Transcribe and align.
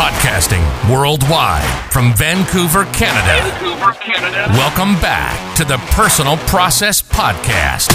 Podcasting 0.00 0.64
worldwide 0.90 1.92
from 1.92 2.14
Vancouver, 2.14 2.86
Canada. 2.86 3.50
Vancouver, 3.50 3.92
Canada. 4.00 4.46
Welcome 4.52 4.94
back 4.94 5.54
to 5.58 5.62
the 5.62 5.76
Personal 5.90 6.38
Process 6.48 7.02
Podcast. 7.02 7.88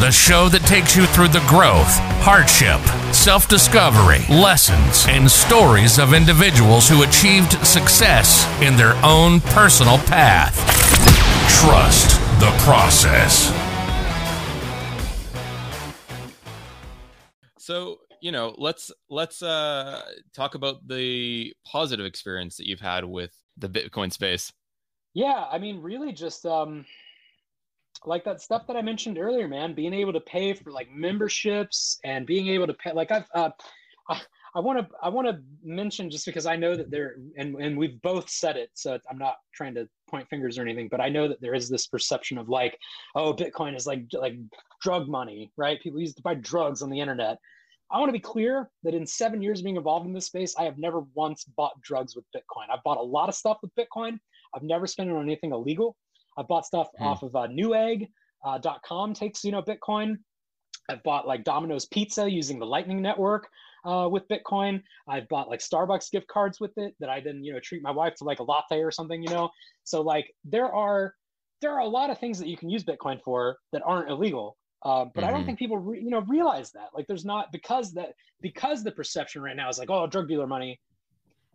The 0.00 0.10
show 0.10 0.48
that 0.48 0.62
takes 0.62 0.96
you 0.96 1.04
through 1.04 1.28
the 1.28 1.44
growth, 1.46 1.92
hardship, 2.24 2.80
self 3.14 3.48
discovery, 3.48 4.24
lessons, 4.30 5.04
and 5.10 5.30
stories 5.30 5.98
of 5.98 6.14
individuals 6.14 6.88
who 6.88 7.02
achieved 7.02 7.52
success 7.66 8.48
in 8.62 8.78
their 8.78 8.94
own 9.04 9.40
personal 9.52 9.98
path. 10.08 10.56
Trust 11.60 12.18
the 12.40 12.50
process. 12.64 13.52
So, 17.58 17.98
you 18.26 18.32
know, 18.32 18.56
let's 18.58 18.90
let's 19.08 19.40
uh 19.40 20.02
talk 20.34 20.56
about 20.56 20.88
the 20.88 21.54
positive 21.64 22.04
experience 22.04 22.56
that 22.56 22.66
you've 22.66 22.80
had 22.80 23.04
with 23.04 23.32
the 23.56 23.68
Bitcoin 23.68 24.12
space. 24.12 24.52
Yeah, 25.14 25.44
I 25.48 25.58
mean, 25.58 25.80
really 25.80 26.10
just 26.10 26.44
um 26.44 26.84
like 28.04 28.24
that 28.24 28.40
stuff 28.40 28.66
that 28.66 28.76
I 28.76 28.82
mentioned 28.82 29.16
earlier, 29.16 29.46
man, 29.46 29.74
being 29.74 29.94
able 29.94 30.12
to 30.12 30.20
pay 30.20 30.54
for 30.54 30.72
like 30.72 30.90
memberships 30.90 32.00
and 32.02 32.26
being 32.26 32.48
able 32.48 32.66
to 32.66 32.74
pay 32.74 32.90
like 32.92 33.12
I've 33.12 33.28
uh 33.32 33.50
I 34.56 34.58
want 34.58 34.80
to 34.80 34.88
I 35.00 35.08
want 35.08 35.28
to 35.28 35.38
mention 35.62 36.10
just 36.10 36.26
because 36.26 36.46
I 36.46 36.56
know 36.56 36.74
that 36.74 36.90
there 36.90 37.18
and 37.36 37.54
and 37.54 37.78
we've 37.78 38.02
both 38.02 38.28
said 38.28 38.56
it, 38.56 38.70
so 38.74 38.98
I'm 39.08 39.18
not 39.18 39.36
trying 39.54 39.74
to 39.76 39.88
point 40.10 40.28
fingers 40.28 40.58
or 40.58 40.62
anything, 40.62 40.88
but 40.90 41.00
I 41.00 41.10
know 41.10 41.28
that 41.28 41.40
there 41.40 41.54
is 41.54 41.68
this 41.68 41.86
perception 41.86 42.38
of 42.38 42.48
like, 42.48 42.76
oh, 43.14 43.32
Bitcoin 43.32 43.76
is 43.76 43.86
like 43.86 44.06
like 44.14 44.34
drug 44.82 45.08
money, 45.08 45.52
right? 45.56 45.80
People 45.80 46.00
use 46.00 46.14
to 46.14 46.22
buy 46.22 46.34
drugs 46.34 46.82
on 46.82 46.90
the 46.90 46.98
internet. 46.98 47.38
I 47.90 47.98
want 47.98 48.08
to 48.08 48.12
be 48.12 48.18
clear 48.20 48.68
that 48.82 48.94
in 48.94 49.06
seven 49.06 49.40
years 49.40 49.62
being 49.62 49.76
involved 49.76 50.06
in 50.06 50.12
this 50.12 50.26
space, 50.26 50.56
I 50.58 50.64
have 50.64 50.76
never 50.78 51.02
once 51.14 51.44
bought 51.56 51.80
drugs 51.82 52.16
with 52.16 52.24
Bitcoin. 52.34 52.66
I've 52.72 52.82
bought 52.82 52.96
a 52.98 53.02
lot 53.02 53.28
of 53.28 53.34
stuff 53.34 53.58
with 53.62 53.70
Bitcoin. 53.76 54.18
I've 54.54 54.62
never 54.62 54.86
spent 54.86 55.08
it 55.08 55.12
on 55.14 55.22
anything 55.22 55.52
illegal. 55.52 55.96
I've 56.36 56.48
bought 56.48 56.66
stuff 56.66 56.88
Hmm. 56.98 57.04
off 57.04 57.22
of 57.22 57.34
uh, 57.36 57.46
Newegg.com 57.48 59.14
takes 59.14 59.44
you 59.44 59.52
know 59.52 59.62
Bitcoin. 59.62 60.18
I've 60.88 61.02
bought 61.02 61.26
like 61.26 61.44
Domino's 61.44 61.86
Pizza 61.86 62.30
using 62.30 62.58
the 62.58 62.66
Lightning 62.66 63.02
Network 63.02 63.48
uh, 63.84 64.08
with 64.10 64.26
Bitcoin. 64.28 64.82
I've 65.08 65.28
bought 65.28 65.48
like 65.48 65.60
Starbucks 65.60 66.10
gift 66.12 66.28
cards 66.28 66.60
with 66.60 66.72
it 66.76 66.94
that 67.00 67.08
I 67.08 67.20
then 67.20 67.42
you 67.42 67.52
know 67.52 67.60
treat 67.60 67.82
my 67.82 67.90
wife 67.90 68.14
to 68.16 68.24
like 68.24 68.38
a 68.40 68.44
latte 68.44 68.80
or 68.82 68.90
something. 68.90 69.22
You 69.22 69.30
know, 69.30 69.50
so 69.84 70.00
like 70.02 70.32
there 70.44 70.72
are 70.72 71.14
there 71.62 71.72
are 71.72 71.80
a 71.80 71.88
lot 71.88 72.10
of 72.10 72.18
things 72.18 72.38
that 72.38 72.48
you 72.48 72.56
can 72.56 72.68
use 72.68 72.84
Bitcoin 72.84 73.20
for 73.22 73.56
that 73.72 73.82
aren't 73.84 74.10
illegal. 74.10 74.56
Uh, 74.82 75.06
but 75.14 75.24
I 75.24 75.30
don't 75.30 75.42
Mhm. 75.42 75.46
think 75.46 75.58
people 75.58 75.78
re- 75.78 76.00
you 76.00 76.10
know 76.10 76.20
realize 76.22 76.70
that 76.72 76.90
like 76.94 77.06
there's 77.06 77.24
not 77.24 77.50
because 77.50 77.92
that 77.94 78.14
because 78.40 78.84
the 78.84 78.92
perception 78.92 79.42
right 79.42 79.56
now 79.56 79.68
is 79.68 79.78
like 79.78 79.90
oh 79.90 80.06
drug 80.06 80.28
dealer 80.28 80.46
money. 80.46 80.80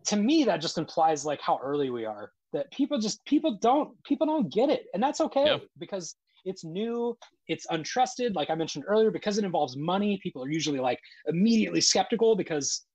To 0.05 0.15
me, 0.15 0.43
that 0.45 0.57
just 0.61 0.77
implies 0.77 1.25
like 1.25 1.39
how 1.41 1.59
early 1.61 1.89
we 1.91 2.05
are. 2.05 2.31
That 2.53 2.71
people 2.71 2.97
just 2.99 3.23
people 3.25 3.57
don't 3.61 4.01
people 4.03 4.25
don't 4.27 4.51
get 4.51 4.69
it, 4.69 4.87
and 4.93 5.01
that's 5.01 5.21
okay 5.21 5.45
Yep. 5.45 5.61
because 5.77 6.15
it's 6.43 6.63
new, 6.63 7.15
it's 7.47 7.67
untrusted. 7.67 8.33
Like 8.33 8.49
I 8.49 8.55
mentioned 8.55 8.85
earlier, 8.87 9.11
because 9.11 9.37
it 9.37 9.45
involves 9.45 9.77
money, 9.77 10.19
people 10.23 10.43
are 10.43 10.49
usually 10.49 10.79
like 10.79 10.99
immediately 11.27 11.81
skeptical 11.81 12.35
because 12.35 12.85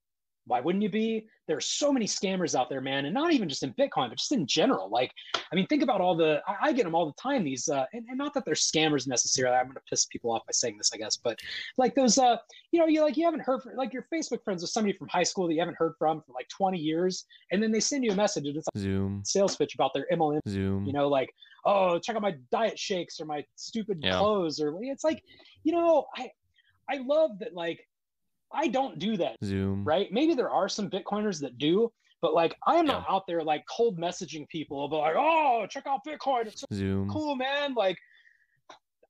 why 0.47 0.61
wouldn't 0.61 0.83
you 0.83 0.89
be? 0.89 1.27
There 1.49 1.57
are 1.57 1.61
so 1.61 1.93
many 1.93 2.07
scammers 2.07 2.59
out 2.59 2.69
there, 2.71 2.81
man, 2.81 3.05
and 3.05 3.15
not 3.15 3.33
even 3.33 3.49
just 3.49 3.63
in 3.63 3.73
Bitcoin, 3.75 4.09
but 4.09 4.19
just 4.19 4.33
in 4.33 4.47
general. 4.47 4.89
Like, 4.89 5.13
I 5.35 5.55
mean, 5.55 5.67
think 5.67 5.83
about 5.83 6.01
all 6.01 6.17
the 6.17 6.41
I, 6.47 6.69
I 6.69 6.73
get 6.73 6.85
them 6.85 6.95
all 6.95 7.07
the 7.07 7.21
time. 7.21 7.45
These, 7.45 7.69
uh, 7.69 7.85
and, 7.93 8.05
and 8.09 8.19
not 8.19 8.35
that 8.35 8.45
they're 8.45 8.55
scammers 8.55 9.07
necessarily. 9.07 9.57
I'm 9.57 9.65
going 9.65 9.75
to 9.75 9.81
piss 9.89 10.07
people 10.07 10.33
off 10.33 10.43
by 10.47 10.53
saying 10.53 10.77
this, 10.79 10.91
I 10.93 10.97
guess, 10.99 11.17
but 11.17 11.39
like 11.79 11.95
those, 11.95 12.19
uh, 12.19 12.37
you 12.73 12.81
know, 12.81 12.87
you 12.87 13.03
like 13.03 13.17
you 13.17 13.25
haven't 13.25 13.41
heard 13.41 13.63
from 13.63 13.77
like 13.77 13.93
your 13.93 14.07
Facebook 14.13 14.43
friends 14.45 14.63
with 14.63 14.71
somebody 14.71 14.97
from 14.97 15.09
high 15.09 15.23
school 15.23 15.47
that 15.47 15.55
you 15.55 15.61
haven't 15.61 15.77
heard 15.79 15.95
from 15.99 16.21
for 16.27 16.33
like 16.33 16.49
20 16.49 16.79
years, 16.79 17.25
and 17.53 17.63
then 17.63 17.71
they 17.73 17.81
send 17.81 18.05
you 18.05 18.13
a 18.13 18.17
message 18.17 18.47
and 18.47 18.57
it's 18.57 18.67
like 18.75 18.83
Zoom, 18.83 19.23
sales 19.25 19.57
pitch 19.57 19.75
about 19.75 19.93
their 19.95 20.07
MLM 20.13 20.41
Zoom. 20.49 20.85
you 20.85 20.93
know 20.93 21.09
like 21.09 21.33
oh 21.65 21.99
check 21.99 22.15
out 22.17 22.23
my 22.23 22.35
diet 22.53 22.79
shakes 22.79 23.21
or 23.21 23.25
my 23.25 23.45
stupid 23.57 23.99
Yeah. 24.03 24.19
clothes 24.19 24.61
or 24.61 24.77
it's 24.83 25.03
like 25.05 25.21
you 25.65 25.73
know 25.73 26.07
i 26.17 26.31
i 26.89 26.99
love 26.99 27.39
that 27.41 27.55
like 27.55 27.81
i 28.53 28.67
don't 28.69 28.99
do 28.99 29.17
that 29.17 29.37
Zoom. 29.45 29.85
right? 29.85 30.13
Maybe 30.13 30.35
there 30.35 30.51
are 30.51 30.69
some 30.69 30.89
bitcoiners 30.91 31.41
that 31.41 31.59
do 31.59 31.91
but 32.23 32.33
like 32.35 32.57
i 32.67 32.77
am 32.77 32.87
not 32.87 33.05
out 33.09 33.27
there 33.27 33.43
like 33.43 33.65
cold 33.69 33.99
messaging 33.99 34.49
people 34.49 34.85
about 34.87 34.99
like 35.01 35.15
oh 35.17 35.67
check 35.69 35.87
out 35.87 36.01
bitcoin 36.07 36.47
it's 36.47 36.61
so 36.61 36.67
Zoom. 36.73 37.09
cool 37.11 37.37
man. 37.37 37.75
Like 37.75 37.99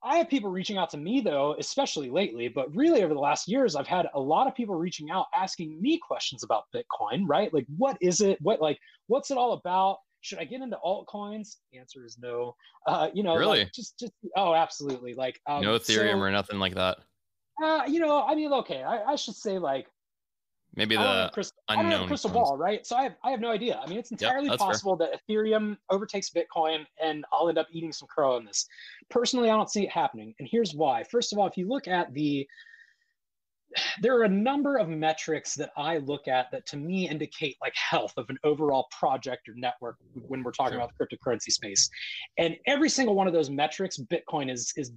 i 0.03 0.17
have 0.19 0.29
people 0.29 0.51
reaching 0.51 0.77
out 0.77 0.91
to 0.91 0.99
me 0.99 1.21
though 1.21 1.55
especially 1.59 2.11
lately 2.11 2.49
but 2.49 2.73
really 2.77 3.03
over 3.03 3.15
the 3.15 3.21
last 3.21 3.49
years 3.49 3.75
i've 3.75 3.87
had 3.87 4.07
a 4.15 4.21
lot 4.21 4.47
of 4.47 4.55
people 4.55 4.75
reaching 4.75 5.11
out 5.11 5.27
asking 5.35 5.81
me 5.81 5.99
questions 5.99 6.43
about 6.45 6.65
bitcoin 6.75 7.23
right? 7.27 7.53
Like 7.55 7.67
what 7.77 7.97
is 8.01 8.21
it? 8.21 8.39
What 8.43 8.61
like 8.61 8.79
what's 9.07 9.31
it 9.31 9.39
all 9.39 9.53
about? 9.55 9.99
Should 10.21 10.39
i 10.39 10.45
get 10.45 10.61
into 10.61 10.77
altcoins? 10.85 11.57
The 11.73 11.79
answer 11.79 12.05
is 12.05 12.19
no. 12.21 12.55
Uh 12.87 13.09
you 13.15 13.23
know 13.23 13.33
like, 13.35 13.41
Really? 13.41 13.71
just 13.75 13.99
just 13.99 14.13
oh 14.37 14.55
absolutely. 14.55 15.15
Like 15.15 15.41
um, 15.47 15.63
no 15.63 15.79
Ethereum 15.79 16.13
so, 16.15 16.19
or 16.21 16.31
nothing 16.31 16.59
like 16.59 16.75
that. 16.75 16.99
Uh 17.63 17.83
you 17.87 18.01
know 18.01 18.23
i 18.25 18.35
mean 18.35 18.53
okay 18.53 18.83
i, 18.83 19.13
I 19.13 19.17
should 19.17 19.35
say 19.37 19.59
like 19.59 19.87
Maybe 20.75 20.95
I 20.95 21.03
don't 21.03 21.09
have 21.15 21.25
a 21.25 21.27
the 21.29 21.33
crystal, 21.33 21.57
I 21.69 21.77
don't 21.77 21.91
have 21.91 22.07
crystal 22.07 22.31
ones. 22.31 22.49
ball, 22.51 22.59
right? 22.59 22.87
So 22.87 22.97
I 22.97 23.05
have, 23.05 23.15
I 23.25 23.31
have 23.31 23.41
no 23.41 23.51
idea. 23.51 23.81
I 23.83 23.89
mean, 23.89 23.99
it's 23.99 24.11
entirely 24.11 24.49
fair. 24.49 24.59
possible 24.59 24.95
that 24.97 25.09
Ethereum 25.27 25.79
overtakes 25.89 26.29
Bitcoin 26.31 26.85
and 27.03 27.25
I'll 27.33 27.49
end 27.49 27.57
up 27.57 27.67
eating 27.73 27.93
some 27.93 28.07
crow 28.09 28.37
on 28.37 28.45
this. 28.45 28.67
Personally, 29.09 29.49
I 29.49 29.57
don't 29.57 29.71
see 29.71 29.85
it 29.85 29.91
happening. 29.91 30.35
And 30.39 30.47
here's 30.51 30.75
why. 30.75 31.03
First 31.05 31.33
of 31.33 31.39
all, 31.39 31.47
if 31.47 31.57
you 31.57 31.67
look 31.67 31.89
at 31.89 32.13
the, 32.13 32.47
there 34.03 34.19
are 34.19 34.25
a 34.25 34.29
number 34.29 34.77
of 34.77 34.91
metrics 34.91 35.55
that 35.55 35.71
I 35.79 35.97
look 35.97 36.29
at 36.29 36.51
that 36.51 36.67
to 36.67 36.77
me 36.77 37.09
indicate 37.09 37.57
like 37.63 37.75
health 37.75 38.13
of 38.19 38.29
an 38.29 38.37
overall 38.45 38.87
project 38.91 39.49
or 39.49 39.55
network 39.57 39.97
when 40.29 40.43
we're 40.43 40.53
talking 40.53 40.75
Sure. 40.75 40.83
about 40.83 40.93
the 40.99 41.07
cryptocurrency 41.07 41.53
space. 41.53 41.89
And 42.37 42.55
every 42.67 42.91
single 42.91 43.15
one 43.15 43.27
of 43.27 43.33
those 43.33 43.49
metrics, 43.49 43.97
Bitcoin 43.97 44.51
is, 44.53 44.75
is 44.77 44.93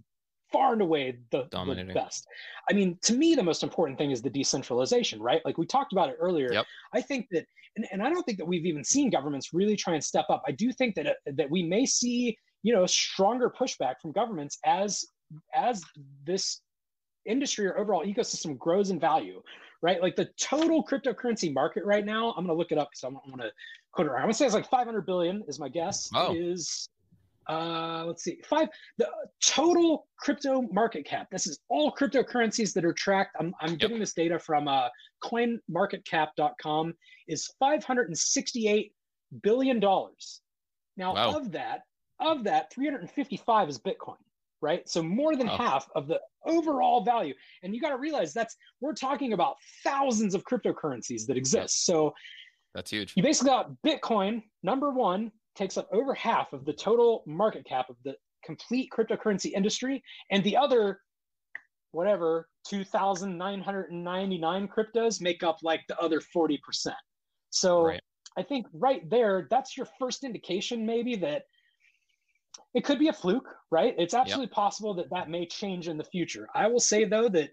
far 0.52 0.74
and 0.74 0.82
away 0.82 1.18
the, 1.32 1.48
the 1.52 1.94
best. 1.94 2.28
I 2.70 2.74
mean, 2.74 2.98
to 3.04 3.14
me, 3.14 3.36
the 3.36 3.44
most 3.44 3.64
important 3.64 3.98
thing 3.98 4.12
is 4.12 4.22
the 4.22 4.30
decentralization, 4.30 5.22
right? 5.22 5.42
Like 5.46 5.58
we 5.58 5.66
talked 5.66 5.92
about 5.92 6.10
it 6.10 6.18
earlier. 6.20 6.52
Yep. 6.52 6.66
I 6.94 7.02
think 7.02 7.28
that, 7.32 7.46
and, 7.76 7.86
and 7.92 8.02
I 8.02 8.10
don't 8.10 8.24
think 8.24 8.38
that 8.38 8.46
we've 8.46 8.66
even 8.66 8.84
seen 8.84 9.10
governments 9.10 9.54
really 9.54 9.76
try 9.76 9.94
and 9.94 10.04
step 10.04 10.26
up. 10.30 10.44
I 10.48 10.52
do 10.52 10.72
think 10.72 10.96
that 10.96 11.08
uh, 11.08 11.14
that 11.36 11.50
we 11.50 11.64
may 11.64 11.86
see, 11.86 12.38
you 12.64 12.74
know, 12.74 12.86
stronger 12.86 13.50
pushback 13.50 13.96
from 14.02 14.12
governments 14.12 14.58
as 14.66 15.06
as 15.54 15.84
this 16.26 16.62
industry 17.26 17.68
or 17.68 17.78
overall 17.78 18.06
ecosystem 18.06 18.58
grows 18.58 18.90
in 18.90 19.00
value, 19.00 19.42
right? 19.82 20.02
Like 20.02 20.16
the 20.16 20.30
total 20.40 20.84
cryptocurrency 20.84 21.54
market 21.54 21.86
right 21.86 22.06
now, 22.06 22.30
I'm 22.30 22.46
going 22.46 22.48
to 22.48 22.54
look 22.54 22.72
it 22.72 22.78
up 22.78 22.90
because 22.92 23.04
I 23.04 23.10
don't 23.10 23.30
want 23.30 23.42
to 23.42 23.52
quote 23.92 24.08
it. 24.08 24.10
wrong. 24.10 24.20
I'm 24.20 24.26
going 24.26 24.34
to 24.34 24.38
say 24.38 24.46
it's 24.46 24.56
like 24.56 24.70
500 24.70 25.06
billion 25.06 25.44
is 25.48 25.60
my 25.60 25.70
guess. 25.70 26.10
Wow. 26.14 26.34
Is 26.36 26.90
uh, 27.50 28.04
let's 28.06 28.24
see, 28.24 28.40
five 28.48 28.68
the 28.98 29.08
total 29.44 30.08
crypto 30.20 30.62
market 30.72 31.06
cap. 31.06 31.28
This 31.32 31.48
is 31.48 31.60
all 31.70 31.92
cryptocurrencies 31.92 32.74
that 32.74 32.86
are 32.86 32.94
tracked. 32.94 33.36
I'm, 33.40 33.54
I'm 33.60 33.76
getting 33.76 34.00
this 34.00 34.14
data 34.14 34.38
from 34.40 34.68
uh, 34.68 34.88
CoinMarketCap.com. 35.24 36.94
Is 37.28 37.48
568 37.60 38.94
billion 39.44 39.80
dollars. 39.80 40.42
Now, 40.98 41.14
Wow. 41.16 41.38
of 41.38 41.52
that, 41.52 41.82
of 42.20 42.44
that, 42.44 42.72
355 42.74 43.70
is 43.70 43.80
Bitcoin, 43.80 44.18
right? 44.62 44.88
So 44.90 45.02
more 45.02 45.36
than 45.36 45.48
Wow. 45.48 45.58
half 45.58 45.90
of 45.96 46.08
the 46.08 46.20
overall 46.46 47.04
value. 47.04 47.34
And 47.64 47.74
you 47.74 47.82
got 47.82 47.90
to 47.90 47.98
realize 47.98 48.34
that's 48.34 48.56
we're 48.82 48.94
talking 48.94 49.34
about 49.34 49.56
thousands 49.84 50.36
of 50.36 50.44
cryptocurrencies 50.44 51.26
that 51.28 51.38
exist. 51.38 51.86
So 51.86 52.14
That's 52.74 52.92
huge. 52.92 53.14
you 53.16 53.24
basically 53.24 53.50
got 53.50 53.72
Bitcoin, 53.86 54.44
number 54.64 54.92
one, 54.92 55.32
takes 55.60 55.78
up 55.78 55.88
over 55.92 56.14
half 56.14 56.54
of 56.54 56.64
the 56.64 56.72
total 56.72 57.22
market 57.28 57.66
cap 57.66 57.90
of 57.90 57.98
the 58.06 58.16
complete 58.46 58.90
cryptocurrency 58.96 59.52
industry, 59.54 60.02
and 60.32 60.42
the 60.46 60.56
other, 60.56 61.02
whatever, 61.92 62.48
2,999 62.70 64.68
cryptos 64.70 65.20
make 65.22 65.44
up 65.44 65.58
like 65.62 65.82
the 65.90 66.00
other 66.00 66.22
40%. 66.36 66.58
So 67.50 67.84
Right. 67.84 68.02
I 68.38 68.44
think 68.44 68.68
right 68.72 69.08
there, 69.10 69.48
that's 69.50 69.76
your 69.76 69.88
first 70.00 70.24
indication, 70.24 70.86
maybe 70.86 71.18
that 71.18 71.44
it 72.74 72.86
could 72.86 73.00
be 73.00 73.10
a 73.10 73.14
fluke, 73.14 73.54
right? 73.70 73.96
It's 73.98 74.14
absolutely 74.14 74.54
possible 74.54 74.94
that 74.94 75.10
that 75.10 75.30
may 75.30 75.46
change 75.46 75.90
in 75.90 75.98
the 75.98 76.04
future. 76.06 76.48
I 76.56 76.68
will 76.68 76.80
say, 76.80 77.04
though, 77.04 77.28
that 77.30 77.50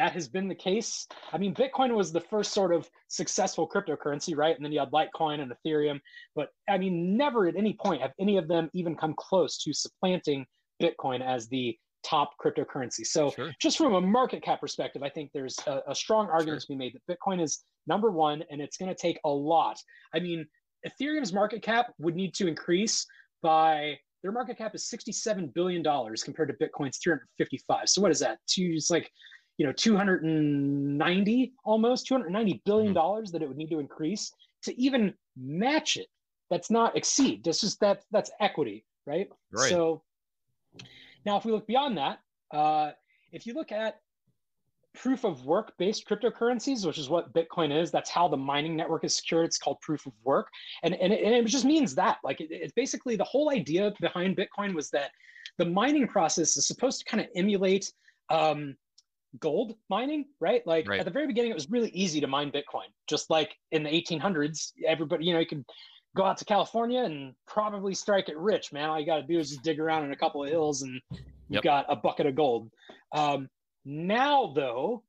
that 0.00 0.12
has 0.12 0.28
been 0.28 0.48
the 0.48 0.54
case. 0.54 1.06
I 1.30 1.36
mean, 1.36 1.54
Bitcoin 1.54 1.94
was 1.94 2.10
the 2.10 2.22
first 2.22 2.54
sort 2.54 2.72
of 2.72 2.88
successful 3.08 3.68
cryptocurrency, 3.68 4.34
right? 4.34 4.56
And 4.56 4.64
then 4.64 4.72
you 4.72 4.80
had 4.80 4.90
Litecoin 4.92 5.40
and 5.42 5.52
Ethereum. 5.52 6.00
But 6.34 6.48
I 6.70 6.78
mean, 6.78 7.18
never 7.18 7.46
at 7.46 7.54
any 7.54 7.76
point 7.78 8.00
have 8.00 8.12
any 8.18 8.38
of 8.38 8.48
them 8.48 8.70
even 8.72 8.96
come 8.96 9.14
close 9.18 9.58
to 9.58 9.74
supplanting 9.74 10.46
Bitcoin 10.82 11.20
as 11.22 11.48
the 11.48 11.76
top 12.02 12.30
cryptocurrency. 12.42 13.04
So, 13.04 13.30
Sure. 13.32 13.52
just 13.60 13.76
from 13.76 13.92
a 13.92 14.00
market 14.00 14.42
cap 14.42 14.62
perspective, 14.62 15.02
I 15.02 15.10
think 15.10 15.32
there's 15.34 15.58
a, 15.66 15.82
a 15.88 15.94
strong 15.94 16.30
argument 16.30 16.62
to 16.62 16.68
be 16.68 16.76
made 16.76 16.94
that 16.94 17.18
Bitcoin 17.18 17.42
is 17.42 17.62
number 17.86 18.10
one, 18.10 18.42
and 18.50 18.62
it's 18.62 18.78
going 18.78 18.88
to 18.88 18.94
take 18.98 19.20
a 19.26 19.28
lot. 19.28 19.76
I 20.14 20.20
mean, 20.20 20.46
Ethereum's 20.88 21.34
market 21.34 21.62
cap 21.62 21.92
would 21.98 22.16
need 22.16 22.32
to 22.36 22.48
increase 22.48 23.04
by 23.42 23.98
their 24.22 24.32
market 24.32 24.56
cap 24.56 24.74
is 24.74 24.90
$67 24.90 25.52
billion 25.52 25.82
compared 25.82 26.48
to 26.48 26.54
Bitcoin's 26.66 26.98
355. 27.02 27.88
So 27.88 28.00
what 28.00 28.10
is 28.10 28.20
that? 28.20 28.38
Two, 28.46 28.72
it's 28.74 28.90
like, 28.90 29.10
you 29.60 29.66
know 29.66 29.72
290 29.74 31.52
almost 31.66 32.06
290 32.06 32.62
billion 32.64 32.86
Mm-hmm. 32.88 32.94
dollars 32.94 33.30
that 33.30 33.42
it 33.42 33.48
would 33.48 33.58
need 33.58 33.68
to 33.68 33.78
increase 33.78 34.32
to 34.62 34.80
even 34.80 35.12
match 35.36 35.98
it. 35.98 36.06
That's 36.48 36.70
not 36.70 36.96
exceed. 36.96 37.44
That's 37.44 37.60
just 37.60 37.78
that 37.80 38.02
that's 38.10 38.30
equity 38.40 38.86
right, 39.06 39.28
Right. 39.52 39.68
so 39.68 40.02
now 41.26 41.36
if 41.36 41.44
we 41.44 41.52
look 41.52 41.66
beyond 41.66 41.98
that 41.98 42.20
uh, 42.52 42.92
if 43.32 43.46
you 43.46 43.52
look 43.52 43.70
at 43.70 44.00
proof 44.94 45.24
of 45.24 45.44
work 45.44 45.72
based 45.78 46.08
cryptocurrencies 46.08 46.84
which 46.86 46.98
is 46.98 47.08
what 47.10 47.32
bitcoin 47.32 47.70
is 47.80 47.90
that's 47.90 48.10
how 48.10 48.26
the 48.28 48.36
mining 48.36 48.74
network 48.76 49.04
is 49.04 49.14
secured. 49.14 49.44
It's 49.44 49.58
called 49.58 49.78
proof 49.82 50.06
of 50.06 50.12
work. 50.24 50.48
And 50.84 50.94
and 50.94 51.12
it, 51.12 51.22
and 51.22 51.34
it 51.34 51.44
just 51.46 51.66
means 51.66 51.94
that 51.96 52.16
like 52.24 52.40
it, 52.40 52.48
it's 52.50 52.72
basically 52.72 53.14
the 53.14 53.24
whole 53.24 53.50
idea 53.60 53.92
behind 54.00 54.38
bitcoin 54.38 54.74
was 54.74 54.88
that 54.90 55.10
the 55.58 55.66
mining 55.66 56.08
process 56.08 56.56
is 56.56 56.66
supposed 56.66 56.98
to 57.00 57.04
kind 57.04 57.20
of 57.22 57.26
emulate 57.36 57.92
um, 58.30 58.74
gold 59.38 59.76
mining, 59.88 60.26
right? 60.40 60.66
Like 60.66 60.88
Right. 60.88 61.00
at 61.00 61.04
the 61.04 61.10
very 61.12 61.26
beginning, 61.26 61.50
it 61.50 61.54
was 61.54 61.70
really 61.70 61.90
easy 61.90 62.20
to 62.20 62.26
mine 62.26 62.50
Bitcoin. 62.50 62.88
Just 63.06 63.30
like 63.30 63.56
in 63.70 63.82
the 63.82 63.90
1800s, 63.90 64.72
everybody, 64.86 65.24
you 65.24 65.32
know, 65.32 65.38
you 65.38 65.46
could 65.46 65.64
go 66.16 66.24
out 66.24 66.36
to 66.38 66.44
California 66.44 67.02
and 67.04 67.34
probably 67.46 67.94
strike 67.94 68.28
it 68.28 68.36
rich, 68.36 68.72
man. 68.72 68.90
All 68.90 68.98
you 68.98 69.06
got 69.06 69.16
to 69.18 69.22
do 69.22 69.38
is 69.38 69.50
just 69.50 69.62
dig 69.62 69.78
around 69.78 70.04
in 70.04 70.12
a 70.12 70.16
couple 70.16 70.42
of 70.42 70.50
hills 70.50 70.82
and 70.82 70.92
you've 71.48 71.56
Yep. 71.56 71.62
got 71.64 71.86
a 71.88 71.96
bucket 71.96 72.26
of 72.26 72.34
gold. 72.34 72.70
Um, 73.12 73.48
now, 73.84 74.52
though, 74.52 75.04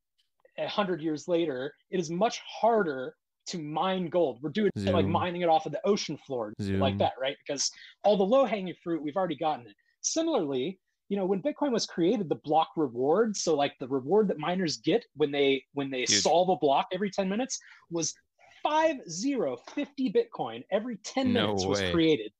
a 0.58 0.68
hundred 0.68 1.02
years 1.02 1.28
later, 1.28 1.74
it 1.90 2.00
is 2.00 2.12
much 2.12 2.40
harder 2.42 3.16
to 3.48 3.58
mine 3.60 4.08
gold. 4.10 4.40
We're 4.44 4.52
doing 4.52 4.70
it 4.76 4.94
like 4.94 5.06
mining 5.12 5.42
it 5.42 5.50
off 5.50 5.66
of 5.66 5.72
the 5.72 5.82
ocean 5.86 6.18
floor, 6.18 6.54
like 6.80 6.98
that, 7.00 7.14
right? 7.20 7.36
Because 7.46 7.72
all 8.04 8.16
the 8.18 8.24
low 8.24 8.46
hanging 8.46 8.76
fruit, 8.84 9.02
we've 9.02 9.16
already 9.16 9.36
gotten 9.36 9.66
it. 9.68 9.76
Similarly, 10.02 10.80
you 11.12 11.18
know, 11.18 11.26
when 11.26 11.42
Bitcoin 11.42 11.74
was 11.74 11.86
created, 11.86 12.30
the 12.30 12.36
block 12.36 12.70
reward, 12.78 13.36
so 13.36 13.54
like 13.54 13.74
the 13.82 13.88
reward 13.90 14.30
that 14.30 14.40
miners 14.40 14.78
get 14.78 15.04
when 15.18 15.30
they 15.30 15.62
when 15.74 15.92
they 15.92 16.06
Huge. 16.06 16.22
solve 16.22 16.48
a 16.48 16.56
block 16.56 16.88
every 16.94 17.12
10 17.12 17.28
minutes 17.28 17.60
was 17.90 18.14
five 18.64 18.96
zero 19.10 19.58
50 19.76 20.14
Bitcoin 20.14 20.64
every 20.72 20.96
10 21.04 21.34
No 21.34 21.48
minutes 21.48 21.66
was 21.66 21.82
created. 21.92 22.32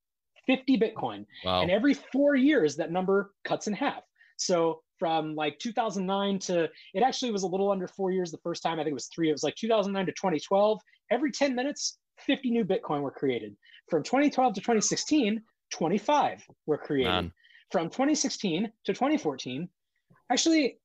50 0.48 0.78
Bitcoin. 0.80 1.26
Wow. 1.44 1.62
And 1.64 1.70
every 1.70 1.96
four 2.14 2.38
years, 2.38 2.78
that 2.78 2.94
number 2.94 3.34
cuts 3.44 3.68
in 3.68 3.74
half. 3.74 4.04
So 4.38 4.80
from 4.98 5.36
like 5.36 5.60
2009 5.60 6.40
to, 6.40 6.70
it 6.94 7.04
actually 7.04 7.32
was 7.34 7.44
a 7.44 7.48
little 7.48 7.72
under 7.72 7.90
four 7.90 8.12
years 8.12 8.32
the 8.32 8.38
first 8.38 8.64
time. 8.64 8.80
I 8.80 8.84
think 8.84 8.92
it 8.92 8.94
was 8.94 9.10
three. 9.14 9.28
It 9.28 9.34
was 9.34 9.44
like 9.44 9.56
2009 9.56 10.06
to 10.06 10.12
2012. 10.14 10.80
Every 11.12 11.32
10 11.32 11.54
minutes, 11.56 11.98
50 12.26 12.52
new 12.52 12.64
Bitcoin 12.64 13.02
were 13.02 13.12
created. 13.12 13.54
From 13.90 14.02
2012 14.02 14.54
to 14.54 14.62
2016, 14.62 15.42
25 15.72 16.48
were 16.66 16.78
created. 16.78 17.10
Man. 17.10 17.34
From 17.72 17.90
2016 17.90 18.72
to 18.86 18.94
2014, 18.94 19.70
actually, 20.30 20.78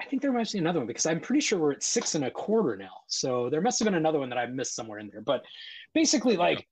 I 0.00 0.04
think 0.04 0.22
there 0.22 0.32
might 0.32 0.50
be 0.50 0.58
another 0.58 0.80
one 0.80 0.86
because 0.86 1.06
I'm 1.06 1.20
pretty 1.20 1.40
sure 1.40 1.58
we're 1.58 1.72
at 1.72 1.82
six 1.82 2.14
and 2.14 2.24
a 2.24 2.30
quarter 2.30 2.76
now. 2.76 3.02
So 3.06 3.48
there 3.50 3.60
must 3.60 3.78
have 3.78 3.86
been 3.86 3.94
another 3.94 4.18
one 4.18 4.28
that 4.30 4.38
I 4.38 4.46
missed 4.46 4.74
somewhere 4.74 4.98
in 4.98 5.08
there. 5.12 5.20
But 5.20 5.44
basically, 5.94 6.36
like 6.36 6.66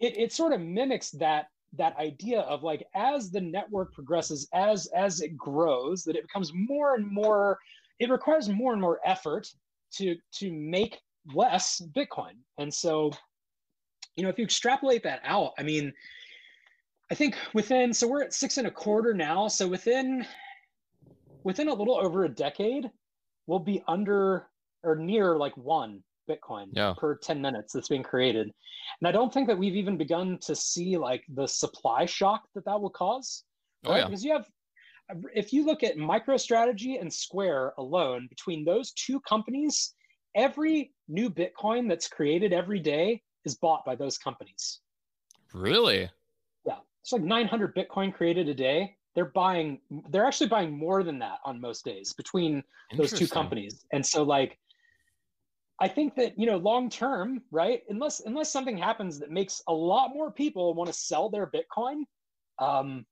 it, 0.00 0.16
it 0.18 0.32
sort 0.32 0.52
of 0.52 0.60
mimics 0.60 1.10
that 1.12 1.46
that 1.74 1.96
idea 1.98 2.40
of 2.40 2.62
like 2.62 2.86
as 2.94 3.30
the 3.30 3.40
network 3.40 3.92
progresses, 3.92 4.48
as 4.52 4.86
as 4.94 5.20
it 5.20 5.36
grows, 5.36 6.04
that 6.04 6.16
it 6.16 6.22
becomes 6.22 6.52
more 6.54 6.94
and 6.96 7.06
more, 7.06 7.58
it 7.98 8.10
requires 8.10 8.48
more 8.48 8.72
and 8.72 8.80
more 8.80 9.00
effort 9.04 9.48
to 9.94 10.16
to 10.34 10.52
make 10.52 10.98
less 11.34 11.80
Bitcoin. 11.94 12.36
And 12.58 12.72
so, 12.72 13.10
you 14.16 14.22
know, 14.22 14.28
if 14.28 14.38
you 14.38 14.44
extrapolate 14.44 15.02
that 15.04 15.20
out, 15.24 15.52
I 15.58 15.62
mean, 15.62 15.92
I 17.10 17.14
think 17.14 17.36
within 17.54 17.92
so 17.92 18.08
we're 18.08 18.22
at 18.22 18.34
six 18.34 18.58
and 18.58 18.66
a 18.66 18.70
quarter 18.70 19.14
now. 19.14 19.48
So 19.48 19.66
within 19.68 20.26
within 21.44 21.68
a 21.68 21.74
little 21.74 21.96
over 21.96 22.24
a 22.24 22.28
decade, 22.28 22.90
we'll 23.46 23.60
be 23.60 23.82
under 23.86 24.48
or 24.82 24.96
near 24.96 25.36
like 25.36 25.56
one 25.56 26.02
Bitcoin 26.28 26.66
Yeah. 26.72 26.94
per 26.96 27.16
10 27.16 27.40
minutes 27.40 27.72
that's 27.72 27.88
being 27.88 28.02
created. 28.02 28.50
And 29.00 29.08
I 29.08 29.12
don't 29.12 29.32
think 29.32 29.46
that 29.48 29.58
we've 29.58 29.76
even 29.76 29.96
begun 29.96 30.38
to 30.42 30.56
see 30.56 30.96
like 30.96 31.22
the 31.34 31.46
supply 31.46 32.04
shock 32.04 32.42
that 32.54 32.64
that 32.64 32.80
will 32.80 32.90
cause. 32.90 33.44
Oh 33.84 33.90
right? 33.92 33.98
yeah. 33.98 34.04
Because 34.06 34.24
you 34.24 34.32
have, 34.32 34.46
if 35.34 35.52
you 35.52 35.64
look 35.64 35.84
at 35.84 35.96
MicroStrategy 35.96 37.00
and 37.00 37.12
Square 37.12 37.74
alone, 37.78 38.26
between 38.28 38.64
those 38.64 38.92
two 38.92 39.20
companies, 39.20 39.94
every 40.34 40.92
new 41.08 41.30
Bitcoin 41.30 41.88
that's 41.88 42.08
created 42.08 42.52
every 42.52 42.80
day 42.80 43.22
is 43.44 43.54
bought 43.56 43.84
by 43.84 43.94
those 43.94 44.18
companies. 44.18 44.80
Really? 45.54 46.10
It's 47.06 47.12
like 47.12 47.22
900 47.22 47.72
Bitcoin 47.76 48.12
created 48.12 48.48
a 48.48 48.54
day. 48.54 48.96
They're 49.14 49.26
buying, 49.26 49.78
they're 50.10 50.26
actually 50.26 50.48
buying 50.48 50.76
more 50.76 51.04
than 51.04 51.20
that 51.20 51.38
on 51.44 51.60
most 51.60 51.84
days 51.84 52.12
between 52.12 52.64
those 52.96 53.12
two 53.12 53.28
companies. 53.28 53.86
And 53.92 54.04
so, 54.04 54.24
like, 54.24 54.58
I 55.78 55.86
think 55.86 56.16
that 56.16 56.36
you 56.36 56.46
know, 56.46 56.56
long 56.56 56.90
term, 56.90 57.42
right? 57.52 57.82
Unless 57.90 58.22
unless 58.26 58.50
something 58.50 58.76
happens 58.76 59.20
that 59.20 59.30
makes 59.30 59.62
a 59.68 59.72
lot 59.72 60.08
more 60.14 60.32
people 60.32 60.74
want 60.74 60.88
to 60.88 60.92
sell 60.92 61.30
their 61.30 61.46
Bitcoin, 61.46 62.02
um, 62.58 63.06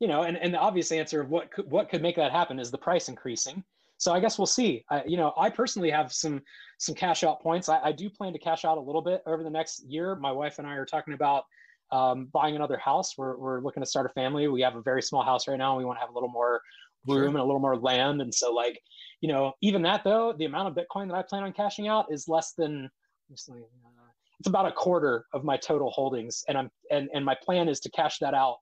you 0.00 0.08
know, 0.08 0.22
and, 0.22 0.38
and 0.38 0.54
the 0.54 0.58
obvious 0.58 0.90
answer 0.90 1.20
of 1.20 1.28
what 1.28 1.50
could 1.50 1.70
what 1.70 1.90
could 1.90 2.00
make 2.00 2.16
that 2.16 2.32
happen 2.32 2.58
is 2.58 2.70
the 2.70 2.78
price 2.78 3.10
increasing. 3.10 3.62
So 3.98 4.14
I 4.14 4.20
guess 4.20 4.38
we'll 4.38 4.46
see. 4.46 4.86
I, 4.88 5.04
you 5.04 5.18
know, 5.18 5.34
I 5.36 5.50
personally 5.50 5.90
have 5.90 6.14
some 6.14 6.40
some 6.78 6.94
cash 6.94 7.24
out 7.24 7.42
points. 7.42 7.68
I, 7.68 7.78
I 7.82 7.92
do 7.92 8.08
plan 8.08 8.32
to 8.32 8.38
cash 8.38 8.64
out 8.64 8.78
a 8.78 8.80
little 8.80 9.02
bit 9.02 9.22
over 9.26 9.42
the 9.42 9.50
next 9.50 9.84
year. 9.84 10.16
My 10.16 10.32
wife 10.32 10.58
and 10.58 10.66
I 10.66 10.76
are 10.76 10.86
talking 10.86 11.12
about 11.12 11.44
um, 11.92 12.26
buying 12.32 12.56
another 12.56 12.78
house. 12.78 13.16
We're 13.18 13.36
we're 13.36 13.60
looking 13.60 13.82
to 13.82 13.88
start 13.88 14.06
a 14.06 14.08
family. 14.14 14.48
We 14.48 14.62
have 14.62 14.76
a 14.76 14.82
very 14.82 15.02
small 15.02 15.22
house 15.22 15.46
right 15.46 15.58
now. 15.58 15.72
And 15.72 15.78
we 15.78 15.84
want 15.84 15.98
to 15.98 16.00
have 16.00 16.10
a 16.10 16.14
little 16.14 16.28
more 16.30 16.60
room 17.06 17.18
Sure. 17.18 17.26
and 17.28 17.36
a 17.36 17.44
little 17.44 17.60
more 17.60 17.76
land. 17.76 18.20
And 18.22 18.32
so, 18.34 18.52
like, 18.52 18.80
you 19.20 19.28
know, 19.28 19.52
even 19.60 19.82
that 19.82 20.02
though, 20.04 20.32
the 20.32 20.46
amount 20.46 20.68
of 20.68 20.74
Bitcoin 20.74 21.08
that 21.08 21.14
I 21.16 21.22
plan 21.22 21.42
on 21.44 21.52
cashing 21.52 21.86
out 21.88 22.06
is 22.10 22.26
less 22.28 22.52
than. 22.54 22.88
uh, 23.30 23.34
It's 24.40 24.48
about 24.48 24.66
a 24.66 24.72
quarter 24.72 25.26
of 25.32 25.44
my 25.44 25.56
total 25.56 25.90
holdings, 25.90 26.42
and 26.48 26.56
I'm 26.58 26.70
and 26.90 27.08
and 27.14 27.24
my 27.24 27.36
plan 27.44 27.68
is 27.68 27.78
to 27.80 27.90
cash 27.90 28.18
that 28.18 28.34
out 28.34 28.56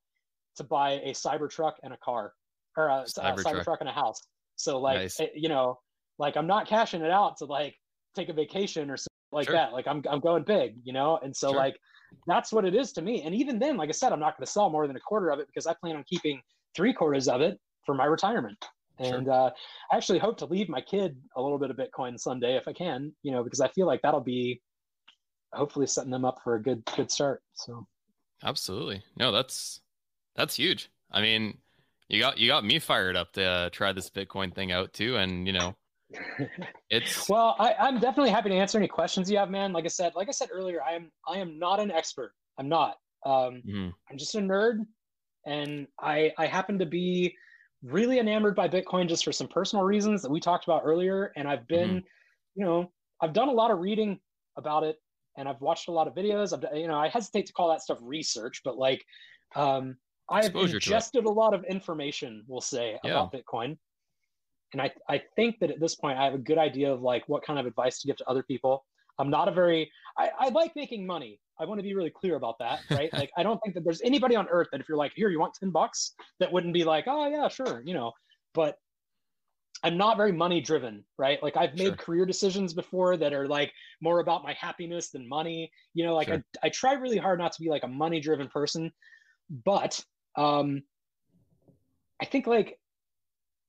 to 0.56 0.64
buy 0.64 0.92
a 1.04 1.12
Cybertruck 1.12 1.74
and 1.84 1.92
a 1.92 1.96
car, 1.98 2.32
or 2.76 2.88
a, 2.88 3.00
a 3.00 3.04
Cybertruck. 3.04 3.44
Cybertruck 3.64 3.76
and 3.80 3.88
a 3.88 3.92
house. 3.92 4.20
So 4.56 4.78
like, 4.78 4.98
Nice. 4.98 5.20
it- 5.20 5.32
you 5.34 5.48
know, 5.48 5.78
like 6.18 6.36
I'm 6.36 6.46
not 6.46 6.66
cashing 6.66 7.00
it 7.02 7.10
out 7.10 7.36
to 7.38 7.44
like 7.46 7.74
take 8.14 8.28
a 8.28 8.32
vacation 8.34 8.90
or 8.90 8.96
something 8.96 9.08
like 9.32 9.46
Sure. 9.46 9.54
that. 9.54 9.72
Like 9.72 9.86
I'm 9.86 10.02
I'm 10.10 10.20
going 10.20 10.42
big, 10.44 10.74
you 10.84 10.92
know, 10.92 11.18
and 11.22 11.34
so 11.34 11.48
Sure. 11.50 11.56
like 11.56 11.76
that's 12.26 12.52
what 12.52 12.64
it 12.64 12.74
is 12.74 12.92
to 12.92 13.02
me. 13.02 13.22
And 13.22 13.34
even 13.34 13.58
then, 13.58 13.76
like 13.76 13.88
I 13.88 13.92
said, 13.92 14.12
I'm 14.12 14.20
not 14.20 14.36
going 14.36 14.46
to 14.46 14.50
sell 14.50 14.70
more 14.70 14.86
than 14.86 14.96
a 14.96 15.00
quarter 15.00 15.30
of 15.30 15.38
it 15.38 15.46
because 15.46 15.66
I 15.66 15.74
plan 15.74 15.96
on 15.96 16.04
keeping 16.04 16.40
three 16.74 16.92
quarters 16.92 17.28
of 17.28 17.40
it 17.40 17.58
for 17.84 17.94
my 17.94 18.04
retirement. 18.04 18.64
Sure. 19.02 19.16
And 19.16 19.28
uh, 19.28 19.50
I 19.90 19.96
actually 19.96 20.18
hope 20.18 20.36
to 20.38 20.46
leave 20.46 20.68
my 20.68 20.80
kid 20.80 21.16
a 21.36 21.42
little 21.42 21.58
bit 21.58 21.70
of 21.70 21.76
Bitcoin 21.76 22.18
someday 22.18 22.56
if 22.56 22.68
I 22.68 22.72
can, 22.72 23.12
you 23.22 23.32
know, 23.32 23.42
because 23.42 23.60
I 23.60 23.68
feel 23.68 23.86
like 23.86 24.02
that'll 24.02 24.20
be 24.20 24.60
hopefully 25.52 25.86
setting 25.86 26.10
them 26.10 26.24
up 26.24 26.38
for 26.44 26.56
a 26.56 26.62
good 26.62 26.84
good 26.96 27.10
start. 27.10 27.42
So 27.54 27.86
Absolutely. 28.42 29.02
No, 29.16 29.32
that's 29.32 29.80
that's 30.36 30.56
huge. 30.56 30.90
I 31.10 31.20
mean, 31.20 31.58
you 32.08 32.20
got 32.20 32.38
you 32.38 32.48
got 32.48 32.64
me 32.64 32.78
fired 32.78 33.16
up 33.16 33.32
to 33.32 33.44
uh, 33.44 33.70
try 33.70 33.92
this 33.92 34.10
Bitcoin 34.10 34.54
thing 34.54 34.72
out 34.72 34.92
too, 34.92 35.16
and 35.16 35.46
you 35.46 35.52
know, 35.52 35.76
it's 36.90 37.28
well, 37.28 37.56
I, 37.58 37.74
I'm 37.74 38.00
definitely 38.00 38.30
happy 38.30 38.48
to 38.50 38.54
answer 38.54 38.78
any 38.78 38.88
questions 38.88 39.30
you 39.30 39.38
have, 39.38 39.50
man. 39.50 39.72
Like 39.72 39.84
I 39.84 39.88
said, 39.88 40.14
like 40.14 40.28
I 40.28 40.32
said 40.32 40.48
earlier, 40.52 40.82
I 40.82 40.92
am 40.92 41.10
I 41.26 41.38
am 41.38 41.58
not 41.58 41.80
an 41.80 41.90
expert. 41.90 42.34
I'm 42.58 42.68
not. 42.68 42.96
Um, 43.26 43.62
Mhm. 43.66 43.92
I'm 44.10 44.16
just 44.18 44.34
a 44.34 44.38
nerd, 44.38 44.86
and 45.46 45.86
I 46.00 46.32
I 46.38 46.46
happen 46.46 46.78
to 46.78 46.86
be 46.86 47.36
really 47.82 48.18
enamored 48.18 48.54
by 48.56 48.68
Bitcoin 48.68 49.08
just 49.08 49.24
for 49.24 49.32
some 49.32 49.48
personal 49.48 49.84
reasons 49.84 50.20
that 50.22 50.30
we 50.30 50.40
talked 50.40 50.64
about 50.64 50.82
earlier. 50.84 51.32
And 51.36 51.48
I've 51.48 51.66
been, 51.66 52.04
you 52.54 52.64
know, 52.64 52.92
I've 53.20 53.32
done 53.32 53.48
a 53.48 53.52
lot 53.52 53.70
of 53.70 53.78
reading 53.78 54.20
about 54.56 54.84
it, 54.84 54.96
and 55.36 55.48
I've 55.48 55.60
watched 55.60 55.88
a 55.88 55.92
lot 55.92 56.08
of 56.08 56.14
videos. 56.14 56.52
I've 56.52 56.76
you 56.76 56.88
know 56.88 56.98
I 56.98 57.08
hesitate 57.08 57.46
to 57.46 57.52
call 57.52 57.68
that 57.70 57.82
stuff 57.82 57.98
research, 58.02 58.62
but 58.64 58.76
like, 58.76 59.04
um, 59.54 59.96
I 60.28 60.36
have 60.36 60.46
Exposure 60.46 60.72
to 60.72 60.76
it. 60.76 60.86
ingested 60.86 61.24
a 61.24 61.30
lot 61.30 61.54
of 61.54 61.64
information. 61.64 62.44
We'll 62.48 62.60
say 62.60 62.98
about 63.04 63.32
Bitcoin. 63.32 63.78
And 64.72 64.80
I, 64.80 64.90
I 65.08 65.22
think 65.36 65.58
that 65.60 65.70
at 65.70 65.80
this 65.80 65.94
point 65.94 66.18
I 66.18 66.24
have 66.24 66.34
a 66.34 66.38
good 66.38 66.58
idea 66.58 66.92
of 66.92 67.02
like 67.02 67.28
what 67.28 67.42
kind 67.44 67.58
of 67.58 67.66
advice 67.66 68.00
to 68.00 68.06
give 68.06 68.16
to 68.16 68.28
other 68.28 68.42
people. 68.42 68.84
I'm 69.18 69.30
not 69.30 69.48
a 69.48 69.52
very 69.52 69.90
I, 70.18 70.30
I 70.38 70.48
like 70.50 70.74
making 70.76 71.06
money. 71.06 71.40
I 71.58 71.64
want 71.66 71.78
to 71.78 71.82
be 71.82 71.94
really 71.94 72.10
clear 72.10 72.36
about 72.36 72.58
that, 72.60 72.80
right? 72.90 73.12
like 73.12 73.30
I 73.36 73.42
don't 73.42 73.58
think 73.62 73.74
that 73.74 73.84
there's 73.84 74.00
anybody 74.02 74.36
on 74.36 74.48
earth 74.48 74.68
that 74.72 74.80
if 74.80 74.88
you're 74.88 74.98
like, 74.98 75.12
here, 75.14 75.28
you 75.28 75.40
want 75.40 75.54
10 75.54 75.70
bucks, 75.70 76.14
that 76.38 76.52
wouldn't 76.52 76.72
be 76.74 76.84
like, 76.84 77.04
oh 77.06 77.28
yeah, 77.28 77.48
sure, 77.48 77.82
you 77.84 77.94
know. 77.94 78.12
But 78.54 78.76
I'm 79.82 79.96
not 79.96 80.16
very 80.16 80.32
money 80.32 80.60
driven, 80.60 81.04
right? 81.18 81.42
Like 81.42 81.56
I've 81.56 81.74
made 81.74 81.86
Sure. 81.86 81.96
career 81.96 82.26
decisions 82.26 82.74
before 82.74 83.16
that 83.16 83.32
are 83.32 83.48
like 83.48 83.72
more 84.00 84.20
about 84.20 84.42
my 84.42 84.52
happiness 84.52 85.10
than 85.10 85.28
money. 85.28 85.70
You 85.94 86.04
know, 86.04 86.14
like 86.14 86.28
Sure. 86.28 86.42
I, 86.62 86.66
I 86.66 86.68
try 86.70 86.92
really 86.94 87.16
hard 87.16 87.38
not 87.38 87.52
to 87.52 87.62
be 87.62 87.70
like 87.70 87.84
a 87.84 87.88
money 87.88 88.20
driven 88.20 88.48
person, 88.48 88.92
but 89.64 90.02
um 90.36 90.82
I 92.22 92.26
think 92.26 92.46
like 92.46 92.78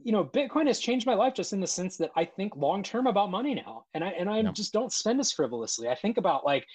you 0.04 0.12
know, 0.12 0.24
Bitcoin 0.24 0.68
has 0.68 0.80
changed 0.80 1.06
my 1.06 1.14
life 1.14 1.34
just 1.34 1.54
in 1.54 1.60
the 1.60 1.68
sense 1.68 1.98
that 1.98 2.12
I 2.16 2.26
think 2.26 2.56
long 2.56 2.84
term 2.84 3.08
about 3.08 3.32
money 3.32 3.56
now, 3.56 3.86
and 3.94 4.04
I 4.04 4.10
and 4.10 4.30
I 4.30 4.40
Yeah. 4.42 4.52
just 4.52 4.74
don't 4.74 4.92
spend 4.92 5.20
as 5.20 5.32
frivolously. 5.32 5.90
I 5.90 5.96
think 5.96 6.18
about 6.18 6.46
like, 6.46 6.66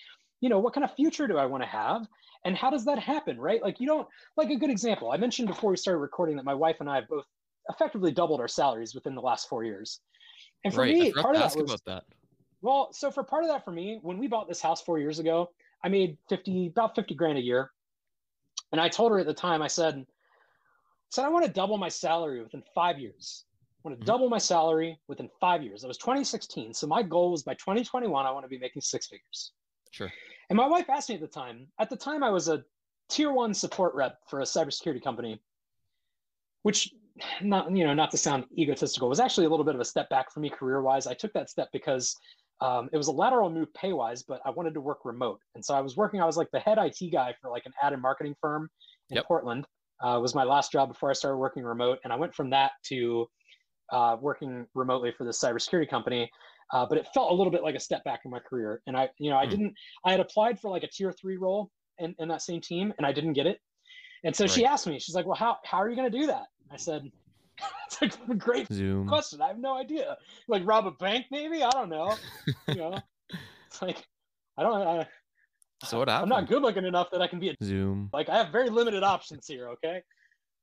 you 0.40 0.48
know, 0.48 0.58
what 0.58 0.74
kind 0.74 0.84
of 0.84 0.94
future 0.94 1.26
do 1.26 1.36
I 1.38 1.46
want 1.46 1.62
to 1.62 1.68
have, 1.68 2.06
and 2.44 2.56
how 2.56 2.70
does 2.70 2.84
that 2.84 2.98
happen, 2.98 3.38
right? 3.38 3.62
Like 3.62 3.80
you 3.80 3.86
don't 3.86 4.08
like 4.36 4.50
a 4.50 4.56
good 4.56 4.70
example. 4.70 5.10
I 5.10 5.16
mentioned 5.16 5.48
before 5.48 5.70
we 5.70 5.76
started 5.76 5.98
recording 5.98 6.36
that 6.36 6.44
my 6.44 6.54
wife 6.54 6.76
and 6.80 6.88
I 6.88 6.96
have 6.96 7.08
both 7.08 7.26
effectively 7.68 8.12
doubled 8.12 8.40
our 8.40 8.48
salaries 8.48 8.94
within 8.94 9.14
the 9.14 9.20
last 9.20 9.48
four 9.48 9.64
years. 9.64 10.00
And 10.64 10.72
for 10.72 10.80
right. 10.80 10.94
me, 10.94 11.12
part 11.12 11.36
of 11.36 11.42
ask 11.42 11.56
that 11.56 11.62
was 11.62 11.70
about 11.70 11.84
that. 11.86 12.04
well, 12.62 12.92
so 12.92 13.10
for 13.10 13.24
part 13.24 13.44
of 13.44 13.50
that 13.50 13.64
for 13.64 13.72
me, 13.72 13.98
when 14.02 14.18
we 14.18 14.26
bought 14.28 14.48
this 14.48 14.60
house 14.60 14.80
four 14.82 14.98
years 14.98 15.18
ago, 15.18 15.50
I 15.84 15.88
made 15.88 16.16
50 16.28 16.68
about 16.68 16.94
50 16.94 17.14
grand 17.14 17.38
a 17.38 17.42
year. 17.42 17.70
And 18.72 18.80
I 18.80 18.88
told 18.88 19.12
her 19.12 19.18
at 19.18 19.26
the 19.26 19.34
time, 19.34 19.62
I 19.62 19.68
said, 19.68 20.06
said 21.10 21.24
I 21.24 21.28
want 21.28 21.44
to 21.44 21.50
double 21.50 21.78
my 21.78 21.88
salary 21.88 22.42
within 22.42 22.62
five 22.74 22.98
years. 22.98 23.44
I 23.84 23.88
want 23.88 23.98
to 23.98 24.04
Mhm. 24.04 24.06
double 24.06 24.28
my 24.28 24.38
salary 24.38 25.00
within 25.06 25.30
five 25.40 25.62
years. 25.62 25.84
It 25.84 25.88
was 25.88 25.98
2016. 25.98 26.74
So 26.74 26.86
my 26.86 27.02
goal 27.02 27.30
was 27.30 27.42
by 27.42 27.54
2021, 27.54 28.26
I 28.26 28.30
want 28.30 28.44
to 28.44 28.48
be 28.48 28.58
making 28.58 28.82
six 28.82 29.06
figures. 29.06 29.52
Sure. 29.92 30.12
And 30.50 30.56
my 30.56 30.66
wife 30.66 30.90
asked 30.90 31.08
me 31.08 31.14
at 31.14 31.20
the 31.20 31.28
time, 31.28 31.70
at 31.78 31.88
the 31.88 31.96
time 31.96 32.22
I 32.22 32.30
was 32.30 32.48
a 32.48 32.64
tier 33.08 33.32
one 33.32 33.54
support 33.54 33.94
rep 33.94 34.18
for 34.28 34.40
a 34.40 34.44
cybersecurity 34.44 35.02
company, 35.02 35.40
which 36.62 36.92
not, 37.40 37.70
you 37.70 37.84
know, 37.84 37.94
not 37.94 38.10
to 38.10 38.18
sound 38.18 38.46
egotistical, 38.58 39.08
was 39.08 39.20
actually 39.20 39.46
a 39.46 39.48
little 39.48 39.64
bit 39.64 39.74
of 39.74 39.80
a 39.80 39.84
step 39.84 40.08
back 40.10 40.30
for 40.32 40.40
me 40.40 40.50
career 40.50 40.82
wise. 40.82 41.06
I 41.06 41.14
took 41.14 41.32
that 41.34 41.48
step 41.48 41.68
because 41.72 42.14
um, 42.60 42.88
it 42.92 42.96
was 42.96 43.08
a 43.08 43.12
lateral 43.12 43.50
move 43.50 43.72
pay 43.74 43.92
wise, 43.92 44.22
but 44.22 44.40
I 44.44 44.50
wanted 44.50 44.74
to 44.74 44.80
work 44.80 45.04
remote. 45.04 45.40
And 45.54 45.64
so 45.64 45.74
I 45.74 45.80
was 45.80 45.96
working, 45.96 46.20
I 46.20 46.26
was 46.26 46.36
like 46.36 46.50
the 46.50 46.60
head 46.60 46.78
IT 46.78 47.10
guy 47.12 47.34
for 47.40 47.50
like 47.50 47.64
an 47.66 47.72
ad 47.82 47.92
and 47.92 48.02
marketing 48.02 48.34
firm 48.40 48.68
in 49.10 49.16
Yep. 49.16 49.26
Portland, 49.26 49.66
uh, 50.02 50.18
was 50.20 50.34
my 50.34 50.44
last 50.44 50.72
job 50.72 50.88
before 50.88 51.10
I 51.10 51.12
started 51.12 51.38
working 51.38 51.62
remote. 51.62 51.98
And 52.04 52.12
I 52.12 52.16
went 52.16 52.34
from 52.34 52.50
that 52.50 52.72
to 52.84 53.26
uh, 53.92 54.16
working 54.20 54.66
remotely 54.74 55.12
for 55.12 55.24
this 55.24 55.42
cybersecurity 55.42 55.88
company. 55.88 56.30
Uh, 56.72 56.84
but 56.84 56.98
it 56.98 57.06
felt 57.14 57.30
a 57.30 57.34
little 57.34 57.50
bit 57.50 57.62
like 57.62 57.76
a 57.76 57.80
step 57.80 58.02
back 58.04 58.22
in 58.24 58.30
my 58.30 58.40
career. 58.40 58.82
And 58.86 58.96
I, 58.96 59.08
you 59.18 59.30
know, 59.30 59.36
I 59.36 59.44
Hmm. 59.44 59.50
didn't, 59.50 59.74
I 60.04 60.10
had 60.10 60.20
applied 60.20 60.58
for 60.58 60.70
like 60.70 60.82
a 60.82 60.88
tier 60.88 61.12
three 61.12 61.36
role 61.36 61.70
in, 61.98 62.14
in 62.18 62.28
that 62.28 62.42
same 62.42 62.60
team 62.60 62.92
and 62.98 63.06
I 63.06 63.12
didn't 63.12 63.34
get 63.34 63.46
it. 63.46 63.60
And 64.24 64.34
so 64.34 64.46
she 64.46 64.64
asked 64.64 64.86
me, 64.86 64.98
she's 64.98 65.14
like, 65.14 65.26
well, 65.26 65.36
how, 65.36 65.58
how 65.64 65.78
are 65.78 65.88
you 65.88 65.94
going 65.94 66.10
to 66.10 66.18
do 66.18 66.26
that? 66.26 66.46
I 66.72 66.76
said, 66.76 67.02
it's 67.86 68.02
like 68.02 68.14
a 68.28 68.34
great 68.34 68.72
Zoom. 68.72 69.06
question. 69.06 69.40
I 69.40 69.48
have 69.48 69.58
no 69.58 69.76
idea. 69.76 70.16
Like 70.48 70.62
rob 70.66 70.86
a 70.86 70.90
bank, 70.90 71.26
maybe? 71.30 71.62
I 71.62 71.70
don't 71.70 71.88
know. 71.90 72.16
You 72.68 72.78
know, 72.78 73.00
it's 73.70 73.80
like, 73.80 74.04
I 74.58 74.64
don't, 74.64 74.74
I, 74.74 75.08
So 75.88 75.98
what 75.98 76.08
I'm 76.08 76.28
not 76.28 76.48
good 76.48 76.62
looking 76.62 76.84
enough 76.84 77.10
that 77.12 77.22
I 77.22 77.26
can 77.26 77.38
be 77.38 77.50
a 77.50 77.54
Zoom. 77.62 78.10
like 78.12 78.28
I 78.28 78.36
have 78.36 78.50
very 78.50 78.70
limited 78.70 79.02
options 79.02 79.46
here. 79.46 79.68
Okay. 79.70 80.02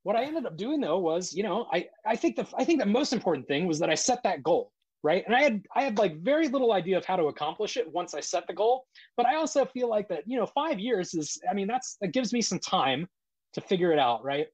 What 0.04 0.16
I 0.16 0.24
ended 0.24 0.46
up 0.46 0.58
doing 0.58 0.82
though 0.82 1.00
was, 1.00 1.34
you 1.34 1.44
know, 1.44 1.68
I 1.72 1.88
I 2.06 2.16
think 2.16 2.36
the 2.36 2.48
I 2.58 2.64
think 2.66 2.80
the 2.80 2.86
most 2.86 3.14
important 3.14 3.48
thing 3.48 3.68
was 3.68 3.80
that 3.80 3.90
I 3.90 3.96
set 3.96 4.22
that 4.24 4.44
goal, 4.44 4.72
right? 5.02 5.24
And 5.26 5.36
I 5.36 5.42
had 5.42 5.64
I 5.76 5.84
had 5.84 5.98
like 5.98 6.22
very 6.22 6.48
little 6.50 6.74
idea 6.74 6.98
of 6.98 7.06
how 7.06 7.16
to 7.16 7.26
accomplish 7.26 7.78
it 7.78 7.92
once 7.92 8.14
I 8.14 8.20
set 8.20 8.46
the 8.48 8.54
goal. 8.54 8.86
But 9.16 9.26
I 9.26 9.36
also 9.36 9.66
feel 9.66 9.90
like 9.90 10.08
that, 10.10 10.24
you 10.26 10.38
know, 10.38 10.46
five 10.46 10.80
years 10.80 11.14
is, 11.14 11.40
I 11.50 11.54
mean, 11.54 11.68
that's 11.68 11.98
that 12.02 12.10
gives 12.10 12.34
me 12.34 12.42
some 12.42 12.60
time 12.60 13.08
to 13.54 13.62
figure 13.62 13.92
it 13.92 14.00
out, 14.00 14.24
right? 14.24 14.48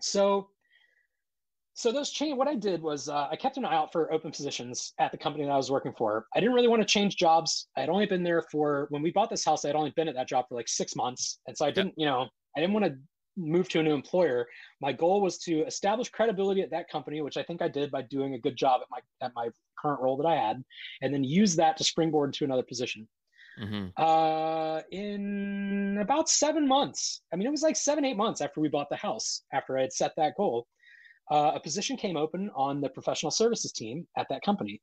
So 0.00 0.48
so 1.78 1.92
those 1.92 2.10
change 2.10 2.36
what 2.36 2.48
i 2.48 2.56
did 2.56 2.82
was 2.82 3.08
uh, 3.08 3.28
i 3.30 3.36
kept 3.36 3.56
an 3.56 3.64
eye 3.64 3.74
out 3.74 3.92
for 3.92 4.12
open 4.12 4.32
positions 4.32 4.94
at 4.98 5.12
the 5.12 5.16
company 5.16 5.44
that 5.44 5.52
i 5.52 5.56
was 5.56 5.70
working 5.70 5.94
for. 5.96 6.26
I 6.34 6.40
didn't 6.40 6.56
really 6.56 6.66
want 6.66 6.82
to 6.82 6.88
change 6.88 7.14
jobs. 7.16 7.68
I 7.76 7.80
had 7.80 7.88
only 7.88 8.06
been 8.06 8.24
there 8.24 8.42
for 8.50 8.88
when 8.90 9.00
we 9.00 9.12
bought 9.12 9.30
this 9.30 9.44
house 9.44 9.64
i 9.64 9.68
had 9.68 9.76
only 9.76 9.92
been 9.94 10.08
at 10.08 10.16
that 10.16 10.28
job 10.28 10.46
for 10.48 10.56
like 10.56 10.68
six 10.68 10.96
months. 10.96 11.38
And 11.46 11.56
so 11.56 11.64
i 11.64 11.70
didn't 11.70 11.94
you 11.96 12.04
know 12.04 12.26
i 12.56 12.60
didn't 12.60 12.74
want 12.74 12.86
to 12.86 12.96
move 13.36 13.68
to 13.68 13.78
a 13.78 13.82
new 13.84 13.94
employer. 13.94 14.48
My 14.80 14.92
goal 14.92 15.20
was 15.22 15.38
to 15.46 15.64
establish 15.64 16.08
credibility 16.08 16.62
at 16.62 16.70
that 16.72 16.90
company 16.90 17.22
which 17.22 17.36
i 17.36 17.44
think 17.44 17.62
i 17.62 17.68
did 17.68 17.92
by 17.92 18.02
doing 18.02 18.34
a 18.34 18.38
good 18.38 18.56
job 18.56 18.80
at 18.82 18.88
my 18.90 18.98
at 19.24 19.32
my 19.36 19.48
current 19.80 20.00
role 20.00 20.16
that 20.16 20.26
i 20.26 20.34
had 20.34 20.64
and 21.02 21.14
then 21.14 21.22
use 21.22 21.54
that 21.54 21.76
to 21.76 21.84
springboard 21.84 22.32
to 22.34 22.44
another 22.44 22.64
position. 22.64 23.06
Hmm 23.60 23.86
uh, 23.96 24.82
in 24.92 25.98
about 26.00 26.28
seven 26.28 26.66
months. 26.66 27.22
I 27.32 27.36
mean, 27.36 27.46
it 27.46 27.50
was 27.50 27.62
like 27.62 27.76
seven, 27.76 28.04
eight 28.04 28.16
months 28.16 28.40
after 28.40 28.60
we 28.60 28.68
bought 28.68 28.88
the 28.88 28.96
house, 28.96 29.42
after 29.52 29.76
I 29.76 29.82
had 29.82 29.92
set 29.92 30.12
that 30.16 30.34
goal. 30.36 30.66
Uh, 31.30 31.52
a 31.54 31.60
position 31.60 31.96
came 31.96 32.16
open 32.16 32.50
on 32.54 32.80
the 32.80 32.88
professional 32.88 33.30
services 33.30 33.72
team 33.72 34.06
at 34.16 34.26
that 34.30 34.42
company 34.42 34.80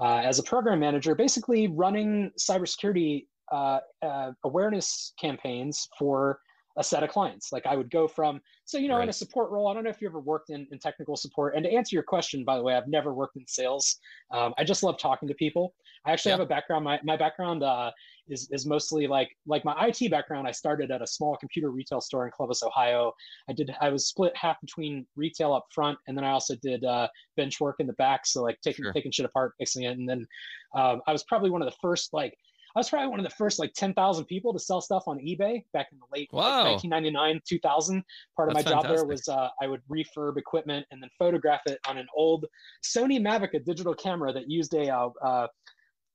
uh, 0.00 0.18
as 0.24 0.38
a 0.38 0.42
program 0.42 0.80
manager, 0.80 1.14
basically 1.14 1.68
running 1.68 2.30
cybersecurity 2.38 3.26
uh, 3.52 3.78
uh, 4.02 4.32
awareness 4.44 5.12
campaigns 5.20 5.88
for 5.98 6.40
a 6.78 6.82
set 6.82 7.02
of 7.02 7.10
clients. 7.10 7.52
Like 7.52 7.66
I 7.66 7.76
would 7.76 7.90
go 7.90 8.08
from, 8.08 8.40
so, 8.64 8.78
you 8.78 8.88
know, 8.88 9.00
in 9.02 9.10
a 9.10 9.12
support 9.12 9.50
role, 9.50 9.68
I 9.68 9.74
don't 9.74 9.84
know 9.84 9.90
if 9.90 10.00
you 10.00 10.08
ever 10.08 10.20
worked 10.20 10.48
in, 10.48 10.66
in 10.72 10.78
technical 10.78 11.16
support. 11.16 11.54
And 11.54 11.64
to 11.64 11.70
answer 11.70 11.94
your 11.94 12.02
question, 12.02 12.44
by 12.44 12.56
the 12.56 12.62
way, 12.62 12.74
I've 12.74 12.88
never 12.88 13.12
worked 13.12 13.36
in 13.36 13.46
sales. 13.46 13.98
Um, 14.30 14.54
I 14.56 14.64
just 14.64 14.82
love 14.82 14.98
talking 14.98 15.28
to 15.28 15.34
people. 15.34 15.74
I 16.06 16.12
actually 16.12 16.30
Yeah. 16.30 16.38
have 16.38 16.46
a 16.46 16.48
background. 16.48 16.84
My, 16.84 16.98
my 17.04 17.18
background 17.18 17.62
uh, 17.62 17.90
is, 18.28 18.48
is 18.50 18.66
mostly 18.66 19.06
like 19.06 19.30
like 19.46 19.64
my 19.64 19.74
IT 19.86 20.10
background. 20.10 20.46
I 20.46 20.52
started 20.52 20.90
at 20.90 21.02
a 21.02 21.06
small 21.06 21.36
computer 21.36 21.70
retail 21.70 22.00
store 22.00 22.26
in 22.26 22.32
Columbus, 22.32 22.62
Ohio. 22.62 23.12
I 23.48 23.52
did 23.52 23.74
I 23.80 23.90
was 23.90 24.08
split 24.08 24.36
half 24.36 24.60
between 24.60 25.06
retail 25.16 25.52
up 25.52 25.66
front, 25.74 25.98
and 26.06 26.16
then 26.16 26.24
I 26.24 26.30
also 26.30 26.54
did 26.62 26.84
uh, 26.84 27.08
bench 27.36 27.60
work 27.60 27.76
in 27.78 27.86
the 27.86 27.92
back. 27.94 28.26
So 28.26 28.42
like 28.42 28.58
taking 28.62 28.84
Sure. 28.84 28.92
taking 28.92 29.12
shit 29.12 29.26
apart, 29.26 29.54
fixing 29.58 29.84
it, 29.84 29.98
and 29.98 30.08
then 30.08 30.26
um, 30.74 31.02
I 31.06 31.12
was 31.12 31.24
probably 31.24 31.50
one 31.50 31.62
of 31.62 31.66
the 31.66 31.76
first 31.80 32.12
like 32.12 32.36
I 32.74 32.78
was 32.78 32.88
probably 32.88 33.08
one 33.08 33.20
of 33.20 33.24
the 33.24 33.34
first 33.36 33.58
like 33.58 33.72
ten 33.74 33.92
thousand 33.92 34.24
people 34.26 34.52
to 34.52 34.58
sell 34.58 34.80
stuff 34.80 35.04
on 35.06 35.18
eBay 35.18 35.64
back 35.72 35.88
in 35.92 35.98
the 35.98 36.06
late 36.12 36.32
like, 36.32 36.64
1999 36.64 37.40
2000. 37.46 38.02
Part 38.36 38.48
of 38.48 38.54
That's 38.54 38.66
my 38.66 38.72
job 38.72 38.88
there 38.88 39.04
was 39.04 39.28
uh, 39.28 39.48
I 39.60 39.66
would 39.66 39.82
refurb 39.90 40.38
equipment 40.38 40.86
and 40.90 41.02
then 41.02 41.10
photograph 41.18 41.60
it 41.66 41.78
on 41.86 41.98
an 41.98 42.06
old 42.16 42.46
Sony 42.82 43.20
Mavica 43.20 43.62
digital 43.64 43.94
camera 43.94 44.32
that 44.32 44.48
used 44.48 44.74
a 44.74 44.88
uh, 44.88 45.10
uh, 45.22 45.46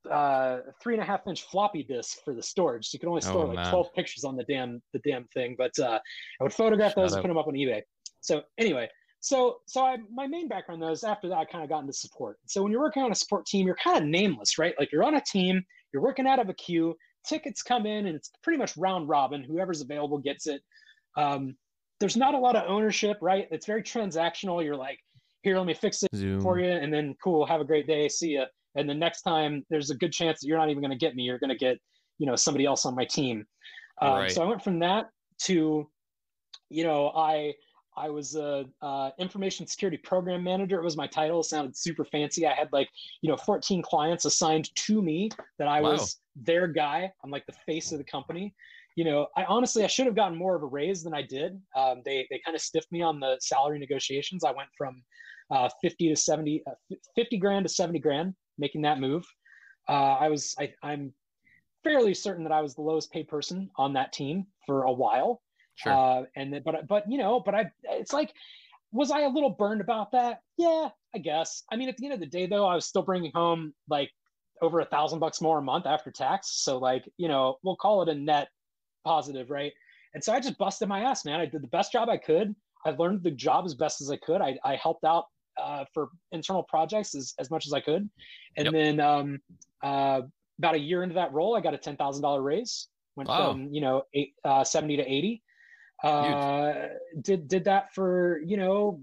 uh, 0.09 0.61
three 0.81 0.93
and 0.93 1.01
a 1.03 1.05
half 1.05 1.21
inch 1.27 1.43
floppy 1.43 1.83
disk 1.83 2.17
for 2.23 2.33
the 2.33 2.43
storage. 2.43 2.87
So 2.87 2.95
you 2.95 2.99
could 2.99 3.09
only 3.09 3.21
store 3.21 3.43
Oh, 3.43 3.47
like 3.47 3.55
man. 3.57 3.69
12 3.71 3.93
pictures 3.93 4.23
on 4.23 4.35
the 4.35 4.43
damn 4.45 4.81
the 4.93 4.99
damn 4.99 5.25
thing. 5.33 5.55
But 5.57 5.77
uh, 5.79 5.99
I 6.39 6.43
would 6.43 6.53
photograph 6.53 6.91
Shout 6.91 6.95
those 7.03 7.13
and 7.13 7.21
put 7.21 7.27
them 7.27 7.37
up 7.37 7.47
on 7.47 7.53
eBay. 7.53 7.81
So 8.21 8.41
anyway, 8.57 8.89
so 9.19 9.57
so 9.67 9.85
I 9.85 9.97
my 10.13 10.27
main 10.27 10.47
background 10.47 10.81
though 10.81 10.91
is 10.91 11.03
after 11.03 11.27
that 11.29 11.37
I 11.37 11.45
kind 11.45 11.63
of 11.63 11.69
got 11.69 11.79
into 11.81 11.93
support. 11.93 12.37
So 12.45 12.63
when 12.63 12.71
you're 12.71 12.81
working 12.81 13.03
on 13.03 13.11
a 13.11 13.15
support 13.15 13.45
team, 13.45 13.65
you're 13.65 13.75
kind 13.83 13.97
of 13.97 14.03
nameless, 14.05 14.57
right? 14.57 14.75
Like 14.79 14.91
you're 14.91 15.03
on 15.03 15.15
a 15.15 15.21
team, 15.21 15.63
you're 15.93 16.03
working 16.03 16.27
out 16.27 16.39
of 16.39 16.49
a 16.49 16.53
queue, 16.53 16.95
tickets 17.27 17.61
come 17.63 17.85
in, 17.85 18.07
and 18.07 18.15
it's 18.15 18.31
pretty 18.43 18.57
much 18.57 18.75
round 18.77 19.09
robin. 19.09 19.43
Whoever's 19.43 19.81
available 19.81 20.17
gets 20.17 20.47
it. 20.47 20.61
Um, 21.15 21.55
there's 21.99 22.15
not 22.17 22.35
a 22.35 22.37
lot 22.37 22.55
of 22.55 22.69
ownership, 22.69 23.17
right? 23.21 23.47
It's 23.49 23.65
very 23.65 23.81
transactional. 23.81 24.63
You're 24.63 24.75
like, 24.75 24.99
here, 25.41 25.57
let 25.57 25.65
me 25.65 25.73
fix 25.73 26.03
it 26.03 26.09
Zoom. 26.15 26.41
for 26.41 26.59
you, 26.59 26.69
and 26.69 26.93
then 26.93 27.15
cool, 27.23 27.45
have 27.45 27.61
a 27.61 27.65
great 27.65 27.87
day, 27.87 28.07
see 28.09 28.33
ya. 28.35 28.45
And 28.77 28.89
the 28.89 28.93
next 28.93 29.23
time, 29.23 29.65
there's 29.69 29.89
a 29.89 29.95
good 29.95 30.11
chance 30.13 30.39
that 30.39 30.47
you're 30.47 30.57
not 30.57 30.69
even 30.69 30.81
going 30.81 30.91
to 30.91 30.97
get 30.97 31.15
me. 31.15 31.23
You're 31.23 31.39
going 31.39 31.49
to 31.49 31.57
get, 31.57 31.77
you 32.19 32.27
know, 32.27 32.35
somebody 32.35 32.65
else 32.65 32.85
on 32.85 32.95
my 32.95 33.05
team. 33.05 33.45
Um, 34.01 34.13
Right. 34.13 34.31
So 34.31 34.43
I 34.43 34.45
went 34.45 34.63
from 34.63 34.79
that 34.79 35.09
to, 35.43 35.89
you 36.69 36.83
know, 36.83 37.09
I 37.09 37.53
I 37.97 38.09
was 38.09 38.35
a 38.35 38.65
uh, 38.83 39.09
information 39.17 39.65
security 39.65 39.97
program 39.97 40.43
manager. 40.43 40.79
It 40.79 40.83
was 40.83 40.95
my 40.95 41.07
title. 41.07 41.39
It 41.39 41.45
sounded 41.45 41.75
super 41.75 42.05
fancy. 42.05 42.45
I 42.45 42.53
had 42.53 42.69
like, 42.71 42.87
you 43.23 43.29
know, 43.29 43.37
14 43.37 43.81
clients 43.81 44.25
assigned 44.25 44.69
to 44.75 45.01
me 45.01 45.31
that 45.57 45.67
I 45.67 45.81
Wow. 45.81 45.93
was 45.93 46.19
their 46.35 46.67
guy. 46.67 47.11
I'm 47.23 47.31
like 47.31 47.47
the 47.47 47.55
face 47.65 47.91
of 47.91 47.97
the 47.97 48.03
company. 48.03 48.53
You 48.95 49.05
know, 49.05 49.27
I 49.35 49.45
honestly 49.45 49.83
I 49.83 49.87
should 49.87 50.05
have 50.05 50.15
gotten 50.15 50.37
more 50.37 50.55
of 50.55 50.61
a 50.61 50.67
raise 50.67 51.03
than 51.03 51.15
I 51.15 51.23
did. 51.23 51.59
Um, 51.75 52.03
they 52.05 52.27
they 52.29 52.39
kind 52.45 52.53
of 52.53 52.61
stiffed 52.61 52.91
me 52.91 53.01
on 53.01 53.19
the 53.19 53.37
salary 53.41 53.79
negotiations. 53.79 54.43
I 54.43 54.51
went 54.51 54.69
from 54.77 55.03
uh, 55.49 55.69
50 55.81 56.09
to 56.09 56.15
70, 56.15 56.63
uh, 56.67 56.95
50 57.15 57.37
grand 57.37 57.65
to 57.65 57.73
70 57.73 57.99
grand, 57.99 58.33
making 58.57 58.81
that 58.83 58.99
move. 58.99 59.25
Uh, 59.87 60.17
I 60.19 60.29
was 60.29 60.55
I, 60.59 60.73
I'm 60.83 61.13
fairly 61.83 62.13
certain 62.13 62.43
that 62.43 62.51
I 62.51 62.61
was 62.61 62.75
the 62.75 62.81
lowest 62.81 63.11
paid 63.11 63.27
person 63.27 63.69
on 63.77 63.93
that 63.93 64.13
team 64.13 64.47
for 64.65 64.83
a 64.83 64.91
while. 64.91 65.41
Sure. 65.75 65.93
Uh, 65.93 66.23
and 66.35 66.53
then, 66.53 66.61
but 66.65 66.87
but 66.87 67.09
you 67.09 67.17
know, 67.17 67.39
but 67.39 67.55
I 67.55 67.71
it's 67.83 68.13
like, 68.13 68.33
was 68.91 69.11
I 69.11 69.21
a 69.21 69.29
little 69.29 69.51
burned 69.51 69.81
about 69.81 70.11
that? 70.11 70.41
Yeah, 70.57 70.89
I 71.15 71.19
guess. 71.19 71.63
I 71.71 71.75
mean, 71.75 71.89
at 71.89 71.97
the 71.97 72.05
end 72.05 72.13
of 72.13 72.19
the 72.19 72.25
day, 72.25 72.47
though, 72.47 72.65
I 72.65 72.75
was 72.75 72.85
still 72.85 73.03
bringing 73.03 73.31
home 73.33 73.73
like 73.89 74.11
over 74.61 74.79
a 74.79 74.85
thousand 74.85 75.19
bucks 75.19 75.41
more 75.41 75.59
a 75.59 75.61
month 75.61 75.85
after 75.85 76.11
tax. 76.11 76.63
So 76.63 76.77
like, 76.77 77.07
you 77.17 77.27
know, 77.27 77.57
we'll 77.63 77.75
call 77.75 78.01
it 78.01 78.09
a 78.09 78.15
net 78.15 78.49
positive, 79.05 79.49
right? 79.49 79.71
And 80.13 80.23
so 80.23 80.33
I 80.33 80.39
just 80.39 80.57
busted 80.57 80.87
my 80.87 81.01
ass, 81.01 81.25
man. 81.25 81.39
I 81.39 81.45
did 81.45 81.61
the 81.61 81.67
best 81.67 81.91
job 81.91 82.09
I 82.09 82.17
could. 82.17 82.55
I 82.85 82.91
learned 82.91 83.23
the 83.23 83.31
job 83.31 83.65
as 83.65 83.75
best 83.75 84.01
as 84.01 84.09
I 84.09 84.17
could. 84.17 84.41
I, 84.41 84.57
I 84.63 84.75
helped 84.75 85.03
out 85.03 85.25
uh, 85.61 85.85
for 85.93 86.09
internal 86.31 86.63
projects 86.63 87.15
as, 87.15 87.33
as 87.39 87.49
much 87.49 87.65
as 87.65 87.73
I 87.73 87.79
could. 87.81 88.09
And 88.57 88.65
Yep. 88.65 88.73
then 88.73 88.99
um, 88.99 89.39
uh, 89.83 90.21
about 90.59 90.75
a 90.75 90.79
year 90.79 91.03
into 91.03 91.15
that 91.15 91.33
role, 91.33 91.55
I 91.55 91.61
got 91.61 91.73
a 91.73 91.77
$10,000 91.77 92.43
raise. 92.43 92.87
Went 93.15 93.29
Wow. 93.29 93.51
from, 93.53 93.73
you 93.73 93.81
know, 93.81 94.03
eight, 94.13 94.33
uh, 94.43 94.63
70 94.63 94.97
to 94.97 95.03
80. 95.03 95.43
Uh, 96.03 96.73
did, 97.21 97.47
did 97.47 97.63
that 97.65 97.93
for, 97.93 98.39
you 98.45 98.57
know, 98.57 99.01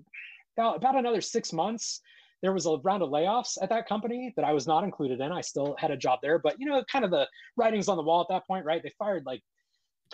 about, 0.57 0.77
about 0.77 0.97
another 0.97 1.21
six 1.21 1.53
months. 1.53 2.01
There 2.43 2.53
was 2.53 2.67
a 2.67 2.77
round 2.85 3.03
of 3.03 3.09
layoffs 3.11 3.57
at 3.63 3.71
that 3.71 3.89
company 3.89 4.33
that 4.37 4.45
I 4.45 4.53
was 4.53 4.67
not 4.67 4.85
included 4.85 5.21
in. 5.21 5.33
I 5.33 5.41
still 5.41 5.75
had 5.79 5.91
a 5.91 5.97
job 5.97 6.19
there, 6.23 6.39
but 6.39 6.57
you 6.61 6.67
know, 6.67 6.85
kind 6.93 7.05
of 7.05 7.11
the 7.11 7.27
writings 7.57 7.89
on 7.89 7.97
the 7.97 8.03
wall 8.03 8.21
at 8.21 8.29
that 8.29 8.47
point, 8.47 8.67
right? 8.67 8.83
They 8.83 8.93
fired 8.99 9.25
like 9.25 9.43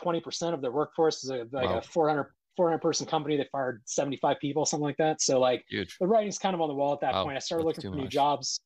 20% 0.00 0.54
of 0.54 0.62
their 0.62 0.70
workforce 0.70 1.24
is 1.24 1.30
a, 1.30 1.46
like 1.52 1.68
Wow. 1.68 1.78
a 1.78 1.82
400, 1.82 2.32
400 2.56 2.78
person 2.80 3.06
company. 3.06 3.36
They 3.36 3.48
fired 3.52 3.82
75 3.86 4.38
people, 4.40 4.64
something 4.64 4.84
like 4.84 4.96
that. 4.98 5.20
So 5.20 5.38
like 5.40 5.64
Huge. 5.68 5.96
the 6.00 6.06
writing's 6.06 6.38
kind 6.38 6.54
of 6.54 6.60
on 6.60 6.68
the 6.68 6.74
wall 6.74 6.92
at 6.92 7.00
that 7.00 7.14
Wow, 7.14 7.24
point. 7.24 7.36
I 7.36 7.40
started 7.40 7.64
looking 7.64 7.82
for 7.90 7.96
new 7.96 8.04
much. 8.04 8.12
jobs. 8.12 8.58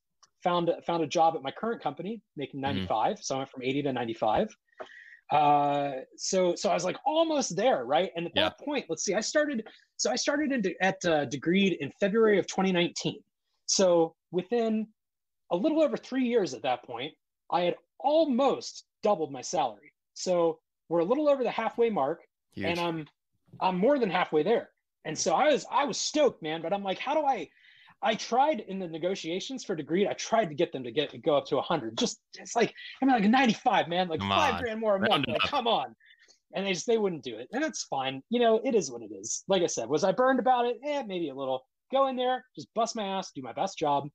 Found 0.43 0.71
found 0.85 1.03
a 1.03 1.07
job 1.07 1.35
at 1.35 1.41
my 1.41 1.51
current 1.51 1.81
company 1.81 2.21
making 2.35 2.59
Mhm. 2.61 2.63
95. 2.87 3.19
So 3.19 3.35
I 3.35 3.37
went 3.39 3.49
from 3.49 3.63
80 3.63 3.81
to 3.83 3.93
95. 3.93 4.55
uh, 5.31 6.01
so 6.17 6.53
so 6.55 6.69
I 6.69 6.73
was 6.75 6.83
like 6.83 6.97
almost 7.05 7.55
there, 7.55 7.83
right? 7.85 8.11
And 8.15 8.27
at 8.27 8.31
Yeah. 8.35 8.43
that 8.49 8.59
point, 8.59 8.85
let's 8.89 9.03
see, 9.03 9.15
I 9.15 9.21
started. 9.21 9.67
So 9.97 10.11
I 10.11 10.15
started 10.15 10.51
into, 10.51 10.75
at 10.83 11.03
uh, 11.05 11.25
Degreed 11.25 11.77
in 11.79 11.91
February 11.99 12.37
of 12.37 12.45
2019. 12.47 13.23
So 13.65 14.15
within 14.31 14.87
a 15.51 15.55
little 15.55 15.81
over 15.81 15.97
three 15.97 16.25
years 16.25 16.53
at 16.53 16.61
that 16.61 16.83
point, 16.83 17.13
I 17.51 17.61
had 17.61 17.75
almost 17.99 18.85
doubled 19.01 19.31
my 19.31 19.41
salary. 19.41 19.91
So 20.13 20.59
we're 20.89 20.99
a 20.99 21.05
little 21.05 21.27
over 21.27 21.43
the 21.43 21.49
halfway 21.51 21.89
mark, 21.89 22.21
Huge. 22.53 22.67
and 22.67 22.79
I'm 22.79 23.07
I'm 23.61 23.77
more 23.77 23.99
than 23.99 24.09
halfway 24.09 24.43
there. 24.43 24.69
And 25.05 25.17
so 25.17 25.33
I 25.33 25.49
was 25.51 25.65
I 25.71 25.85
was 25.85 25.99
stoked, 25.99 26.41
man. 26.41 26.61
But 26.61 26.73
I'm 26.73 26.83
like, 26.83 26.99
how 26.99 27.13
do 27.13 27.25
I? 27.25 27.47
I 28.01 28.13
tried 28.15 28.59
in 28.59 28.77
the 28.77 28.87
negotiations 28.87 29.63
for 29.63 29.75
Degreed. 29.75 30.07
I 30.07 30.13
tried 30.13 30.49
to 30.49 30.55
get 30.55 30.71
them 30.71 30.83
to 30.83 30.91
get 30.91 31.21
go 31.23 31.35
up 31.35 31.45
to 31.47 31.55
100. 31.55 31.97
Just 31.97 32.19
it's 32.37 32.55
like 32.55 32.73
I 33.01 33.05
mean, 33.05 33.15
like 33.15 33.29
95, 33.29 33.87
man. 33.87 34.07
Like 34.07 34.19
Come 34.19 34.29
five 34.29 34.55
on. 34.55 34.61
grand 34.61 34.79
more 34.79 34.95
a 34.95 34.99
month. 34.99 35.27
Like, 35.27 35.39
come 35.41 35.67
on. 35.67 35.95
And 36.53 36.65
they 36.65 36.73
just 36.73 36.87
they 36.87 36.97
wouldn't 36.97 37.23
do 37.23 37.37
it, 37.37 37.49
and 37.51 37.63
that's 37.63 37.83
fine. 37.83 38.21
You 38.29 38.39
know, 38.39 38.61
it 38.63 38.75
is 38.75 38.91
what 38.91 39.01
it 39.01 39.11
is. 39.11 39.43
Like 39.47 39.61
I 39.61 39.67
said, 39.67 39.89
was 39.89 40.03
I 40.03 40.11
burned 40.11 40.39
about 40.39 40.65
it? 40.65 40.77
Eh, 40.85 41.03
maybe 41.05 41.29
a 41.29 41.35
little. 41.35 41.65
Go 41.91 42.07
in 42.07 42.15
there, 42.15 42.43
just 42.55 42.67
bust 42.73 42.95
my 42.95 43.03
ass, 43.03 43.31
do 43.35 43.41
my 43.41 43.53
best 43.53 43.77
job. 43.77 44.07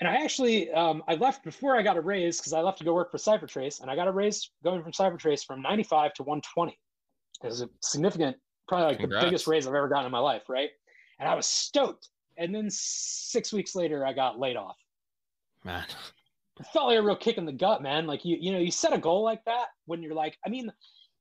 And 0.00 0.08
I 0.08 0.22
actually 0.22 0.70
um, 0.72 1.02
I 1.08 1.14
left 1.14 1.44
before 1.44 1.76
I 1.76 1.82
got 1.82 1.96
a 1.96 2.00
raise 2.00 2.38
because 2.38 2.52
I 2.52 2.60
left 2.60 2.78
to 2.78 2.84
go 2.84 2.94
work 2.94 3.10
for 3.10 3.18
CipherTrace, 3.18 3.80
and 3.80 3.90
I 3.90 3.96
got 3.96 4.08
a 4.08 4.12
raise 4.12 4.50
going 4.64 4.82
from 4.82 4.92
CipherTrace 4.92 5.44
from 5.44 5.62
95 5.62 6.14
to 6.14 6.22
120. 6.22 6.78
It 7.42 7.46
was 7.46 7.62
a 7.62 7.68
significant, 7.80 8.36
probably 8.68 8.88
like 8.88 8.98
Congrats. 8.98 9.24
the 9.24 9.26
biggest 9.28 9.46
raise 9.46 9.66
I've 9.66 9.74
ever 9.74 9.88
gotten 9.88 10.06
in 10.06 10.12
my 10.12 10.18
life, 10.18 10.42
right? 10.48 10.70
And 11.18 11.28
I 11.28 11.34
was 11.34 11.46
stoked. 11.46 12.08
And 12.36 12.54
then 12.54 12.68
six 12.70 13.52
weeks 13.52 13.74
later, 13.74 14.04
I 14.06 14.12
got 14.12 14.38
laid 14.38 14.56
off. 14.56 14.76
Man. 15.64 15.84
It 16.58 16.66
felt 16.66 16.88
like 16.88 16.98
a 16.98 17.02
real 17.02 17.16
kick 17.16 17.38
in 17.38 17.46
the 17.46 17.52
gut, 17.52 17.82
man. 17.82 18.06
Like 18.06 18.24
you, 18.24 18.36
you 18.38 18.52
know, 18.52 18.58
you 18.58 18.70
set 18.70 18.92
a 18.92 18.98
goal 18.98 19.22
like 19.22 19.42
that 19.46 19.68
when 19.86 20.02
you're 20.02 20.14
like, 20.14 20.36
I 20.46 20.50
mean, 20.50 20.70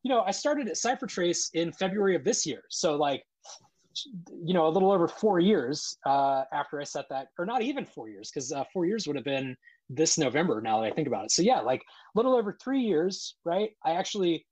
you 0.03 0.09
know, 0.09 0.21
I 0.21 0.31
started 0.31 0.67
at 0.67 0.75
CipherTrace 0.75 1.49
in 1.53 1.71
February 1.71 2.15
of 2.15 2.23
this 2.23 2.45
year, 2.45 2.63
so 2.69 2.95
like, 2.95 3.23
you 4.43 4.53
know, 4.53 4.67
a 4.67 4.69
little 4.69 4.91
over 4.91 5.07
four 5.07 5.39
years 5.39 5.97
uh, 6.05 6.43
after 6.53 6.79
I 6.79 6.83
set 6.85 7.05
that, 7.09 7.27
or 7.37 7.45
not 7.45 7.61
even 7.61 7.85
four 7.85 8.07
years, 8.07 8.31
because 8.31 8.51
uh, 8.51 8.63
four 8.71 8.85
years 8.85 9.07
would 9.07 9.15
have 9.15 9.25
been 9.25 9.55
this 9.89 10.17
November. 10.17 10.61
Now 10.61 10.79
that 10.81 10.87
I 10.87 10.91
think 10.91 11.07
about 11.07 11.25
it, 11.25 11.31
so 11.31 11.41
yeah, 11.41 11.59
like 11.59 11.81
a 11.81 12.17
little 12.17 12.35
over 12.35 12.57
three 12.61 12.81
years, 12.81 13.35
right? 13.43 13.71
I 13.83 13.91
actually 13.91 14.45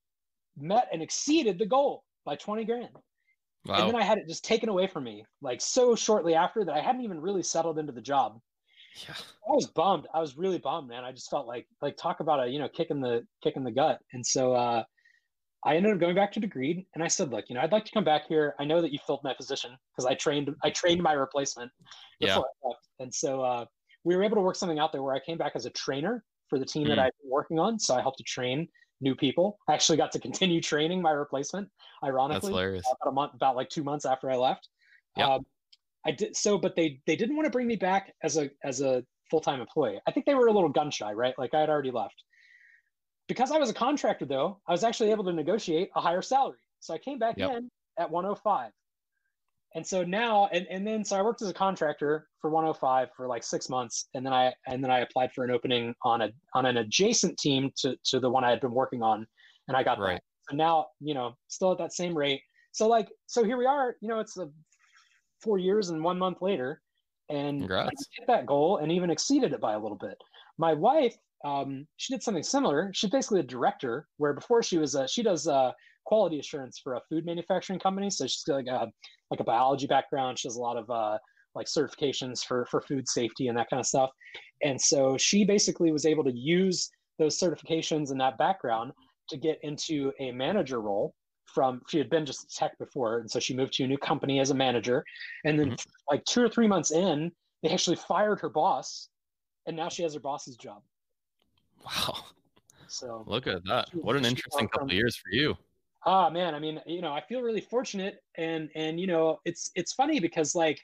met 0.57 0.87
and 0.91 1.01
exceeded 1.01 1.59
the 1.59 1.65
goal 1.65 2.03
by 2.25 2.35
twenty 2.35 2.65
grand. 2.65 2.95
And 3.79 3.89
then 3.89 3.95
I 3.95 4.03
had 4.03 4.17
it 4.17 4.27
just 4.29 4.45
taken 4.45 4.69
away 4.69 4.87
from 4.87 5.03
me, 5.03 5.25
like 5.41 5.59
so 5.59 5.93
shortly 5.95 6.35
after 6.35 6.63
that 6.63 6.73
I 6.73 6.79
hadn't 6.79 7.01
even 7.01 7.19
really 7.19 7.43
settled 7.43 7.77
into 7.79 7.91
the 7.91 8.01
job. 8.01 8.39
Yeah. 9.07 9.13
I 9.13 9.51
was 9.51 9.67
bummed. 9.67 10.07
I 10.13 10.19
was 10.21 10.37
really 10.37 10.57
bummed, 10.57 10.87
man. 10.87 11.03
I 11.03 11.11
just 11.11 11.29
felt 11.29 11.47
like 11.47 11.67
like 11.81 11.97
talk 11.97 12.19
about 12.21 12.43
a 12.43 12.47
you 12.49 12.59
know 12.59 12.69
kick 12.69 12.89
in 12.89 13.01
the 13.01 13.25
kick 13.43 13.55
in 13.57 13.63
the 13.63 13.71
gut. 13.71 13.99
And 14.13 14.25
so 14.25 14.53
uh, 14.53 14.83
I 15.65 15.75
ended 15.75 15.91
up 15.91 15.99
going 15.99 16.15
back 16.15 16.31
to 16.33 16.39
Degreed, 16.39 16.85
and 16.95 17.03
I 17.03 17.07
said, 17.07 17.29
look, 17.29 17.45
you 17.49 17.55
know, 17.55 17.61
I'd 17.61 17.71
like 17.71 17.85
to 17.85 17.91
come 17.91 18.05
back 18.05 18.27
here. 18.27 18.55
I 18.59 18.63
know 18.65 18.81
that 18.81 18.93
you 18.93 18.99
filled 19.05 19.21
my 19.23 19.33
position 19.33 19.71
because 19.91 20.05
I 20.05 20.15
trained 20.15 20.49
I 20.63 20.69
trained 20.69 21.03
my 21.03 21.13
replacement 21.13 21.71
Yeah. 22.19 22.37
I 22.37 22.67
left. 22.67 22.87
And 22.99 23.13
so 23.13 23.41
uh, 23.41 23.65
we 24.03 24.15
were 24.15 24.23
able 24.23 24.35
to 24.35 24.41
work 24.41 24.55
something 24.55 24.79
out 24.79 24.91
there 24.91 25.03
where 25.03 25.13
I 25.13 25.19
came 25.19 25.37
back 25.37 25.51
as 25.55 25.65
a 25.65 25.71
trainer 25.71 26.23
for 26.49 26.57
the 26.57 26.65
team 26.65 26.87
that 26.87 26.97
Mm. 26.97 27.01
I've 27.01 27.11
been 27.21 27.29
working 27.29 27.59
on. 27.59 27.77
So 27.77 27.95
I 27.95 28.01
helped 28.01 28.19
to 28.19 28.23
train 28.23 28.67
new 29.01 29.15
people. 29.15 29.59
I 29.67 29.73
actually 29.73 29.97
got 29.97 30.11
to 30.13 30.19
continue 30.19 30.61
training 30.61 31.01
my 31.01 31.11
replacement, 31.11 31.69
That's 32.01 32.09
ironically 32.11 32.51
hilarious. 32.51 32.85
about 33.01 33.09
a 33.11 33.13
month, 33.13 33.33
about 33.35 33.55
like 33.55 33.69
two 33.69 33.83
months 33.83 34.05
after 34.05 34.29
I 34.29 34.35
left. 34.35 34.69
Yep. 35.17 35.27
Um, 35.27 35.45
I 36.05 36.11
did 36.11 36.35
so, 36.35 36.57
but 36.57 36.75
they 36.75 37.01
they 37.05 37.15
didn't 37.15 37.35
want 37.35 37.45
to 37.45 37.51
bring 37.51 37.67
me 37.67 37.75
back 37.75 38.13
as 38.23 38.37
a 38.37 38.49
as 38.63 38.81
a 38.81 39.03
full 39.29 39.41
time 39.41 39.59
employee. 39.59 39.99
I 40.07 40.11
think 40.11 40.25
they 40.25 40.35
were 40.35 40.47
a 40.47 40.51
little 40.53 40.69
gun 40.69 40.89
shy, 40.91 41.11
right? 41.13 41.37
Like 41.37 41.53
I 41.53 41.59
had 41.59 41.69
already 41.69 41.91
left. 41.91 42.23
Because 43.27 43.51
I 43.51 43.57
was 43.57 43.69
a 43.69 43.73
contractor, 43.73 44.25
though, 44.25 44.61
I 44.67 44.71
was 44.71 44.85
actually 44.85 45.11
able 45.11 45.25
to 45.25 45.33
negotiate 45.33 45.89
a 45.97 46.01
higher 46.01 46.21
salary. 46.21 46.59
So 46.79 46.93
I 46.93 46.97
came 46.97 47.19
back 47.19 47.37
Yep. 47.37 47.51
in 47.57 47.71
at 47.99 48.09
105. 48.09 48.71
And 49.75 49.85
so 49.85 50.03
now, 50.03 50.47
and, 50.51 50.65
and 50.69 50.87
then 50.87 51.03
so 51.03 51.17
I 51.17 51.21
worked 51.21 51.41
as 51.41 51.49
a 51.49 51.53
contractor 51.53 52.27
for 52.41 52.49
105 52.49 53.09
for 53.15 53.27
like 53.27 53.43
six 53.43 53.69
months, 53.69 54.07
and 54.13 54.25
then 54.25 54.33
I 54.33 54.53
and 54.65 54.83
then 54.83 54.89
I 54.89 54.99
applied 54.99 55.31
for 55.33 55.43
an 55.43 55.51
opening 55.51 55.93
on 56.03 56.21
a 56.21 56.29
on 56.53 56.65
an 56.65 56.77
adjacent 56.77 57.37
team 57.37 57.71
to 57.79 57.95
to 58.05 58.19
the 58.19 58.29
one 58.29 58.43
I 58.43 58.49
had 58.49 58.61
been 58.61 58.71
working 58.71 59.03
on, 59.03 59.27
and 59.67 59.77
I 59.77 59.83
got 59.83 59.99
Right. 59.99 60.15
that. 60.15 60.23
So 60.49 60.55
now, 60.55 60.87
you 60.99 61.13
know, 61.13 61.33
still 61.47 61.71
at 61.73 61.77
that 61.79 61.93
same 61.93 62.17
rate. 62.17 62.41
So 62.71 62.87
like, 62.87 63.09
so 63.25 63.43
here 63.43 63.57
we 63.57 63.65
are. 63.65 63.95
You 64.01 64.07
know, 64.07 64.19
it's 64.19 64.37
a 64.37 64.49
four 65.41 65.57
years 65.57 65.89
and 65.89 66.03
one 66.03 66.17
month 66.17 66.41
later, 66.41 66.81
and 67.29 67.59
Congrats. 67.59 68.07
hit 68.17 68.27
that 68.27 68.45
goal 68.45 68.77
and 68.77 68.91
even 68.91 69.09
exceeded 69.09 69.53
it 69.53 69.59
by 69.61 69.73
a 69.73 69.79
little 69.79 69.97
bit. 69.97 70.17
My 70.57 70.73
wife, 70.73 71.15
um, 71.45 71.85
she 71.97 72.13
did 72.13 72.23
something 72.23 72.43
similar. 72.43 72.91
She's 72.93 73.09
basically 73.09 73.41
a 73.41 73.43
director, 73.43 74.07
where 74.17 74.33
before 74.33 74.63
she 74.63 74.77
was, 74.77 74.95
a, 74.95 75.07
she 75.07 75.21
does 75.21 75.47
uh, 75.47 75.71
quality 76.07 76.39
assurance 76.39 76.79
for 76.79 76.95
a 76.95 77.01
food 77.09 77.25
manufacturing 77.25 77.79
company. 77.79 78.09
So 78.09 78.25
she's 78.25 78.43
got 78.47 78.55
like 78.55 78.67
a 78.67 78.87
like 79.29 79.39
a 79.41 79.43
biology 79.43 79.87
background. 79.87 80.39
She 80.39 80.47
has 80.47 80.55
a 80.55 80.61
lot 80.61 80.77
of 80.77 80.89
uh, 80.89 81.17
like 81.53 81.67
certifications 81.67 82.43
for 82.45 82.65
for 82.71 82.81
food 82.81 83.07
safety 83.07 83.47
and 83.49 83.57
that 83.57 83.69
kind 83.69 83.79
of 83.81 83.85
stuff. 83.85 84.09
And 84.63 84.79
so 84.81 85.17
she 85.17 85.43
basically 85.43 85.91
was 85.91 86.05
able 86.05 86.23
to 86.23 86.31
use 86.31 86.89
those 87.19 87.37
certifications 87.39 88.11
and 88.11 88.19
that 88.21 88.37
background 88.37 88.91
to 89.29 89.37
get 89.37 89.59
into 89.63 90.11
a 90.19 90.31
manager 90.31 90.79
role 90.81 91.13
from 91.53 91.81
she 91.89 91.97
had 91.97 92.09
been 92.09 92.25
just 92.25 92.43
a 92.43 92.47
tech 92.59 92.77
before 92.77 93.19
and 93.19 93.29
so 93.31 93.39
she 93.39 93.55
moved 93.55 93.73
to 93.73 93.83
a 93.83 93.87
new 93.87 93.97
company 93.97 94.39
as 94.39 94.49
a 94.51 94.53
manager 94.53 95.03
and 95.45 95.57
then 95.59 95.75
like 96.11 96.23
two 96.25 96.41
or 96.43 96.49
three 96.49 96.67
months 96.67 96.91
in 96.91 97.31
they 97.63 97.69
actually 97.69 97.95
fired 97.95 98.39
her 98.39 98.49
boss 98.49 99.07
and 99.65 99.75
now 99.75 99.87
she 99.89 100.03
has 100.03 100.13
her 100.13 100.19
boss's 100.19 100.57
job 100.57 100.81
Wow. 101.85 102.17
so 102.87 103.23
Look 103.27 103.47
at 103.47 103.63
that. 103.65 103.87
She- 103.91 103.97
What 103.99 104.15
an 104.17 104.25
interesting 104.25 104.67
couple 104.67 104.87
from- 104.87 104.89
of 104.89 104.93
years 104.93 105.15
for 105.15 105.29
you. 105.31 105.55
Ah 106.07 106.29
man 106.29 106.55
i 106.55 106.59
mean 106.59 106.79
you 106.87 107.01
know 107.01 107.11
i 107.13 107.21
feel 107.21 107.41
really 107.41 107.61
fortunate 107.61 108.23
and 108.37 108.69
and 108.75 108.99
you 108.99 109.05
know 109.05 109.39
it's 109.45 109.71
it's 109.75 109.93
funny 109.93 110.19
because 110.19 110.55
like 110.55 110.79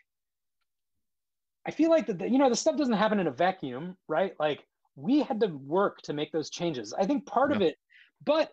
i 1.65 1.71
feel 1.71 1.89
like 1.89 2.05
that 2.05 2.29
you 2.29 2.37
know 2.37 2.49
the 2.49 2.55
stuff 2.55 2.75
doesn't 2.77 2.93
happen 2.93 3.19
in 3.19 3.27
a 3.27 3.31
vacuum 3.31 3.95
right? 4.09 4.33
Like 4.39 4.65
we 4.95 5.23
had 5.23 5.39
to 5.39 5.47
work 5.47 6.01
to 6.03 6.13
make 6.13 6.31
those 6.31 6.51
changes. 6.51 6.93
I 6.93 7.05
think 7.05 7.25
part 7.25 7.51
of 7.51 7.61
it 7.61 7.77
but 8.25 8.51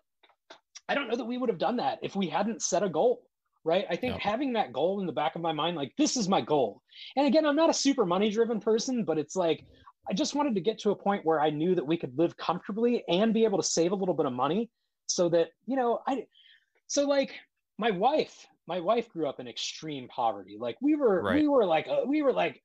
i 0.88 0.94
don't 0.94 1.08
know 1.08 1.16
that 1.16 1.24
we 1.24 1.36
would 1.38 1.50
have 1.50 1.58
done 1.58 1.76
that 1.76 1.98
if 2.02 2.16
we 2.16 2.28
hadn't 2.28 2.62
set 2.62 2.82
a 2.82 2.88
goal 2.88 3.22
right? 3.62 3.84
I 3.90 3.96
think 3.96 4.14
Yeah. 4.14 4.30
having 4.30 4.54
that 4.54 4.72
goal 4.72 5.00
in 5.00 5.06
the 5.06 5.12
back 5.12 5.34
of 5.34 5.42
my 5.42 5.52
mind 5.52 5.76
like 5.76 5.92
this 5.98 6.16
is 6.16 6.30
my 6.30 6.40
goal. 6.40 6.80
And 7.16 7.26
again 7.26 7.44
i'm 7.44 7.56
not 7.56 7.68
a 7.68 7.74
super 7.74 8.06
money 8.06 8.30
driven 8.30 8.60
person 8.60 9.04
but 9.04 9.18
it's 9.18 9.36
like 9.36 9.60
i 10.08 10.14
just 10.14 10.34
wanted 10.34 10.54
to 10.54 10.60
get 10.62 10.78
to 10.80 10.92
a 10.92 10.96
point 10.96 11.26
where 11.26 11.40
i 11.40 11.50
knew 11.50 11.74
that 11.74 11.86
we 11.86 11.96
could 11.98 12.16
live 12.16 12.36
comfortably 12.36 13.04
and 13.08 13.34
be 13.34 13.44
able 13.44 13.58
to 13.58 13.68
save 13.78 13.92
a 13.92 13.94
little 13.94 14.14
bit 14.14 14.26
of 14.26 14.32
money 14.32 14.70
so 15.06 15.28
that 15.28 15.48
you 15.66 15.76
know 15.76 15.98
i 16.06 16.24
so 16.90 17.06
like 17.06 17.32
my 17.78 17.90
wife 17.90 18.46
my 18.66 18.80
wife 18.80 19.08
grew 19.08 19.26
up 19.28 19.38
in 19.40 19.46
extreme 19.48 20.06
poverty 20.08 20.56
like 20.60 20.76
we 20.82 20.94
were 20.96 21.22
Right. 21.22 21.36
we 21.40 21.48
were 21.48 21.64
like 21.64 21.86
uh, 21.88 22.02
we 22.06 22.20
were 22.22 22.32
like 22.32 22.60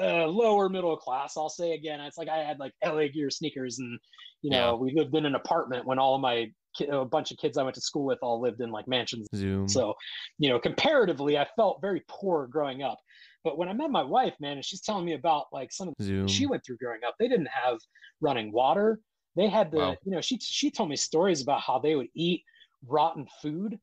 uh, 0.00 0.26
lower 0.26 0.68
middle 0.68 0.96
class 0.96 1.36
i'll 1.36 1.48
say 1.48 1.72
again 1.72 1.98
it's 2.00 2.18
like 2.18 2.28
i 2.28 2.38
had 2.38 2.58
like 2.58 2.72
la 2.84 3.06
gear 3.08 3.30
sneakers 3.30 3.78
and 3.78 3.98
you 4.42 4.50
know 4.50 4.68
Yeah. 4.74 4.80
we 4.82 4.92
lived 4.94 5.14
in 5.16 5.24
an 5.26 5.34
apartment 5.34 5.86
when 5.86 5.98
all 5.98 6.14
of 6.14 6.20
my 6.20 6.36
ki- 6.76 6.88
a 6.88 7.04
bunch 7.04 7.30
of 7.32 7.38
kids 7.38 7.56
i 7.56 7.62
went 7.62 7.74
to 7.76 7.80
school 7.80 8.04
with 8.04 8.18
all 8.22 8.38
lived 8.40 8.60
in 8.60 8.70
like 8.70 8.86
mansions 8.86 9.26
Zoom. 9.34 9.66
so, 9.68 9.94
you 10.38 10.48
know, 10.50 10.58
comparatively, 10.58 11.38
I 11.38 11.46
felt 11.56 11.80
very 11.80 12.02
poor 12.08 12.46
growing 12.48 12.82
up. 12.82 12.98
But 13.44 13.56
when 13.58 13.68
I 13.68 13.72
met 13.72 13.90
my 13.90 14.02
wife, 14.02 14.34
man, 14.40 14.56
and 14.58 14.64
she's 14.64 14.82
telling 14.82 15.04
me 15.06 15.14
about 15.14 15.46
like 15.52 15.72
some 15.72 15.88
of 15.88 15.94
the 15.98 16.04
Zoom. 16.04 16.28
she 16.28 16.44
went 16.46 16.62
through 16.64 16.76
growing 16.78 17.00
up, 17.06 17.14
they 17.18 17.28
didn't 17.28 17.48
have 17.48 17.78
running 18.20 18.52
water. 18.52 19.00
They 19.36 19.48
had 19.48 19.70
the, 19.70 19.78
Wow. 19.78 19.96
you 20.04 20.12
know, 20.12 20.20
she 20.20 20.38
she 20.38 20.70
told 20.70 20.88
me 20.90 20.96
stories 20.96 21.40
about 21.42 21.60
how 21.60 21.78
they 21.78 21.94
would 21.96 22.08
eat 22.14 22.42
rotten 22.86 23.26
food 23.40 23.78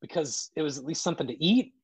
because 0.00 0.50
it 0.56 0.62
was 0.62 0.78
at 0.78 0.84
least 0.84 1.02
something 1.02 1.26
to 1.26 1.44
eat. 1.44 1.74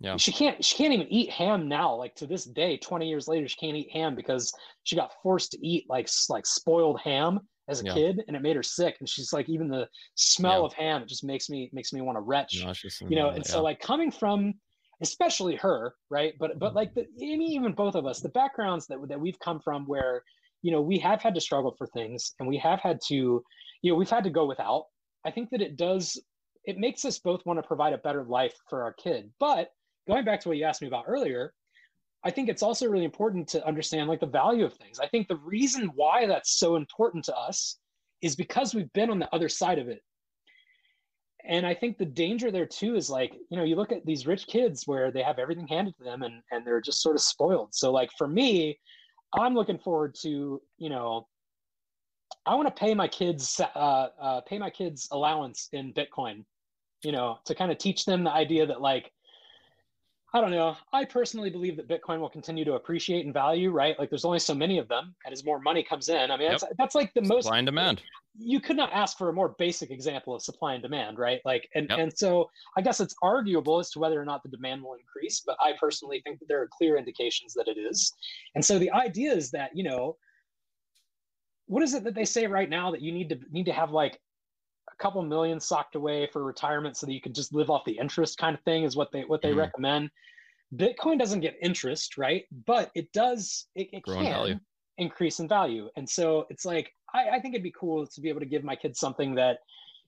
Yeah. 0.00 0.16
She 0.16 0.32
can't 0.32 0.64
she 0.64 0.76
can't 0.76 0.94
even 0.94 1.08
eat 1.08 1.30
ham 1.30 1.68
now. 1.68 1.94
Like 1.94 2.14
to 2.16 2.26
this 2.26 2.44
day, 2.44 2.78
20 2.78 3.06
years 3.06 3.28
later, 3.28 3.46
she 3.46 3.56
can't 3.56 3.76
eat 3.76 3.90
ham 3.92 4.14
because 4.14 4.52
she 4.84 4.96
got 4.96 5.12
forced 5.22 5.52
to 5.52 5.66
eat 5.66 5.84
like 5.90 6.08
like 6.30 6.46
spoiled 6.46 7.00
ham 7.00 7.40
as 7.68 7.82
a 7.82 7.84
Yeah. 7.84 7.92
kid 7.94 8.24
and 8.26 8.34
it 8.34 8.42
made 8.42 8.56
her 8.56 8.62
sick. 8.62 8.96
And 9.00 9.08
she's 9.08 9.32
like, 9.32 9.48
even 9.48 9.68
the 9.68 9.86
smell 10.14 10.60
Yeah. 10.60 10.66
of 10.66 10.72
ham, 10.72 11.02
it 11.02 11.08
just 11.08 11.22
makes 11.22 11.50
me 11.50 11.68
makes 11.72 11.92
me 11.92 12.00
want 12.00 12.16
to 12.16 12.22
retch 12.22 12.62
Nauseous 12.64 13.00
you 13.02 13.16
know 13.16 13.28
and 13.28 13.44
yeah. 13.44 13.52
so 13.52 13.62
like 13.62 13.78
coming 13.80 14.10
from 14.10 14.54
especially 15.02 15.56
her 15.56 15.94
right 16.10 16.34
but 16.38 16.58
but 16.58 16.74
like 16.74 16.92
the 16.94 17.02
I 17.02 17.06
mean, 17.36 17.42
even 17.42 17.72
both 17.72 17.94
of 17.94 18.06
us 18.06 18.20
the 18.20 18.28
backgrounds 18.30 18.86
that 18.88 18.98
that 19.08 19.20
we've 19.20 19.38
come 19.38 19.60
from 19.60 19.86
where 19.86 20.22
you 20.62 20.72
know 20.72 20.80
we 20.82 20.98
have 20.98 21.22
had 21.22 21.34
to 21.34 21.40
struggle 21.40 21.74
for 21.78 21.86
things 21.86 22.34
and 22.38 22.48
we 22.48 22.58
have 22.58 22.80
had 22.80 22.98
to 23.08 23.42
you 23.82 23.92
know 23.92 23.94
we've 23.94 24.10
had 24.10 24.24
to 24.24 24.30
go 24.30 24.44
without 24.46 24.84
i 25.24 25.30
think 25.30 25.50
that 25.50 25.60
it 25.60 25.76
does 25.76 26.18
it 26.64 26.78
makes 26.78 27.04
us 27.04 27.18
both 27.18 27.44
want 27.46 27.58
to 27.58 27.66
provide 27.66 27.92
a 27.92 27.98
better 27.98 28.24
life 28.24 28.54
for 28.68 28.82
our 28.82 28.92
kid. 28.92 29.30
But 29.40 29.70
going 30.06 30.24
back 30.24 30.40
to 30.40 30.48
what 30.48 30.58
you 30.58 30.64
asked 30.64 30.82
me 30.82 30.88
about 30.88 31.04
earlier 31.06 31.54
i 32.24 32.30
think 32.30 32.48
it's 32.48 32.62
also 32.62 32.86
really 32.86 33.04
important 33.04 33.48
to 33.48 33.66
understand 33.66 34.08
like 34.08 34.20
the 34.20 34.26
value 34.26 34.64
of 34.64 34.74
things. 34.74 35.00
I 35.00 35.08
think 35.08 35.28
the 35.28 35.36
reason 35.36 35.90
why 35.94 36.26
that's 36.26 36.58
so 36.58 36.76
important 36.76 37.24
to 37.26 37.36
us 37.36 37.78
is 38.20 38.36
because 38.36 38.74
we've 38.74 38.92
been 38.92 39.10
on 39.10 39.18
the 39.18 39.34
other 39.34 39.48
side 39.48 39.78
of 39.78 39.88
it. 39.88 40.02
And 41.46 41.66
i 41.66 41.74
think 41.74 41.96
the 41.96 42.04
danger 42.04 42.50
there 42.50 42.66
too 42.66 42.94
is 42.94 43.08
like 43.08 43.32
you 43.50 43.56
know 43.56 43.64
you 43.64 43.76
look 43.76 43.92
at 43.92 44.04
these 44.04 44.26
rich 44.26 44.46
kids 44.46 44.86
where 44.86 45.10
they 45.10 45.22
have 45.22 45.38
everything 45.38 45.66
handed 45.66 45.96
to 45.96 46.04
them 46.04 46.22
and 46.22 46.42
and 46.50 46.66
they're 46.66 46.82
just 46.82 47.02
sort 47.02 47.16
of 47.16 47.22
spoiled. 47.22 47.74
So 47.74 47.90
like 47.90 48.10
for 48.18 48.28
me 48.28 48.78
i'm 49.32 49.54
looking 49.54 49.78
forward 49.78 50.14
to 50.22 50.60
you 50.76 50.90
know 50.90 51.26
I 52.46 52.54
want 52.54 52.68
to 52.68 52.80
pay 52.80 52.94
my 52.94 53.08
kids 53.08 53.60
uh, 53.60 54.08
uh, 54.20 54.40
pay 54.42 54.58
my 54.58 54.70
kids 54.70 55.08
allowance 55.12 55.68
in 55.72 55.92
Bitcoin, 55.92 56.44
you 57.02 57.12
know, 57.12 57.38
to 57.44 57.54
kind 57.54 57.70
of 57.70 57.78
teach 57.78 58.04
them 58.04 58.24
the 58.24 58.32
idea 58.32 58.66
that 58.66 58.80
like 58.80 59.12
I 60.32 60.40
don't 60.40 60.52
know. 60.52 60.76
I 60.92 61.04
personally 61.04 61.50
believe 61.50 61.76
that 61.76 61.88
Bitcoin 61.88 62.20
will 62.20 62.30
continue 62.30 62.64
to 62.64 62.74
appreciate 62.74 63.26
in 63.26 63.32
value, 63.32 63.72
right? 63.72 63.98
Like 63.98 64.10
there's 64.10 64.24
only 64.24 64.38
so 64.38 64.54
many 64.54 64.78
of 64.78 64.86
them, 64.86 65.14
and 65.24 65.32
as 65.32 65.44
more 65.44 65.58
money 65.58 65.82
comes 65.82 66.08
in, 66.08 66.30
I 66.30 66.36
mean, 66.36 66.52
yep. 66.52 66.60
that's, 66.60 66.72
that's 66.78 66.94
like 66.94 67.12
the 67.14 67.22
most 67.22 67.44
supply 67.44 67.58
and 67.58 67.66
demand. 67.66 68.02
You 68.38 68.60
could 68.60 68.76
not 68.76 68.92
ask 68.92 69.18
for 69.18 69.28
a 69.28 69.32
more 69.32 69.56
basic 69.58 69.90
example 69.90 70.36
of 70.36 70.42
supply 70.42 70.74
and 70.74 70.82
demand, 70.82 71.18
right? 71.18 71.40
Like, 71.44 71.68
and 71.74 71.88
yep. 71.90 71.98
and 71.98 72.16
so 72.16 72.48
I 72.76 72.80
guess 72.80 73.00
it's 73.00 73.14
arguable 73.22 73.80
as 73.80 73.90
to 73.90 73.98
whether 73.98 74.22
or 74.22 74.24
not 74.24 74.44
the 74.44 74.48
demand 74.48 74.82
will 74.82 74.94
increase, 74.94 75.42
but 75.44 75.56
I 75.60 75.72
personally 75.80 76.20
think 76.24 76.38
that 76.38 76.46
there 76.46 76.62
are 76.62 76.68
clear 76.78 76.96
indications 76.96 77.52
that 77.54 77.66
it 77.66 77.76
is. 77.76 78.12
And 78.54 78.64
so 78.64 78.78
the 78.78 78.92
idea 78.92 79.32
is 79.32 79.50
that 79.50 79.70
you 79.74 79.82
know, 79.82 80.16
what 81.70 81.84
is 81.84 81.94
it 81.94 82.02
that 82.02 82.16
they 82.16 82.24
say 82.24 82.48
right 82.48 82.68
now 82.68 82.90
that 82.90 83.00
you 83.00 83.12
need 83.12 83.28
to 83.28 83.38
need 83.52 83.64
to 83.64 83.72
have 83.72 83.92
like 83.92 84.18
a 84.92 84.96
couple 85.02 85.22
million 85.22 85.60
socked 85.60 85.94
away 85.94 86.28
for 86.32 86.42
retirement 86.42 86.96
so 86.96 87.06
that 87.06 87.12
you 87.12 87.20
can 87.20 87.32
just 87.32 87.54
live 87.54 87.70
off 87.70 87.84
the 87.84 87.96
interest 87.96 88.38
kind 88.38 88.56
of 88.56 88.62
thing 88.64 88.82
is 88.82 88.96
what 88.96 89.12
they 89.12 89.22
what 89.22 89.40
they 89.40 89.50
mm-hmm. 89.50 89.60
recommend 89.60 90.10
bitcoin 90.74 91.16
doesn't 91.16 91.40
get 91.40 91.56
interest 91.62 92.18
right 92.18 92.44
but 92.66 92.90
it 92.96 93.10
does 93.12 93.68
it, 93.76 93.88
it 93.92 94.04
can 94.04 94.24
value. 94.24 94.58
increase 94.98 95.38
in 95.38 95.46
value 95.46 95.88
and 95.96 96.08
so 96.08 96.44
it's 96.50 96.64
like 96.64 96.92
I, 97.14 97.36
I 97.36 97.40
think 97.40 97.54
it'd 97.54 97.62
be 97.62 97.74
cool 97.78 98.04
to 98.04 98.20
be 98.20 98.28
able 98.28 98.40
to 98.40 98.46
give 98.46 98.64
my 98.64 98.74
kids 98.74 98.98
something 98.98 99.36
that 99.36 99.58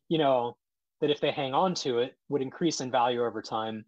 you 0.09 0.19
know 0.19 0.57
that 1.01 1.11
if 1.11 1.21
they 1.21 1.31
hang 1.31 1.55
on 1.55 1.75
to 1.75 1.99
it 1.99 2.17
would 2.29 2.43
increase 2.43 2.81
in 2.81 2.91
value 2.91 3.25
over 3.25 3.41
time 3.41 3.85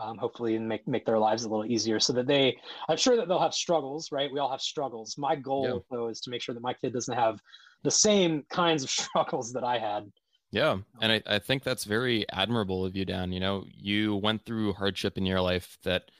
um, 0.00 0.16
hopefully 0.16 0.56
and 0.56 0.66
make 0.68 0.86
make 0.88 1.04
their 1.04 1.18
lives 1.18 1.44
a 1.44 1.48
little 1.48 1.66
easier 1.66 2.00
so 2.00 2.12
that 2.12 2.26
they 2.26 2.56
i'm 2.88 2.96
sure 2.96 3.16
that 3.16 3.28
they'll 3.28 3.38
have 3.38 3.54
struggles 3.54 4.10
right 4.10 4.32
we 4.32 4.38
all 4.38 4.50
have 4.50 4.60
struggles 4.60 5.16
my 5.18 5.36
goal 5.36 5.64
yeah. 5.64 5.96
though 5.96 6.08
is 6.08 6.20
to 6.20 6.30
make 6.30 6.40
sure 6.40 6.54
that 6.54 6.62
my 6.62 6.72
kid 6.72 6.92
doesn't 6.92 7.16
have 7.16 7.38
the 7.82 7.90
same 7.90 8.42
kinds 8.48 8.82
of 8.82 8.90
struggles 8.98 9.52
that 9.52 9.64
i 9.64 9.78
had 9.78 10.10
yeah. 10.52 10.76
And 11.00 11.12
I, 11.12 11.22
I 11.26 11.38
think 11.38 11.64
that's 11.64 11.84
very 11.84 12.26
admirable 12.30 12.84
of 12.84 12.94
you, 12.94 13.06
Dan. 13.06 13.32
You 13.32 13.40
know, 13.40 13.64
you 13.66 14.16
went 14.16 14.44
through 14.44 14.74
hardship 14.74 15.16
in 15.16 15.24
your 15.24 15.40
life 15.40 15.78
that 15.82 16.10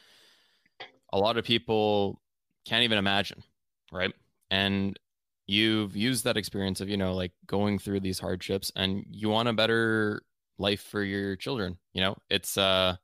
a 1.13 1.19
lot 1.19 1.37
of 1.37 1.45
people 1.45 2.21
can't 2.67 2.83
even 2.83 2.97
imagine. 2.97 3.43
Right. 3.93 4.13
And 4.51 4.99
you've 5.47 5.95
used 5.95 6.25
that 6.25 6.39
experience 6.39 6.81
of, 6.81 6.89
you 6.89 6.97
know, 6.97 7.15
like 7.15 7.33
going 7.47 7.79
through 7.79 8.01
these 8.01 8.19
hardships 8.19 8.73
and 8.75 9.05
you 9.11 9.29
want 9.29 9.51
a 9.51 9.53
better 9.53 10.23
life 10.59 10.81
for 10.81 11.03
your 11.03 11.37
children. 11.37 11.77
You 11.93 12.01
know, 12.01 12.17
it's, 12.31 12.57
uh, 12.57 12.97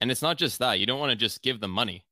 and 0.00 0.10
it's 0.10 0.22
not 0.22 0.38
just 0.38 0.58
that 0.58 0.78
you 0.80 0.86
don't 0.86 1.00
want 1.00 1.10
to 1.10 1.16
just 1.16 1.42
give 1.42 1.60
them 1.60 1.70
money. 1.70 2.04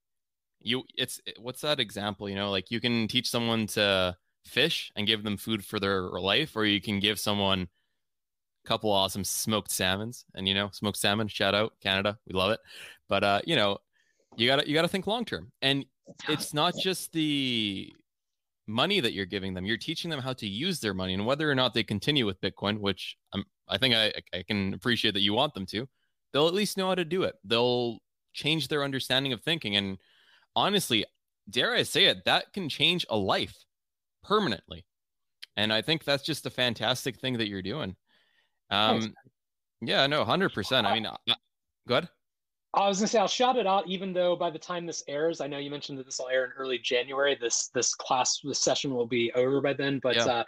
You, 0.61 0.85
it's, 0.97 1.21
what's 1.39 1.61
that 1.61 1.81
example? 1.81 2.29
You 2.29 2.35
know, 2.35 2.51
like 2.51 2.71
you 2.71 2.81
can 2.81 3.07
teach 3.09 3.31
someone 3.31 3.67
to 3.69 4.17
fish 4.45 4.91
and 4.97 5.07
give 5.07 5.23
them 5.23 5.37
food 5.37 5.65
for 5.65 5.79
their 5.79 6.03
life, 6.03 6.57
or 6.57 6.65
you 6.65 6.81
can 6.81 6.99
give 6.99 7.19
someone, 7.19 7.69
a 8.65 8.69
couple 8.69 8.91
awesome 8.91 9.23
smoked 9.25 9.71
salmons 9.71 10.25
and 10.35 10.49
you 10.49 10.53
know 10.53 10.69
smoked 10.73 10.99
salmon 10.99 11.29
shout 11.29 11.55
out 11.55 11.73
canada 11.81 12.19
we 12.27 12.35
love 12.35 12.51
it 12.51 12.59
but 13.09 13.23
uh 13.23 13.41
you 13.45 13.55
know 13.55 13.79
you 14.37 14.49
gotta 14.49 14.67
you 14.69 14.75
gotta 14.75 14.89
think 14.89 15.07
long 15.07 15.25
term 15.25 15.53
and 15.63 15.85
it's 16.29 16.53
not 16.53 16.75
just 16.77 17.13
the 17.13 17.93
money 18.67 19.01
that 19.01 19.13
you're 19.13 19.27
giving 19.27 19.55
them 19.55 19.65
you're 19.65 19.77
teaching 19.77 20.11
them 20.11 20.21
how 20.21 20.33
to 20.33 20.47
use 20.47 20.81
their 20.81 20.95
money 20.95 21.15
and 21.15 21.25
whether 21.25 21.51
or 21.51 21.55
not 21.55 21.75
they 21.75 21.85
continue 21.85 22.27
with 22.27 22.41
bitcoin 22.41 22.81
which 22.81 23.17
I'm, 23.33 23.45
i 23.69 23.79
think 23.79 23.95
I, 23.95 24.13
I 24.35 24.43
can 24.43 24.75
appreciate 24.75 25.15
that 25.15 25.21
you 25.21 25.33
want 25.33 25.55
them 25.55 25.67
to 25.67 25.89
they'll 26.37 26.49
at 26.49 26.55
least 26.55 26.77
know 26.77 26.89
how 26.89 26.95
to 26.95 27.05
do 27.05 27.23
it 27.23 27.35
they'll 27.45 27.99
change 28.35 28.69
their 28.69 28.85
understanding 28.85 29.33
of 29.33 29.41
thinking 29.41 29.77
and 29.77 29.97
honestly 30.55 31.05
dare 31.49 31.75
i 31.75 31.83
say 31.83 32.05
it 32.05 32.25
that 32.25 32.53
can 32.53 32.69
change 32.69 33.07
a 33.09 33.17
life 33.17 33.57
permanently 34.23 34.85
and 35.57 35.73
i 35.73 35.81
think 35.81 36.05
that's 36.05 36.25
just 36.25 36.45
a 36.45 36.51
fantastic 36.51 37.19
thing 37.19 37.39
that 37.39 37.49
you're 37.49 37.63
doing 37.63 37.97
um, 38.71 39.15
yeah, 39.81 40.07
no, 40.07 40.25
hundred 40.25 40.53
percent. 40.53 40.87
I 40.87 40.95
mean, 40.95 41.07
uh, 41.07 41.35
good. 41.87 42.09
I 42.75 42.89
was 42.89 42.99
gonna 42.99 43.09
say 43.09 43.19
I'll 43.19 43.29
shout 43.29 43.57
it 43.57 43.67
out, 43.67 43.87
even 43.89 44.13
though 44.13 44.37
by 44.37 44.51
the 44.51 44.59
time 44.59 44.87
this 44.87 45.03
airs, 45.09 45.41
I 45.41 45.47
know 45.47 45.59
you 45.59 45.71
mentioned 45.71 45.99
that 45.99 46.07
this 46.07 46.19
will 46.19 46.29
air 46.29 46.45
in 46.45 46.51
early 46.59 46.79
January. 46.79 47.37
This 47.41 47.69
this 47.75 47.95
class 47.95 48.41
this 48.43 48.61
session 48.61 48.95
will 48.95 49.07
be 49.07 49.33
over 49.35 49.61
by 49.61 49.73
then. 49.73 50.01
But 50.03 50.17
yeah. 50.17 50.25
uh, 50.25 50.45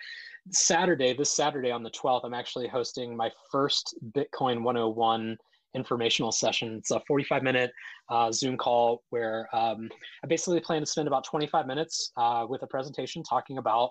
Saturday, 0.51 1.15
this 1.15 1.35
Saturday 1.35 1.71
on 1.71 1.83
the 1.83 1.91
twelfth, 1.91 2.25
I'm 2.25 2.35
actually 2.35 2.69
hosting 2.69 3.17
my 3.17 3.31
first 3.51 3.97
Bitcoin 4.13 4.63
101 4.63 5.37
informational 5.79 6.33
session. 6.33 6.77
It's 6.77 6.91
a 6.91 7.01
45 7.07 7.43
minute 7.43 7.71
uh, 8.11 8.31
Zoom 8.33 8.57
call 8.57 9.03
where 9.11 9.49
um, 9.55 9.89
I 10.23 10.27
basically 10.27 10.61
plan 10.61 10.81
to 10.81 10.87
spend 10.87 11.09
about 11.09 11.25
25 11.25 11.67
minutes 11.67 12.13
uh, 12.17 12.47
with 12.49 12.63
a 12.63 12.67
presentation 12.67 13.23
talking 13.23 13.59
about 13.59 13.91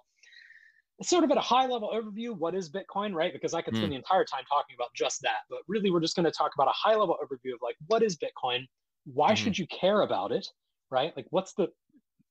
sort 1.03 1.23
of 1.23 1.31
at 1.31 1.37
a 1.37 1.41
high 1.41 1.67
level 1.67 1.91
overview, 1.93 2.37
what 2.37 2.55
is 2.55 2.69
Bitcoin, 2.69 3.13
right? 3.13 3.31
Because 3.31 3.53
I 3.53 3.61
could 3.61 3.75
spend 3.75 3.87
mm. 3.87 3.91
the 3.91 3.97
entire 3.97 4.25
time 4.25 4.43
talking 4.49 4.75
about 4.75 4.89
just 4.95 5.21
that. 5.21 5.41
But 5.49 5.59
really, 5.67 5.91
we're 5.91 5.99
just 5.99 6.15
going 6.15 6.25
to 6.25 6.31
talk 6.31 6.51
about 6.55 6.67
a 6.67 6.73
high 6.73 6.95
level 6.95 7.17
overview 7.23 7.53
of 7.53 7.59
like, 7.61 7.75
what 7.87 8.01
is 8.01 8.17
Bitcoin? 8.17 8.65
Why 9.05 9.27
mm-hmm. 9.33 9.43
should 9.43 9.57
you 9.57 9.67
care 9.67 10.01
about 10.01 10.31
it, 10.31 10.47
right? 10.89 11.13
Like, 11.15 11.27
what's 11.29 11.53
the 11.53 11.67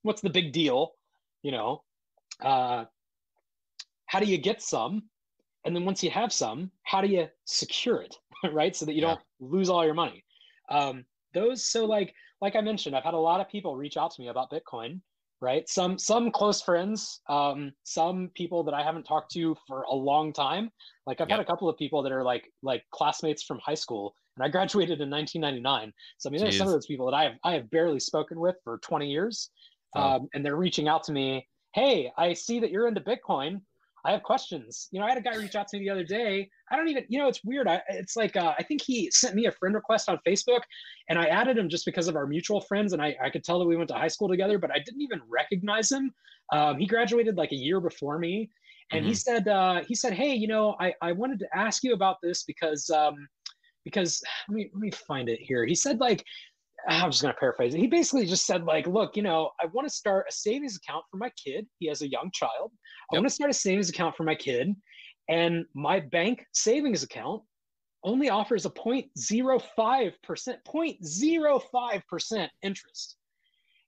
what's 0.03 0.21
the 0.21 0.29
big 0.29 0.51
deal? 0.51 0.91
You 1.43 1.51
know, 1.51 1.83
uh, 2.41 2.85
how 4.07 4.19
do 4.19 4.25
you 4.25 4.37
get 4.37 4.61
some? 4.61 5.03
And 5.67 5.75
then 5.75 5.85
once 5.85 6.01
you 6.01 6.09
have 6.09 6.33
some, 6.33 6.71
how 6.83 7.01
do 7.01 7.07
you 7.07 7.27
secure 7.45 8.01
it, 8.01 8.15
right? 8.51 8.75
So 8.75 8.85
that 8.85 8.93
you 8.93 9.01
yeah. 9.01 9.07
don't 9.09 9.21
lose 9.39 9.69
all 9.69 9.85
your 9.85 9.93
money. 9.93 10.23
Um, 10.69 11.05
those 11.33 11.63
so 11.63 11.85
like 11.85 12.13
like 12.41 12.55
I 12.55 12.61
mentioned, 12.61 12.95
I've 12.95 13.03
had 13.03 13.13
a 13.13 13.19
lot 13.19 13.41
of 13.41 13.49
people 13.49 13.75
reach 13.75 13.97
out 13.97 14.11
to 14.11 14.21
me 14.21 14.29
about 14.29 14.49
Bitcoin 14.51 15.01
right 15.41 15.69
some 15.69 15.99
some 15.99 16.31
close 16.31 16.61
friends 16.61 17.21
um 17.29 17.71
some 17.83 18.31
people 18.33 18.63
that 18.63 18.73
i 18.73 18.81
haven't 18.81 19.03
talked 19.03 19.31
to 19.31 19.55
for 19.67 19.83
a 19.83 19.93
long 19.93 20.33
time 20.33 20.71
like 21.05 21.21
i've 21.21 21.29
yep. 21.29 21.37
had 21.37 21.45
a 21.45 21.45
couple 21.45 21.69
of 21.69 21.77
people 21.77 22.01
that 22.01 22.11
are 22.11 22.23
like 22.23 22.51
like 22.63 22.83
classmates 22.91 23.43
from 23.43 23.59
high 23.59 23.75
school 23.75 24.15
and 24.35 24.43
i 24.43 24.49
graduated 24.49 24.99
in 24.99 25.09
1999 25.09 25.93
so 26.17 26.29
i 26.29 26.31
mean 26.31 26.41
there's 26.41 26.57
some 26.57 26.67
of 26.67 26.73
those 26.73 26.87
people 26.87 27.05
that 27.05 27.15
i 27.15 27.23
have 27.23 27.33
i 27.43 27.53
have 27.53 27.69
barely 27.69 27.99
spoken 27.99 28.39
with 28.39 28.55
for 28.63 28.79
20 28.79 29.07
years 29.07 29.51
oh. 29.95 30.01
um, 30.01 30.27
and 30.33 30.43
they're 30.43 30.55
reaching 30.55 30.87
out 30.87 31.03
to 31.03 31.11
me 31.11 31.47
hey 31.73 32.11
i 32.17 32.33
see 32.33 32.59
that 32.59 32.71
you're 32.71 32.87
into 32.87 33.01
bitcoin 33.01 33.61
I 34.05 34.11
have 34.11 34.23
questions. 34.23 34.87
You 34.91 34.99
know, 34.99 35.05
I 35.05 35.09
had 35.09 35.17
a 35.17 35.21
guy 35.21 35.35
reach 35.35 35.55
out 35.55 35.67
to 35.69 35.77
me 35.77 35.85
the 35.85 35.89
other 35.89 36.03
day. 36.03 36.49
I 36.71 36.75
don't 36.75 36.87
even, 36.87 37.05
you 37.09 37.19
know, 37.19 37.27
it's 37.27 37.43
weird. 37.43 37.67
I, 37.67 37.81
it's 37.89 38.15
like, 38.15 38.35
uh, 38.35 38.53
I 38.57 38.63
think 38.63 38.81
he 38.81 39.11
sent 39.11 39.35
me 39.35 39.45
a 39.45 39.51
friend 39.51 39.75
request 39.75 40.07
on 40.07 40.19
Facebook 40.25 40.61
and 41.09 41.19
I 41.19 41.25
added 41.25 41.57
him 41.57 41.67
just 41.67 41.85
because 41.85 42.07
of 42.07 42.15
our 42.15 42.27
mutual 42.27 42.61
friends. 42.61 42.93
And 42.93 43.01
I, 43.01 43.15
I 43.21 43.29
could 43.29 43.43
tell 43.43 43.59
that 43.59 43.65
we 43.65 43.75
went 43.75 43.89
to 43.89 43.95
high 43.95 44.07
school 44.07 44.29
together, 44.29 44.57
but 44.57 44.71
I 44.71 44.79
didn't 44.79 45.01
even 45.01 45.21
recognize 45.27 45.91
him. 45.91 46.13
Um, 46.53 46.77
he 46.77 46.85
graduated 46.85 47.35
like 47.37 47.51
a 47.51 47.57
year 47.57 47.79
before 47.79 48.17
me. 48.19 48.49
And 48.91 49.01
mm-hmm. 49.01 49.09
he 49.09 49.15
said, 49.15 49.47
uh, 49.47 49.81
he 49.85 49.95
said, 49.95 50.13
Hey, 50.13 50.33
you 50.33 50.47
know, 50.47 50.75
I, 50.79 50.93
I 51.01 51.11
wanted 51.11 51.39
to 51.39 51.57
ask 51.57 51.83
you 51.83 51.93
about 51.93 52.17
this 52.21 52.43
because, 52.43 52.89
um, 52.89 53.27
because 53.83 54.21
let 54.47 54.55
me, 54.55 54.69
let 54.73 54.81
me 54.81 54.91
find 54.91 55.27
it 55.27 55.39
here. 55.41 55.65
He 55.65 55.75
said 55.75 55.99
like, 55.99 56.23
I'm 56.87 57.11
just 57.11 57.21
going 57.21 57.33
to 57.33 57.39
paraphrase 57.39 57.73
it. 57.73 57.79
He 57.79 57.87
basically 57.87 58.25
just 58.25 58.45
said, 58.45 58.63
like, 58.63 58.87
look, 58.87 59.17
you 59.17 59.23
know, 59.23 59.51
I 59.61 59.65
want 59.67 59.87
to 59.87 59.93
start 59.93 60.25
a 60.29 60.31
savings 60.31 60.77
account 60.77 61.03
for 61.11 61.17
my 61.17 61.29
kid. 61.43 61.67
He 61.79 61.87
has 61.87 62.01
a 62.01 62.09
young 62.09 62.29
child. 62.33 62.71
I 63.11 63.15
yep. 63.15 63.21
want 63.21 63.27
to 63.27 63.33
start 63.33 63.51
a 63.51 63.53
savings 63.53 63.89
account 63.89 64.15
for 64.15 64.23
my 64.23 64.35
kid. 64.35 64.73
And 65.29 65.65
my 65.73 65.99
bank 65.99 66.45
savings 66.53 67.03
account 67.03 67.41
only 68.03 68.29
offers 68.29 68.65
a 68.65 68.69
0.05%, 68.69 70.13
0.05% 70.67 72.49
interest. 72.63 73.17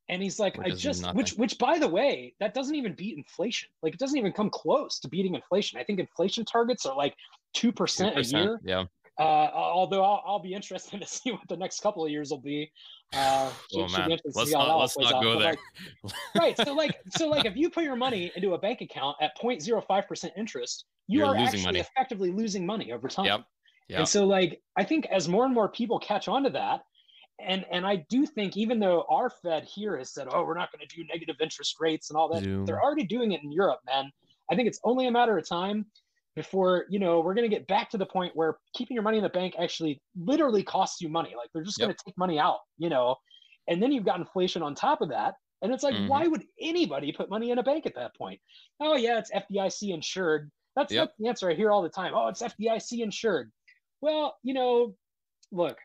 And 0.10 0.24
he's 0.24 0.40
like, 0.40 0.58
which 0.58 0.74
I 0.74 0.76
just, 0.76 1.04
nothing. 1.04 1.18
which, 1.18 1.34
which 1.34 1.58
by 1.60 1.78
the 1.78 1.88
way, 1.88 2.34
that 2.40 2.54
doesn't 2.56 2.76
even 2.76 2.96
beat 2.96 3.16
inflation. 3.18 3.70
Like 3.84 3.94
it 3.94 4.00
doesn't 4.00 4.18
even 4.18 4.34
come 4.34 4.50
close 4.50 5.00
to 5.00 5.08
beating 5.08 5.36
inflation. 5.36 5.80
I 5.80 5.84
think 5.84 6.00
inflation 6.00 6.44
targets 6.46 6.86
are 6.86 6.98
like 6.98 7.14
2%, 7.56 7.72
2% 7.74 8.18
a 8.18 8.24
year. 8.24 8.60
Yeah. 8.64 8.86
Uh, 9.20 9.52
although 9.54 10.02
I'll, 10.02 10.24
I'll, 10.26 10.40
be 10.40 10.54
interested 10.54 11.02
to 11.02 11.08
see 11.08 11.32
what 11.32 11.42
the 11.50 11.58
next 11.58 11.82
couple 11.82 12.06
of 12.06 12.10
years 12.10 12.32
will 12.32 12.40
be. 12.40 12.72
Uh, 13.12 13.52
man. 13.74 14.18
Let's 14.34 14.52
not, 14.52 14.80
let's 14.80 14.98
not 14.98 15.22
go 15.22 15.38
there. 15.38 15.58
Like, 16.04 16.14
right. 16.38 16.58
So 16.58 16.74
like, 16.74 16.98
so 17.18 17.28
like 17.28 17.46
if 17.46 17.58
you 17.58 17.70
put 17.70 17.84
your 17.84 17.98
money 17.98 18.32
into 18.36 18.54
a 18.54 18.58
bank 18.58 18.80
account 18.80 19.18
at 19.20 19.38
0.05% 19.38 20.30
interest, 20.38 20.86
you 21.08 21.20
You're 21.20 21.28
are 21.28 21.36
actually 21.36 21.64
money. 21.64 21.80
effectively 21.82 22.32
losing 22.32 22.66
money 22.66 22.94
over 22.94 23.10
time. 23.10 23.26
Yep. 23.26 23.42
Yep. 23.90 24.00
And 24.00 24.08
so 24.08 24.26
like, 24.26 24.62
I 24.78 24.86
think 24.86 25.06
as 25.08 25.28
more 25.28 25.44
and 25.44 25.54
more 25.54 25.68
people 25.68 26.00
catch 26.00 26.30
on 26.30 26.44
to 26.44 26.50
that, 26.52 26.82
and 27.40 27.66
and 27.72 27.86
I 27.86 28.06
do 28.10 28.26
think 28.26 28.56
even 28.56 28.80
though 28.80 29.06
our 29.10 29.30
Fed 29.30 29.64
here 29.64 29.98
has 29.98 30.12
said, 30.12 30.28
oh, 30.32 30.44
we're 30.44 30.58
not 30.58 30.72
going 30.72 30.86
to 30.88 30.96
do 30.96 31.04
negative 31.12 31.38
interest 31.42 31.78
rates 31.80 32.10
and 32.10 32.18
all 32.18 32.32
that, 32.34 32.44
Zoom. 32.44 32.66
they're 32.66 32.82
already 32.82 33.06
doing 33.06 33.32
it 33.32 33.42
in 33.44 33.52
Europe, 33.52 33.80
man. 33.86 34.12
I 34.52 34.56
think 34.56 34.68
it's 34.68 34.80
only 34.84 35.08
a 35.08 35.12
matter 35.12 35.38
of 35.38 35.48
time 35.48 35.86
before 36.36 36.86
you 36.90 37.00
know 37.00 37.20
we're 37.20 37.34
going 37.34 37.50
to 37.50 37.56
get 37.56 37.68
back 37.68 37.90
to 37.90 37.98
the 37.98 38.06
point 38.06 38.36
where 38.36 38.58
keeping 38.74 38.96
your 38.96 39.04
money 39.04 39.18
in 39.18 39.24
the 39.24 39.30
bank 39.30 39.56
actually 39.60 40.02
literally 40.18 40.64
costs 40.64 41.02
you 41.02 41.10
money. 41.10 41.34
Like 41.36 41.50
they're 41.54 41.64
just 41.64 41.80
yep. 41.80 41.88
going 41.88 41.96
to 41.96 42.04
take 42.06 42.18
money 42.18 42.40
out 42.40 42.60
you 42.78 42.90
know? 42.90 43.16
And 43.68 43.82
then 43.82 43.92
you've 43.92 44.06
got 44.06 44.20
inflation 44.20 44.64
on 44.64 44.74
top 44.74 45.02
of 45.02 45.10
that 45.10 45.36
and 45.62 45.74
it's 45.74 45.84
like 45.84 45.94
mm-hmm. 45.94 46.08
why 46.08 46.28
would 46.28 46.44
anybody 46.60 47.12
put 47.12 47.30
money 47.30 47.52
in 47.52 47.60
a 47.60 47.64
bank 47.64 47.86
at 47.86 47.96
that 47.96 48.16
point? 48.16 48.40
Oh 48.80 48.96
yeah 48.96 49.20
it's 49.20 49.32
fdic 49.32 49.94
insured. 49.94 50.50
That's, 50.76 50.94
yep. 50.94 51.08
that's 51.08 51.18
the 51.20 51.28
answer 51.28 51.52
i 51.52 51.54
hear 51.54 51.72
all 51.72 51.82
the 51.82 51.90
time. 51.90 52.14
Oh 52.16 52.28
it's 52.28 52.42
fdic 52.42 53.02
insured. 53.02 53.52
Well 54.02 54.38
you 54.44 54.54
know 54.54 54.96
look 55.52 55.78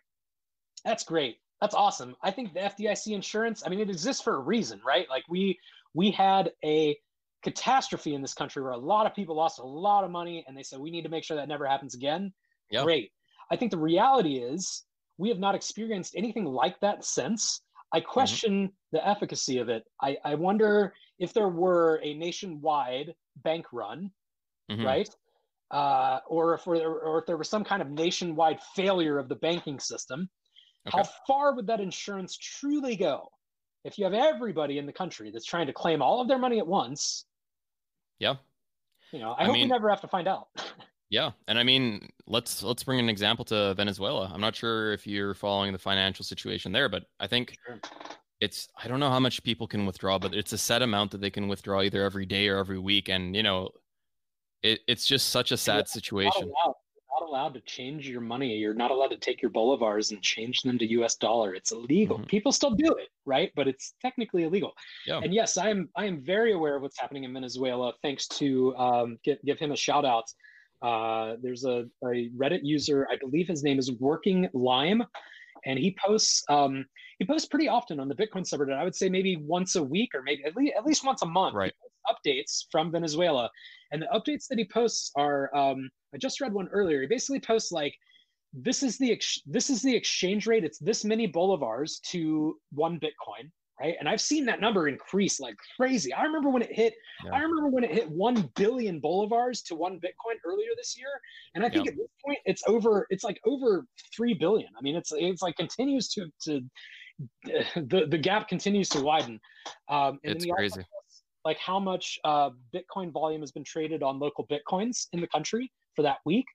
that's 0.85 1.05
great. 1.05 1.37
That's 1.61 1.75
awesome. 1.75 2.15
I 2.23 2.31
think 2.31 2.55
the 2.55 2.61
fdic 2.61 3.13
insurance 3.13 3.63
i 3.67 3.69
mean 3.69 3.81
it 3.81 3.91
exists 3.91 4.23
for 4.23 4.37
a 4.37 4.41
reason 4.41 4.81
right? 4.87 5.09
Like 5.11 5.25
we 5.29 5.59
we 5.95 6.11
had 6.11 6.53
a 6.65 6.97
catastrophe 7.45 8.15
in 8.15 8.23
this 8.23 8.35
country 8.35 8.63
where 8.63 8.73
a 8.73 8.77
lot 8.77 9.07
of 9.07 9.15
people 9.15 9.37
lost 9.37 9.61
a 9.61 9.65
lot 9.65 10.03
of 10.03 10.11
money 10.11 10.45
and 10.49 10.57
they 10.57 10.63
said 10.63 10.81
we 10.81 10.91
need 10.91 11.03
to 11.03 11.09
make 11.09 11.23
sure 11.23 11.37
that 11.37 11.47
never 11.47 11.67
happens 11.67 11.95
again. 11.95 12.33
Yep. 12.71 12.85
Great. 12.85 13.13
I 13.53 13.57
think 13.57 13.71
the 13.71 13.79
reality 13.79 14.39
is 14.39 14.83
we 15.19 15.29
have 15.29 15.39
not 15.39 15.55
experienced 15.55 16.15
anything 16.17 16.45
like 16.45 16.81
that 16.81 17.05
since. 17.05 17.61
I 17.93 18.01
mm-hmm. 18.01 18.11
question 18.11 18.53
mm-hmm. 18.53 18.97
the 18.97 19.07
efficacy 19.07 19.59
of 19.59 19.69
it. 19.69 19.85
I, 20.03 20.17
I 20.25 20.35
wonder 20.35 20.95
if 21.19 21.33
there 21.33 21.49
were 21.49 22.01
a 22.03 22.15
nationwide 22.15 23.15
bank 23.37 23.67
run, 23.73 24.11
mm-hmm. 24.71 24.85
right? 24.85 25.09
Uh, 25.71 26.21
or 26.27 26.55
if 26.55 26.65
there, 26.65 26.91
or 26.91 27.19
if 27.19 27.27
there 27.27 27.37
was 27.37 27.49
some 27.49 27.65
kind 27.65 27.83
of 27.83 27.91
nationwide 27.91 28.61
failure 28.75 29.19
of 29.19 29.29
the 29.29 29.37
banking 29.37 29.79
system, 29.79 30.29
okay. 30.89 30.97
how 30.97 31.05
far 31.27 31.55
would 31.55 31.67
that 31.67 31.81
insurance 31.81 32.37
truly 32.37 32.97
go? 32.97 33.29
If 33.85 33.99
you 33.99 34.05
have 34.05 34.15
everybody 34.15 34.79
in 34.79 34.87
the 34.87 34.93
country 34.93 35.31
that's 35.31 35.45
trying 35.45 35.67
to 35.67 35.73
claim 35.73 36.01
all 36.01 36.21
of 36.21 36.29
their 36.29 36.39
money 36.39 36.59
at 36.59 36.67
once, 36.67 37.27
yeah, 38.19 38.35
you 39.13 39.19
know, 39.19 39.33
I, 39.33 39.43
I 39.43 39.45
hope 39.47 39.55
mean, 39.55 39.69
we 39.69 39.69
never 39.69 39.89
have 39.91 40.01
to 40.03 40.09
find 40.09 40.29
out. 40.29 40.49
yeah, 41.11 41.31
and 41.49 41.59
I 41.59 41.63
mean, 41.63 42.09
let's 42.27 42.63
let's 42.63 42.83
bring 42.83 42.99
an 42.99 43.09
example 43.09 43.45
to 43.47 43.75
Venezuela. 43.75 44.31
I'm 44.33 44.41
not 44.41 44.57
sure 44.57 44.93
if 44.93 45.07
you're 45.07 45.35
following 45.35 45.73
the 45.73 45.79
financial 45.79 46.25
situation 46.25 46.73
there, 46.73 46.89
but 46.89 47.05
I 47.21 47.27
think 47.27 47.57
sure 47.67 47.81
it's 48.41 48.69
I 48.83 48.89
don't 48.89 49.01
know 49.01 49.11
how 49.11 49.21
much 49.21 49.43
people 49.43 49.67
can 49.67 49.87
withdraw, 49.87 50.19
but 50.19 50.35
it's 50.35 50.53
a 50.53 50.59
set 50.59 50.83
amount 50.83 51.11
that 51.13 51.21
they 51.21 51.31
can 51.31 51.49
withdraw 51.49 51.83
either 51.83 52.05
every 52.05 52.27
day 52.27 52.49
or 52.49 52.59
every 52.59 52.79
week. 52.79 53.09
And 53.09 53.35
you 53.35 53.43
know, 53.43 53.71
it, 54.63 54.81
it's 54.87 55.07
just 55.07 55.31
such 55.31 55.51
a 55.53 55.57
sad 55.57 55.89
situation. 55.89 56.53
Allowed, 57.25 57.55
to 57.55 57.61
change 57.61 58.09
your 58.09 58.21
money. 58.21 58.55
You're 58.55 58.75
not 58.75 58.91
allowed 58.91 59.09
to 59.09 59.17
take 59.17 59.43
your 59.43 59.51
bolivars 59.51 60.13
and 60.13 60.23
change 60.23 60.63
them 60.63 60.79
to 60.79 60.87
US 61.01 61.17
dollar. 61.17 61.55
It's 61.55 61.73
illegal. 61.73 62.19
Mm-hmm. 62.19 62.27
People 62.27 62.53
still 62.53 62.71
do 62.71 62.93
it, 62.95 63.09
right? 63.25 63.51
But 63.57 63.69
it's 63.69 63.95
technically 64.01 64.45
illegal. 64.45 64.73
Yeah. 65.07 65.21
And 65.23 65.35
yes, 65.35 65.57
I 65.57 65.71
am 65.71 65.89
I 65.97 66.07
am 66.07 66.23
very 66.23 66.53
aware 66.53 66.77
of 66.77 66.83
what's 66.83 66.99
happening 66.99 67.25
in 67.25 67.33
Venezuela, 67.33 67.93
thanks 68.03 68.27
to 68.29 68.77
um, 68.77 69.19
give, 69.25 69.39
give 69.45 69.59
him 69.59 69.73
a 69.73 69.77
shout 69.77 70.05
out. 70.05 70.25
Uh, 70.83 71.37
there's 71.43 71.65
a, 71.65 71.87
a 72.05 72.31
Reddit 72.37 72.61
user, 72.63 73.09
I 73.11 73.17
believe 73.17 73.49
his 73.49 73.63
name 73.63 73.79
is 73.79 73.91
Working 73.93 74.49
Lime, 74.53 75.03
and 75.65 75.79
he 75.79 75.97
posts 76.05 76.45
um, 76.49 76.85
he 77.19 77.25
posts 77.25 77.49
pretty 77.49 77.69
often 77.69 78.01
on 78.01 78.09
the 78.09 78.15
Bitcoin 78.15 78.43
subreddit. 78.43 78.77
I 78.77 78.85
would 78.85 78.95
say 78.95 79.09
maybe 79.09 79.37
once 79.37 79.77
a 79.77 79.83
week 79.83 80.11
or 80.15 80.23
maybe 80.23 80.45
at 80.45 80.57
least, 80.57 80.75
at 80.77 80.85
least 80.85 81.05
once 81.05 81.23
a 81.23 81.27
month. 81.27 81.55
Right. 81.55 81.73
Updates 82.07 82.65
from 82.71 82.93
Venezuela, 82.93 83.49
and 83.95 84.03
the 84.03 84.09
updates 84.13 84.49
that 84.49 84.59
he 84.59 84.67
posts 84.67 85.13
are. 85.17 85.55
Um, 85.57 85.89
I 86.15 86.19
just 86.19 86.41
read 86.41 86.53
one 86.53 86.69
earlier. 86.69 87.01
He 87.01 87.07
basically 87.07 87.41
posts 87.41 87.73
like, 87.73 87.95
"This 88.53 88.83
is 88.83 88.99
the 88.99 89.13
ex- 89.13 89.41
this 89.47 89.71
is 89.71 89.81
the 89.83 89.95
exchange 89.95 90.47
rate. 90.47 90.65
It's 90.65 90.79
this 90.79 91.05
many 91.05 91.31
bolivars 91.31 92.01
to 92.11 92.59
one 92.73 93.01
Bitcoin." 93.01 93.51
right? 93.81 93.97
And 93.99 94.09
I've 94.09 94.21
seen 94.21 94.45
that 94.47 94.61
number 94.61 94.89
increase 94.89 95.41
like 95.41 95.57
crazy. 95.77 96.13
I 96.13 96.23
remember 96.23 96.49
when 96.49 96.63
it 96.63 96.73
hit, 96.73 96.95
yeah. 97.25 97.33
I 97.33 97.41
remember 97.41 97.69
when 97.69 97.85
it 97.85 97.91
hit 97.91 98.09
1 98.09 98.51
billion 98.55 99.01
bolivars 99.01 99.65
to 99.65 99.75
one 99.75 99.99
Bitcoin 99.99 100.37
earlier 100.45 100.71
this 100.77 100.97
year. 100.97 101.09
And 101.55 101.65
I 101.65 101.69
think 101.69 101.87
yeah. 101.87 101.93
at 101.93 101.97
this 101.97 102.09
point 102.25 102.39
it's 102.45 102.63
over, 102.69 103.07
it's 103.11 103.25
like 103.25 103.41
over 103.45 103.85
3 104.17 104.35
billion. 104.35 104.69
I 104.79 104.83
mean, 104.83 104.97
it's, 104.97 105.13
it's 105.13 105.43
like 105.43 105.57
continues 105.57 106.09
to, 106.11 106.27
to, 106.43 106.61
the, 107.77 108.07
the 108.09 108.19
gap 108.19 108.49
continues 108.49 108.89
to 108.91 109.01
widen. 109.01 109.41
Um, 109.89 110.19
and 110.25 110.37
it's 110.37 110.47
crazy. 110.47 110.85
Like 111.45 111.59
how 111.59 111.79
much 111.79 112.19
uh, 112.25 112.51
Bitcoin 112.75 113.13
volume 113.13 113.43
has 113.43 113.53
been 113.53 113.65
traded 113.65 114.03
on 114.03 114.19
LocalBitcoins 114.19 115.09
in 115.13 115.21
the 115.21 115.27
country 115.27 115.71
for 115.95 116.03
that 116.03 116.19
week. 116.25 116.47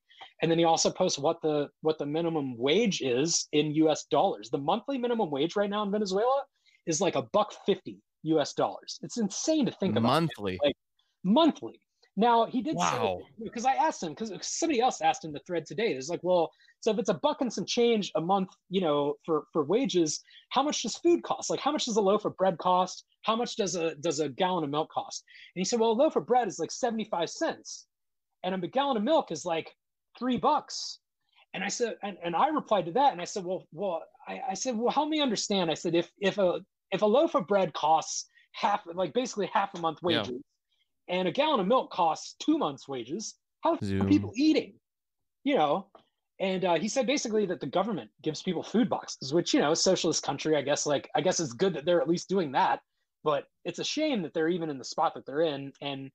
And 0.41 0.51
then 0.51 0.57
he 0.57 0.65
also 0.65 0.89
posts 0.89 1.17
what 1.17 1.41
the 1.41 1.69
what 1.81 1.97
the 1.97 2.05
minimum 2.05 2.57
wage 2.57 3.01
is 3.01 3.47
in 3.53 3.73
U.S. 3.75 4.05
dollars. 4.11 4.49
The 4.49 4.57
monthly 4.57 4.97
minimum 4.97 5.31
wage 5.31 5.55
right 5.55 5.69
now 5.69 5.83
in 5.83 5.91
Venezuela 5.91 6.43
is 6.87 6.99
like 6.99 7.15
a 7.15 7.21
buck 7.21 7.53
fifty 7.65 8.01
U.S. 8.23 8.53
dollars. 8.53 8.99
It's 9.01 9.17
insane 9.17 9.65
to 9.65 9.71
think 9.71 9.95
about. 9.95 10.09
Monthly. 10.09 10.59
Like, 10.63 10.75
monthly. 11.23 11.79
Now 12.19 12.45
he 12.45 12.61
did 12.61 12.75
wow. 12.75 13.21
because 13.41 13.63
I 13.63 13.75
asked 13.75 14.03
him 14.03 14.09
because 14.09 14.33
somebody 14.41 14.81
else 14.81 14.99
asked 14.99 15.23
him 15.23 15.31
the 15.31 15.39
thread 15.47 15.65
today. 15.65 15.93
It's 15.93 16.09
like, 16.09 16.19
well, 16.21 16.51
so 16.81 16.91
if 16.91 16.99
it's 16.99 17.07
a 17.07 17.13
buck 17.13 17.39
and 17.39 17.51
some 17.51 17.63
change 17.65 18.11
a 18.15 18.19
month, 18.19 18.49
you 18.69 18.81
know, 18.81 19.13
for 19.25 19.45
for 19.53 19.63
wages, 19.63 20.21
how 20.49 20.61
much 20.61 20.81
does 20.81 20.97
food 20.97 21.23
cost? 21.23 21.49
Like, 21.49 21.61
how 21.61 21.71
much 21.71 21.85
does 21.85 21.95
a 21.95 22.01
loaf 22.01 22.25
of 22.25 22.35
bread 22.35 22.57
cost? 22.57 23.05
How 23.21 23.37
much 23.37 23.55
does 23.55 23.75
a 23.75 23.95
does 23.95 24.19
a 24.19 24.27
gallon 24.27 24.65
of 24.65 24.69
milk 24.69 24.91
cost? 24.91 25.23
And 25.55 25.61
he 25.61 25.63
said, 25.63 25.79
well, 25.79 25.91
a 25.91 25.93
loaf 25.93 26.17
of 26.17 26.25
bread 26.27 26.49
is 26.49 26.59
like 26.59 26.71
seventy 26.71 27.05
five 27.05 27.29
cents, 27.29 27.87
and 28.43 28.53
a 28.53 28.67
gallon 28.67 28.97
of 28.97 29.03
milk 29.03 29.31
is 29.31 29.45
like 29.45 29.73
three 30.19 30.35
bucks. 30.35 30.99
And 31.53 31.63
I 31.63 31.69
said, 31.69 31.95
and, 32.03 32.17
and 32.21 32.35
I 32.35 32.49
replied 32.49 32.85
to 32.87 32.91
that, 32.91 33.13
and 33.13 33.21
I 33.21 33.25
said, 33.25 33.45
well, 33.45 33.65
well, 33.71 34.03
I, 34.27 34.41
I 34.49 34.53
said, 34.55 34.75
well, 34.75 34.91
help 34.91 35.07
me 35.07 35.21
understand. 35.21 35.71
I 35.71 35.73
said, 35.75 35.95
if 35.95 36.11
if 36.19 36.37
a 36.37 36.59
if 36.91 37.01
a 37.01 37.05
loaf 37.05 37.35
of 37.35 37.47
bread 37.47 37.71
costs 37.71 38.27
half, 38.51 38.81
like 38.93 39.13
basically 39.13 39.49
half 39.53 39.69
a 39.75 39.79
month 39.79 39.99
wages, 40.03 40.31
yeah. 40.31 40.37
And 41.09 41.27
a 41.27 41.31
gallon 41.31 41.59
of 41.59 41.67
milk 41.67 41.91
costs 41.91 42.35
two 42.39 42.57
months 42.57 42.87
wages, 42.87 43.35
how 43.61 43.77
Zoom. 43.83 44.03
are 44.03 44.09
people 44.09 44.31
eating? 44.35 44.73
You 45.43 45.55
know, 45.55 45.87
and 46.39 46.63
uh, 46.63 46.79
he 46.79 46.87
said 46.87 47.05
basically 47.07 47.45
that 47.47 47.59
the 47.59 47.67
government 47.67 48.09
gives 48.23 48.41
people 48.41 48.63
food 48.63 48.89
boxes, 48.89 49.33
which 49.33 49.53
you 49.53 49.59
know, 49.59 49.73
socialist 49.73 50.23
country, 50.23 50.55
I 50.55 50.61
guess. 50.61 50.85
Like, 50.85 51.09
I 51.15 51.21
guess 51.21 51.39
it's 51.39 51.53
good 51.53 51.73
that 51.73 51.85
they're 51.85 52.01
at 52.01 52.07
least 52.07 52.29
doing 52.29 52.51
that, 52.53 52.79
but 53.23 53.45
it's 53.65 53.79
a 53.79 53.83
shame 53.83 54.21
that 54.21 54.33
they're 54.33 54.47
even 54.47 54.69
in 54.69 54.77
the 54.77 54.85
spot 54.85 55.13
that 55.15 55.25
they're 55.25 55.41
in. 55.41 55.73
And 55.81 56.09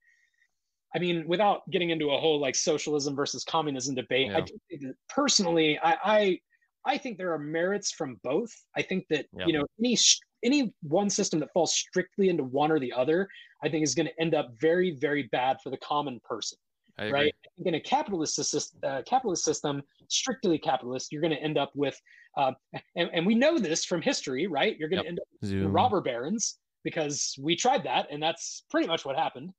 I 0.95 0.99
mean, 0.99 1.27
without 1.27 1.69
getting 1.69 1.91
into 1.91 2.11
a 2.11 2.19
whole 2.19 2.39
like 2.39 2.55
socialism 2.55 3.15
versus 3.15 3.43
communism 3.43 3.95
debate, 3.95 4.31
yeah. 4.31 4.37
I 4.37 4.41
that 4.41 4.95
personally, 5.09 5.77
I, 5.83 5.97
I 6.03 6.39
I 6.85 6.97
think 6.97 7.17
there 7.17 7.33
are 7.33 7.39
merits 7.39 7.91
from 7.91 8.19
both. 8.23 8.51
I 8.77 8.81
think 8.81 9.05
that 9.09 9.25
yeah. 9.37 9.45
you 9.45 9.53
know 9.53 9.65
any 9.79 9.97
any 10.43 10.73
one 10.81 11.09
system 11.09 11.39
that 11.39 11.51
falls 11.53 11.73
strictly 11.73 12.29
into 12.29 12.43
one 12.43 12.71
or 12.71 12.79
the 12.79 12.93
other, 12.93 13.27
I 13.65 13.69
think 13.69 13.83
is 13.83 13.95
going 13.95 14.05
to 14.05 14.21
end 14.21 14.35
up 14.35 14.51
very, 14.61 14.91
very 14.91 15.23
bad 15.31 15.57
for 15.61 15.71
the 15.71 15.77
common 15.77 16.21
person. 16.23 16.57
I 16.97 17.09
right? 17.09 17.35
I 17.45 17.49
think 17.57 17.67
in 17.67 17.75
a 17.75 17.79
capitalist 17.79 18.35
system, 18.35 18.79
uh, 18.83 19.01
capitalist 19.05 19.43
system, 19.43 19.81
strictly 20.07 20.57
capitalist, 20.57 21.11
you're 21.11 21.21
going 21.21 21.33
to 21.33 21.41
end 21.41 21.57
up 21.57 21.71
with, 21.75 21.99
uh, 22.37 22.51
and, 22.95 23.09
and, 23.11 23.25
we 23.25 23.35
know 23.35 23.57
this 23.57 23.83
from 23.83 24.01
history, 24.01 24.47
right? 24.47 24.77
You're 24.77 24.87
going 24.87 25.01
to 25.01 25.05
yep. 25.05 25.09
end 25.09 25.19
up 25.19 25.27
with 25.41 25.73
robber 25.73 25.99
barons 25.99 26.57
because 26.83 27.35
we 27.41 27.55
tried 27.55 27.83
that, 27.83 28.07
and 28.11 28.21
that's 28.23 28.63
pretty 28.69 28.87
much 28.87 29.03
what 29.03 29.17
happened. 29.17 29.51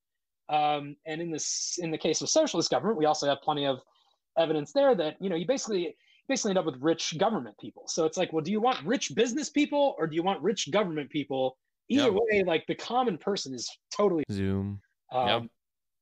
Um, 0.48 0.96
and 1.04 1.20
in 1.20 1.30
this, 1.30 1.78
in 1.82 1.90
the 1.90 1.98
case 1.98 2.22
of 2.22 2.30
socialist 2.30 2.70
government, 2.70 2.96
we 2.96 3.04
also 3.04 3.26
have 3.26 3.38
plenty 3.42 3.66
of 3.66 3.80
evidence 4.38 4.72
there 4.72 4.94
that 4.94 5.16
you 5.20 5.28
know 5.28 5.36
you 5.36 5.46
basically 5.46 5.96
basically 6.28 6.50
end 6.50 6.58
up 6.58 6.66
with 6.66 6.76
rich 6.80 7.18
government 7.18 7.56
people. 7.58 7.84
So 7.86 8.04
it's 8.04 8.16
like, 8.16 8.32
well, 8.32 8.42
do 8.42 8.52
you 8.52 8.60
want 8.60 8.84
rich 8.84 9.14
business 9.14 9.48
people 9.50 9.94
or 9.98 10.06
do 10.06 10.14
you 10.14 10.22
want 10.22 10.42
rich 10.42 10.70
government 10.70 11.10
people? 11.10 11.56
Either 11.88 12.10
yep. 12.10 12.14
way, 12.14 12.44
like 12.44 12.64
the 12.66 12.74
common 12.74 13.16
person 13.16 13.54
is 13.54 13.70
totally 13.94 14.24
Zoom. 14.30 14.80
Um, 15.12 15.28
yep. 15.28 15.42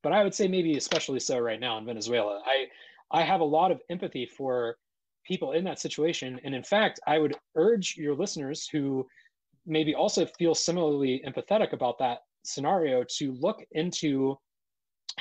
But 0.02 0.12
I 0.12 0.22
would 0.22 0.34
say 0.34 0.48
maybe 0.48 0.76
especially 0.76 1.20
so 1.20 1.38
right 1.38 1.60
now 1.60 1.78
in 1.78 1.86
Venezuela. 1.86 2.42
I 2.44 2.66
I 3.10 3.22
have 3.22 3.40
a 3.40 3.44
lot 3.44 3.70
of 3.70 3.80
empathy 3.90 4.26
for 4.26 4.76
people 5.26 5.52
in 5.52 5.64
that 5.64 5.78
situation, 5.78 6.40
and 6.44 6.54
in 6.54 6.62
fact, 6.62 7.00
I 7.06 7.18
would 7.18 7.34
urge 7.54 7.96
your 7.96 8.14
listeners 8.14 8.68
who 8.68 9.06
maybe 9.66 9.94
also 9.94 10.26
feel 10.26 10.54
similarly 10.54 11.22
empathetic 11.26 11.72
about 11.72 11.98
that 11.98 12.20
scenario 12.44 13.04
to 13.16 13.32
look 13.40 13.64
into 13.72 14.36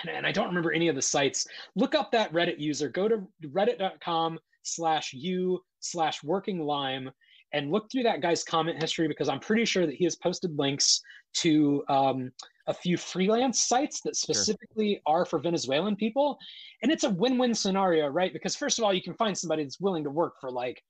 and, 0.08 0.26
I 0.26 0.32
don't 0.32 0.48
remember 0.48 0.72
any 0.72 0.88
of 0.88 0.96
the 0.96 1.02
sites. 1.02 1.48
Look 1.76 1.96
up 1.96 2.12
that 2.12 2.32
Reddit 2.34 2.60
user. 2.60 2.90
Go 2.90 3.08
to 3.08 3.28
reddit.com 3.46 4.40
slash 4.64 5.14
u 5.14 5.62
slash 5.80 6.24
working 6.24 6.66
lime 6.66 7.12
and 7.54 7.72
look 7.72 7.90
through 7.92 8.04
that 8.04 8.22
guy's 8.22 8.44
comment 8.44 8.82
history 8.82 9.08
because 9.08 9.30
I'm 9.30 9.40
pretty 9.40 9.66
sure 9.66 9.86
that 9.86 9.96
he 9.96 10.04
has 10.04 10.16
posted 10.16 10.58
links 10.58 11.02
to 11.36 11.84
um, 11.88 12.32
a 12.68 12.74
few 12.74 12.98
freelance 12.98 13.64
sites 13.64 14.02
that 14.02 14.16
specifically 14.16 14.94
sure. 14.94 15.02
are 15.06 15.26
for 15.26 15.40
Venezuelan 15.40 15.96
people. 15.96 16.38
And 16.82 16.92
it's 16.92 17.04
a 17.04 17.10
win 17.10 17.38
win 17.38 17.54
scenario, 17.54 18.08
right? 18.08 18.34
Because, 18.34 18.56
first 18.56 18.80
of 18.80 18.86
all, 18.86 18.94
you 18.94 19.02
can 19.02 19.14
find 19.14 19.38
somebody 19.38 19.64
that's 19.64 19.80
willing 19.80 20.04
to 20.04 20.10
work 20.10 20.34
for, 20.42 20.52
like, 20.52 20.82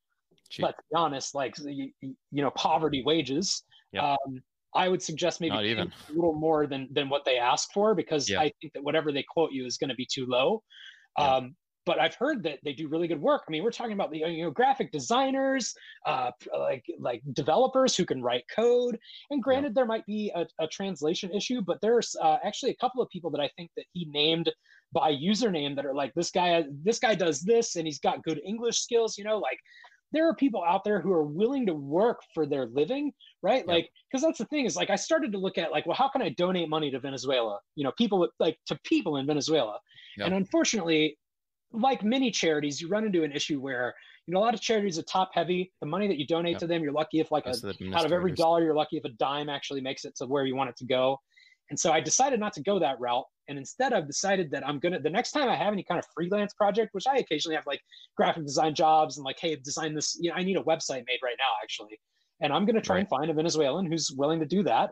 Cheap. 0.49 0.63
let's 0.63 0.78
be 0.89 0.95
honest, 0.95 1.36
like, 1.36 1.56
you, 1.65 1.91
you 2.02 2.15
know, 2.32 2.52
poverty 2.52 3.04
wages. 3.06 3.63
Yep. 3.91 4.04
Um, 4.04 4.41
I 4.76 4.89
would 4.89 5.02
suggest 5.02 5.39
maybe 5.39 5.56
a 5.56 5.88
little 6.10 6.34
more 6.34 6.65
than 6.65 6.88
than 6.91 7.08
what 7.08 7.26
they 7.26 7.38
ask 7.38 7.71
for 7.73 7.93
because 7.93 8.32
I 8.32 8.52
think 8.60 8.73
that 8.73 8.84
whatever 8.84 9.12
they 9.12 9.23
quote 9.23 9.52
you 9.52 9.67
is 9.67 9.78
going 9.78 9.89
to 9.89 9.95
be 9.95 10.08
too 10.12 10.26
low. 10.26 10.63
Um, 11.15 11.56
but 11.86 12.00
I've 12.00 12.15
heard 12.15 12.43
that 12.43 12.60
they 12.63 12.74
do 12.74 12.88
really 12.88 13.08
good 13.08 13.22
work. 13.22 13.43
I 13.48 13.52
mean, 13.52 13.63
we're 13.63 13.72
talking 13.72 13.93
about 13.93 14.12
the 14.12 14.19
you 14.19 14.43
know 14.43 14.52
graphic 14.52 14.91
designers, 14.91 15.74
uh, 16.06 16.32
like 16.58 16.86
like 17.00 17.22
developers 17.34 17.96
who 17.96 18.06
can 18.06 18.22
write 18.22 18.46
code. 18.54 18.98
And 19.32 19.41
granted, 19.41 19.69
yeah. 19.69 19.74
there 19.76 19.86
might 19.86 20.06
be 20.06 20.32
a, 20.36 20.46
a, 20.60 20.67
translation 20.67 21.32
issue, 21.34 21.62
but 21.62 21.80
there's 21.82 22.15
uh, 22.22 22.38
actually 22.43 22.72
a 22.72 22.76
couple 22.76 23.02
of 23.02 23.10
people 23.10 23.30
that 23.32 23.41
I 23.41 23.50
think 23.58 23.72
that 23.76 23.86
he 23.93 24.06
named 24.06 24.52
by 24.91 25.12
username 25.12 25.76
that 25.76 25.86
are 25.86 25.96
like 25.96 26.13
this 26.13 26.30
guy 26.32 26.63
this 26.84 27.00
guy 27.00 27.15
does 27.15 27.41
this 27.41 27.76
and 27.76 27.86
he's 27.88 28.00
got 28.00 28.24
good 28.24 28.41
English 28.46 28.80
skills. 28.80 29.17
You 29.17 29.24
know, 29.24 29.38
like 29.38 29.60
there 30.13 30.30
are 30.30 30.36
people 30.36 30.63
out 30.63 30.84
there 30.84 31.02
who 31.02 31.12
are 31.12 31.24
willing 31.24 31.65
to 31.65 31.74
work 31.74 32.22
for 32.34 32.46
their 32.46 32.67
living, 32.67 33.12
right? 33.41 33.67
Like, 33.67 33.89
because 34.10 34.24
that's 34.24 34.38
the 34.38 34.46
thing 34.46 34.65
is 34.65 34.76
like 34.76 34.91
I 34.91 34.96
started 34.96 35.32
to 35.32 35.39
look 35.39 35.58
at 35.58 35.72
like, 35.72 35.88
well, 35.88 35.96
how 35.96 36.08
can 36.08 36.22
I 36.22 36.30
donate 36.30 36.69
money 36.69 36.91
to 36.91 37.00
Venezuela? 37.00 37.60
You 37.76 37.84
know, 37.84 37.91
people 37.98 38.28
like 38.39 38.58
to 38.67 38.80
people 38.84 39.17
in 39.17 39.26
Venezuela. 39.26 39.80
And 40.19 40.36
unfortunately, 40.36 41.17
like 41.74 42.04
many 42.04 42.32
charities, 42.32 42.80
you 42.80 42.88
run 42.88 43.06
into 43.06 43.24
an 43.24 43.32
issue 43.32 43.60
where 43.60 43.94
you 44.28 44.34
know 44.34 44.40
a 44.40 44.42
lot 44.42 44.54
of 44.54 44.62
charities 44.62 44.98
are 44.98 45.04
top 45.04 45.32
heavy. 45.34 45.72
The 45.82 45.88
money 45.88 46.08
that 46.08 46.18
you 46.18 46.26
donate 46.26 46.54
yep. 46.54 46.60
to 46.62 46.68
them, 46.68 46.84
you're 46.84 46.94
lucky 46.94 47.20
if 47.20 47.32
like 47.32 47.46
a, 47.46 47.56
out 47.94 48.06
of 48.06 48.12
every 48.12 48.32
dollar, 48.32 48.64
you're 48.64 48.76
lucky 48.76 48.98
if 48.98 49.06
a 49.06 49.10
dime 49.10 49.50
actually 49.50 49.82
makes 49.82 50.06
it 50.06 50.16
to 50.18 50.26
where 50.26 50.46
you 50.46 50.56
want 50.56 50.70
it 50.70 50.78
to 50.78 50.86
go. 50.86 51.20
And 51.70 51.80
so 51.80 51.92
I 51.92 52.00
decided 52.00 52.40
not 52.40 52.54
to 52.54 52.62
go 52.62 52.80
that 52.80 53.00
route. 53.00 53.26
And 53.50 53.58
instead, 53.58 53.94
I've 53.94 54.08
decided 54.08 54.52
that 54.52 54.66
I'm 54.66 54.80
gonna 54.80 55.00
the 55.00 55.10
next 55.10 55.32
time 55.32 55.50
I 55.50 55.56
have 55.56 55.74
any 55.74 55.84
kind 55.84 56.00
of 56.00 56.06
freelance 56.14 56.54
project, 56.54 56.90
which 56.94 57.06
I 57.08 57.18
occasionally 57.18 57.56
have 57.56 57.66
like 57.66 57.82
graphic 58.16 58.46
design 58.46 58.76
jobs 58.76 59.18
and 59.18 59.26
like, 59.26 59.38
hey, 59.40 59.56
design 59.56 59.94
this. 59.94 60.18
You 60.20 60.30
know, 60.30 60.36
I 60.36 60.44
need 60.44 60.58
a 60.58 60.64
website 60.64 61.04
made 61.08 61.20
right 61.24 61.36
now, 61.38 61.52
actually. 61.62 62.00
And 62.42 62.54
I'm 62.54 62.66
gonna 62.66 62.82
try 62.82 62.96
right. 62.96 63.00
and 63.02 63.10
find 63.10 63.32
a 63.32 63.34
Venezuelan 63.34 63.86
who's 63.86 64.12
willing 64.12 64.40
to 64.40 64.46
do 64.46 64.64
that. 64.64 64.92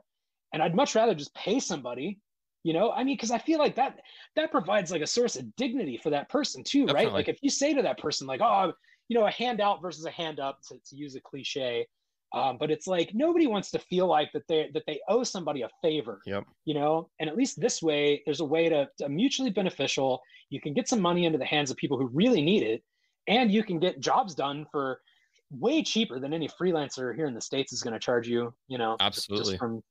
And 0.53 0.61
I'd 0.61 0.75
much 0.75 0.95
rather 0.95 1.15
just 1.15 1.33
pay 1.33 1.59
somebody 1.59 2.19
you 2.63 2.73
know? 2.73 2.91
I 2.91 3.03
mean 3.03 3.15
because 3.15 3.31
i 3.31 3.37
feel 3.37 3.59
like 3.59 3.75
that 3.75 3.99
that 4.35 4.51
provides 4.51 4.91
like 4.91 5.01
a 5.01 5.07
source 5.07 5.35
of 5.35 5.55
dignity 5.55 5.99
for 6.01 6.09
that 6.09 6.29
person 6.29 6.63
too 6.63 6.85
Definitely. 6.85 7.05
right? 7.05 7.13
Like 7.13 7.29
if 7.29 7.39
you 7.41 7.49
say 7.49 7.73
to 7.73 7.81
that 7.81 7.97
person 7.97 8.27
like 8.27 8.41
oh 8.41 8.73
you 9.07 9.17
know 9.17 9.25
a 9.25 9.31
handout 9.31 9.81
versus 9.81 10.05
a 10.05 10.11
hand 10.11 10.39
up 10.39 10.59
to, 10.69 10.75
to 10.89 10.95
use 10.95 11.15
a 11.15 11.21
cliche 11.21 11.87
um, 12.33 12.57
but 12.57 12.71
it's 12.71 12.87
like 12.87 13.11
nobody 13.13 13.45
wants 13.45 13.71
to 13.71 13.79
feel 13.79 14.07
like 14.07 14.31
that 14.31 14.47
they 14.47 14.69
that 14.73 14.83
they 14.87 15.01
owe 15.09 15.23
somebody 15.23 15.63
a 15.63 15.69
favor 15.81 16.21
yep. 16.25 16.45
you 16.65 16.73
know? 16.73 17.09
And 17.19 17.29
at 17.29 17.35
least 17.35 17.59
this 17.59 17.81
way 17.81 18.21
there's 18.25 18.39
a 18.39 18.45
way 18.45 18.69
to, 18.69 18.87
to 18.99 19.09
mutually 19.09 19.49
beneficial. 19.49 20.21
You 20.49 20.61
can 20.61 20.73
get 20.73 20.87
some 20.87 21.01
money 21.01 21.25
into 21.25 21.37
the 21.37 21.45
hands 21.45 21.71
of 21.71 21.77
people 21.77 21.97
who 21.97 22.09
really 22.13 22.41
need 22.41 22.63
it 22.63 22.83
and 23.27 23.51
you 23.51 23.63
can 23.63 23.79
get 23.79 23.99
jobs 23.99 24.33
done 24.33 24.65
for 24.71 25.01
way 25.49 25.83
cheaper 25.83 26.19
than 26.19 26.33
any 26.33 26.47
freelancer 26.47 27.13
here 27.13 27.25
in 27.25 27.33
the 27.33 27.41
states 27.41 27.73
is 27.73 27.81
going 27.81 27.93
to 27.93 27.99
charge 27.99 28.27
you 28.27 28.53
you 28.67 28.77
know 28.77 28.95
absolutely. 29.01 29.53
just 29.53 29.59
from 29.59 29.83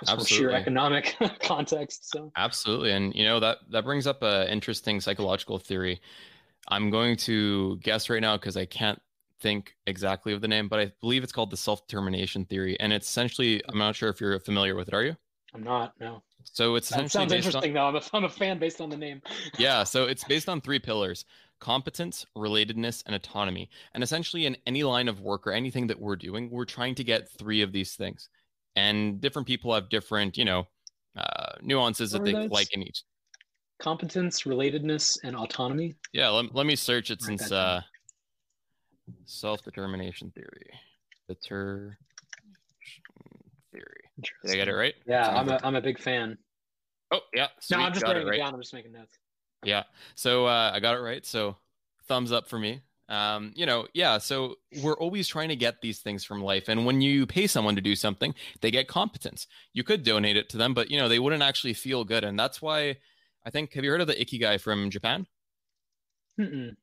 Absolutely. 0.00 0.26
sheer 0.26 0.50
economic 0.50 1.16
context. 1.40 2.10
So 2.10 2.32
absolutely, 2.36 2.92
and 2.92 3.14
you 3.14 3.24
know 3.24 3.40
that 3.40 3.58
that 3.70 3.84
brings 3.84 4.06
up 4.06 4.22
an 4.22 4.48
interesting 4.48 5.00
psychological 5.00 5.58
theory. 5.58 6.00
I'm 6.68 6.90
going 6.90 7.16
to 7.18 7.78
guess 7.78 8.08
right 8.08 8.20
now 8.20 8.36
because 8.36 8.56
I 8.56 8.64
can't 8.64 9.00
think 9.40 9.74
exactly 9.86 10.32
of 10.32 10.40
the 10.40 10.48
name, 10.48 10.68
but 10.68 10.78
I 10.78 10.92
believe 11.00 11.24
it's 11.24 11.32
called 11.32 11.50
the 11.50 11.56
self-determination 11.56 12.46
theory, 12.46 12.78
and 12.80 12.92
it's 12.92 13.08
essentially 13.08 13.62
I'm 13.68 13.78
not 13.78 13.94
sure 13.96 14.08
if 14.08 14.20
you're 14.20 14.38
familiar 14.40 14.74
with 14.74 14.88
it. 14.88 14.94
Are 14.94 15.04
you? 15.04 15.16
I'm 15.54 15.62
not. 15.62 15.94
No. 16.00 16.22
So 16.44 16.74
it's 16.74 16.88
that 16.88 17.10
sounds 17.10 17.32
interesting 17.32 17.76
on, 17.76 17.94
though. 17.94 17.98
I'm 17.98 18.02
a, 18.02 18.02
I'm 18.12 18.24
a 18.24 18.28
fan 18.28 18.58
based 18.58 18.80
on 18.80 18.90
the 18.90 18.96
name. 18.96 19.22
yeah. 19.58 19.84
So 19.84 20.04
it's 20.04 20.24
based 20.24 20.48
on 20.48 20.60
three 20.60 20.78
pillars: 20.78 21.24
competence, 21.60 22.26
relatedness, 22.36 23.02
and 23.06 23.14
autonomy. 23.14 23.70
And 23.94 24.02
essentially, 24.02 24.46
in 24.46 24.56
any 24.66 24.82
line 24.82 25.08
of 25.08 25.20
work 25.20 25.46
or 25.46 25.52
anything 25.52 25.86
that 25.88 26.00
we're 26.00 26.16
doing, 26.16 26.50
we're 26.50 26.64
trying 26.64 26.94
to 26.96 27.04
get 27.04 27.28
three 27.28 27.62
of 27.62 27.72
these 27.72 27.94
things 27.94 28.28
and 28.76 29.20
different 29.20 29.46
people 29.46 29.74
have 29.74 29.88
different 29.88 30.36
you 30.36 30.44
know 30.44 30.66
uh, 31.16 31.52
nuances 31.62 32.10
that 32.12 32.24
they 32.24 32.32
like 32.48 32.72
in 32.74 32.82
each. 32.82 33.02
Competence 33.78 34.42
relatedness 34.42 35.18
and 35.24 35.36
autonomy? 35.36 35.94
Yeah 36.12 36.28
let, 36.28 36.54
let 36.54 36.66
me 36.66 36.76
search 36.76 37.10
it 37.10 37.20
since 37.20 37.50
uh, 37.50 37.80
self-determination 39.24 40.32
theory. 40.34 40.70
Deter 41.28 41.96
theory. 43.72 44.00
Did 44.20 44.52
i 44.52 44.54
get 44.54 44.68
it 44.68 44.74
right? 44.74 44.94
Yeah 45.06 45.28
i'm 45.28 45.48
a, 45.48 45.60
I'm 45.62 45.76
a 45.76 45.80
big 45.80 45.98
fan. 45.98 46.38
Oh 47.10 47.20
yeah 47.34 47.48
sweet. 47.60 47.78
no 47.78 47.84
i'm 47.84 47.92
just 47.92 48.04
writing 48.04 48.22
it, 48.22 48.30
right. 48.30 48.38
down 48.38 48.54
i'm 48.54 48.60
just 48.60 48.74
making 48.74 48.92
notes. 48.92 49.18
Yeah 49.64 49.84
so 50.14 50.46
uh, 50.46 50.70
i 50.74 50.80
got 50.80 50.96
it 50.96 51.00
right 51.00 51.24
so 51.26 51.56
thumbs 52.08 52.32
up 52.32 52.48
for 52.48 52.58
me 52.58 52.82
um, 53.08 53.52
you 53.54 53.66
know, 53.66 53.86
yeah. 53.94 54.18
So 54.18 54.56
we're 54.82 54.96
always 54.98 55.28
trying 55.28 55.48
to 55.48 55.56
get 55.56 55.80
these 55.80 56.00
things 56.00 56.24
from 56.24 56.42
life. 56.42 56.68
And 56.68 56.86
when 56.86 57.00
you 57.00 57.26
pay 57.26 57.46
someone 57.46 57.74
to 57.76 57.82
do 57.82 57.94
something, 57.94 58.34
they 58.60 58.70
get 58.70 58.88
competence. 58.88 59.46
You 59.72 59.84
could 59.84 60.02
donate 60.02 60.36
it 60.36 60.48
to 60.50 60.56
them, 60.56 60.74
but 60.74 60.90
you 60.90 60.98
know, 60.98 61.08
they 61.08 61.18
wouldn't 61.18 61.42
actually 61.42 61.74
feel 61.74 62.04
good. 62.04 62.24
And 62.24 62.38
that's 62.38 62.62
why 62.62 62.96
I 63.44 63.50
think, 63.50 63.72
have 63.74 63.84
you 63.84 63.90
heard 63.90 64.00
of 64.00 64.06
the 64.06 64.14
Ikigai 64.14 64.60
from 64.60 64.90
Japan? 64.90 65.26
Mm-mm. 66.40 66.76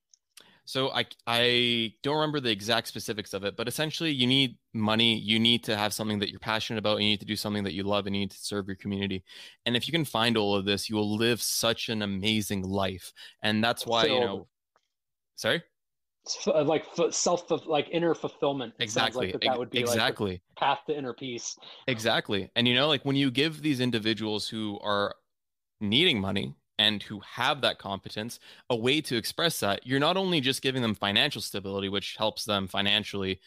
So 0.66 0.92
I 0.92 1.06
I 1.26 1.94
don't 2.04 2.14
remember 2.14 2.40
the 2.40 2.52
exact 2.52 2.88
specifics 2.88 3.34
of 3.34 3.44
it, 3.44 3.58
but 3.58 3.68
essentially 3.68 4.12
you 4.12 4.28
need 4.28 4.60
money, 4.72 5.18
you 5.18 5.40
need 5.40 5.64
to 5.64 5.76
have 5.76 5.96
something 5.96 6.20
that 6.20 6.30
you're 6.30 6.40
passionate 6.40 6.78
about, 6.78 7.02
you 7.02 7.08
need 7.08 7.22
to 7.22 7.26
do 7.26 7.36
something 7.36 7.64
that 7.64 7.74
you 7.74 7.82
love, 7.82 8.06
and 8.06 8.16
you 8.16 8.20
need 8.20 8.30
to 8.30 8.38
serve 8.38 8.68
your 8.68 8.76
community. 8.76 9.24
And 9.66 9.76
if 9.76 9.88
you 9.88 9.92
can 9.92 10.06
find 10.06 10.38
all 10.38 10.54
of 10.54 10.66
this, 10.66 10.88
you 10.88 10.96
will 10.96 11.18
live 11.18 11.42
such 11.42 11.90
an 11.90 12.04
amazing 12.04 12.62
life. 12.62 13.12
And 13.42 13.64
that's 13.64 13.88
why, 13.88 14.04
so, 14.04 14.14
you 14.14 14.20
know, 14.20 14.48
sorry? 15.38 15.64
Uh, 16.48 16.64
like 16.64 16.86
self 17.12 17.50
like 17.66 17.90
inner 17.92 18.14
fulfillment. 18.14 18.74
Exactly. 18.80 19.28
like 19.28 19.34
that, 19.34 19.42
that, 19.48 19.60
would 19.60 19.70
be 19.70 19.80
exactly. 19.80 20.32
like 20.32 20.42
path 20.58 20.80
to 20.88 20.98
inner 20.98 21.14
peace. 21.14 21.58
Exactly. 21.88 22.50
And 22.56 22.68
you 22.68 22.74
know 22.74 22.88
like 22.88 23.04
when 23.04 23.16
you 23.16 23.32
give 23.32 23.62
these 23.62 23.80
individuals 23.80 24.48
who 24.48 24.80
are 24.82 25.16
needing 25.82 26.20
money 26.20 26.56
and 26.78 27.04
who 27.04 27.20
have 27.22 27.62
that 27.62 27.80
competence 27.80 28.40
a 28.70 28.76
way 28.76 29.02
to 29.02 29.18
express 29.18 29.60
that 29.60 29.86
you're 29.86 30.00
not 30.00 30.18
only 30.18 30.42
just 30.42 30.62
giving 30.62 30.82
them 30.82 30.96
financial 30.96 31.42
stability 31.42 31.90
which 31.90 32.16
helps 32.18 32.46
them 32.46 32.68
financially 32.68 33.40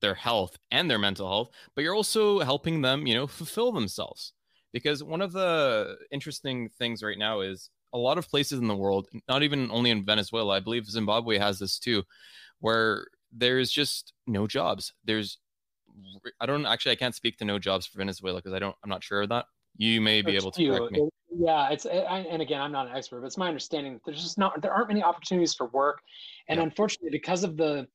their 0.00 0.14
health 0.14 0.58
and 0.70 0.90
their 0.90 0.98
mental 0.98 1.28
health 1.28 1.50
but 1.74 1.82
you're 1.82 1.94
also 1.94 2.40
helping 2.40 2.82
them 2.82 3.06
you 3.06 3.14
know 3.14 3.26
fulfill 3.26 3.72
themselves. 3.72 4.32
Because 4.72 5.02
one 5.02 5.22
of 5.22 5.32
the 5.32 5.96
interesting 6.10 6.68
things 6.68 7.02
right 7.02 7.16
now 7.18 7.40
is 7.40 7.70
a 7.92 7.98
lot 7.98 8.18
of 8.18 8.28
places 8.28 8.58
in 8.58 8.68
the 8.68 8.76
world, 8.76 9.08
not 9.28 9.42
even 9.42 9.70
only 9.70 9.90
in 9.90 10.04
Venezuela, 10.04 10.56
I 10.56 10.60
believe 10.60 10.86
Zimbabwe 10.86 11.38
has 11.38 11.58
this 11.58 11.78
too, 11.78 12.02
where 12.60 13.06
there's 13.32 13.70
just 13.70 14.12
no 14.26 14.46
jobs. 14.46 14.92
There's, 15.04 15.38
I 16.40 16.46
don't 16.46 16.66
actually, 16.66 16.92
I 16.92 16.96
can't 16.96 17.14
speak 17.14 17.38
to 17.38 17.44
no 17.44 17.58
jobs 17.58 17.86
for 17.86 17.98
Venezuela 17.98 18.38
because 18.38 18.52
I 18.52 18.58
don't, 18.58 18.76
I'm 18.82 18.90
not 18.90 19.02
sure 19.02 19.22
of 19.22 19.30
that. 19.30 19.46
You 19.76 20.00
may 20.00 20.22
be 20.22 20.34
able 20.34 20.50
to 20.52 20.66
correct 20.66 20.92
me. 20.92 21.08
Yeah, 21.40 21.68
it's 21.70 21.86
and 21.86 22.42
again, 22.42 22.60
I'm 22.60 22.72
not 22.72 22.88
an 22.88 22.96
expert, 22.96 23.20
but 23.20 23.26
it's 23.26 23.36
my 23.36 23.46
understanding 23.46 23.92
that 23.94 24.00
there's 24.04 24.22
just 24.22 24.38
not 24.38 24.60
there 24.60 24.72
aren't 24.72 24.88
many 24.88 25.04
opportunities 25.04 25.54
for 25.54 25.66
work, 25.68 26.00
and 26.48 26.56
yeah. 26.56 26.64
unfortunately, 26.64 27.10
because 27.10 27.44
of 27.44 27.56
the 27.56 27.86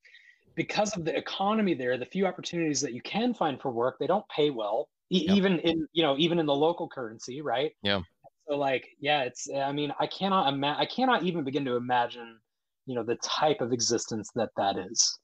because 0.54 0.96
of 0.96 1.04
the 1.04 1.14
economy 1.14 1.74
there, 1.74 1.98
the 1.98 2.06
few 2.06 2.26
opportunities 2.26 2.80
that 2.80 2.94
you 2.94 3.02
can 3.02 3.34
find 3.34 3.60
for 3.60 3.70
work, 3.70 3.98
they 3.98 4.06
don't 4.06 4.26
pay 4.28 4.48
well, 4.48 4.88
e- 5.10 5.26
yeah. 5.26 5.34
even 5.34 5.58
in 5.58 5.86
you 5.92 6.02
know 6.02 6.16
even 6.16 6.38
in 6.38 6.46
the 6.46 6.54
local 6.54 6.88
currency, 6.88 7.42
right? 7.42 7.72
Yeah 7.82 8.00
so 8.48 8.56
like 8.56 8.86
yeah 9.00 9.22
it's 9.22 9.48
i 9.54 9.72
mean 9.72 9.92
i 10.00 10.06
cannot 10.06 10.52
imagine 10.52 10.80
i 10.80 10.86
cannot 10.86 11.22
even 11.22 11.44
begin 11.44 11.64
to 11.64 11.76
imagine 11.76 12.38
you 12.86 12.94
know 12.94 13.02
the 13.02 13.16
type 13.16 13.60
of 13.60 13.72
existence 13.72 14.30
that 14.34 14.50
that 14.56 14.76
is. 14.76 15.18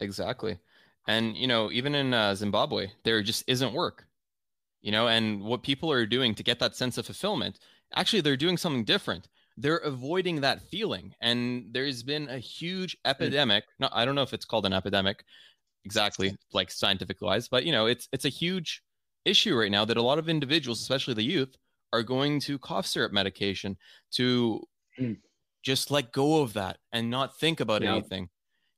Exactly. 0.00 0.58
And 1.08 1.36
you 1.36 1.46
know 1.46 1.70
even 1.70 1.94
in 1.94 2.12
uh, 2.12 2.34
zimbabwe 2.34 2.88
there 3.04 3.22
just 3.22 3.44
isn't 3.46 3.72
work 3.72 4.04
you 4.82 4.90
know 4.90 5.08
and 5.08 5.42
what 5.42 5.62
people 5.62 5.90
are 5.90 6.04
doing 6.04 6.34
to 6.34 6.42
get 6.42 6.58
that 6.58 6.76
sense 6.76 6.98
of 6.98 7.06
fulfillment 7.06 7.60
actually 7.94 8.20
they're 8.20 8.36
doing 8.36 8.56
something 8.56 8.84
different. 8.84 9.28
They're 9.56 9.76
avoiding 9.76 10.40
that 10.40 10.68
feeling 10.68 11.14
and 11.20 11.68
there's 11.72 12.02
been 12.02 12.28
a 12.28 12.38
huge 12.38 12.96
hmm. 13.04 13.10
epidemic 13.10 13.64
no 13.78 13.88
i 13.92 14.04
don't 14.04 14.14
know 14.14 14.22
if 14.22 14.34
it's 14.34 14.44
called 14.44 14.66
an 14.66 14.74
epidemic 14.74 15.24
exactly 15.84 16.36
like 16.52 16.70
scientific 16.70 17.22
wise 17.22 17.48
but 17.48 17.64
you 17.64 17.72
know 17.72 17.86
it's 17.86 18.06
it's 18.12 18.26
a 18.26 18.28
huge 18.28 18.82
issue 19.24 19.56
right 19.56 19.70
now 19.70 19.84
that 19.84 19.96
a 19.96 20.02
lot 20.02 20.18
of 20.18 20.28
individuals 20.28 20.82
especially 20.82 21.14
the 21.14 21.22
youth 21.22 21.56
are 21.92 22.02
going 22.02 22.40
to 22.40 22.58
cough 22.58 22.86
syrup 22.86 23.12
medication 23.12 23.76
to 24.12 24.62
mm. 24.98 25.16
just 25.62 25.90
let 25.90 26.12
go 26.12 26.42
of 26.42 26.52
that 26.54 26.78
and 26.92 27.10
not 27.10 27.38
think 27.38 27.60
about 27.60 27.82
yep. 27.82 27.92
anything 27.92 28.28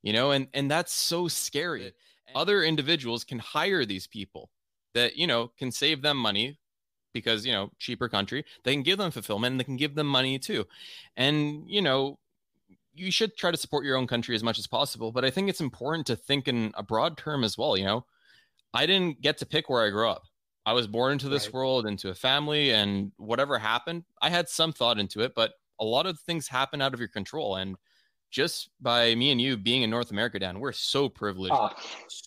you 0.03 0.13
know 0.13 0.31
and 0.31 0.49
and 0.55 0.71
that's 0.71 0.93
so 0.93 1.29
scary. 1.29 1.93
Other 2.35 2.63
individuals 2.63 3.25
can 3.25 3.39
hire 3.39 3.85
these 3.85 4.07
people 4.07 4.51
that 4.95 5.17
you 5.17 5.27
know 5.27 5.51
can 5.59 5.73
save 5.73 6.03
them 6.03 6.17
money 6.17 6.59
because 7.13 7.45
you 7.45 7.53
know 7.53 7.71
cheaper 7.79 8.09
country. 8.09 8.45
They 8.65 8.73
can 8.73 8.83
give 8.83 8.99
them 8.99 9.11
fulfillment 9.11 9.53
and 9.53 9.61
they 9.61 9.65
can 9.65 9.77
give 9.77 9.95
them 9.95 10.07
money 10.07 10.39
too. 10.39 10.67
And 11.17 11.65
you 11.69 11.83
know 11.83 12.19
you 12.95 13.11
should 13.13 13.37
try 13.37 13.51
to 13.51 13.57
support 13.57 13.85
your 13.85 13.97
own 13.97 14.07
country 14.07 14.35
as 14.35 14.43
much 14.43 14.59
as 14.59 14.67
possible 14.67 15.13
but 15.13 15.25
i 15.25 15.31
think 15.31 15.49
it's 15.49 15.61
important 15.61 16.05
to 16.05 16.17
think 16.17 16.49
in 16.49 16.73
a 16.75 16.83
broad 16.83 17.17
term 17.17 17.45
as 17.45 17.57
well 17.57 17.77
you 17.77 17.85
know. 17.85 18.05
I 18.75 18.87
didn't 18.87 19.21
get 19.21 19.39
to 19.39 19.47
pick 19.47 19.71
where 19.71 19.85
i 19.85 19.91
grew 19.91 20.09
up 20.09 20.25
I 20.69 20.73
was 20.73 20.87
born 20.87 21.13
into 21.13 21.31
this 21.31 21.47
right. 21.47 21.55
world, 21.55 21.87
into 21.87 22.11
a 22.11 22.15
family, 22.15 22.73
and 22.73 23.11
whatever 23.17 23.59
happened, 23.59 24.05
I 24.21 24.29
had 24.29 24.51
some 24.51 24.71
thought 24.71 24.99
into 24.99 25.23
it, 25.23 25.33
but 25.35 25.53
a 25.81 25.85
lot 25.85 26.05
of 26.05 26.21
things 26.21 26.47
happen 26.47 26.83
out 26.83 26.93
of 26.93 27.01
your 27.01 27.09
control. 27.09 27.57
And 27.57 27.77
just 28.31 28.69
by 28.79 29.15
me 29.15 29.31
and 29.31 29.41
you 29.41 29.57
being 29.57 29.83
in 29.83 29.89
North 29.89 30.11
America, 30.11 30.39
Dan, 30.39 30.61
we're 30.61 30.73
so 30.73 31.09
privileged. 31.09 31.55
Oh, 31.55 31.71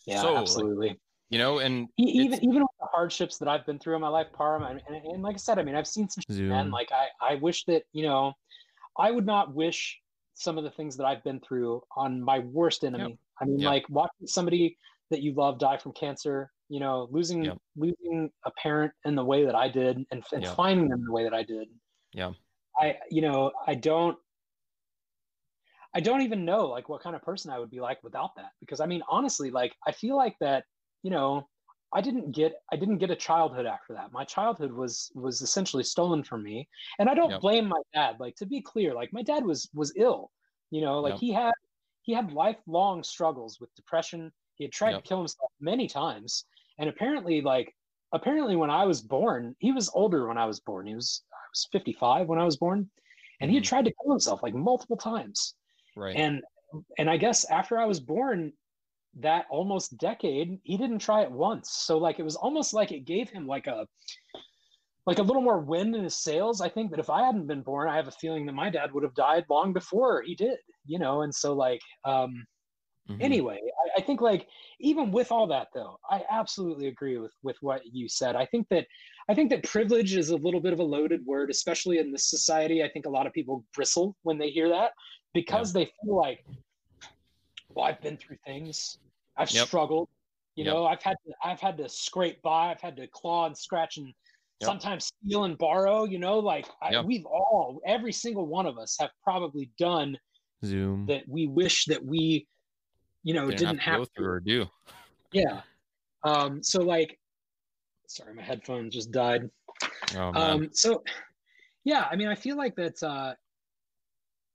yeah, 0.08 0.23
so, 0.23 0.38
absolutely. 0.38 0.89
Like, 0.89 0.99
you 1.30 1.38
know, 1.38 1.60
and 1.60 1.88
even 1.97 2.43
even 2.43 2.62
with 2.63 2.71
the 2.80 2.88
hardships 2.88 3.38
that 3.38 3.47
I've 3.47 3.63
been 3.67 3.77
through 3.77 3.93
in 3.93 4.01
my 4.01 4.08
life, 4.08 4.27
Parham, 4.34 4.63
and, 4.63 4.82
and, 4.88 5.06
and 5.06 5.21
like 5.21 5.36
I 5.36 5.38
said, 5.38 5.60
I 5.60 5.63
mean, 5.63 5.75
I've 5.75 5.88
seen 5.88 6.10
some 6.10 6.23
shit, 6.27 6.41
man. 6.45 6.71
Like 6.71 6.91
I, 6.91 7.34
I 7.34 7.36
wish 7.36 7.63
that 7.65 7.84
you 7.93 8.04
know, 8.04 8.34
I 8.97 9.12
would 9.12 9.27
not 9.27 9.54
wish 9.54 9.99
some 10.34 10.58
of 10.58 10.63
the 10.63 10.71
things 10.71 10.97
that 10.97 11.06
I've 11.06 11.23
been 11.23 11.39
through 11.41 11.84
on 11.95 12.19
my 12.19 12.39
worst 12.39 12.84
enemy. 12.84 13.12
Yep. 13.12 13.19
I 13.39 13.45
mean, 13.45 13.60
yep. 13.60 13.69
like 13.69 13.89
watching 13.89 14.26
somebody 14.26 14.78
that 15.11 15.22
you 15.22 15.34
love 15.34 15.59
die 15.59 15.78
from 15.78 15.93
cancer 15.93 16.51
you 16.72 16.80
know 16.80 17.09
losing 17.11 17.43
yep. 17.43 17.57
losing 17.76 18.32
a 18.45 18.51
parent 18.51 18.93
in 19.03 19.13
the 19.13 19.24
way 19.24 19.43
that 19.45 19.55
i 19.55 19.67
did 19.67 19.97
and, 20.11 20.24
and 20.32 20.43
yep. 20.43 20.55
finding 20.55 20.88
them 20.88 21.03
the 21.05 21.11
way 21.11 21.24
that 21.24 21.34
i 21.34 21.43
did. 21.43 21.67
Yeah. 22.13 22.32
I 22.78 22.95
you 23.09 23.22
know 23.22 23.51
i 23.67 23.76
don't 23.76 24.17
i 25.93 25.99
don't 25.99 26.22
even 26.22 26.45
know 26.45 26.67
like 26.67 26.88
what 26.88 27.03
kind 27.03 27.13
of 27.13 27.22
person 27.22 27.51
i 27.51 27.59
would 27.59 27.69
be 27.69 27.82
like 27.82 28.01
without 28.03 28.32
that 28.38 28.51
because 28.61 28.80
i 28.80 28.86
mean 28.86 29.01
honestly 29.09 29.51
like 29.51 29.76
i 29.86 29.91
feel 29.91 30.15
like 30.15 30.38
that 30.39 30.63
you 31.03 31.11
know 31.11 31.45
i 31.93 31.99
didn't 31.99 32.32
get 32.32 32.53
i 32.72 32.78
didn't 32.78 32.99
get 32.99 33.11
a 33.11 33.15
childhood 33.15 33.65
after 33.65 33.93
that. 33.93 34.13
My 34.13 34.24
childhood 34.24 34.72
was 34.72 35.11
was 35.13 35.41
essentially 35.41 35.84
stolen 35.84 36.24
from 36.24 36.41
me 36.41 36.69
and 36.99 37.09
i 37.09 37.13
don't 37.13 37.32
yep. 37.32 37.41
blame 37.41 37.67
my 37.67 37.82
dad. 37.93 38.15
Like 38.22 38.38
to 38.38 38.45
be 38.45 38.61
clear 38.61 38.93
like 38.93 39.11
my 39.11 39.24
dad 39.24 39.43
was 39.43 39.69
was 39.74 39.91
ill 39.97 40.32
you 40.69 40.80
know 40.80 41.01
like 41.01 41.19
he 41.19 41.34
had 41.34 41.51
he 42.03 42.13
had 42.13 42.32
lifelong 42.32 43.03
struggles 43.03 43.59
with 43.59 43.76
depression. 43.76 44.32
He 44.55 44.63
had 44.63 44.72
tried 44.72 44.93
to 44.93 45.01
kill 45.01 45.19
himself 45.19 45.51
many 45.59 45.88
times 45.88 46.45
and 46.80 46.89
apparently 46.89 47.41
like 47.41 47.74
apparently 48.13 48.55
when 48.55 48.69
I 48.69 48.86
was 48.86 49.01
born, 49.01 49.55
he 49.59 49.72
was 49.72 49.89
older 49.93 50.28
when 50.28 50.38
I 50.38 50.45
was 50.45 50.59
born. 50.59 50.88
He 50.88 50.95
was 50.95 51.24
I 51.34 51.43
was 51.51 51.67
55 51.72 52.28
when 52.28 52.39
I 52.39 52.45
was 52.45 52.57
born, 52.57 52.89
and 53.39 53.49
he 53.49 53.55
had 53.55 53.63
Mhm. 53.63 53.67
tried 53.67 53.86
to 53.86 53.93
kill 54.01 54.11
himself 54.11 54.43
like 54.43 54.53
multiple 54.53 54.97
times. 54.97 55.55
Right. 55.95 56.15
And 56.15 56.41
and 56.97 57.09
I 57.09 57.17
guess 57.17 57.43
after 57.49 57.78
I 57.80 57.86
was 57.86 57.99
born, 57.99 58.53
that 59.15 59.45
almost 59.49 59.97
decade, 59.97 60.57
he 60.63 60.78
didn't 60.78 60.99
try 60.99 61.22
it 61.22 61.32
once. 61.32 61.69
So 61.72 61.97
like 61.97 62.19
it 62.19 62.24
was 62.24 62.38
almost 62.38 62.74
like 62.74 62.91
it 62.91 63.01
gave 63.05 63.30
him 63.30 63.45
like 63.45 63.67
a 63.67 63.88
like 65.07 65.17
a 65.19 65.24
little 65.24 65.41
more 65.41 65.59
wind 65.59 65.95
in 65.95 66.03
his 66.03 66.15
sails. 66.15 66.61
I 66.61 66.69
think 66.69 66.91
that 66.91 66.99
if 66.99 67.09
I 67.09 67.24
hadn't 67.26 67.47
been 67.47 67.63
born, 67.63 67.89
I 67.89 67.95
have 67.95 68.07
a 68.07 68.11
feeling 68.11 68.45
that 68.45 68.53
my 68.53 68.69
dad 68.69 68.93
would 68.93 69.03
have 69.03 69.15
died 69.15 69.45
long 69.49 69.74
before 69.74 70.22
he 70.22 70.36
did, 70.36 70.59
you 70.86 70.99
know. 70.99 71.24
And 71.24 71.34
so 71.34 71.53
like 71.53 71.82
um 72.05 72.45
Mhm. 73.10 73.22
anyway 73.22 73.60
I, 73.86 73.99
I 73.99 74.02
think 74.02 74.22
like 74.22 74.47
even 74.80 75.12
with 75.12 75.32
all 75.32 75.47
that 75.47 75.70
though 75.74 75.97
i 76.10 76.24
absolutely 76.30 76.88
agree 76.88 77.18
with 77.18 77.34
with 77.41 77.58
what 77.62 77.82
you 77.86 78.08
said 78.08 78.36
i 78.36 78.45
think 78.45 78.68
that 78.70 78.86
i 79.28 79.34
think 79.34 79.49
that 79.49 79.64
privilege 79.64 80.16
is 80.16 80.30
a 80.30 80.36
little 80.36 80.60
bit 80.60 80.72
of 80.74 80.80
a 80.80 80.84
loaded 80.84 81.26
word 81.26 81.49
especially 81.49 81.97
in 81.97 82.12
this 82.12 82.30
society 82.30 82.84
i 82.84 82.89
think 82.89 83.06
a 83.06 83.10
lot 83.10 83.26
of 83.26 83.34
people 83.34 83.66
bristle 83.74 84.16
when 84.22 84.38
they 84.38 84.49
hear 84.49 84.70
that 84.70 84.91
because 85.34 85.74
they 85.74 85.86
feel 85.86 86.16
like 86.16 86.45
well 87.74 87.86
i've 87.86 88.02
been 88.02 88.18
through 88.18 88.38
things 88.45 88.99
i've 89.38 89.49
Yep. 89.49 89.68
struggled 89.68 90.08
you 90.56 90.64
Yep. 90.64 90.74
know 90.74 90.86
i've 90.86 91.02
had 91.02 91.18
to, 91.26 91.34
i've 91.43 91.60
had 91.60 91.78
to 91.78 91.89
scrape 91.89 92.39
by 92.43 92.70
i've 92.70 92.82
had 92.82 92.95
to 92.97 93.08
claw 93.08 93.47
and 93.47 93.58
scratch 93.58 93.97
and 93.97 94.14
Yep. 94.60 94.68
sometimes 94.68 95.06
steal 95.26 95.45
and 95.45 95.58
borrow 95.58 96.04
you 96.04 96.20
know 96.20 96.38
like 96.38 96.70
I, 96.84 96.91
Yep. 96.91 97.06
we've 97.06 97.26
all 97.26 97.82
every 97.84 98.14
single 98.14 98.45
one 98.45 98.68
of 98.68 98.78
us 98.78 98.95
have 98.99 99.10
probably 99.24 99.72
done 99.80 100.20
Zoom 100.64 101.08
that 101.08 101.24
we 101.28 101.47
wish 101.47 101.86
that 101.86 102.06
we 102.06 102.47
you 103.24 103.34
know 103.34 103.45
didn't, 103.49 103.59
didn't, 103.59 103.80
have 103.80 103.95
to 103.95 103.99
have 103.99 104.09
through 104.15 104.28
or 104.28 104.39
do. 104.39 104.65
yeah. 105.32 105.61
Um, 106.24 106.61
so 106.61 106.82
like, 106.82 107.19
sorry, 108.07 108.34
my 108.34 108.43
headphones 108.43 108.93
just 108.93 109.11
died. 109.11 109.49
Oh 110.15 110.32
man. 110.32 110.36
Um, 110.36 110.69
so 110.72 111.03
yeah, 111.84 112.07
I 112.11 112.15
mean, 112.15 112.28
I 112.28 112.36
feel 112.36 112.57
like 112.57 112.76
that's, 112.76 113.03
uh, 113.03 113.34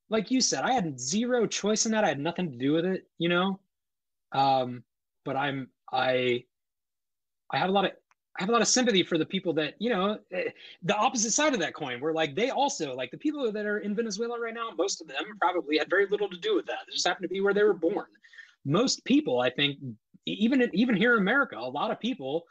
like 0.08 0.30
you 0.30 0.40
said, 0.40 0.62
I 0.62 0.72
had 0.72 1.00
zero 1.00 1.46
choice 1.46 1.86
in 1.86 1.92
that. 1.92 2.04
I 2.04 2.08
had 2.08 2.20
nothing 2.20 2.50
to 2.50 2.56
do 2.56 2.72
with 2.72 2.84
it, 2.84 3.08
you 3.18 3.28
know? 3.28 3.58
Um, 4.32 4.84
but 5.24 5.36
I'm, 5.36 5.68
I, 5.92 6.44
I 7.50 7.58
have 7.58 7.68
a 7.68 7.72
lot 7.72 7.84
of, 7.84 7.92
I 8.38 8.42
have 8.42 8.48
a 8.48 8.52
lot 8.52 8.60
of 8.60 8.68
sympathy 8.68 9.02
for 9.02 9.18
the 9.18 9.26
people 9.26 9.54
that, 9.54 9.74
you 9.78 9.90
know, 9.90 10.18
eh, 10.30 10.50
the 10.82 10.94
opposite 10.94 11.32
side 11.32 11.54
of 11.54 11.60
that 11.60 11.74
coin, 11.74 12.00
where 12.00 12.12
like 12.12 12.36
they 12.36 12.50
also, 12.50 12.94
like 12.94 13.10
the 13.10 13.18
people 13.18 13.50
that 13.50 13.66
are 13.66 13.78
in 13.78 13.94
Venezuela 13.94 14.38
right 14.38 14.54
now, 14.54 14.70
most 14.76 15.00
of 15.00 15.08
them 15.08 15.24
probably 15.40 15.78
had 15.78 15.88
very 15.88 16.06
little 16.06 16.28
to 16.28 16.36
do 16.36 16.54
with 16.54 16.66
that. 16.66 16.80
It 16.86 16.92
just 16.92 17.06
happened 17.06 17.24
to 17.24 17.28
be 17.28 17.40
where 17.40 17.54
they 17.54 17.64
were 17.64 17.74
born. 17.74 18.06
Most 18.66 19.04
people, 19.04 19.40
I 19.40 19.48
think, 19.48 19.78
even 20.26 20.68
even 20.74 20.96
here 20.96 21.14
in 21.14 21.20
America, 21.20 21.56
a 21.56 21.60
lot 21.60 21.90
of 21.90 22.00
people 22.00 22.44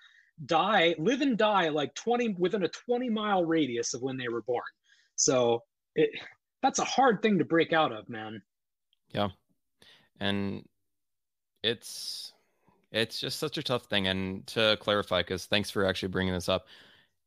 die, 0.45 0.95
live 0.97 1.21
and 1.21 1.37
die 1.37 1.69
like 1.69 1.93
20 1.95 2.35
within 2.37 2.63
a 2.63 2.67
20 2.67 3.09
mile 3.09 3.45
radius 3.45 3.93
of 3.93 4.01
when 4.01 4.17
they 4.17 4.27
were 4.27 4.41
born. 4.41 4.63
So 5.15 5.63
it, 5.95 6.09
that's 6.61 6.79
a 6.79 6.85
hard 6.85 7.21
thing 7.21 7.37
to 7.37 7.45
break 7.45 7.73
out 7.73 7.91
of, 7.91 8.09
man. 8.09 8.41
Yeah. 9.13 9.29
And 10.19 10.67
it's 11.63 12.33
it's 12.91 13.19
just 13.19 13.39
such 13.39 13.57
a 13.57 13.63
tough 13.63 13.85
thing 13.85 14.07
and 14.07 14.45
to 14.47 14.77
clarify 14.79 15.21
cuz 15.23 15.45
thanks 15.45 15.69
for 15.69 15.85
actually 15.85 16.09
bringing 16.09 16.33
this 16.33 16.49
up. 16.49 16.67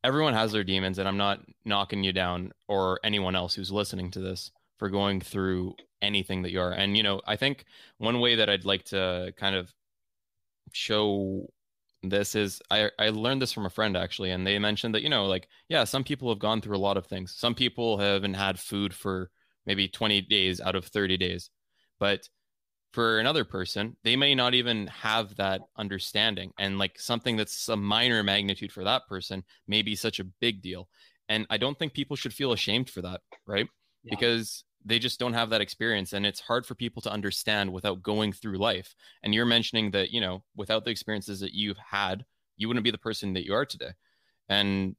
Everyone 0.03 0.33
has 0.33 0.51
their 0.51 0.63
demons 0.63 0.97
and 0.97 1.07
I'm 1.07 1.17
not 1.17 1.41
knocking 1.65 2.03
you 2.03 2.13
down 2.13 2.53
or 2.67 2.99
anyone 3.03 3.35
else 3.35 3.53
who's 3.53 3.71
listening 3.71 4.11
to 4.11 4.19
this 4.19 4.51
for 4.77 4.89
going 4.89 5.19
through 5.19 5.75
anything 6.01 6.41
that 6.43 6.51
you 6.51 6.61
are. 6.61 6.71
And 6.71 6.95
you 6.97 7.03
know, 7.03 7.21
I 7.27 7.35
think 7.35 7.65
one 7.97 8.19
way 8.19 8.35
that 8.35 8.49
I'd 8.49 8.65
like 8.65 8.85
to 8.85 9.33
kind 9.37 9.55
of 9.55 9.73
show 10.73 11.47
this 12.03 12.35
is 12.35 12.61
I, 12.71 12.89
I 12.97 13.09
learned 13.09 13.41
this 13.41 13.51
from 13.51 13.65
a 13.65 13.69
friend 13.69 13.97
actually 13.97 14.31
and 14.31 14.45
they 14.47 14.57
mentioned 14.57 14.95
that 14.95 15.01
you 15.03 15.09
know 15.09 15.25
like 15.25 15.47
yeah 15.67 15.83
some 15.83 16.03
people 16.03 16.29
have 16.29 16.39
gone 16.39 16.61
through 16.61 16.77
a 16.77 16.79
lot 16.79 16.95
of 16.95 17.07
things 17.07 17.35
some 17.37 17.53
people 17.53 17.97
haven't 17.97 18.35
had 18.35 18.57
food 18.59 18.93
for 18.93 19.29
maybe 19.65 19.87
20 19.87 20.21
days 20.21 20.61
out 20.61 20.75
of 20.75 20.85
30 20.85 21.17
days 21.17 21.49
but 21.99 22.29
for 22.93 23.19
another 23.19 23.43
person 23.43 23.97
they 24.03 24.15
may 24.15 24.33
not 24.33 24.53
even 24.53 24.87
have 24.87 25.35
that 25.35 25.61
understanding 25.77 26.51
and 26.57 26.77
like 26.77 26.97
something 26.97 27.35
that's 27.35 27.67
a 27.67 27.75
minor 27.75 28.23
magnitude 28.23 28.71
for 28.71 28.85
that 28.85 29.01
person 29.09 29.43
may 29.67 29.81
be 29.81 29.95
such 29.95 30.19
a 30.19 30.25
big 30.39 30.61
deal 30.61 30.87
and 31.27 31.45
i 31.49 31.57
don't 31.57 31.77
think 31.77 31.93
people 31.93 32.15
should 32.15 32.33
feel 32.33 32.53
ashamed 32.53 32.89
for 32.89 33.01
that 33.01 33.19
right 33.45 33.67
Yeah. 34.03 34.11
because 34.11 34.63
they 34.85 34.99
just 34.99 35.19
don't 35.19 35.33
have 35.33 35.49
that 35.49 35.61
experience 35.61 36.13
and 36.13 36.25
it's 36.25 36.39
hard 36.39 36.65
for 36.65 36.75
people 36.75 37.01
to 37.01 37.11
understand 37.11 37.71
without 37.71 38.01
going 38.01 38.31
through 38.31 38.57
life 38.57 38.95
and 39.23 39.33
you're 39.33 39.45
mentioning 39.45 39.91
that 39.91 40.11
you 40.11 40.21
know 40.21 40.43
without 40.55 40.85
the 40.85 40.91
experiences 40.91 41.39
that 41.39 41.53
you've 41.53 41.77
had 41.77 42.25
you 42.57 42.67
wouldn't 42.67 42.83
be 42.83 42.91
the 42.91 42.97
person 42.97 43.33
that 43.33 43.45
you 43.45 43.53
are 43.53 43.65
today 43.65 43.91
and 44.47 44.95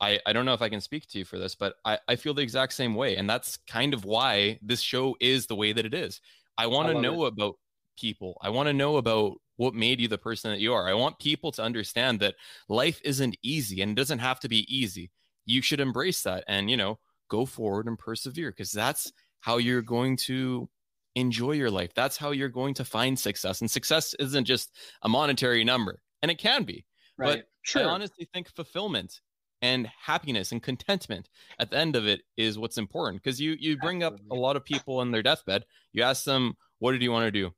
I, 0.00 0.18
I 0.24 0.32
don't 0.32 0.46
know 0.46 0.54
if 0.54 0.62
I 0.62 0.70
can 0.70 0.80
speak 0.80 1.06
to 1.08 1.18
you 1.18 1.24
for 1.24 1.38
this, 1.38 1.54
but 1.54 1.74
I, 1.84 1.98
I 2.08 2.16
feel 2.16 2.32
the 2.32 2.42
exact 2.42 2.72
same 2.72 2.94
way. 2.94 3.16
And 3.16 3.28
that's 3.28 3.58
kind 3.68 3.92
of 3.92 4.04
why 4.04 4.58
this 4.62 4.80
show 4.80 5.14
is 5.20 5.46
the 5.46 5.54
way 5.54 5.72
that 5.72 5.84
it 5.84 5.92
is. 5.92 6.20
I 6.56 6.68
want 6.68 6.88
to 6.88 7.00
know 7.00 7.24
about 7.24 7.56
people. 7.98 8.38
I 8.40 8.48
want 8.48 8.68
to 8.68 8.72
know 8.72 8.96
about 8.96 9.34
what 9.56 9.74
made 9.74 10.00
you 10.00 10.08
the 10.08 10.16
person 10.16 10.50
that 10.50 10.60
you 10.60 10.72
are. 10.72 10.88
I 10.88 10.94
want 10.94 11.18
people 11.18 11.52
to 11.52 11.62
understand 11.62 12.20
that 12.20 12.36
life 12.68 12.98
isn't 13.04 13.36
easy 13.42 13.82
and 13.82 13.92
it 13.92 13.94
doesn't 13.94 14.20
have 14.20 14.40
to 14.40 14.48
be 14.48 14.64
easy. 14.74 15.10
You 15.44 15.60
should 15.60 15.80
embrace 15.80 16.22
that 16.22 16.44
and, 16.48 16.70
you 16.70 16.78
know, 16.78 16.98
go 17.30 17.46
forward 17.46 17.86
and 17.86 17.98
persevere 17.98 18.50
because 18.50 18.72
that's 18.72 19.10
how 19.40 19.56
you're 19.56 19.80
going 19.82 20.16
to 20.16 20.68
enjoy 21.14 21.52
your 21.52 21.70
life. 21.70 21.92
That's 21.94 22.16
how 22.16 22.32
you're 22.32 22.50
going 22.50 22.74
to 22.74 22.84
find 22.84 23.18
success. 23.18 23.60
And 23.60 23.70
success 23.70 24.14
isn't 24.18 24.44
just 24.44 24.76
a 25.02 25.08
monetary 25.08 25.64
number, 25.64 26.02
and 26.22 26.30
it 26.30 26.38
can 26.38 26.64
be. 26.64 26.84
Right. 27.16 27.44
I 27.76 27.82
honestly 27.82 28.28
think 28.32 28.48
fulfillment 28.54 29.20
and 29.62 29.86
happiness 29.86 30.52
and 30.52 30.62
contentment 30.62 31.28
at 31.58 31.70
the 31.70 31.76
end 31.76 31.94
of 31.96 32.06
it 32.06 32.22
is 32.36 32.58
what's 32.58 32.78
important 32.78 33.22
because 33.22 33.40
you 33.40 33.56
you 33.58 33.76
bring 33.76 34.02
up 34.02 34.18
a 34.30 34.34
lot 34.34 34.56
of 34.56 34.64
people 34.64 34.98
on 34.98 35.10
their 35.10 35.22
deathbed. 35.22 35.64
You 35.92 36.02
ask 36.02 36.24
them, 36.24 36.54
"What 36.78 36.92
did 36.92 37.02
you 37.02 37.12
want 37.12 37.26
to 37.26 37.30
do?" 37.30 37.54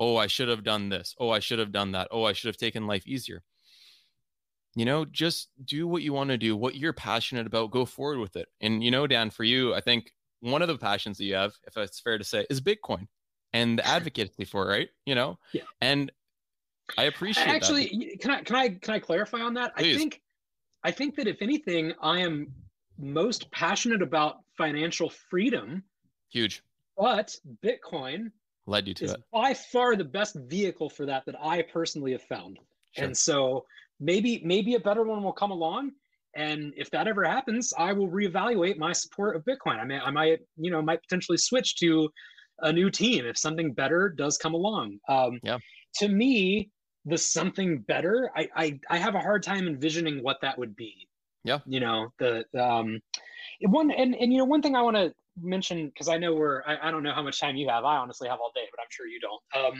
"Oh, 0.00 0.16
I 0.16 0.26
should 0.28 0.48
have 0.48 0.64
done 0.64 0.88
this. 0.88 1.14
Oh, 1.18 1.30
I 1.30 1.40
should 1.40 1.58
have 1.58 1.72
done 1.72 1.92
that. 1.92 2.08
Oh, 2.10 2.24
I 2.24 2.32
should 2.32 2.48
have 2.48 2.56
taken 2.56 2.86
life 2.86 3.06
easier." 3.06 3.42
You 4.74 4.84
know, 4.86 5.04
just 5.04 5.48
do 5.64 5.86
what 5.86 6.02
you 6.02 6.12
want 6.12 6.30
to 6.30 6.38
do, 6.38 6.56
what 6.56 6.76
you're 6.76 6.92
passionate 6.94 7.46
about, 7.46 7.70
go 7.70 7.84
forward 7.84 8.18
with 8.18 8.36
it. 8.36 8.48
And 8.60 8.82
you 8.82 8.90
know, 8.90 9.06
Dan, 9.06 9.28
for 9.30 9.44
you, 9.44 9.74
I 9.74 9.80
think 9.80 10.10
one 10.40 10.62
of 10.62 10.68
the 10.68 10.78
passions 10.78 11.18
that 11.18 11.24
you 11.24 11.34
have, 11.34 11.52
if 11.66 11.76
it's 11.76 12.00
fair 12.00 12.16
to 12.18 12.24
say, 12.24 12.46
is 12.48 12.60
Bitcoin 12.60 13.06
and 13.52 13.78
the 13.78 13.86
advocacy 13.86 14.44
for 14.46 14.64
it, 14.66 14.68
right? 14.74 14.88
You 15.04 15.14
know? 15.14 15.38
Yeah. 15.52 15.62
And 15.82 16.10
I 16.96 17.04
appreciate 17.04 17.44
that. 17.44 17.54
actually 17.54 17.90
y- 17.92 18.16
can 18.20 18.30
i 18.32 18.42
can 18.42 18.56
i 18.56 18.68
can 18.68 18.94
i 18.94 18.98
clarify 18.98 19.40
on 19.40 19.54
that 19.54 19.74
Please. 19.76 19.94
i 19.94 19.98
think 19.98 20.20
i 20.82 20.90
think 20.90 21.14
that 21.14 21.28
if 21.28 21.40
anything 21.40 21.92
i 22.02 22.18
am 22.18 22.52
most 22.98 23.50
passionate 23.52 24.02
about 24.02 24.38
financial 24.58 25.08
freedom 25.08 25.84
huge 26.30 26.62
but 26.98 27.34
bitcoin 27.64 28.32
led 28.66 28.88
you 28.88 28.94
to 28.94 29.04
is 29.04 29.12
it. 29.12 29.20
by 29.32 29.54
far 29.54 29.94
the 29.94 30.04
best 30.04 30.34
vehicle 30.34 30.90
for 30.90 31.06
that 31.06 31.24
that 31.24 31.36
i 31.40 31.62
personally 31.62 32.12
have 32.12 32.22
found 32.22 32.58
Sure. 32.96 33.04
and 33.06 33.16
so 33.16 33.64
maybe 34.02 34.42
maybe 34.44 34.74
a 34.74 34.80
better 34.80 35.02
one 35.04 35.22
will 35.22 35.32
come 35.32 35.50
along. 35.52 35.92
And 36.34 36.72
if 36.76 36.90
that 36.90 37.06
ever 37.08 37.24
happens 37.24 37.72
i 37.78 37.92
will 37.92 38.08
reevaluate 38.08 38.76
my 38.78 38.92
support 38.92 39.36
of 39.36 39.44
bitcoin. 39.44 39.78
I 39.78 39.84
may 39.84 39.98
i 39.98 40.10
might 40.10 40.40
you 40.56 40.70
know 40.70 40.80
might 40.82 41.02
potentially 41.02 41.38
switch 41.38 41.76
to 41.76 42.08
a 42.60 42.72
new 42.72 42.90
team 42.90 43.26
if 43.26 43.36
something 43.38 43.72
better 43.72 44.08
does 44.08 44.38
come 44.38 44.54
along. 44.54 44.98
Um 45.08 45.38
Yeah. 45.42 45.58
to 46.00 46.08
me 46.08 46.70
the 47.04 47.18
something 47.18 47.70
better 47.92 48.30
I, 48.36 48.48
I 48.56 48.80
i 48.94 48.96
have 48.96 49.14
a 49.14 49.20
hard 49.20 49.42
time 49.42 49.66
envisioning 49.66 50.16
what 50.22 50.38
that 50.42 50.56
would 50.58 50.74
be. 50.76 50.94
Yeah. 51.44 51.58
you 51.74 51.80
know 51.80 51.98
the 52.22 52.44
um 52.68 52.88
one 53.78 53.90
and 53.90 54.14
and 54.20 54.32
you 54.32 54.38
know 54.38 54.44
one 54.54 54.62
thing 54.62 54.76
i 54.76 54.82
want 54.88 54.96
to 55.02 55.12
mention 55.54 55.88
because 55.88 56.08
i 56.08 56.16
know 56.22 56.32
we're 56.40 56.62
I, 56.70 56.74
I 56.86 56.90
don't 56.92 57.02
know 57.02 57.14
how 57.18 57.22
much 57.28 57.40
time 57.40 57.56
you 57.56 57.68
have. 57.68 57.84
I 57.84 57.96
honestly 57.96 58.28
have 58.28 58.38
all 58.42 58.52
day 58.54 58.66
but 58.72 58.80
i'm 58.80 58.92
sure 58.96 59.06
you 59.14 59.20
don't. 59.28 59.42
Um 59.60 59.76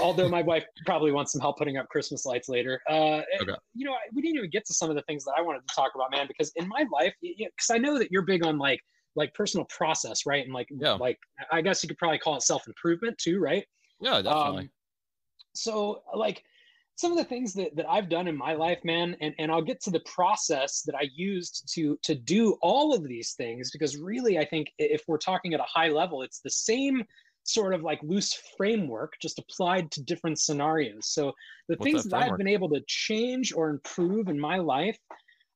although 0.00 0.28
my 0.28 0.42
wife 0.42 0.64
probably 0.86 1.12
wants 1.12 1.32
some 1.32 1.40
help 1.40 1.58
putting 1.58 1.76
up 1.76 1.88
christmas 1.88 2.24
lights 2.24 2.48
later 2.48 2.80
uh 2.88 3.20
Okay. 3.40 3.54
you 3.74 3.84
know 3.84 3.94
we 4.14 4.22
didn't 4.22 4.36
even 4.36 4.50
get 4.50 4.64
to 4.66 4.74
some 4.74 4.90
of 4.90 4.96
the 4.96 5.02
things 5.02 5.24
that 5.24 5.34
i 5.36 5.42
wanted 5.42 5.60
to 5.66 5.74
talk 5.74 5.92
about 5.94 6.10
man 6.10 6.26
because 6.26 6.52
in 6.56 6.68
my 6.68 6.84
life 6.92 7.14
because 7.20 7.70
i 7.70 7.78
know 7.78 7.98
that 7.98 8.10
you're 8.10 8.22
big 8.22 8.44
on 8.44 8.58
like 8.58 8.80
like 9.16 9.32
personal 9.34 9.66
process 9.66 10.24
right 10.26 10.44
and 10.44 10.54
like 10.54 10.68
Yeah. 10.70 10.94
like 10.94 11.18
i 11.50 11.60
guess 11.60 11.82
you 11.82 11.88
could 11.88 11.98
probably 11.98 12.18
call 12.18 12.36
it 12.36 12.42
self-improvement 12.42 13.16
too 13.18 13.38
right 13.38 13.64
Yeah, 14.00 14.22
definitely. 14.22 14.62
um, 14.62 14.70
so 15.54 16.02
like 16.14 16.42
some 16.96 17.10
of 17.10 17.18
the 17.18 17.24
things 17.24 17.52
that, 17.54 17.74
that 17.74 17.88
I've 17.88 18.08
done 18.08 18.28
in 18.28 18.36
my 18.36 18.52
life, 18.52 18.78
man, 18.84 19.16
and, 19.20 19.34
and 19.38 19.50
I'll 19.50 19.62
get 19.62 19.80
to 19.82 19.90
the 19.90 20.00
process 20.00 20.82
that 20.82 20.94
I 20.94 21.08
used 21.14 21.68
to 21.74 21.98
to 22.02 22.14
do 22.14 22.56
all 22.60 22.94
of 22.94 23.02
these 23.08 23.32
things 23.32 23.70
because 23.70 23.96
really 23.96 24.38
I 24.38 24.44
think 24.44 24.68
if 24.78 25.02
we're 25.08 25.18
talking 25.18 25.54
at 25.54 25.60
a 25.60 25.66
high 25.66 25.88
level, 25.88 26.22
it's 26.22 26.40
the 26.40 26.50
same 26.50 27.02
sort 27.44 27.74
of 27.74 27.82
like 27.82 28.00
loose 28.02 28.38
framework 28.56 29.14
just 29.20 29.38
applied 29.38 29.90
to 29.92 30.02
different 30.02 30.38
scenarios. 30.38 31.08
So 31.08 31.32
the 31.68 31.76
What's 31.76 31.84
things 31.84 32.02
that 32.04 32.10
that 32.10 32.32
I've 32.32 32.38
been 32.38 32.48
able 32.48 32.68
to 32.70 32.80
change 32.86 33.52
or 33.52 33.70
improve 33.70 34.28
in 34.28 34.38
my 34.38 34.58
life, 34.58 34.98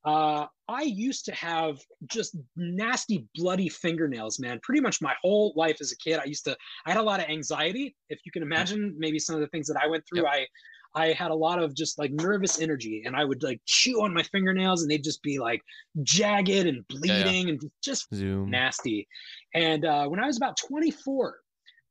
uh, 0.05 0.47
I 0.69 0.83
used 0.83 1.25
to 1.27 1.35
have 1.35 1.79
just 2.07 2.37
nasty, 2.57 3.27
bloody 3.35 3.69
fingernails, 3.69 4.39
man. 4.39 4.61
Pretty 4.63 4.81
much 4.81 5.01
my 5.01 5.15
whole 5.23 5.53
life 5.57 5.79
as 5.81 5.93
a 5.93 5.97
kid, 5.97 6.21
I 6.21 6.25
used 6.25 6.45
to. 6.45 6.57
I 6.87 6.93
had 6.93 7.01
a 7.01 7.03
lot 7.03 7.21
of 7.21 7.29
anxiety. 7.29 7.95
If 8.09 8.21
you 8.25 8.33
can 8.33 8.43
imagine, 8.43 8.95
maybe 8.99 9.19
some 9.19 9.35
of 9.35 9.41
the 9.41 9.49
things 9.49 9.67
that 9.67 9.77
I 9.83 9.89
went 9.89 10.05
through, 10.09 10.27
I, 10.27 10.47
I 10.95 11.13
had 11.13 11.31
a 11.31 11.35
lot 11.35 11.63
of 11.63 11.75
just 11.75 11.99
like 11.99 12.11
nervous 12.13 12.61
energy 12.61 13.03
and 13.05 13.15
I 13.15 13.25
would 13.25 13.43
like 13.43 13.61
chew 13.67 14.03
on 14.03 14.15
my 14.15 14.23
fingernails 14.23 14.83
and 14.83 14.91
they'd 14.91 15.05
just 15.05 15.23
be 15.23 15.39
like 15.39 15.61
jagged 16.03 16.67
and 16.67 16.87
bleeding 16.89 17.11
yeah, 17.11 17.31
yeah. 17.33 17.49
and 17.49 17.71
just 17.83 18.07
Zoom. 18.15 18.51
nasty. 18.51 19.07
And 19.55 19.85
uh, 19.85 20.07
when 20.07 20.21
I 20.21 20.27
was 20.27 20.37
about 20.37 20.57
24, 20.57 21.37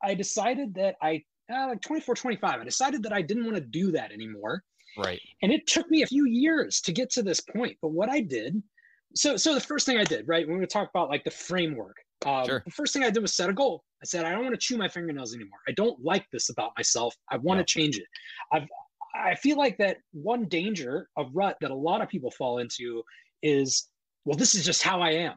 I 0.04 0.14
decided 0.14 0.74
that 0.76 0.96
I, 1.02 1.24
uh, 1.52 1.68
like 1.70 1.82
24, 1.82 2.16
25, 2.16 2.62
I 2.62 2.64
decided 2.64 3.04
that 3.04 3.14
I 3.14 3.22
didn't 3.22 3.46
want 3.46 3.56
to 3.56 3.62
do 3.62 3.92
that 3.92 4.12
anymore. 4.12 4.64
Right. 4.98 5.22
And 5.42 5.52
it 5.52 5.68
took 5.68 5.90
me 5.90 6.04
a 6.04 6.08
few 6.08 6.26
years 6.26 6.82
to 6.82 6.92
get 6.92 7.10
to 7.12 7.24
this 7.24 7.42
point. 7.42 7.78
But 7.82 7.90
what 7.90 8.10
I 8.10 8.22
did, 8.22 8.62
so 9.14 9.38
so 9.38 9.54
the 9.54 9.60
first 9.62 9.86
thing 9.86 9.98
I 9.98 10.04
did, 10.04 10.28
right, 10.28 10.48
when 10.48 10.58
we 10.58 10.66
talk 10.66 10.90
about 10.90 11.10
like 11.10 11.24
the 11.24 11.32
framework, 11.32 11.98
um, 12.26 12.46
sure. 12.46 12.64
the 12.66 12.72
first 12.72 12.94
thing 12.94 13.04
I 13.04 13.10
did 13.10 13.22
was 13.22 13.36
set 13.36 13.50
a 13.50 13.54
goal. 13.54 13.84
I 14.02 14.06
said, 14.06 14.26
I 14.26 14.32
don't 14.32 14.44
want 14.44 14.54
to 14.54 14.60
chew 14.60 14.78
my 14.78 14.88
fingernails 14.88 15.36
anymore. 15.36 15.60
I 15.68 15.72
don't 15.74 16.02
like 16.04 16.26
this 16.32 16.50
about 16.50 16.72
myself. 16.78 17.16
I 17.30 17.38
want 17.38 17.58
yeah. 17.58 17.64
to 17.64 17.66
change 17.66 17.98
it. 17.98 18.06
I've 18.52 18.68
I 19.16 19.36
feel 19.36 19.58
like 19.58 19.78
that 19.78 19.98
one 20.12 20.46
danger 20.46 21.10
of 21.18 21.30
rut 21.34 21.58
that 21.62 21.72
a 21.72 21.76
lot 21.76 22.02
of 22.02 22.10
people 22.10 22.32
fall 22.32 22.58
into 22.58 23.04
is, 23.42 23.88
well, 24.26 24.38
this 24.38 24.56
is 24.56 24.66
just 24.66 24.84
how 24.84 25.02
I 25.02 25.12
am. 25.12 25.36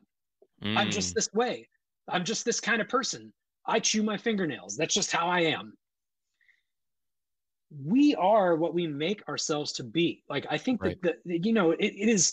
Mm. 0.64 0.76
I'm 0.76 0.90
just 0.90 1.12
mm. 1.12 1.14
this 1.14 1.28
way. 1.32 1.68
I'm 2.08 2.24
just 2.24 2.44
this 2.44 2.60
kind 2.60 2.80
of 2.80 2.88
person. 2.88 3.32
I 3.68 3.80
chew 3.80 4.02
my 4.02 4.16
fingernails. 4.16 4.76
That's 4.76 4.94
just 4.94 5.12
how 5.12 5.28
I 5.28 5.40
am. 5.40 5.74
We 7.84 8.14
are 8.14 8.56
what 8.56 8.74
we 8.74 8.86
make 8.86 9.26
ourselves 9.28 9.72
to 9.74 9.84
be. 9.84 10.24
Like 10.28 10.46
I 10.50 10.56
think 10.56 10.82
right. 10.82 11.00
that, 11.02 11.16
the, 11.24 11.38
you 11.38 11.52
know, 11.52 11.72
it, 11.72 11.80
it 11.80 12.08
is 12.08 12.32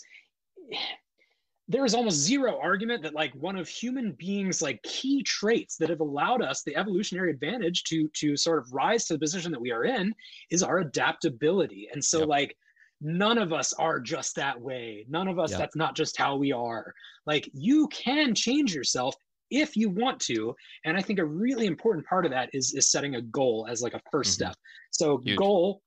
there 1.68 1.84
is 1.84 1.94
almost 1.94 2.18
zero 2.18 2.58
argument 2.62 3.02
that 3.02 3.14
like 3.14 3.32
one 3.34 3.56
of 3.56 3.68
human 3.68 4.12
beings 4.12 4.62
like 4.62 4.82
key 4.82 5.22
traits 5.22 5.76
that 5.76 5.90
have 5.90 6.00
allowed 6.00 6.42
us 6.42 6.62
the 6.62 6.76
evolutionary 6.76 7.30
advantage 7.30 7.82
to 7.84 8.08
to 8.14 8.36
sort 8.36 8.58
of 8.58 8.72
rise 8.72 9.06
to 9.06 9.14
the 9.14 9.18
position 9.18 9.50
that 9.52 9.60
we 9.60 9.72
are 9.72 9.84
in 9.84 10.14
is 10.50 10.62
our 10.62 10.78
adaptability 10.78 11.88
and 11.92 12.04
so 12.04 12.20
yep. 12.20 12.28
like 12.28 12.56
none 13.00 13.36
of 13.36 13.52
us 13.52 13.72
are 13.74 14.00
just 14.00 14.36
that 14.36 14.58
way 14.60 15.04
none 15.08 15.28
of 15.28 15.38
us 15.38 15.50
yep. 15.50 15.58
that's 15.58 15.76
not 15.76 15.96
just 15.96 16.16
how 16.16 16.36
we 16.36 16.52
are 16.52 16.94
like 17.26 17.50
you 17.52 17.88
can 17.88 18.34
change 18.34 18.74
yourself 18.74 19.16
if 19.50 19.76
you 19.76 19.88
want 19.88 20.20
to 20.20 20.54
and 20.84 20.96
i 20.96 21.00
think 21.00 21.18
a 21.18 21.24
really 21.24 21.66
important 21.66 22.04
part 22.06 22.24
of 22.24 22.30
that 22.30 22.50
is 22.52 22.74
is 22.74 22.90
setting 22.90 23.14
a 23.14 23.22
goal 23.22 23.66
as 23.68 23.82
like 23.82 23.94
a 23.94 24.00
1st 24.14 24.20
mm-hmm. 24.20 24.22
step. 24.22 24.56
So 24.90 25.18
Huge. 25.24 25.38
goal 25.38 25.82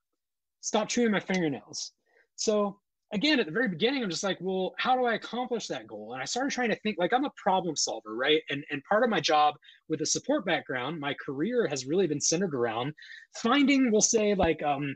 stop 0.60 0.88
chewing 0.88 1.10
my 1.10 1.20
fingernails. 1.20 1.92
So 2.36 2.78
again 3.12 3.40
at 3.40 3.46
the 3.46 3.52
very 3.52 3.66
beginning 3.66 4.04
i'm 4.04 4.10
just 4.10 4.22
like 4.22 4.38
well 4.40 4.72
how 4.78 4.94
do 4.96 5.04
i 5.04 5.14
accomplish 5.14 5.66
that 5.66 5.86
goal? 5.86 6.12
And 6.12 6.22
i 6.22 6.24
started 6.24 6.52
trying 6.52 6.70
to 6.70 6.76
think 6.76 6.96
like 6.98 7.12
i'm 7.12 7.24
a 7.24 7.32
problem 7.36 7.76
solver 7.76 8.14
right? 8.14 8.40
And 8.50 8.64
and 8.70 8.82
part 8.84 9.04
of 9.04 9.10
my 9.10 9.20
job 9.20 9.54
with 9.88 10.00
a 10.00 10.06
support 10.06 10.44
background 10.46 11.00
my 11.00 11.14
career 11.14 11.66
has 11.66 11.86
really 11.86 12.06
been 12.06 12.20
centered 12.20 12.54
around 12.54 12.92
finding 13.36 13.90
we'll 13.90 14.00
say 14.00 14.34
like 14.34 14.62
um, 14.62 14.94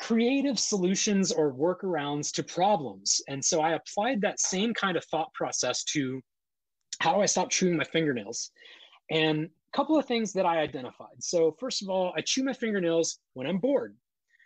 creative 0.00 0.58
solutions 0.58 1.30
or 1.30 1.54
workarounds 1.54 2.32
to 2.32 2.42
problems. 2.42 3.20
And 3.28 3.44
so 3.44 3.60
i 3.60 3.72
applied 3.72 4.20
that 4.20 4.40
same 4.40 4.72
kind 4.74 4.96
of 4.96 5.04
thought 5.06 5.32
process 5.34 5.82
to 5.84 6.20
how 7.00 7.14
do 7.14 7.20
i 7.20 7.26
stop 7.26 7.50
chewing 7.50 7.76
my 7.76 7.84
fingernails 7.84 8.50
and 9.10 9.44
a 9.44 9.76
couple 9.76 9.98
of 9.98 10.06
things 10.06 10.32
that 10.32 10.46
i 10.46 10.58
identified 10.58 11.20
so 11.20 11.54
first 11.58 11.82
of 11.82 11.88
all 11.88 12.12
i 12.16 12.20
chew 12.20 12.42
my 12.44 12.52
fingernails 12.52 13.18
when 13.34 13.46
i'm 13.46 13.58
bored 13.58 13.94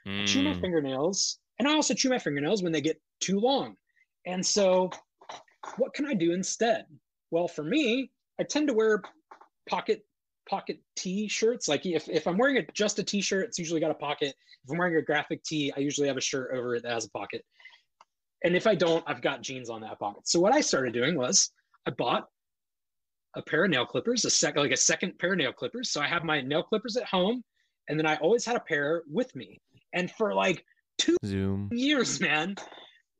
mm. 0.06 0.22
I 0.22 0.26
chew 0.26 0.42
my 0.42 0.54
hmm. 0.54 0.60
fingernails 0.60 1.38
and 1.58 1.66
I 1.66 1.74
also 1.74 1.94
chew 1.94 2.08
my 2.08 2.18
fingernails 2.18 2.62
when 2.62 2.72
they 2.72 2.80
get 2.80 3.00
too 3.20 3.40
long. 3.40 3.76
And 4.26 4.44
so, 4.44 4.90
what 5.76 5.94
can 5.94 6.06
I 6.06 6.14
do 6.14 6.32
instead? 6.32 6.86
Well, 7.30 7.48
for 7.48 7.64
me, 7.64 8.10
I 8.40 8.44
tend 8.44 8.68
to 8.68 8.74
wear 8.74 9.02
pocket 9.68 10.04
pocket 10.48 10.78
t-shirts. 10.96 11.68
Like 11.68 11.84
if, 11.84 12.08
if 12.08 12.26
I'm 12.26 12.38
wearing 12.38 12.56
a, 12.56 12.62
just 12.72 12.98
a 12.98 13.02
t-shirt, 13.02 13.44
it's 13.44 13.58
usually 13.58 13.80
got 13.80 13.90
a 13.90 13.94
pocket. 13.94 14.34
If 14.64 14.70
I'm 14.70 14.78
wearing 14.78 14.96
a 14.96 15.02
graphic 15.02 15.42
tee, 15.44 15.72
I 15.76 15.80
usually 15.80 16.08
have 16.08 16.16
a 16.16 16.22
shirt 16.22 16.50
over 16.54 16.76
it 16.76 16.84
that 16.84 16.92
has 16.92 17.04
a 17.04 17.10
pocket. 17.10 17.44
And 18.44 18.56
if 18.56 18.66
I 18.66 18.74
don't, 18.74 19.04
I've 19.06 19.20
got 19.20 19.42
jeans 19.42 19.68
on 19.68 19.82
that 19.82 19.98
pocket. 19.98 20.26
So 20.26 20.40
what 20.40 20.54
I 20.54 20.62
started 20.62 20.94
doing 20.94 21.16
was 21.16 21.50
I 21.86 21.90
bought 21.90 22.28
a 23.38 23.42
pair 23.42 23.64
of 23.64 23.70
nail 23.70 23.86
clippers, 23.86 24.24
a 24.24 24.30
second 24.30 24.62
like 24.62 24.72
a 24.72 24.76
second 24.76 25.18
pair 25.18 25.32
of 25.32 25.38
nail 25.38 25.52
clippers. 25.52 25.90
So 25.90 26.00
I 26.00 26.08
have 26.08 26.24
my 26.24 26.40
nail 26.40 26.62
clippers 26.62 26.96
at 26.96 27.04
home, 27.04 27.42
and 27.88 27.98
then 27.98 28.06
I 28.06 28.16
always 28.16 28.44
had 28.44 28.56
a 28.56 28.60
pair 28.60 29.02
with 29.08 29.34
me. 29.34 29.58
And 29.94 30.10
for 30.10 30.34
like 30.34 30.64
two 30.98 31.16
Zoom. 31.24 31.70
years, 31.72 32.20
man. 32.20 32.56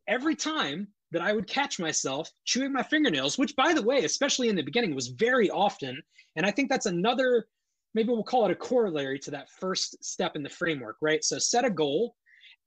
Every 0.08 0.34
time 0.34 0.88
that 1.12 1.22
I 1.22 1.32
would 1.32 1.46
catch 1.46 1.78
myself 1.78 2.30
chewing 2.44 2.72
my 2.72 2.82
fingernails, 2.82 3.38
which, 3.38 3.56
by 3.56 3.72
the 3.72 3.82
way, 3.82 4.04
especially 4.04 4.48
in 4.48 4.56
the 4.56 4.62
beginning, 4.62 4.94
was 4.94 5.08
very 5.08 5.48
often. 5.50 5.98
And 6.36 6.44
I 6.44 6.50
think 6.50 6.68
that's 6.68 6.86
another, 6.86 7.46
maybe 7.94 8.08
we'll 8.08 8.24
call 8.24 8.44
it 8.44 8.50
a 8.50 8.56
corollary 8.56 9.18
to 9.20 9.30
that 9.30 9.48
first 9.58 10.02
step 10.04 10.36
in 10.36 10.42
the 10.42 10.50
framework, 10.50 10.96
right? 11.00 11.24
So 11.24 11.38
set 11.38 11.64
a 11.64 11.70
goal, 11.70 12.14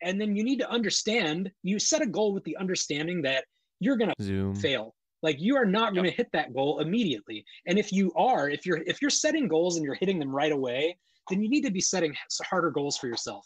and 0.02 0.20
then 0.20 0.36
you 0.36 0.43
need 0.43 0.60
to 0.60 0.70
understand, 0.70 1.52
you 1.62 1.78
set 1.78 2.02
a 2.02 2.08
goal 2.08 2.34
with 2.34 2.43
the 2.45 2.58
understanding 2.58 3.22
that 3.24 3.43
you're 3.80 3.97
going 3.97 4.14
to 4.18 4.56
fail. 4.56 4.95
Like 5.22 5.39
you 5.39 5.55
are 5.55 5.65
not 5.65 5.93
going 5.93 6.09
to 6.09 6.15
hit 6.15 6.30
that 6.34 6.53
goal 6.53 6.80
immediately. 6.80 7.45
And 7.67 7.78
if 7.78 7.91
you 7.91 8.11
are, 8.15 8.49
if 8.49 8.65
you're 8.65 8.82
if 8.86 9.01
you're 9.01 9.11
setting 9.11 9.47
goals 9.47 9.78
and 9.78 9.86
you're 9.86 9.95
hitting 9.95 10.19
them 10.19 10.34
right 10.34 10.51
away, 10.51 10.97
then 11.30 11.41
you 11.41 11.49
need 11.49 11.63
to 11.65 11.72
be 11.72 11.82
setting 11.82 12.15
harder 12.49 12.72
goals 12.72 12.97
for 12.97 13.07
yourself 13.07 13.45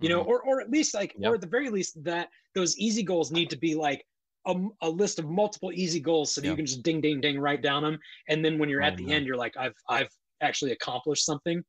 you 0.00 0.08
know, 0.08 0.20
mm-hmm. 0.20 0.30
or 0.30 0.42
or 0.42 0.60
at 0.60 0.70
least 0.70 0.94
like, 0.94 1.14
yep. 1.18 1.30
or 1.30 1.34
at 1.34 1.40
the 1.40 1.46
very 1.46 1.70
least 1.70 2.02
that 2.04 2.28
those 2.54 2.76
easy 2.78 3.02
goals 3.02 3.30
need 3.30 3.50
to 3.50 3.56
be 3.56 3.74
like 3.74 4.04
a, 4.46 4.54
a 4.82 4.88
list 4.88 5.18
of 5.18 5.28
multiple 5.28 5.72
easy 5.72 6.00
goals 6.00 6.34
so 6.34 6.40
that 6.40 6.46
yep. 6.46 6.52
you 6.52 6.56
can 6.56 6.66
just 6.66 6.82
ding 6.82 7.00
ding 7.00 7.20
ding 7.20 7.38
write 7.38 7.62
down 7.62 7.82
them, 7.82 7.98
and 8.28 8.44
then 8.44 8.58
when 8.58 8.68
you're 8.68 8.82
oh, 8.82 8.86
at 8.86 8.96
the 8.96 9.10
end, 9.10 9.26
you're 9.26 9.36
like, 9.36 9.56
I've 9.56 9.74
I've 9.88 10.10
actually 10.42 10.72
accomplished 10.72 11.24
something. 11.24 11.62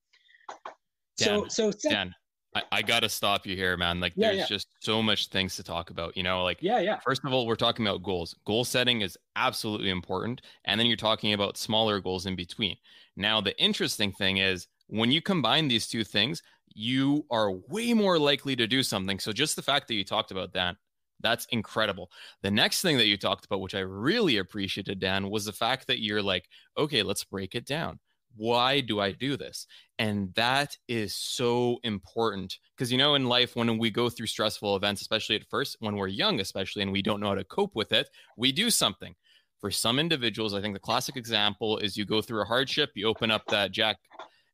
Dan, 1.17 1.49
so 1.49 1.71
so 1.71 1.89
Dan, 1.89 2.13
I, 2.57 2.77
I 2.77 2.81
gotta 2.81 3.09
stop 3.09 3.45
you 3.45 3.55
here, 3.55 3.77
man. 3.77 3.99
Like 3.99 4.13
yeah, 4.15 4.27
there's 4.27 4.39
yeah. 4.39 4.45
just 4.47 4.67
so 4.79 5.01
much 5.01 5.27
things 5.27 5.55
to 5.55 5.63
talk 5.63 5.89
about. 5.89 6.15
You 6.17 6.23
know, 6.23 6.43
like 6.43 6.57
yeah, 6.61 6.79
yeah. 6.79 6.99
First 6.99 7.23
of 7.23 7.33
all, 7.33 7.45
we're 7.45 7.55
talking 7.55 7.85
about 7.85 8.03
goals. 8.03 8.35
Goal 8.45 8.65
setting 8.65 9.01
is 9.01 9.17
absolutely 9.35 9.89
important, 9.89 10.41
and 10.65 10.79
then 10.79 10.87
you're 10.87 10.97
talking 10.97 11.33
about 11.33 11.57
smaller 11.57 11.99
goals 11.99 12.25
in 12.25 12.35
between. 12.35 12.75
Now, 13.15 13.41
the 13.41 13.57
interesting 13.61 14.11
thing 14.11 14.37
is 14.37 14.67
when 14.87 15.11
you 15.11 15.21
combine 15.21 15.67
these 15.67 15.87
two 15.87 16.03
things, 16.03 16.41
you 16.73 17.25
are 17.31 17.51
way 17.51 17.93
more 17.93 18.19
likely 18.19 18.55
to 18.55 18.67
do 18.67 18.83
something. 18.83 19.19
So 19.19 19.31
just 19.31 19.55
the 19.55 19.61
fact 19.61 19.87
that 19.87 19.95
you 19.95 20.03
talked 20.03 20.31
about 20.31 20.53
that, 20.53 20.75
that's 21.19 21.45
incredible. 21.51 22.11
The 22.43 22.51
next 22.51 22.81
thing 22.81 22.97
that 22.97 23.07
you 23.07 23.17
talked 23.17 23.45
about, 23.45 23.61
which 23.61 23.75
I 23.75 23.79
really 23.79 24.37
appreciated, 24.37 24.99
Dan, 24.99 25.29
was 25.29 25.45
the 25.45 25.51
fact 25.51 25.87
that 25.87 26.01
you're 26.01 26.21
like, 26.21 26.47
okay, 26.77 27.03
let's 27.03 27.23
break 27.23 27.55
it 27.55 27.65
down. 27.65 27.99
Why 28.37 28.79
do 28.81 28.99
I 28.99 29.11
do 29.11 29.35
this? 29.35 29.67
And 29.99 30.33
that 30.35 30.77
is 30.87 31.15
so 31.15 31.79
important 31.83 32.57
because, 32.75 32.91
you 32.91 32.97
know, 32.97 33.15
in 33.15 33.25
life, 33.25 33.55
when 33.55 33.77
we 33.77 33.89
go 33.89 34.09
through 34.09 34.27
stressful 34.27 34.75
events, 34.75 35.01
especially 35.01 35.35
at 35.35 35.49
first, 35.49 35.77
when 35.79 35.95
we're 35.95 36.07
young, 36.07 36.39
especially, 36.39 36.83
and 36.83 36.91
we 36.91 37.01
don't 37.01 37.19
know 37.19 37.29
how 37.29 37.35
to 37.35 37.43
cope 37.43 37.75
with 37.75 37.91
it, 37.91 38.07
we 38.37 38.51
do 38.51 38.69
something. 38.69 39.15
For 39.59 39.71
some 39.71 39.97
individuals, 39.97 40.53
I 40.53 40.61
think 40.61 40.75
the 40.75 40.79
classic 40.79 41.17
example 41.17 41.79
is 41.79 41.97
you 41.97 42.05
go 42.05 42.21
through 42.21 42.43
a 42.43 42.45
hardship, 42.45 42.91
you 42.95 43.07
open 43.07 43.31
up 43.31 43.41
that 43.47 43.71
jack 43.71 43.97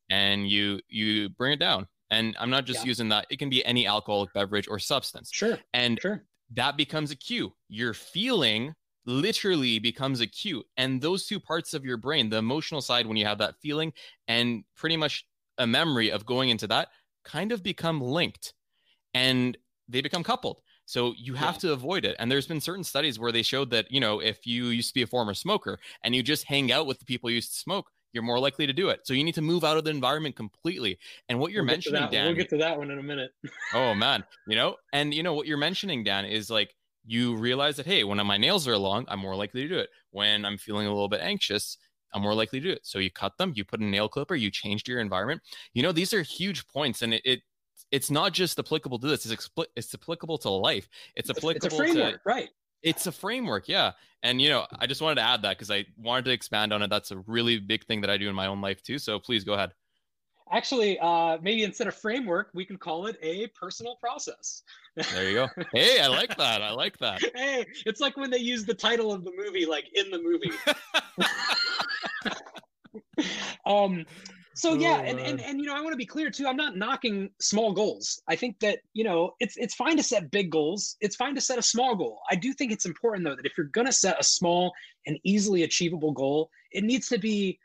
and 0.09 0.49
you 0.49 0.79
you 0.87 1.29
bring 1.29 1.51
it 1.51 1.59
down 1.59 1.87
and 2.13 2.35
I'm 2.39 2.49
not 2.49 2.65
just 2.65 2.81
yeah. 2.81 2.87
using 2.87 3.09
that, 3.09 3.25
it 3.29 3.39
can 3.39 3.49
be 3.49 3.65
any 3.65 3.87
alcoholic 3.87 4.31
beverage 4.33 4.67
or 4.67 4.79
substance. 4.79 5.29
Sure. 5.33 5.57
And 5.73 5.99
sure. 6.01 6.23
that 6.53 6.77
becomes 6.77 7.11
a 7.11 7.15
cue. 7.15 7.53
You're 7.67 7.93
feeling 7.93 8.73
literally 9.05 9.79
becomes 9.79 10.21
acute. 10.21 10.65
And 10.77 11.01
those 11.01 11.25
two 11.25 11.39
parts 11.39 11.73
of 11.73 11.85
your 11.85 11.97
brain, 11.97 12.29
the 12.29 12.37
emotional 12.37 12.81
side, 12.81 13.07
when 13.07 13.17
you 13.17 13.25
have 13.25 13.39
that 13.39 13.55
feeling, 13.61 13.93
and 14.27 14.63
pretty 14.75 14.97
much 14.97 15.25
a 15.57 15.67
memory 15.67 16.11
of 16.11 16.25
going 16.25 16.49
into 16.49 16.67
that, 16.67 16.89
kind 17.23 17.51
of 17.51 17.63
become 17.63 18.01
linked 18.01 18.53
and 19.13 19.57
they 19.87 20.01
become 20.01 20.23
coupled. 20.23 20.57
So 20.85 21.13
you 21.17 21.33
have 21.35 21.55
yeah. 21.55 21.59
to 21.59 21.73
avoid 21.73 22.05
it. 22.05 22.15
And 22.19 22.29
there's 22.29 22.47
been 22.47 22.59
certain 22.59 22.83
studies 22.83 23.17
where 23.17 23.31
they 23.31 23.41
showed 23.41 23.69
that, 23.71 23.91
you 23.91 23.99
know, 23.99 24.19
if 24.19 24.45
you 24.45 24.65
used 24.65 24.89
to 24.89 24.93
be 24.93 25.01
a 25.03 25.07
former 25.07 25.33
smoker 25.33 25.79
and 26.03 26.13
you 26.13 26.21
just 26.21 26.45
hang 26.45 26.71
out 26.71 26.87
with 26.87 26.99
the 26.99 27.05
people 27.05 27.29
you 27.29 27.35
used 27.35 27.53
to 27.53 27.59
smoke, 27.59 27.89
you're 28.11 28.23
more 28.23 28.39
likely 28.39 28.67
to 28.67 28.73
do 28.73 28.89
it. 28.89 29.01
So 29.03 29.13
you 29.13 29.23
need 29.23 29.35
to 29.35 29.41
move 29.41 29.63
out 29.63 29.77
of 29.77 29.85
the 29.85 29.89
environment 29.89 30.35
completely. 30.35 30.99
And 31.29 31.39
what 31.39 31.51
you're 31.51 31.63
we'll 31.63 31.73
mentioning, 31.73 32.07
Dan, 32.11 32.27
we'll 32.27 32.35
get 32.35 32.49
to 32.49 32.57
that 32.57 32.77
one 32.77 32.91
in 32.91 32.99
a 32.99 33.03
minute. 33.03 33.31
oh 33.73 33.93
man, 33.95 34.23
you 34.47 34.55
know, 34.55 34.75
and 34.91 35.13
you 35.13 35.23
know 35.23 35.33
what 35.33 35.47
you're 35.47 35.57
mentioning, 35.57 36.03
Dan, 36.03 36.25
is 36.25 36.49
like 36.49 36.75
you 37.05 37.35
realize 37.35 37.77
that 37.77 37.85
hey, 37.85 38.03
when 38.03 38.25
my 38.25 38.37
nails 38.37 38.67
are 38.67 38.77
long, 38.77 39.05
I'm 39.07 39.19
more 39.19 39.35
likely 39.35 39.63
to 39.63 39.67
do 39.67 39.77
it. 39.77 39.89
When 40.11 40.45
I'm 40.45 40.57
feeling 40.57 40.87
a 40.87 40.91
little 40.91 41.09
bit 41.09 41.21
anxious, 41.21 41.77
I'm 42.13 42.21
more 42.21 42.33
likely 42.33 42.59
to 42.59 42.67
do 42.67 42.71
it. 42.73 42.81
So 42.83 42.99
you 42.99 43.11
cut 43.11 43.37
them, 43.37 43.53
you 43.55 43.65
put 43.65 43.79
a 43.79 43.85
nail 43.85 44.07
clipper, 44.07 44.35
you 44.35 44.51
changed 44.51 44.87
your 44.87 44.99
environment. 44.99 45.41
You 45.73 45.83
know, 45.83 45.91
these 45.91 46.13
are 46.13 46.21
huge 46.21 46.67
points, 46.67 47.01
and 47.01 47.13
it, 47.13 47.21
it 47.25 47.39
it's 47.91 48.09
not 48.09 48.33
just 48.33 48.57
applicable 48.59 48.99
to 48.99 49.07
this; 49.07 49.25
it's, 49.25 49.47
expl- 49.47 49.65
it's 49.75 49.93
applicable 49.93 50.37
to 50.39 50.49
life. 50.49 50.87
It's 51.15 51.29
applicable 51.29 51.65
it's 51.67 51.73
a 51.73 51.77
framework, 51.77 52.23
to 52.23 52.29
right? 52.29 52.49
It's 52.81 53.07
a 53.07 53.11
framework, 53.11 53.67
yeah. 53.67 53.91
And 54.23 54.41
you 54.41 54.49
know, 54.49 54.65
I 54.79 54.87
just 54.87 55.01
wanted 55.01 55.15
to 55.15 55.21
add 55.21 55.41
that 55.43 55.57
because 55.57 55.71
I 55.71 55.85
wanted 55.97 56.25
to 56.25 56.31
expand 56.31 56.73
on 56.73 56.81
it. 56.81 56.89
That's 56.89 57.11
a 57.11 57.17
really 57.27 57.59
big 57.59 57.85
thing 57.85 58.01
that 58.01 58.09
I 58.09 58.17
do 58.17 58.29
in 58.29 58.35
my 58.35 58.47
own 58.47 58.61
life 58.61 58.81
too. 58.83 58.99
So 58.99 59.19
please 59.19 59.43
go 59.43 59.53
ahead. 59.53 59.71
Actually, 60.51 60.99
uh, 60.99 61.37
maybe 61.41 61.63
instead 61.63 61.87
of 61.87 61.95
framework, 61.95 62.49
we 62.53 62.65
can 62.65 62.77
call 62.77 63.07
it 63.07 63.17
a 63.21 63.47
personal 63.47 63.95
process. 63.97 64.63
There 65.13 65.29
you 65.29 65.33
go. 65.35 65.47
Hey, 65.73 65.99
I 65.99 66.07
like 66.07 66.35
that. 66.37 66.61
I 66.61 66.71
like 66.71 66.97
that. 66.99 67.21
hey, 67.35 67.65
it's 67.85 68.01
like 68.01 68.17
when 68.17 68.29
they 68.29 68.37
use 68.37 68.65
the 68.65 68.73
title 68.73 69.11
of 69.11 69.23
the 69.23 69.31
movie, 69.35 69.65
like 69.65 69.85
in 69.93 70.11
the 70.11 70.21
movie. 70.21 70.51
um, 73.65 74.05
so 74.55 74.73
yeah 74.75 74.99
and, 74.99 75.19
and 75.19 75.41
and 75.41 75.59
you 75.59 75.65
know 75.65 75.75
i 75.75 75.81
want 75.81 75.91
to 75.91 75.97
be 75.97 76.05
clear 76.05 76.29
too 76.29 76.47
i'm 76.47 76.55
not 76.55 76.77
knocking 76.77 77.29
small 77.39 77.73
goals 77.73 78.21
i 78.27 78.35
think 78.35 78.59
that 78.59 78.79
you 78.93 79.03
know 79.03 79.31
it's 79.39 79.57
it's 79.57 79.73
fine 79.73 79.97
to 79.97 80.03
set 80.03 80.29
big 80.31 80.51
goals 80.51 80.95
it's 81.01 81.15
fine 81.15 81.33
to 81.33 81.41
set 81.41 81.57
a 81.57 81.61
small 81.61 81.95
goal 81.95 82.19
i 82.29 82.35
do 82.35 82.53
think 82.53 82.71
it's 82.71 82.85
important 82.85 83.25
though 83.25 83.35
that 83.35 83.45
if 83.45 83.57
you're 83.57 83.67
going 83.67 83.87
to 83.87 83.93
set 83.93 84.19
a 84.19 84.23
small 84.23 84.71
and 85.07 85.17
easily 85.23 85.63
achievable 85.63 86.11
goal 86.11 86.49
it 86.71 86.83
needs 86.83 87.07
to 87.07 87.17
be 87.17 87.57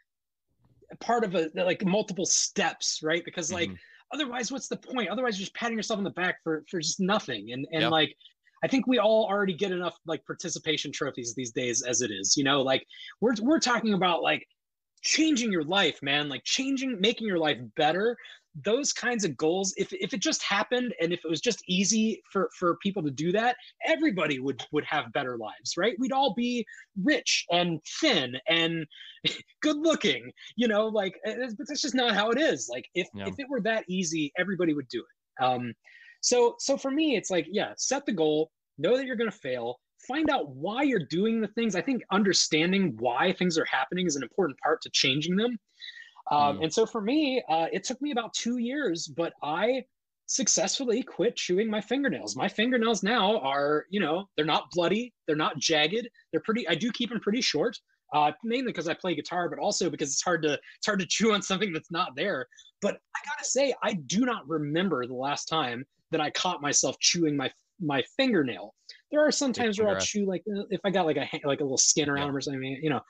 part 1.01 1.25
of 1.25 1.35
a 1.35 1.51
like 1.55 1.85
multiple 1.85 2.27
steps 2.27 3.01
right 3.03 3.25
because 3.25 3.53
like 3.53 3.69
mm-hmm. 3.69 4.15
otherwise 4.15 4.51
what's 4.51 4.69
the 4.69 4.77
point 4.77 5.09
otherwise 5.09 5.39
you're 5.39 5.45
just 5.45 5.55
patting 5.55 5.77
yourself 5.77 5.99
on 5.99 6.05
the 6.05 6.11
back 6.11 6.37
for 6.43 6.65
for 6.71 6.81
just 6.81 7.01
nothing 7.01 7.53
and 7.53 7.67
and 7.73 7.83
yep. 7.83 7.91
like 7.91 8.15
I 8.63 8.69
think 8.69 8.87
we 8.87 8.99
all 8.99 9.27
already 9.27 9.55
get 9.55 9.73
enough 9.73 9.97
like 10.07 10.25
participation 10.25 10.91
trophies 10.93 11.35
these 11.35 11.53
days 11.53 11.83
as 11.83 12.01
it 12.01 12.11
is. 12.11 12.37
You 12.37 12.45
know, 12.45 12.63
like 12.63 12.85
we're 13.21 13.35
we're 13.41 13.61
talking 13.61 13.95
about 13.95 14.23
like 14.23 14.45
changing 15.03 15.53
your 15.53 15.65
life, 15.65 16.03
man, 16.03 16.29
like 16.29 16.43
changing, 16.45 17.01
making 17.01 17.27
your 17.27 17.39
life 17.39 17.59
better. 17.77 18.17
Those 18.65 18.93
kinds 18.93 19.25
of 19.25 19.37
goals, 19.37 19.73
if, 19.77 19.93
if 19.93 20.13
it 20.13 20.21
just 20.21 20.43
happened 20.43 20.95
and 21.01 21.13
if 21.13 21.21
it 21.25 21.31
was 21.31 21.41
just 21.41 21.63
easy 21.69 22.23
for, 22.33 22.51
for 22.59 22.77
people 22.83 23.03
to 23.03 23.11
do 23.11 23.31
that, 23.33 23.57
everybody 23.87 24.41
would 24.41 24.65
would 24.73 24.85
have 24.85 25.13
better 25.13 25.37
lives, 25.37 25.77
right? 25.77 25.95
We'd 25.99 26.13
all 26.13 26.35
be 26.35 26.67
rich 27.03 27.47
and 27.51 27.81
thin 28.01 28.37
and 28.49 28.87
good 29.63 29.77
looking, 29.77 30.33
you 30.57 30.69
know, 30.69 30.87
like, 30.87 31.15
but 31.25 31.57
that's 31.69 31.83
just 31.83 31.95
not 31.95 32.15
how 32.15 32.31
it 32.31 32.39
is. 32.39 32.69
Like, 32.69 32.87
if, 32.95 33.09
yeah. 33.15 33.27
if 33.27 33.35
it 33.39 33.49
were 33.49 33.61
that 33.61 33.85
easy, 33.89 34.33
everybody 34.39 34.75
would 34.75 34.89
do 34.89 35.01
it. 35.01 35.45
Um, 35.45 35.75
so, 36.21 36.57
so 36.59 36.77
for 36.77 36.91
me, 36.91 37.17
it's 37.17 37.31
like, 37.31 37.47
yeah, 37.51 37.73
set 37.77 38.07
the 38.07 38.13
goal, 38.13 38.51
know 38.77 38.97
that 38.97 39.07
you're 39.07 39.17
going 39.17 39.31
to 39.31 39.37
fail, 39.37 39.79
find 40.07 40.31
out 40.31 40.51
why 40.51 40.83
you're 40.83 41.07
doing 41.11 41.41
the 41.41 41.49
things. 41.49 41.75
I 41.75 41.81
think 41.81 42.03
understanding 42.11 42.97
why 42.99 43.33
things 43.33 43.59
are 43.59 43.65
happening 43.65 44.07
is 44.07 44.17
an 44.17 44.23
important 44.23 44.59
part 44.61 44.81
to 44.83 44.91
changing 44.91 45.37
them. 45.37 45.59
Um, 46.31 46.59
mm. 46.59 46.65
And 46.65 46.73
so 46.73 46.87
for 46.87 47.01
me, 47.01 47.43
uh, 47.49 47.67
it 47.73 47.85
took 47.85 48.01
me 48.03 48.11
about 48.11 48.33
two 48.35 48.59
years, 48.59 49.09
but 49.09 49.33
I 49.43 49.85
successfully 50.27 51.03
quit 51.03 51.37
chewing 51.37 51.71
my 51.71 51.81
fingernails. 51.81 52.37
My 52.37 52.49
fingernails 52.49 53.03
now 53.03 53.41
are, 53.41 53.87
you 53.91 53.99
know, 53.99 54.29
they're 54.37 54.45
not 54.45 54.71
bloody, 54.73 55.13
they're 55.27 55.37
not 55.37 55.59
jagged, 55.59 56.09
they're 56.31 56.43
pretty. 56.43 56.69
I 56.69 56.75
do 56.75 56.93
keep 56.93 57.11
them 57.11 57.21
pretty 57.21 57.41
short, 57.41 57.77
uh, 58.15 58.33
mainly 58.45 58.67
because 58.67 58.89
I 58.89 58.95
play 58.95 59.15
guitar, 59.15 59.49
but 59.49 59.59
also 59.59 59.91
because 59.91 60.13
it's 60.13 60.23
hard 60.23 60.43
to 60.43 60.53
it's 60.53 60.87
hard 60.87 61.01
to 61.01 61.07
chew 61.09 61.33
on 61.33 61.43
something 61.43 61.73
that's 61.73 61.91
not 61.91 62.15
there. 62.15 62.47
But 62.81 62.95
I 62.95 63.29
gotta 63.29 63.45
say, 63.45 63.75
I 63.83 63.95
do 63.95 64.25
not 64.25 64.47
remember 64.49 65.07
the 65.07 65.15
last 65.15 65.47
time 65.47 65.85
that 66.11 66.21
I 66.21 66.31
caught 66.31 66.61
myself 66.61 66.99
chewing 67.01 67.37
my 67.37 67.51
my 67.81 68.03
fingernail. 68.17 68.75
There 69.11 69.27
are 69.27 69.31
some 69.31 69.53
times 69.53 69.79
where 69.79 69.89
I'll 69.89 70.01
chew 70.01 70.27
like 70.27 70.43
uh, 70.55 70.65
if 70.71 70.81
I 70.85 70.91
got 70.91 71.07
like 71.07 71.17
a 71.17 71.29
like 71.45 71.61
a 71.61 71.65
little 71.65 71.79
skin 71.79 72.11
around 72.11 72.29
yeah. 72.29 72.37
or 72.37 72.41
something, 72.41 72.81
you 72.83 72.91
know. 72.91 73.01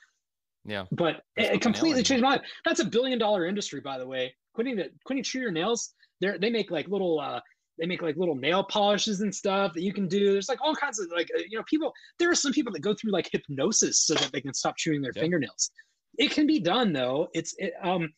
Yeah. 0.65 0.85
But 0.91 1.23
it, 1.35 1.53
it 1.55 1.61
completely 1.61 2.03
changed 2.03 2.23
my 2.23 2.31
life. 2.31 2.41
That's 2.65 2.79
a 2.79 2.85
billion 2.85 3.19
dollar 3.19 3.45
industry, 3.45 3.81
by 3.81 3.97
the 3.97 4.07
way. 4.07 4.33
Quitting 4.53 4.77
to 4.77 4.89
quitting 5.05 5.23
chew 5.23 5.39
your 5.39 5.51
nails. 5.51 5.93
They 6.21 6.37
they 6.37 6.49
make 6.49 6.71
like 6.71 6.87
little 6.87 7.19
uh 7.19 7.39
they 7.77 7.85
make 7.85 8.01
like 8.01 8.17
little 8.17 8.35
nail 8.35 8.63
polishes 8.63 9.21
and 9.21 9.33
stuff 9.33 9.73
that 9.73 9.81
you 9.81 9.93
can 9.93 10.07
do. 10.07 10.33
There's 10.33 10.49
like 10.49 10.59
all 10.61 10.75
kinds 10.75 10.99
of 10.99 11.07
like 11.15 11.29
uh, 11.37 11.41
you 11.49 11.57
know 11.57 11.63
people. 11.69 11.93
There 12.17 12.29
are 12.29 12.35
some 12.35 12.51
people 12.51 12.73
that 12.73 12.81
go 12.81 12.93
through 12.93 13.11
like 13.11 13.29
hypnosis 13.31 14.05
so 14.05 14.15
that 14.15 14.31
they 14.31 14.41
can 14.41 14.53
stop 14.53 14.77
chewing 14.77 15.01
their 15.01 15.13
fingernails. 15.13 15.71
It 16.17 16.31
can 16.31 16.45
be 16.45 16.59
done 16.59 16.93
though. 16.93 17.27
It's 17.33 17.53
it, 17.57 17.73
um. 17.81 18.09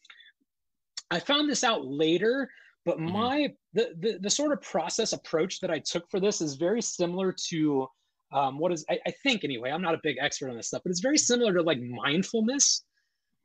I 1.14 1.20
found 1.20 1.50
this 1.50 1.66
out 1.66 1.86
later 1.86 2.50
but 2.86 2.98
mm-hmm. 2.98 3.12
my 3.12 3.54
the, 3.74 3.94
the 4.00 4.18
the 4.22 4.30
sort 4.30 4.52
of 4.52 4.62
process 4.62 5.14
approach 5.14 5.60
that 5.60 5.72
I 5.72 5.80
took 5.80 6.10
for 6.10 6.20
this 6.20 6.42
is 6.42 6.56
very 6.56 6.82
similar 6.82 7.34
to 7.50 7.88
um, 8.32 8.58
what 8.58 8.72
is 8.72 8.86
I, 8.90 9.00
I, 9.06 9.12
think 9.24 9.44
anyway. 9.44 9.72
I'm 9.72 9.82
not 9.82 9.94
a 9.94 10.00
big 10.04 10.18
expert 10.20 10.50
on 10.50 10.58
this 10.58 10.68
stuff, 10.68 10.82
but 10.84 10.90
it's 10.90 11.02
very 11.02 11.18
similar 11.18 11.54
to 11.54 11.62
like 11.62 11.80
mindfulness 11.82 12.84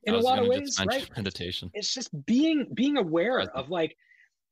in 0.05 0.14
a 0.14 0.18
lot 0.18 0.39
of 0.39 0.47
ways, 0.47 0.80
right? 0.87 1.09
Meditation. 1.16 1.70
It's 1.74 1.93
just 1.93 2.11
being 2.26 2.66
being 2.74 2.97
aware 2.97 3.41
of 3.41 3.70
like 3.70 3.97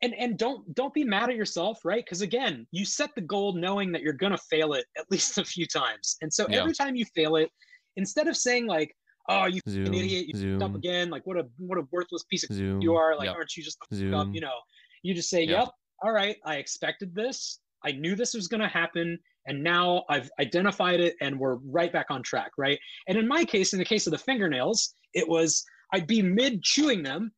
and 0.03 0.15
and 0.15 0.37
don't 0.37 0.75
don't 0.75 0.93
be 0.93 1.05
mad 1.05 1.31
at 1.31 1.37
yourself 1.37 1.79
right 1.85 2.05
because 2.05 2.21
again 2.21 2.67
you 2.73 2.85
set 2.85 3.15
the 3.15 3.21
goal 3.21 3.53
knowing 3.53 3.93
that 3.93 4.03
you're 4.03 4.13
gonna 4.13 4.39
fail 4.51 4.73
it 4.73 4.85
at 4.99 5.05
least 5.11 5.39
a 5.39 5.45
few 5.45 5.67
times 5.67 6.17
and 6.21 6.33
so 6.33 6.47
yeah. 6.49 6.59
every 6.61 6.75
time 6.75 6.97
you 6.97 7.05
fail 7.15 7.37
it 7.37 7.49
instead 7.97 8.27
of 8.27 8.37
saying 8.37 8.67
like 8.67 8.93
oh 9.29 9.47
you 9.47 9.61
Zoom, 9.69 9.87
an 9.87 9.95
idiot 9.95 10.27
you 10.27 10.37
Zoom. 10.37 10.63
up 10.63 10.75
again 10.75 11.11
like 11.11 11.25
what 11.27 11.39
a 11.39 11.47
what 11.59 11.79
a 11.79 11.83
worthless 11.93 12.25
piece 12.25 12.43
of 12.43 12.57
Zoom. 12.57 12.81
you 12.81 12.97
are 12.97 13.17
like 13.17 13.27
yep. 13.27 13.37
aren't 13.37 13.57
you 13.57 13.63
just 13.63 13.79
zoom. 13.95 14.13
up 14.13 14.27
you 14.33 14.41
know 14.41 14.59
you 15.05 15.15
just 15.15 15.31
say, 15.31 15.45
yep, 15.45 15.59
yep 15.61 15.69
all 16.03 16.13
right, 16.13 16.37
I 16.45 16.57
expected 16.57 17.15
this. 17.15 17.61
I 17.85 17.93
knew 17.93 18.17
this 18.17 18.35
was 18.35 18.49
going 18.49 18.61
to 18.61 18.69
happen. 18.69 19.19
And 19.47 19.63
now 19.63 20.05
I've 20.09 20.31
identified 20.41 21.01
it 21.01 21.17
and 21.21 21.39
we're 21.39 21.57
right 21.57 21.93
back 21.93 22.07
on 22.11 22.23
track, 22.23 22.53
right? 22.57 22.79
And 23.09 23.19
in 23.19 23.29
my 23.29 23.45
case, 23.45 23.73
in 23.73 23.79
the 23.79 23.85
case 23.85 24.07
of 24.07 24.13
the 24.13 24.19
fingernails, 24.19 24.95
it 25.13 25.29
was 25.29 25.65
I'd 25.93 26.07
be 26.07 26.23
mid 26.23 26.63
chewing 26.63 27.03
them 27.03 27.33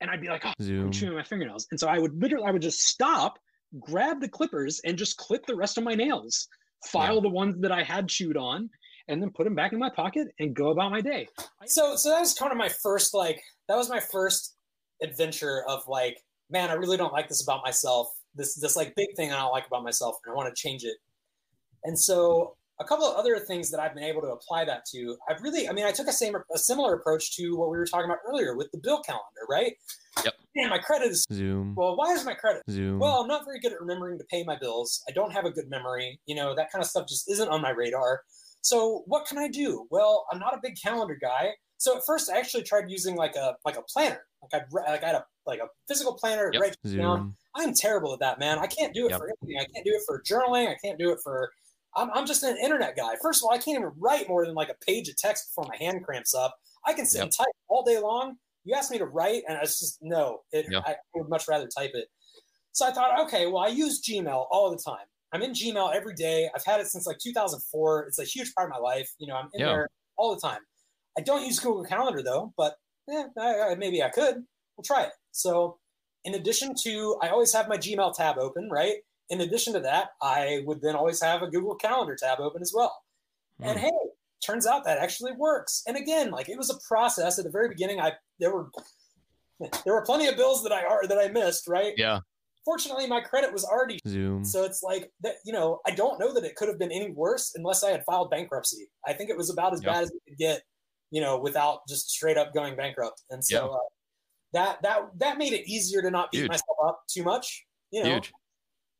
and 0.00 0.10
I'd 0.10 0.20
be 0.20 0.28
like, 0.28 0.44
oh, 0.44 0.52
I'm 0.58 0.90
chewing 0.90 1.14
my 1.14 1.22
fingernails. 1.22 1.66
And 1.70 1.78
so 1.78 1.88
I 1.88 1.98
would 1.98 2.20
literally, 2.20 2.46
I 2.46 2.50
would 2.50 2.62
just 2.62 2.80
stop, 2.86 3.38
grab 3.78 4.20
the 4.20 4.28
clippers 4.28 4.80
and 4.84 4.98
just 4.98 5.16
clip 5.16 5.46
the 5.46 5.54
rest 5.54 5.78
of 5.78 5.84
my 5.84 5.94
nails, 5.94 6.48
file 6.86 7.16
yeah. 7.16 7.20
the 7.20 7.28
ones 7.28 7.60
that 7.60 7.72
I 7.72 7.82
had 7.82 8.08
chewed 8.08 8.36
on, 8.36 8.68
and 9.08 9.22
then 9.22 9.30
put 9.30 9.44
them 9.44 9.54
back 9.54 9.72
in 9.72 9.78
my 9.78 9.90
pocket 9.90 10.28
and 10.40 10.54
go 10.54 10.70
about 10.70 10.90
my 10.90 11.00
day. 11.00 11.28
So, 11.66 11.96
so 11.96 12.10
that 12.10 12.20
was 12.20 12.34
kind 12.34 12.50
of 12.50 12.58
my 12.58 12.68
first, 12.68 13.14
like, 13.14 13.40
that 13.68 13.76
was 13.76 13.88
my 13.88 14.00
first 14.00 14.56
adventure 15.02 15.64
of 15.68 15.82
like, 15.88 16.18
man, 16.50 16.70
I 16.70 16.74
really 16.74 16.96
don't 16.96 17.12
like 17.12 17.28
this 17.28 17.42
about 17.42 17.62
myself. 17.64 18.08
This 18.34 18.54
this 18.54 18.76
like 18.76 18.94
big 18.96 19.08
thing 19.16 19.30
I 19.30 19.36
don't 19.36 19.52
like 19.52 19.66
about 19.66 19.84
myself, 19.84 20.16
and 20.24 20.32
I 20.32 20.36
want 20.36 20.54
to 20.54 20.60
change 20.60 20.84
it. 20.84 20.96
And 21.84 21.98
so 21.98 22.56
a 22.80 22.84
couple 22.84 23.06
of 23.06 23.16
other 23.16 23.38
things 23.38 23.70
that 23.70 23.80
I've 23.80 23.94
been 23.94 24.04
able 24.04 24.22
to 24.22 24.28
apply 24.28 24.64
that 24.64 24.84
to. 24.92 25.16
I've 25.28 25.40
really, 25.42 25.68
I 25.68 25.72
mean, 25.72 25.84
I 25.84 25.92
took 25.92 26.08
a 26.08 26.12
same 26.12 26.34
a 26.34 26.58
similar 26.58 26.94
approach 26.94 27.36
to 27.36 27.56
what 27.56 27.70
we 27.70 27.78
were 27.78 27.86
talking 27.86 28.06
about 28.06 28.18
earlier 28.26 28.56
with 28.56 28.70
the 28.72 28.78
bill 28.78 29.00
calendar, 29.02 29.46
right? 29.48 29.74
Yep. 30.24 30.34
Man, 30.56 30.70
my 30.70 30.78
credit 30.78 31.10
is 31.10 31.24
Zoom. 31.32 31.74
Well, 31.76 31.96
why 31.96 32.12
is 32.12 32.24
my 32.24 32.34
credit 32.34 32.62
Zoom? 32.70 32.98
Well, 32.98 33.20
I'm 33.20 33.28
not 33.28 33.44
very 33.44 33.60
good 33.60 33.72
at 33.72 33.80
remembering 33.80 34.18
to 34.18 34.24
pay 34.24 34.44
my 34.44 34.56
bills. 34.58 35.02
I 35.08 35.12
don't 35.12 35.32
have 35.32 35.44
a 35.44 35.50
good 35.50 35.70
memory. 35.70 36.20
You 36.26 36.34
know, 36.34 36.54
that 36.54 36.70
kind 36.70 36.82
of 36.82 36.90
stuff 36.90 37.06
just 37.08 37.30
isn't 37.30 37.48
on 37.48 37.62
my 37.62 37.70
radar. 37.70 38.22
So 38.60 39.02
what 39.06 39.26
can 39.26 39.38
I 39.38 39.48
do? 39.48 39.86
Well, 39.90 40.26
I'm 40.30 40.38
not 40.38 40.54
a 40.54 40.60
big 40.62 40.76
calendar 40.82 41.18
guy. 41.20 41.50
So 41.78 41.96
at 41.96 42.04
first, 42.06 42.30
I 42.30 42.38
actually 42.38 42.62
tried 42.62 42.90
using 42.90 43.16
like 43.16 43.34
a 43.34 43.56
like 43.64 43.76
a 43.76 43.82
planner. 43.82 44.20
Like 44.42 44.62
I 44.62 44.90
like 44.90 45.02
I 45.02 45.06
had 45.06 45.16
a 45.16 45.24
like 45.46 45.58
a 45.58 45.66
physical 45.88 46.14
planner 46.14 46.50
yep. 46.52 46.62
write 46.62 46.76
down. 46.96 47.34
I'm 47.56 47.74
terrible 47.74 48.12
at 48.12 48.20
that, 48.20 48.38
man. 48.38 48.58
I 48.58 48.66
can't 48.66 48.94
do 48.94 49.06
it 49.06 49.10
yep. 49.10 49.18
for 49.18 49.28
anything. 49.28 49.60
I 49.60 49.64
can't 49.72 49.84
do 49.84 49.92
it 49.92 50.02
for 50.06 50.22
journaling. 50.22 50.68
I 50.68 50.76
can't 50.82 50.98
do 50.98 51.10
it 51.10 51.18
for. 51.22 51.50
I'm, 51.96 52.10
I'm 52.12 52.26
just 52.26 52.42
an 52.42 52.56
internet 52.62 52.96
guy. 52.96 53.14
First 53.20 53.42
of 53.42 53.44
all, 53.44 53.54
I 53.54 53.58
can't 53.58 53.78
even 53.78 53.92
write 53.98 54.28
more 54.28 54.46
than 54.46 54.54
like 54.54 54.70
a 54.70 54.84
page 54.84 55.08
of 55.08 55.16
text 55.16 55.50
before 55.50 55.68
my 55.68 55.76
hand 55.76 56.04
cramps 56.04 56.34
up. 56.34 56.56
I 56.86 56.92
can 56.92 57.06
sit 57.06 57.18
yep. 57.18 57.24
and 57.24 57.32
type 57.32 57.54
all 57.68 57.84
day 57.84 57.98
long. 57.98 58.36
You 58.64 58.74
ask 58.74 58.90
me 58.90 58.98
to 58.98 59.06
write, 59.06 59.42
and 59.48 59.58
it's 59.60 59.80
just 59.80 59.98
no. 60.02 60.40
It, 60.52 60.66
I 60.74 60.96
would 61.14 61.28
much 61.28 61.48
rather 61.48 61.66
type 61.66 61.90
it. 61.94 62.06
So 62.72 62.86
I 62.86 62.92
thought, 62.92 63.20
okay, 63.26 63.46
well, 63.46 63.58
I 63.58 63.68
use 63.68 64.02
Gmail 64.02 64.46
all 64.50 64.70
the 64.70 64.78
time. 64.78 65.04
I'm 65.32 65.42
in 65.42 65.52
Gmail 65.52 65.94
every 65.94 66.14
day. 66.14 66.48
I've 66.54 66.64
had 66.64 66.80
it 66.80 66.86
since 66.86 67.06
like 67.06 67.18
2004. 67.18 68.06
It's 68.06 68.18
a 68.18 68.24
huge 68.24 68.54
part 68.54 68.70
of 68.70 68.72
my 68.72 68.78
life. 68.78 69.10
You 69.18 69.26
know, 69.26 69.36
I'm 69.36 69.48
in 69.54 69.60
yeah. 69.60 69.66
there 69.66 69.88
all 70.16 70.34
the 70.34 70.40
time. 70.40 70.60
I 71.18 71.22
don't 71.22 71.44
use 71.44 71.58
Google 71.58 71.84
Calendar 71.84 72.22
though, 72.22 72.52
but 72.56 72.76
yeah, 73.08 73.24
I, 73.38 73.60
I, 73.60 73.74
maybe 73.74 74.02
I 74.02 74.08
could. 74.08 74.36
We'll 74.76 74.84
try 74.84 75.04
it. 75.04 75.12
So, 75.32 75.78
in 76.24 76.34
addition 76.34 76.74
to, 76.82 77.16
I 77.22 77.28
always 77.28 77.52
have 77.52 77.68
my 77.68 77.76
Gmail 77.76 78.14
tab 78.14 78.38
open, 78.38 78.70
right? 78.70 78.96
In 79.32 79.40
addition 79.40 79.72
to 79.72 79.80
that, 79.80 80.10
I 80.22 80.62
would 80.66 80.80
then 80.80 80.94
always 80.94 81.20
have 81.22 81.42
a 81.42 81.48
Google 81.48 81.74
Calendar 81.74 82.16
tab 82.16 82.38
open 82.38 82.62
as 82.62 82.72
well. 82.74 83.02
Mm. 83.60 83.70
And 83.70 83.80
hey, 83.80 83.90
turns 84.44 84.66
out 84.66 84.84
that 84.84 84.98
actually 84.98 85.32
works. 85.32 85.82
And 85.86 85.96
again, 85.96 86.30
like 86.30 86.48
it 86.48 86.56
was 86.56 86.70
a 86.70 86.78
process 86.86 87.38
at 87.38 87.44
the 87.44 87.50
very 87.50 87.68
beginning. 87.68 88.00
I 88.00 88.12
there 88.38 88.54
were 88.54 88.70
there 89.58 89.94
were 89.94 90.02
plenty 90.02 90.28
of 90.28 90.36
bills 90.36 90.62
that 90.62 90.72
I 90.72 90.84
are 90.84 91.06
that 91.06 91.18
I 91.18 91.28
missed, 91.28 91.66
right? 91.66 91.94
Yeah. 91.96 92.20
Fortunately, 92.64 93.08
my 93.08 93.20
credit 93.20 93.52
was 93.52 93.64
already 93.64 93.98
Zoom. 94.06 94.44
So 94.44 94.62
it's 94.62 94.84
like 94.84 95.10
that, 95.22 95.34
you 95.44 95.52
know, 95.52 95.80
I 95.84 95.90
don't 95.90 96.20
know 96.20 96.32
that 96.32 96.44
it 96.44 96.54
could 96.54 96.68
have 96.68 96.78
been 96.78 96.92
any 96.92 97.10
worse 97.10 97.52
unless 97.56 97.82
I 97.82 97.90
had 97.90 98.04
filed 98.04 98.30
bankruptcy. 98.30 98.86
I 99.04 99.14
think 99.14 99.30
it 99.30 99.36
was 99.36 99.50
about 99.50 99.72
as 99.72 99.82
yep. 99.82 99.94
bad 99.94 100.02
as 100.04 100.10
it 100.10 100.22
could 100.28 100.38
get 100.38 100.62
you 101.12 101.20
know, 101.20 101.38
without 101.38 101.86
just 101.86 102.10
straight 102.10 102.38
up 102.38 102.52
going 102.52 102.74
bankrupt. 102.74 103.22
And 103.30 103.44
so 103.44 103.54
yeah. 103.54 103.70
uh, 103.70 103.78
that 104.54 104.82
that 104.82 105.00
that 105.18 105.38
made 105.38 105.52
it 105.52 105.68
easier 105.68 106.02
to 106.02 106.10
not 106.10 106.32
beat 106.32 106.38
Huge. 106.38 106.48
myself 106.48 106.76
up 106.84 107.04
too 107.06 107.22
much. 107.22 107.64
You 107.92 108.02
know. 108.02 108.14
Huge. 108.14 108.32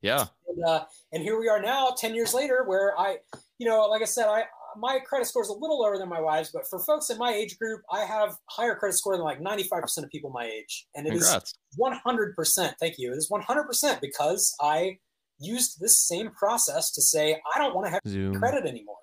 Yeah. 0.02 0.26
And, 0.48 0.64
uh, 0.64 0.84
and 1.12 1.22
here 1.22 1.38
we 1.40 1.48
are 1.48 1.62
now, 1.62 1.94
ten 1.96 2.14
years 2.14 2.34
later, 2.34 2.64
where 2.66 2.98
I, 2.98 3.18
you 3.58 3.66
know, 3.66 3.86
like 3.86 4.02
I 4.02 4.06
said, 4.06 4.26
I 4.26 4.44
my 4.76 4.98
credit 5.00 5.26
score 5.26 5.42
is 5.42 5.48
a 5.48 5.54
little 5.54 5.80
lower 5.80 5.98
than 5.98 6.08
my 6.08 6.20
wife's, 6.20 6.50
but 6.50 6.68
for 6.68 6.78
folks 6.78 7.10
in 7.10 7.18
my 7.18 7.32
age 7.32 7.58
group, 7.58 7.82
I 7.90 8.04
have 8.04 8.36
higher 8.46 8.74
credit 8.74 8.94
score 8.94 9.16
than 9.16 9.24
like 9.24 9.40
95% 9.40 10.04
of 10.04 10.10
people 10.10 10.30
my 10.30 10.44
age. 10.44 10.86
And 10.94 11.06
it 11.06 11.10
Congrats. 11.10 11.52
is 11.52 11.78
100%. 11.78 12.74
Thank 12.80 12.98
you. 12.98 13.12
It 13.12 13.16
is 13.16 13.30
100% 13.30 14.00
because 14.00 14.54
I 14.60 14.98
used 15.38 15.80
this 15.80 15.98
same 15.98 16.30
process 16.30 16.90
to 16.92 17.02
say, 17.02 17.40
I 17.54 17.58
don't 17.58 17.74
want 17.74 17.86
to 17.86 17.90
have 17.90 18.00
Zoom. 18.06 18.34
credit 18.34 18.66
anymore. 18.66 18.96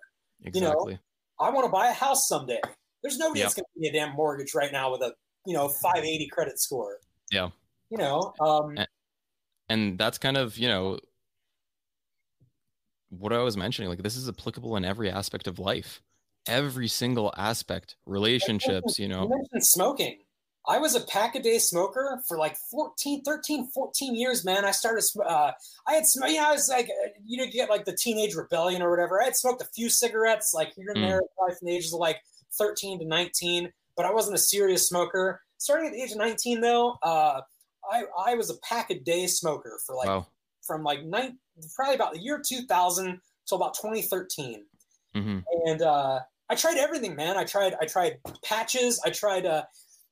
Exactly. 0.43 0.61
You 0.61 0.67
know, 0.67 0.99
I 1.39 1.49
want 1.49 1.65
to 1.65 1.71
buy 1.71 1.87
a 1.89 1.93
house 1.93 2.27
someday. 2.27 2.61
There's 3.01 3.17
nobody 3.17 3.39
yep. 3.39 3.45
that's 3.45 3.55
going 3.55 3.65
to 3.65 3.79
give 3.79 3.93
me 3.93 3.99
a 3.99 4.05
damn 4.05 4.15
mortgage 4.15 4.53
right 4.53 4.71
now 4.71 4.91
with 4.91 5.01
a 5.01 5.13
you 5.45 5.53
know 5.53 5.69
580 5.69 6.27
credit 6.27 6.59
score. 6.59 6.97
Yeah. 7.31 7.49
You 7.89 7.97
know. 7.97 8.33
Um, 8.41 8.77
and, 8.77 8.87
and 9.69 9.97
that's 9.97 10.17
kind 10.17 10.37
of 10.37 10.57
you 10.57 10.67
know 10.67 10.99
what 13.09 13.33
I 13.33 13.39
was 13.39 13.57
mentioning. 13.57 13.89
Like 13.89 14.03
this 14.03 14.15
is 14.15 14.29
applicable 14.29 14.75
in 14.75 14.85
every 14.85 15.09
aspect 15.09 15.47
of 15.47 15.59
life, 15.59 16.01
every 16.47 16.87
single 16.87 17.33
aspect, 17.37 17.95
relationships. 18.05 18.99
You 18.99 19.07
know. 19.07 19.23
You 19.23 19.29
mentioned 19.29 19.65
smoking. 19.65 20.19
I 20.67 20.77
was 20.77 20.93
a 20.93 21.01
pack 21.01 21.35
a 21.35 21.41
day 21.41 21.57
smoker 21.57 22.21
for 22.27 22.37
like 22.37 22.55
14, 22.69 23.23
13, 23.23 23.71
14 23.73 24.15
years, 24.15 24.45
man. 24.45 24.65
I 24.65 24.71
started, 24.71 25.03
uh, 25.25 25.51
I 25.87 25.93
had, 25.93 26.03
you 26.13 26.35
know, 26.35 26.47
I 26.47 26.51
was 26.51 26.69
like, 26.69 26.89
you 27.25 27.37
know, 27.37 27.45
you 27.45 27.51
get 27.51 27.69
like 27.69 27.85
the 27.85 27.95
teenage 27.95 28.35
rebellion 28.35 28.83
or 28.83 28.91
whatever. 28.91 29.19
I 29.19 29.25
had 29.25 29.35
smoked 29.35 29.63
a 29.63 29.67
few 29.73 29.89
cigarettes, 29.89 30.53
like 30.53 30.73
here 30.75 30.91
and 30.93 30.97
mm. 30.97 31.09
there, 31.09 31.21
probably 31.35 31.55
from 31.55 31.65
the 31.67 31.75
ages 31.75 31.93
of 31.93 31.99
like 31.99 32.17
13 32.57 32.99
to 32.99 33.05
19, 33.05 33.71
but 33.95 34.05
I 34.05 34.11
wasn't 34.11 34.35
a 34.35 34.39
serious 34.39 34.87
smoker. 34.87 35.41
Starting 35.57 35.87
at 35.87 35.93
the 35.93 36.01
age 36.03 36.11
of 36.11 36.17
19, 36.17 36.61
though, 36.61 36.97
uh, 37.01 37.41
I, 37.91 38.03
I 38.17 38.35
was 38.35 38.49
a 38.49 38.57
pack 38.63 38.89
a 38.91 38.99
day 38.99 39.27
smoker 39.27 39.79
for 39.85 39.95
like, 39.95 40.07
wow. 40.07 40.27
from 40.61 40.83
like 40.83 41.05
nine, 41.05 41.37
probably 41.75 41.95
about 41.95 42.13
the 42.13 42.19
year 42.19 42.41
2000 42.45 43.19
till 43.47 43.57
about 43.57 43.75
2013. 43.75 44.65
Mm-hmm. 45.15 45.39
And, 45.65 45.81
uh, 45.81 46.19
I 46.51 46.55
tried 46.55 46.77
everything, 46.77 47.15
man. 47.15 47.37
I 47.37 47.43
tried, 47.43 47.75
I 47.79 47.85
tried 47.85 48.17
patches. 48.43 48.99
I 49.05 49.11
tried, 49.11 49.45
uh, 49.45 49.63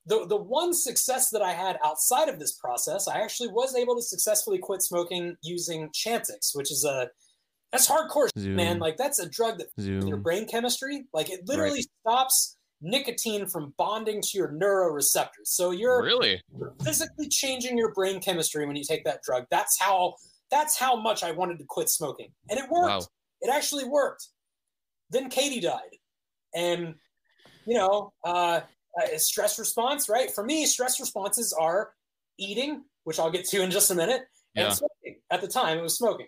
the, 0.06 0.26
the 0.26 0.38
one 0.38 0.74
success 0.74 1.30
that 1.32 1.42
I 1.42 1.52
had 1.52 1.78
outside 1.84 2.30
of 2.30 2.40
this 2.40 2.54
process, 2.54 3.08
I 3.08 3.20
actually 3.22 3.50
was 3.50 3.76
able 3.76 3.96
to 3.96 4.02
successfully 4.02 4.58
quit 4.58 4.82
smoking 4.82 5.36
using 5.42 5.90
Chantix, 5.90 6.56
which 6.56 6.72
is 6.72 6.86
a 6.86 7.10
that's 7.72 7.90
hardcore, 7.90 8.30
Zoom. 8.38 8.56
man. 8.56 8.80
Like 8.80 8.98
that's 8.98 9.20
a 9.20 9.28
drug 9.28 9.60
that 9.60 9.68
your 9.78 10.18
brain 10.18 10.48
chemistry, 10.48 11.06
like 11.14 11.30
it 11.30 11.48
literally 11.48 11.80
right. 11.80 11.86
stops 12.02 12.57
nicotine 12.82 13.48
from 13.48 13.74
bonding 13.78 14.22
to 14.22 14.38
your 14.38 14.50
neuroreceptors. 14.50 15.46
So 15.46 15.72
you're 15.72 16.04
really 16.04 16.42
physically 16.84 17.28
changing 17.28 17.78
your 17.78 17.94
brain 17.94 18.20
chemistry 18.20 18.66
when 18.66 18.76
you 18.76 18.84
take 18.84 19.04
that 19.06 19.24
drug. 19.24 19.46
That's 19.50 19.80
how 19.80 20.16
that's 20.52 20.78
how 20.78 20.96
much 20.96 21.24
I 21.24 21.32
wanted 21.32 21.60
to 21.60 21.66
quit 21.66 21.90
smoking, 21.90 22.32
and 22.50 22.60
it 22.60 22.70
worked. 22.70 22.90
Wow. 22.90 23.02
It 23.42 23.52
actually 23.54 23.86
worked. 23.86 24.28
Then 25.10 25.30
Katie 25.30 25.60
died, 25.60 25.96
and 26.56 26.96
you 27.66 27.76
know, 27.76 28.14
uh, 28.24 28.62
uh, 29.02 29.18
stress 29.18 29.60
response, 29.60 30.10
right? 30.10 30.32
For 30.32 30.44
me, 30.44 30.66
stress 30.66 31.00
responses 31.00 31.54
are 31.54 31.92
eating, 32.38 32.84
which 33.04 33.20
I'll 33.20 33.32
get 33.32 33.46
to 33.50 33.62
in 33.62 33.72
just 33.72 33.92
a 33.92 33.96
minute, 33.96 34.22
and 34.56 34.68
yeah. 34.68 34.70
smoking. 34.70 35.20
At 35.32 35.42
the 35.42 35.48
time, 35.48 35.78
it 35.78 35.82
was 35.82 35.98
smoking. 35.98 36.28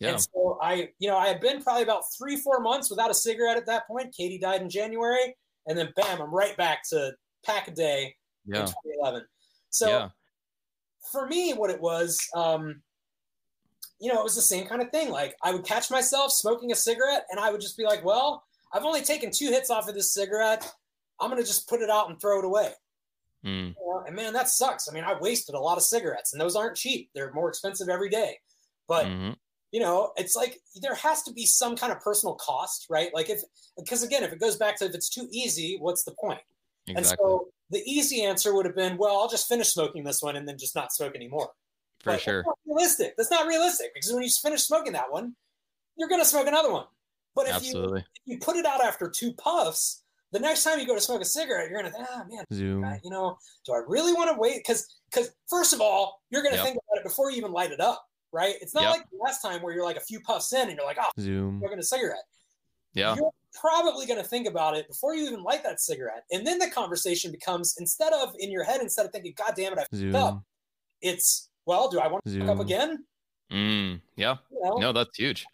Yeah. 0.00 0.10
And 0.10 0.20
so 0.20 0.58
I, 0.62 0.88
you 0.98 1.08
know, 1.08 1.16
I 1.16 1.28
had 1.28 1.40
been 1.40 1.62
probably 1.62 1.82
about 1.82 2.04
three, 2.18 2.36
four 2.36 2.60
months 2.60 2.90
without 2.90 3.10
a 3.10 3.14
cigarette 3.14 3.58
at 3.58 3.66
that 3.66 3.86
point. 3.86 4.14
Katie 4.16 4.38
died 4.38 4.62
in 4.62 4.70
January, 4.70 5.36
and 5.66 5.78
then 5.78 5.92
bam, 5.96 6.20
I'm 6.20 6.34
right 6.34 6.56
back 6.56 6.82
to 6.90 7.12
pack 7.44 7.68
a 7.68 7.72
day 7.72 8.14
yeah. 8.46 8.60
in 8.60 8.66
2011. 8.66 9.22
So 9.70 9.88
yeah. 9.88 10.08
for 11.12 11.26
me, 11.26 11.52
what 11.52 11.70
it 11.70 11.80
was, 11.80 12.18
um, 12.34 12.82
you 14.00 14.12
know, 14.12 14.20
it 14.20 14.24
was 14.24 14.34
the 14.34 14.42
same 14.42 14.66
kind 14.66 14.82
of 14.82 14.90
thing. 14.90 15.10
Like 15.10 15.36
I 15.42 15.52
would 15.52 15.64
catch 15.64 15.90
myself 15.90 16.32
smoking 16.32 16.72
a 16.72 16.76
cigarette, 16.76 17.26
and 17.30 17.38
I 17.38 17.50
would 17.50 17.60
just 17.60 17.76
be 17.76 17.84
like, 17.84 18.04
well, 18.04 18.44
I've 18.72 18.84
only 18.84 19.02
taken 19.02 19.30
two 19.30 19.48
hits 19.48 19.70
off 19.70 19.88
of 19.88 19.94
this 19.94 20.14
cigarette. 20.14 20.72
I'm 21.20 21.30
going 21.30 21.42
to 21.42 21.46
just 21.46 21.68
put 21.68 21.82
it 21.82 21.90
out 21.90 22.08
and 22.08 22.20
throw 22.20 22.38
it 22.38 22.44
away. 22.44 22.72
Mm. 23.44 23.68
You 23.68 23.74
know, 23.86 24.04
and 24.06 24.16
man, 24.16 24.32
that 24.32 24.48
sucks. 24.48 24.88
I 24.88 24.94
mean, 24.94 25.04
I 25.04 25.18
wasted 25.20 25.54
a 25.54 25.60
lot 25.60 25.76
of 25.76 25.84
cigarettes, 25.84 26.32
and 26.32 26.40
those 26.40 26.56
aren't 26.56 26.76
cheap. 26.76 27.10
They're 27.14 27.32
more 27.32 27.48
expensive 27.48 27.88
every 27.88 28.08
day. 28.08 28.38
But 28.88 29.06
mm-hmm. 29.06 29.32
You 29.72 29.80
know, 29.80 30.12
it's 30.16 30.34
like 30.34 30.60
there 30.80 30.94
has 30.94 31.22
to 31.24 31.32
be 31.32 31.46
some 31.46 31.76
kind 31.76 31.92
of 31.92 32.00
personal 32.00 32.34
cost, 32.36 32.86
right? 32.90 33.14
Like 33.14 33.30
if 33.30 33.40
because 33.76 34.02
again, 34.02 34.24
if 34.24 34.32
it 34.32 34.40
goes 34.40 34.56
back 34.56 34.76
to 34.78 34.86
if 34.86 34.94
it's 34.94 35.08
too 35.08 35.28
easy, 35.30 35.76
what's 35.80 36.04
the 36.04 36.12
point? 36.12 36.40
Exactly. 36.86 36.96
And 36.96 37.06
so 37.06 37.48
the 37.70 37.82
easy 37.86 38.24
answer 38.24 38.54
would 38.54 38.66
have 38.66 38.74
been, 38.74 38.96
well, 38.96 39.16
I'll 39.18 39.28
just 39.28 39.48
finish 39.48 39.68
smoking 39.68 40.02
this 40.02 40.22
one 40.22 40.36
and 40.36 40.46
then 40.46 40.58
just 40.58 40.74
not 40.74 40.92
smoke 40.92 41.14
anymore. 41.14 41.50
For 42.00 42.12
but 42.12 42.20
sure. 42.20 42.42
That's 42.44 42.58
realistic. 42.66 43.14
That's 43.16 43.30
not 43.30 43.46
realistic 43.46 43.94
because 43.94 44.12
when 44.12 44.22
you 44.22 44.30
finish 44.42 44.62
smoking 44.62 44.92
that 44.94 45.10
one, 45.10 45.34
you're 45.96 46.08
going 46.08 46.20
to 46.20 46.26
smoke 46.26 46.46
another 46.46 46.72
one. 46.72 46.86
But 47.36 47.48
if 47.48 47.64
you, 47.64 47.94
if 47.94 48.04
you 48.24 48.38
put 48.38 48.56
it 48.56 48.66
out 48.66 48.82
after 48.82 49.08
two 49.08 49.32
puffs, 49.34 50.02
the 50.32 50.40
next 50.40 50.64
time 50.64 50.78
you 50.78 50.86
go 50.86 50.94
to 50.94 51.00
smoke 51.00 51.22
a 51.22 51.24
cigarette, 51.24 51.70
you're 51.70 51.80
gonna 51.80 51.92
think, 51.92 52.06
ah 52.10 52.24
man, 52.30 52.44
Zoom. 52.52 52.84
you 53.02 53.10
know, 53.10 53.36
do 53.66 53.72
I 53.72 53.82
really 53.86 54.12
want 54.12 54.30
to 54.30 54.38
wait? 54.38 54.58
Because 54.58 54.98
because 55.10 55.30
first 55.48 55.72
of 55.72 55.80
all, 55.80 56.22
you're 56.30 56.42
gonna 56.42 56.56
yep. 56.56 56.64
think 56.64 56.76
about 56.76 56.98
it 56.98 57.04
before 57.04 57.30
you 57.30 57.36
even 57.36 57.52
light 57.52 57.72
it 57.72 57.80
up, 57.80 58.04
right? 58.32 58.54
It's 58.60 58.74
not 58.74 58.84
yep. 58.84 58.92
like 58.92 59.10
the 59.10 59.18
last 59.18 59.42
time 59.42 59.62
where 59.62 59.74
you're 59.74 59.84
like 59.84 59.96
a 59.96 60.00
few 60.00 60.20
puffs 60.20 60.52
in 60.52 60.68
and 60.68 60.76
you're 60.76 60.86
like, 60.86 60.98
oh, 61.00 61.10
Zoom. 61.18 61.58
smoking 61.58 61.78
a 61.78 61.82
cigarette. 61.82 62.24
Yeah. 62.94 63.14
You're 63.16 63.30
probably 63.54 64.06
gonna 64.06 64.24
think 64.24 64.48
about 64.48 64.76
it 64.76 64.88
before 64.88 65.14
you 65.14 65.26
even 65.26 65.42
light 65.42 65.62
that 65.64 65.80
cigarette, 65.80 66.24
and 66.30 66.46
then 66.46 66.58
the 66.58 66.70
conversation 66.70 67.30
becomes 67.30 67.76
instead 67.78 68.12
of 68.12 68.34
in 68.38 68.50
your 68.50 68.64
head, 68.64 68.80
instead 68.80 69.06
of 69.06 69.12
thinking, 69.12 69.32
God 69.36 69.52
damn 69.56 69.72
it, 69.72 69.78
I 69.78 69.84
fucked 69.96 70.14
up, 70.14 70.42
it's 71.00 71.48
well, 71.66 71.88
do 71.88 72.00
I 72.00 72.08
want 72.08 72.24
to 72.24 72.38
fuck 72.38 72.48
up 72.48 72.60
again? 72.60 73.04
Mm, 73.52 74.00
yeah. 74.16 74.36
You 74.50 74.60
know? 74.62 74.76
No, 74.78 74.92
that's 74.92 75.16
huge. 75.16 75.46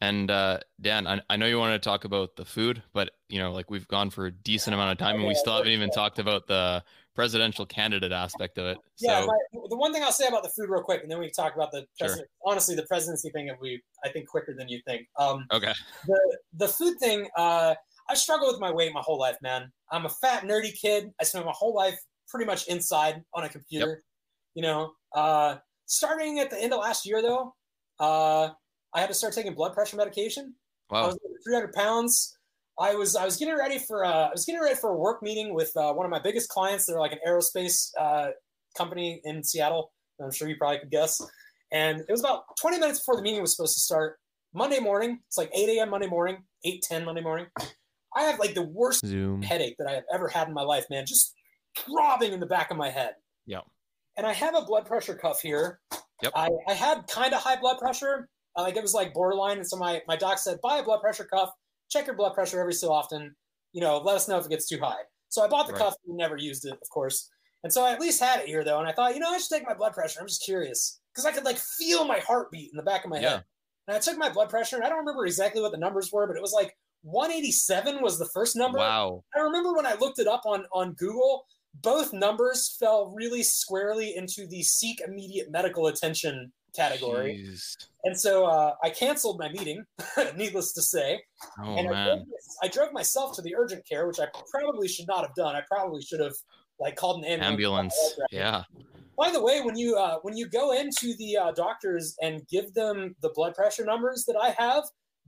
And 0.00 0.30
uh, 0.30 0.58
Dan, 0.80 1.06
I, 1.06 1.20
I 1.28 1.36
know 1.36 1.46
you 1.46 1.58
wanted 1.58 1.82
to 1.82 1.88
talk 1.88 2.04
about 2.04 2.36
the 2.36 2.44
food, 2.44 2.82
but 2.92 3.10
you 3.28 3.38
know, 3.38 3.52
like 3.52 3.70
we've 3.70 3.86
gone 3.88 4.10
for 4.10 4.26
a 4.26 4.30
decent 4.30 4.74
amount 4.74 4.92
of 4.92 4.98
time, 4.98 5.16
and 5.16 5.26
we 5.26 5.34
still 5.34 5.56
haven't 5.56 5.70
even 5.70 5.90
talked 5.90 6.18
about 6.18 6.46
the 6.46 6.82
presidential 7.14 7.66
candidate 7.66 8.12
aspect 8.12 8.58
of 8.58 8.66
it. 8.66 8.78
Yeah, 8.98 9.20
so, 9.20 9.66
the 9.68 9.76
one 9.76 9.92
thing 9.92 10.02
I'll 10.02 10.12
say 10.12 10.26
about 10.26 10.42
the 10.42 10.48
food, 10.50 10.68
real 10.68 10.82
quick, 10.82 11.02
and 11.02 11.10
then 11.10 11.18
we 11.18 11.26
can 11.26 11.34
talk 11.34 11.54
about 11.54 11.70
the 11.72 11.84
president. 11.98 12.28
Sure. 12.28 12.52
Honestly, 12.52 12.74
the 12.74 12.86
presidency 12.86 13.30
thing, 13.30 13.48
if 13.48 13.56
we, 13.60 13.82
I 14.04 14.08
think, 14.08 14.28
quicker 14.28 14.54
than 14.56 14.68
you 14.68 14.80
think. 14.86 15.06
Um, 15.18 15.46
okay. 15.52 15.72
The 16.06 16.38
the 16.54 16.68
food 16.68 16.98
thing, 16.98 17.28
uh, 17.36 17.74
I 18.08 18.14
struggle 18.14 18.48
with 18.48 18.60
my 18.60 18.72
weight 18.72 18.92
my 18.92 19.02
whole 19.02 19.18
life, 19.18 19.36
man. 19.42 19.70
I'm 19.90 20.06
a 20.06 20.10
fat, 20.10 20.44
nerdy 20.44 20.72
kid. 20.80 21.10
I 21.20 21.24
spent 21.24 21.44
my 21.44 21.54
whole 21.54 21.74
life 21.74 21.98
pretty 22.28 22.46
much 22.46 22.66
inside 22.68 23.22
on 23.34 23.44
a 23.44 23.48
computer. 23.48 23.88
Yep. 23.88 23.98
You 24.54 24.62
know, 24.62 24.92
uh, 25.14 25.56
starting 25.86 26.38
at 26.40 26.50
the 26.50 26.60
end 26.60 26.72
of 26.72 26.80
last 26.80 27.06
year, 27.06 27.22
though. 27.22 27.54
Uh, 28.00 28.50
I 28.94 29.00
had 29.00 29.08
to 29.08 29.14
start 29.14 29.32
taking 29.32 29.54
blood 29.54 29.74
pressure 29.74 29.96
medication. 29.96 30.54
Wow. 30.90 31.04
I 31.04 31.06
was 31.06 31.18
300 31.44 31.72
pounds. 31.72 32.36
I 32.78 32.94
was 32.94 33.16
I 33.16 33.24
was 33.24 33.36
getting 33.36 33.56
ready 33.56 33.78
for 33.78 34.04
uh, 34.04 34.28
I 34.28 34.30
was 34.30 34.44
getting 34.44 34.60
ready 34.60 34.74
for 34.74 34.90
a 34.90 34.96
work 34.96 35.22
meeting 35.22 35.54
with 35.54 35.72
uh, 35.76 35.92
one 35.92 36.06
of 36.06 36.10
my 36.10 36.18
biggest 36.18 36.48
clients. 36.48 36.86
They're 36.86 36.98
like 36.98 37.12
an 37.12 37.18
aerospace 37.26 37.90
uh, 37.98 38.28
company 38.76 39.20
in 39.24 39.44
Seattle. 39.44 39.92
I'm 40.22 40.30
sure 40.30 40.48
you 40.48 40.56
probably 40.56 40.78
could 40.78 40.90
guess. 40.90 41.20
And 41.72 42.00
it 42.00 42.10
was 42.10 42.20
about 42.20 42.44
20 42.60 42.78
minutes 42.78 43.00
before 43.00 43.16
the 43.16 43.22
meeting 43.22 43.40
was 43.40 43.56
supposed 43.56 43.74
to 43.74 43.80
start. 43.80 44.18
Monday 44.54 44.78
morning, 44.78 45.20
it's 45.26 45.38
like 45.38 45.50
8 45.54 45.78
a.m. 45.78 45.90
Monday 45.90 46.06
morning, 46.06 46.44
8 46.64 46.82
10 46.82 47.04
Monday 47.04 47.22
morning. 47.22 47.46
I 48.14 48.22
have 48.22 48.38
like 48.38 48.54
the 48.54 48.62
worst 48.62 49.04
Zoom. 49.06 49.40
headache 49.40 49.76
that 49.78 49.88
I 49.88 49.92
have 49.92 50.04
ever 50.12 50.28
had 50.28 50.48
in 50.48 50.54
my 50.54 50.62
life, 50.62 50.84
man. 50.90 51.06
Just 51.06 51.34
throbbing 51.78 52.32
in 52.32 52.40
the 52.40 52.46
back 52.46 52.70
of 52.70 52.76
my 52.76 52.90
head. 52.90 53.14
Yeah. 53.46 53.60
And 54.18 54.26
I 54.26 54.34
have 54.34 54.54
a 54.54 54.62
blood 54.62 54.84
pressure 54.84 55.14
cuff 55.14 55.40
here. 55.40 55.80
Yep. 56.22 56.32
I, 56.36 56.50
I 56.68 56.74
had 56.74 57.06
kind 57.08 57.32
of 57.32 57.40
high 57.40 57.58
blood 57.58 57.78
pressure, 57.78 58.28
uh, 58.56 58.62
like 58.62 58.76
it 58.76 58.82
was 58.82 58.92
like 58.92 59.14
borderline. 59.14 59.56
And 59.56 59.66
so 59.66 59.76
my, 59.76 60.02
my 60.06 60.16
doc 60.16 60.38
said, 60.38 60.60
buy 60.62 60.78
a 60.78 60.82
blood 60.82 61.00
pressure 61.00 61.24
cuff, 61.24 61.50
check 61.92 62.06
your 62.06 62.16
blood 62.16 62.34
pressure 62.34 62.60
every 62.60 62.74
so 62.74 62.92
often. 62.92 63.34
You 63.72 63.80
know, 63.80 63.98
let 63.98 64.16
us 64.16 64.28
know 64.28 64.38
if 64.38 64.46
it 64.46 64.50
gets 64.50 64.68
too 64.68 64.78
high. 64.80 65.02
So 65.28 65.42
I 65.42 65.48
bought 65.48 65.66
the 65.66 65.72
right. 65.72 65.82
cuff 65.82 65.94
and 66.06 66.16
never 66.16 66.36
used 66.36 66.64
it, 66.66 66.72
of 66.72 66.90
course. 66.90 67.30
And 67.64 67.72
so 67.72 67.84
I 67.84 67.92
at 67.92 68.00
least 68.00 68.22
had 68.22 68.40
it 68.40 68.46
here 68.46 68.64
though. 68.64 68.80
And 68.80 68.88
I 68.88 68.92
thought, 68.92 69.14
you 69.14 69.20
know, 69.20 69.30
I 69.30 69.38
should 69.38 69.50
take 69.50 69.66
my 69.66 69.74
blood 69.74 69.92
pressure. 69.92 70.20
I'm 70.20 70.26
just 70.26 70.44
curious 70.44 71.00
because 71.12 71.26
I 71.26 71.32
could 71.32 71.44
like 71.44 71.58
feel 71.58 72.04
my 72.04 72.18
heartbeat 72.18 72.70
in 72.72 72.76
the 72.76 72.82
back 72.82 73.04
of 73.04 73.10
my 73.10 73.20
yeah. 73.20 73.30
head. 73.30 73.44
And 73.88 73.96
I 73.96 74.00
took 74.00 74.18
my 74.18 74.28
blood 74.28 74.48
pressure 74.48 74.76
and 74.76 74.84
I 74.84 74.88
don't 74.88 74.98
remember 74.98 75.26
exactly 75.26 75.62
what 75.62 75.72
the 75.72 75.78
numbers 75.78 76.10
were, 76.12 76.26
but 76.26 76.36
it 76.36 76.42
was 76.42 76.52
like 76.52 76.76
187 77.02 78.02
was 78.02 78.18
the 78.18 78.28
first 78.32 78.56
number. 78.56 78.78
Wow. 78.78 79.24
I 79.34 79.40
remember 79.40 79.74
when 79.74 79.86
I 79.86 79.94
looked 79.94 80.18
it 80.18 80.28
up 80.28 80.42
on, 80.44 80.64
on 80.72 80.92
Google, 80.94 81.44
both 81.82 82.12
numbers 82.12 82.76
fell 82.78 83.12
really 83.16 83.42
squarely 83.42 84.16
into 84.16 84.46
the 84.46 84.62
seek 84.62 85.00
immediate 85.00 85.50
medical 85.50 85.86
attention 85.86 86.52
category. 86.74 87.44
Jeez. 87.46 87.76
And 88.04 88.18
so 88.18 88.46
uh, 88.46 88.74
I 88.82 88.90
canceled 88.90 89.38
my 89.38 89.48
meeting, 89.50 89.84
needless 90.36 90.72
to 90.72 90.82
say. 90.82 91.22
Oh, 91.60 91.76
and 91.76 91.88
man. 91.88 92.08
I 92.08 92.14
drove, 92.14 92.26
I 92.62 92.68
drove, 92.68 92.92
myself 92.92 93.36
to 93.36 93.42
the 93.42 93.54
urgent 93.54 93.86
care, 93.88 94.06
which 94.06 94.18
I 94.18 94.26
probably 94.50 94.88
should 94.88 95.06
not 95.06 95.20
have 95.20 95.34
done. 95.34 95.54
I 95.54 95.62
probably 95.70 96.02
should 96.02 96.20
have 96.20 96.34
like 96.80 96.96
called 96.96 97.24
an 97.24 97.40
ambulance. 97.40 97.94
ambulance. 97.96 98.18
Yeah. 98.30 98.64
By 99.16 99.30
the 99.30 99.42
way, 99.42 99.60
when 99.60 99.76
you 99.76 99.96
uh, 99.96 100.18
when 100.22 100.36
you 100.36 100.48
go 100.48 100.72
into 100.72 101.14
the 101.16 101.36
uh, 101.36 101.52
doctors 101.52 102.16
and 102.20 102.46
give 102.48 102.74
them 102.74 103.14
the 103.20 103.30
blood 103.34 103.54
pressure 103.54 103.84
numbers 103.84 104.24
that 104.24 104.36
I 104.36 104.50
have, 104.58 104.84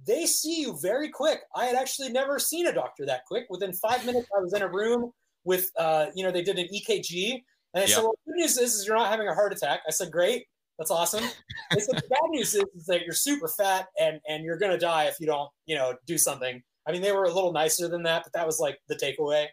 they 0.06 0.26
see 0.26 0.60
you 0.60 0.78
very 0.80 1.08
quick. 1.08 1.40
I 1.54 1.66
had 1.66 1.76
actually 1.76 2.10
never 2.10 2.38
seen 2.38 2.66
a 2.66 2.72
doctor 2.72 3.06
that 3.06 3.24
quick. 3.26 3.44
Within 3.50 3.72
five 3.74 4.04
minutes, 4.04 4.26
I 4.36 4.40
was 4.40 4.52
in 4.54 4.62
a 4.62 4.68
room 4.68 5.12
with, 5.44 5.70
uh, 5.78 6.06
you 6.14 6.24
know, 6.24 6.32
they 6.32 6.42
did 6.42 6.58
an 6.58 6.66
EKG, 6.74 7.32
and 7.34 7.42
they 7.74 7.80
yep. 7.80 7.88
said, 7.90 8.02
"Well, 8.02 8.14
good 8.26 8.36
news 8.36 8.56
is, 8.56 8.74
is 8.74 8.86
you're 8.86 8.96
not 8.96 9.10
having 9.10 9.28
a 9.28 9.34
heart 9.34 9.52
attack." 9.52 9.80
I 9.86 9.90
said, 9.90 10.10
"Great." 10.10 10.46
That's 10.78 10.90
awesome. 10.90 11.24
Said 11.72 11.96
the 11.96 12.02
bad 12.08 12.30
news 12.30 12.54
is, 12.54 12.64
is, 12.74 12.86
that 12.86 13.02
you're 13.02 13.14
super 13.14 13.48
fat 13.48 13.86
and 14.00 14.20
and 14.28 14.44
you're 14.44 14.58
gonna 14.58 14.78
die 14.78 15.04
if 15.04 15.16
you 15.20 15.26
don't, 15.26 15.48
you 15.66 15.76
know, 15.76 15.94
do 16.06 16.18
something. 16.18 16.62
I 16.86 16.92
mean, 16.92 17.00
they 17.00 17.12
were 17.12 17.24
a 17.24 17.32
little 17.32 17.52
nicer 17.52 17.88
than 17.88 18.02
that, 18.02 18.24
but 18.24 18.32
that 18.32 18.46
was 18.46 18.58
like 18.58 18.78
the 18.88 18.96
takeaway. 18.96 19.46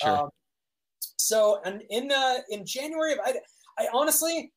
Sure. 0.00 0.22
Um, 0.22 0.28
so, 1.18 1.60
and 1.64 1.82
in 1.90 2.10
uh, 2.10 2.38
in 2.48 2.64
January, 2.64 3.14
I 3.24 3.34
I 3.78 3.88
honestly, 3.92 4.52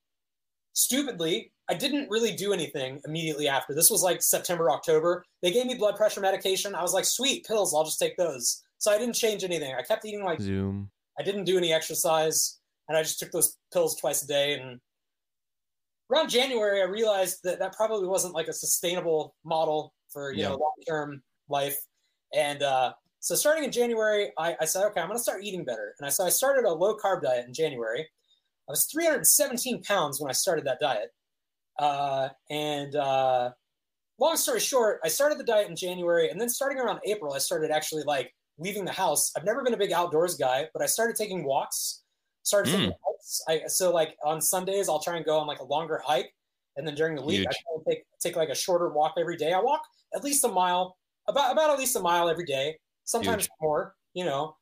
stupidly, 0.74 1.52
I 1.70 1.74
didn't 1.74 2.10
really 2.10 2.36
do 2.36 2.54
anything 2.54 3.02
immediately 3.06 3.48
after. 3.48 3.74
This 3.74 3.92
was 3.92 4.02
like 4.02 4.22
September, 4.22 4.72
October. 4.72 5.26
They 5.42 5.52
gave 5.52 5.66
me 5.66 5.76
blood 5.76 5.96
pressure 5.96 6.22
medication. 6.22 6.76
I 6.76 6.82
was 6.82 6.94
like, 6.94 7.06
sweet 7.06 7.46
pills, 7.46 7.74
I'll 7.74 7.84
just 7.84 8.00
take 8.00 8.18
those. 8.18 8.64
So 8.78 8.92
I 8.92 8.98
didn't 8.98 9.16
change 9.16 9.44
anything. 9.44 9.74
I 9.74 9.82
kept 9.82 10.06
eating 10.06 10.24
like 10.24 10.40
Zoom. 10.40 10.90
I 11.20 11.24
didn't 11.24 11.46
do 11.46 11.58
any 11.58 11.74
exercise, 11.74 12.60
and 12.88 12.98
I 12.98 13.04
just 13.04 13.20
took 13.20 13.32
those 13.32 13.58
pills 13.72 13.96
twice 13.96 14.24
a 14.24 14.28
day, 14.28 14.60
and 14.60 14.80
around 16.12 16.30
January, 16.30 16.82
I 16.82 16.86
realized 16.86 17.40
that 17.44 17.60
that 17.60 17.74
probably 17.74 18.08
wasn't 18.08 18.34
like 18.34 18.48
a 18.48 18.54
sustainable 18.54 19.36
model 19.44 19.94
for 20.12 20.32
you 20.32 20.44
yeah. 20.44 20.50
know 20.50 20.56
long 20.56 20.74
term 20.88 21.22
life, 21.50 21.78
and 22.34 22.64
uh, 22.64 22.94
So 23.20 23.36
starting 23.36 23.64
in 23.64 23.72
January, 23.72 24.32
I, 24.38 24.56
I 24.62 24.66
said, 24.66 24.86
okay, 24.86 25.02
I'm 25.02 25.08
going 25.08 25.18
to 25.18 25.24
start 25.24 25.44
eating 25.44 25.66
better. 25.66 25.96
And 26.00 26.06
I 26.06 26.10
so 26.10 26.26
I 26.26 26.30
started 26.30 26.66
a 26.66 26.74
low 26.74 26.96
carb 26.96 27.24
diet 27.24 27.46
in 27.48 27.54
January. 27.54 28.08
I 28.68 28.72
was 28.72 28.86
317 28.86 29.84
pounds 29.84 30.20
when 30.20 30.30
I 30.30 30.34
started 30.34 30.66
that 30.66 30.80
diet. 30.80 31.10
Uh, 31.78 32.30
and 32.50 32.96
uh, 32.96 33.52
long 34.20 34.38
story 34.38 34.60
short, 34.60 35.00
I 35.04 35.08
started 35.08 35.38
the 35.38 35.44
diet 35.44 35.70
in 35.70 35.76
January, 35.76 36.30
and 36.30 36.40
then 36.40 36.50
starting 36.50 36.80
around 36.80 37.00
April, 37.06 37.34
I 37.34 37.40
started 37.40 37.72
actually 37.72 38.04
like 38.04 38.32
leaving 38.58 38.86
the 38.86 38.92
house. 38.92 39.32
I've 39.36 39.44
never 39.44 39.64
been 39.64 39.74
a 39.74 39.78
big 39.78 39.92
outdoors 39.92 40.36
guy, 40.36 40.68
but 40.74 40.82
I 40.82 40.86
started 40.86 41.16
taking 41.16 41.44
walks. 41.44 42.04
Started 42.46 42.72
taking 42.72 42.90
Mm. 42.92 42.96
hikes. 43.06 43.42
I 43.48 43.68
so 43.68 43.92
like 43.92 44.16
on 44.24 44.40
Sundays, 44.40 44.88
I'll 44.88 45.00
try 45.02 45.18
and 45.18 45.26
go 45.26 45.38
on 45.40 45.48
like 45.48 45.60
a 45.60 45.64
longer 45.66 46.02
hike, 46.06 46.34
and 46.78 46.88
then 46.88 46.94
during 46.96 47.16
the 47.16 47.24
week, 47.24 47.42
I 47.42 47.52
try 47.52 47.74
and 47.76 47.86
take 47.90 48.06
take 48.20 48.36
like 48.36 48.50
a 48.50 48.56
shorter 48.56 48.90
walk 48.90 49.16
every 49.18 49.36
day. 49.36 49.52
I 49.52 49.60
walk 49.60 49.82
at 50.16 50.24
least 50.24 50.44
a 50.44 50.48
mile, 50.48 50.98
about 51.28 51.52
about 51.52 51.72
at 51.72 51.80
least 51.80 51.96
a 51.96 52.00
mile 52.00 52.30
every 52.30 52.46
day, 52.46 52.78
sometimes 53.04 53.44
Huge. 53.46 53.50
more. 53.60 53.96
You 54.14 54.26
know, 54.26 54.56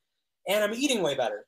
and 0.48 0.64
I'm 0.64 0.74
eating 0.74 1.04
way 1.04 1.14
better. 1.14 1.46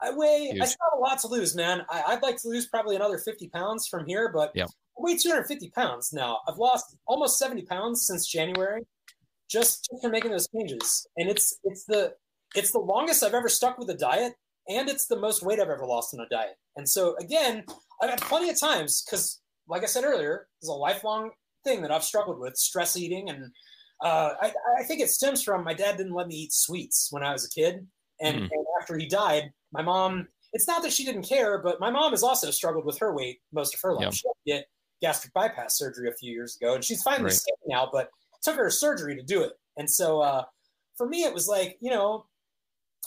I 0.00 0.10
weigh. 0.10 0.58
I 0.60 0.64
still 0.64 0.86
have 0.90 0.98
a 0.98 1.02
lot 1.02 1.18
to 1.20 1.28
lose, 1.28 1.54
man. 1.54 1.84
I, 1.90 2.02
I'd 2.08 2.22
like 2.22 2.36
to 2.42 2.48
lose 2.48 2.66
probably 2.66 2.96
another 2.96 3.18
50 3.18 3.48
pounds 3.50 3.86
from 3.86 4.06
here, 4.06 4.30
but 4.32 4.50
Yep. 4.54 4.68
I 4.98 5.02
weigh 5.02 5.16
250 5.16 5.70
pounds 5.70 6.12
now. 6.12 6.40
I've 6.48 6.56
lost 6.58 6.96
almost 7.06 7.38
70 7.38 7.62
pounds 7.66 8.06
since 8.06 8.26
January, 8.26 8.82
just 9.48 9.88
just 9.90 10.02
from 10.02 10.10
making 10.12 10.30
those 10.30 10.48
changes. 10.48 11.06
And 11.18 11.28
it's 11.30 11.58
it's 11.64 11.84
the 11.84 12.14
it's 12.54 12.72
the 12.72 12.78
longest 12.80 13.22
I've 13.22 13.34
ever 13.34 13.48
stuck 13.48 13.78
with 13.78 13.88
a 13.90 13.94
diet, 13.94 14.34
and 14.68 14.88
it's 14.88 15.06
the 15.06 15.18
most 15.18 15.42
weight 15.42 15.60
I've 15.60 15.68
ever 15.68 15.86
lost 15.86 16.14
on 16.14 16.20
a 16.20 16.28
diet. 16.28 16.56
And 16.76 16.88
so 16.88 17.16
again, 17.16 17.64
I've 18.02 18.10
had 18.10 18.20
plenty 18.22 18.50
of 18.50 18.58
times 18.58 19.02
because, 19.04 19.40
like 19.68 19.82
I 19.82 19.86
said 19.86 20.04
earlier, 20.04 20.48
it's 20.60 20.68
a 20.68 20.72
lifelong 20.72 21.30
thing 21.64 21.82
that 21.82 21.90
I've 21.90 22.04
struggled 22.04 22.38
with 22.38 22.56
stress 22.56 22.96
eating, 22.96 23.30
and 23.30 23.50
uh, 24.02 24.34
I, 24.40 24.52
I 24.78 24.82
think 24.84 25.00
it 25.00 25.08
stems 25.10 25.42
from 25.42 25.64
my 25.64 25.72
dad 25.74 25.96
didn't 25.96 26.12
let 26.14 26.26
me 26.28 26.34
eat 26.34 26.52
sweets 26.52 27.08
when 27.10 27.22
I 27.22 27.32
was 27.32 27.44
a 27.46 27.50
kid, 27.50 27.86
and, 28.20 28.36
Mhm. 28.36 28.48
and 28.50 28.66
after 28.80 28.98
he 28.98 29.06
died, 29.06 29.52
my 29.72 29.82
mom. 29.82 30.28
It's 30.56 30.68
not 30.68 30.82
that 30.84 30.92
she 30.92 31.04
didn't 31.04 31.24
care, 31.24 31.58
but 31.58 31.80
my 31.80 31.90
mom 31.90 32.12
has 32.12 32.22
also 32.22 32.48
struggled 32.52 32.84
with 32.84 32.96
her 32.98 33.12
weight 33.12 33.40
most 33.52 33.74
of 33.74 33.80
her 33.80 33.92
life. 33.92 34.04
Yeah. 34.04 34.10
She 34.12 34.28
had 34.28 34.34
to 34.34 34.60
get 34.60 34.68
gastric 35.00 35.32
bypass 35.34 35.76
surgery 35.76 36.08
a 36.08 36.12
few 36.14 36.32
years 36.32 36.54
ago, 36.54 36.76
and 36.76 36.84
she's 36.84 37.02
finally 37.02 37.30
Right. 37.30 37.40
now, 37.66 37.88
but 37.90 38.04
it 38.06 38.42
took 38.44 38.54
her 38.54 38.70
surgery 38.70 39.16
to 39.16 39.22
do 39.24 39.42
it. 39.42 39.54
And 39.78 39.90
so 39.90 40.20
uh, 40.20 40.44
for 40.96 41.08
me, 41.08 41.24
it 41.24 41.34
was 41.34 41.48
like, 41.48 41.76
you 41.80 41.90
know, 41.90 42.26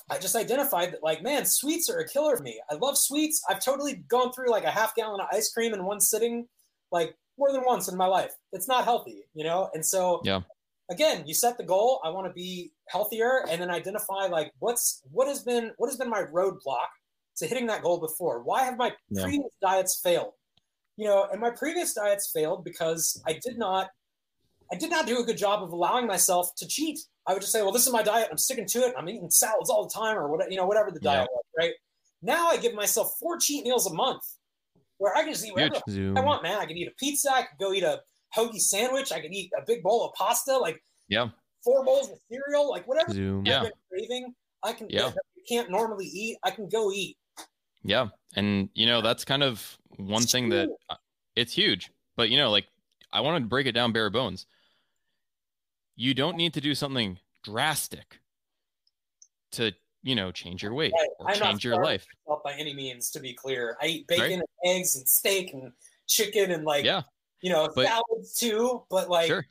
I 0.09 0.17
just 0.17 0.35
identified 0.35 0.93
that, 0.93 1.03
like, 1.03 1.21
man, 1.21 1.45
sweets 1.45 1.89
are 1.89 1.99
a 1.99 2.07
killer 2.07 2.37
for 2.37 2.43
me. 2.43 2.61
I 2.69 2.75
love 2.75 2.97
sweets. 2.97 3.41
I've 3.49 3.63
totally 3.63 3.95
gone 4.07 4.31
through 4.31 4.49
like 4.49 4.63
a 4.63 4.71
half 4.71 4.95
gallon 4.95 5.21
of 5.21 5.27
ice 5.31 5.51
cream 5.51 5.73
in 5.73 5.83
one 5.85 5.99
sitting, 5.99 6.47
like 6.91 7.15
more 7.37 7.51
than 7.51 7.63
once 7.65 7.87
in 7.87 7.97
my 7.97 8.07
life. 8.07 8.33
It's 8.51 8.67
not 8.67 8.83
healthy, 8.83 9.25
you 9.33 9.43
know? 9.43 9.69
And 9.73 9.85
so, 9.85 10.21
Yeah. 10.23 10.41
again, 10.89 11.27
you 11.27 11.33
set 11.33 11.57
the 11.57 11.63
goal. 11.63 12.01
I 12.03 12.09
want 12.09 12.27
to 12.27 12.33
be 12.33 12.71
healthier 12.89 13.45
and 13.49 13.61
then 13.61 13.69
identify 13.69 14.27
like 14.27 14.51
what's 14.59 15.01
what 15.11 15.27
has 15.27 15.43
been 15.43 15.73
what 15.77 15.87
has 15.87 15.97
been 15.97 16.09
my 16.09 16.23
roadblock 16.23 16.87
to 17.37 17.45
hitting 17.45 17.67
that 17.67 17.83
goal 17.83 17.99
before. 17.99 18.41
Why 18.43 18.63
have 18.63 18.77
my 18.77 18.91
Yeah. 19.09 19.23
previous 19.23 19.51
diets 19.61 19.99
failed? 20.01 20.33
You 20.95 21.07
know, 21.07 21.27
and 21.31 21.39
my 21.39 21.51
previous 21.51 21.93
diets 21.93 22.31
failed 22.33 22.63
because 22.63 23.21
I 23.27 23.33
did 23.33 23.57
not 23.57 23.89
I 24.71 24.75
did 24.75 24.89
not 24.89 25.05
do 25.07 25.19
a 25.19 25.23
good 25.23 25.37
job 25.37 25.63
of 25.63 25.71
allowing 25.71 26.07
myself 26.07 26.53
to 26.57 26.67
cheat. 26.67 26.99
I 27.25 27.33
would 27.33 27.41
just 27.41 27.51
say, 27.51 27.61
well, 27.61 27.71
this 27.71 27.85
is 27.87 27.93
my 27.93 28.03
diet. 28.03 28.27
I'm 28.31 28.37
sticking 28.37 28.65
to 28.67 28.79
it. 28.79 28.93
I'm 28.97 29.07
eating 29.09 29.29
salads 29.29 29.69
all 29.69 29.87
the 29.87 29.93
time 29.93 30.17
or 30.17 30.29
whatever, 30.29 30.49
you 30.51 30.57
know, 30.57 30.65
whatever 30.65 30.91
the 30.91 30.99
diet 30.99 31.27
was, 31.31 31.43
right? 31.57 31.73
Now 32.21 32.47
I 32.47 32.57
give 32.57 32.73
myself 32.73 33.11
four 33.19 33.37
cheat 33.37 33.63
meals 33.63 33.89
a 33.89 33.93
month 33.93 34.21
where 34.97 35.15
I 35.15 35.23
can 35.23 35.31
just 35.33 35.45
eat 35.45 35.53
whatever. 35.53 35.75
I 35.87 36.21
want, 36.21 36.43
man. 36.43 36.57
I 36.57 36.65
can 36.65 36.75
eat 36.77 36.87
a 36.87 36.95
pizza. 36.97 37.31
I 37.31 37.41
can 37.43 37.51
go 37.59 37.73
eat 37.73 37.83
a 37.83 38.01
hoagie 38.35 38.59
sandwich. 38.59 39.11
I 39.11 39.19
can 39.21 39.33
eat 39.33 39.51
a 39.57 39.63
big 39.65 39.83
bowl 39.83 40.05
of 40.05 40.13
pasta, 40.13 40.57
like 40.57 40.83
Yeah. 41.07 41.29
four 41.63 41.83
bowls 41.85 42.09
of 42.09 42.17
cereal, 42.29 42.69
like 42.69 42.87
whatever 42.87 43.13
Zoom. 43.13 43.41
I've 43.41 43.47
Yeah. 43.47 43.61
been 43.63 43.71
craving. 43.89 44.35
I 44.63 44.73
can 44.73 44.89
Yeah. 44.89 45.11
you 45.35 45.43
can't 45.47 45.69
normally 45.69 46.05
eat. 46.07 46.37
I 46.43 46.51
can 46.51 46.67
go 46.67 46.91
eat. 46.91 47.17
Yeah. 47.83 48.07
And, 48.35 48.69
you 48.73 48.85
know, 48.85 49.01
that's 49.01 49.23
kind 49.23 49.43
of 49.43 49.77
one 49.97 50.23
It's 50.23 50.31
thing 50.31 50.49
that 50.49 50.67
huge. 50.67 50.99
it's 51.35 51.53
huge. 51.53 51.91
But, 52.15 52.29
you 52.29 52.37
know, 52.37 52.49
like, 52.51 52.67
I 53.13 53.21
want 53.21 53.41
to 53.41 53.47
break 53.47 53.67
it 53.67 53.71
down 53.73 53.93
bare 53.93 54.09
bones. 54.09 54.45
You 55.97 56.13
don't 56.13 56.37
need 56.37 56.53
to 56.53 56.61
do 56.61 56.73
something 56.75 57.19
drastic 57.43 58.19
to, 59.53 59.73
you 60.03 60.15
know, 60.15 60.31
change 60.31 60.61
your 60.63 60.73
weight 60.73 60.93
or 61.19 61.29
I'm 61.29 61.35
change 61.35 61.65
your 61.65 61.83
life. 61.83 62.05
by 62.43 62.53
any 62.53 62.73
means. 62.73 63.09
To 63.11 63.19
be 63.19 63.33
clear, 63.33 63.75
I 63.81 63.87
eat 63.87 64.07
bacon 64.07 64.23
Right. 64.23 64.33
and 64.33 64.43
eggs 64.77 64.95
and 64.95 65.07
steak 65.09 65.51
and 65.53 65.73
chicken 66.07 66.51
and 66.51 66.63
like 66.63 66.85
Yeah. 66.85 67.01
you 67.41 67.51
know 67.51 67.67
But- 67.75 67.87
salads 67.87 68.33
too. 68.35 68.85
But 68.89 69.09
like, 69.09 69.27
Sure. 69.27 69.45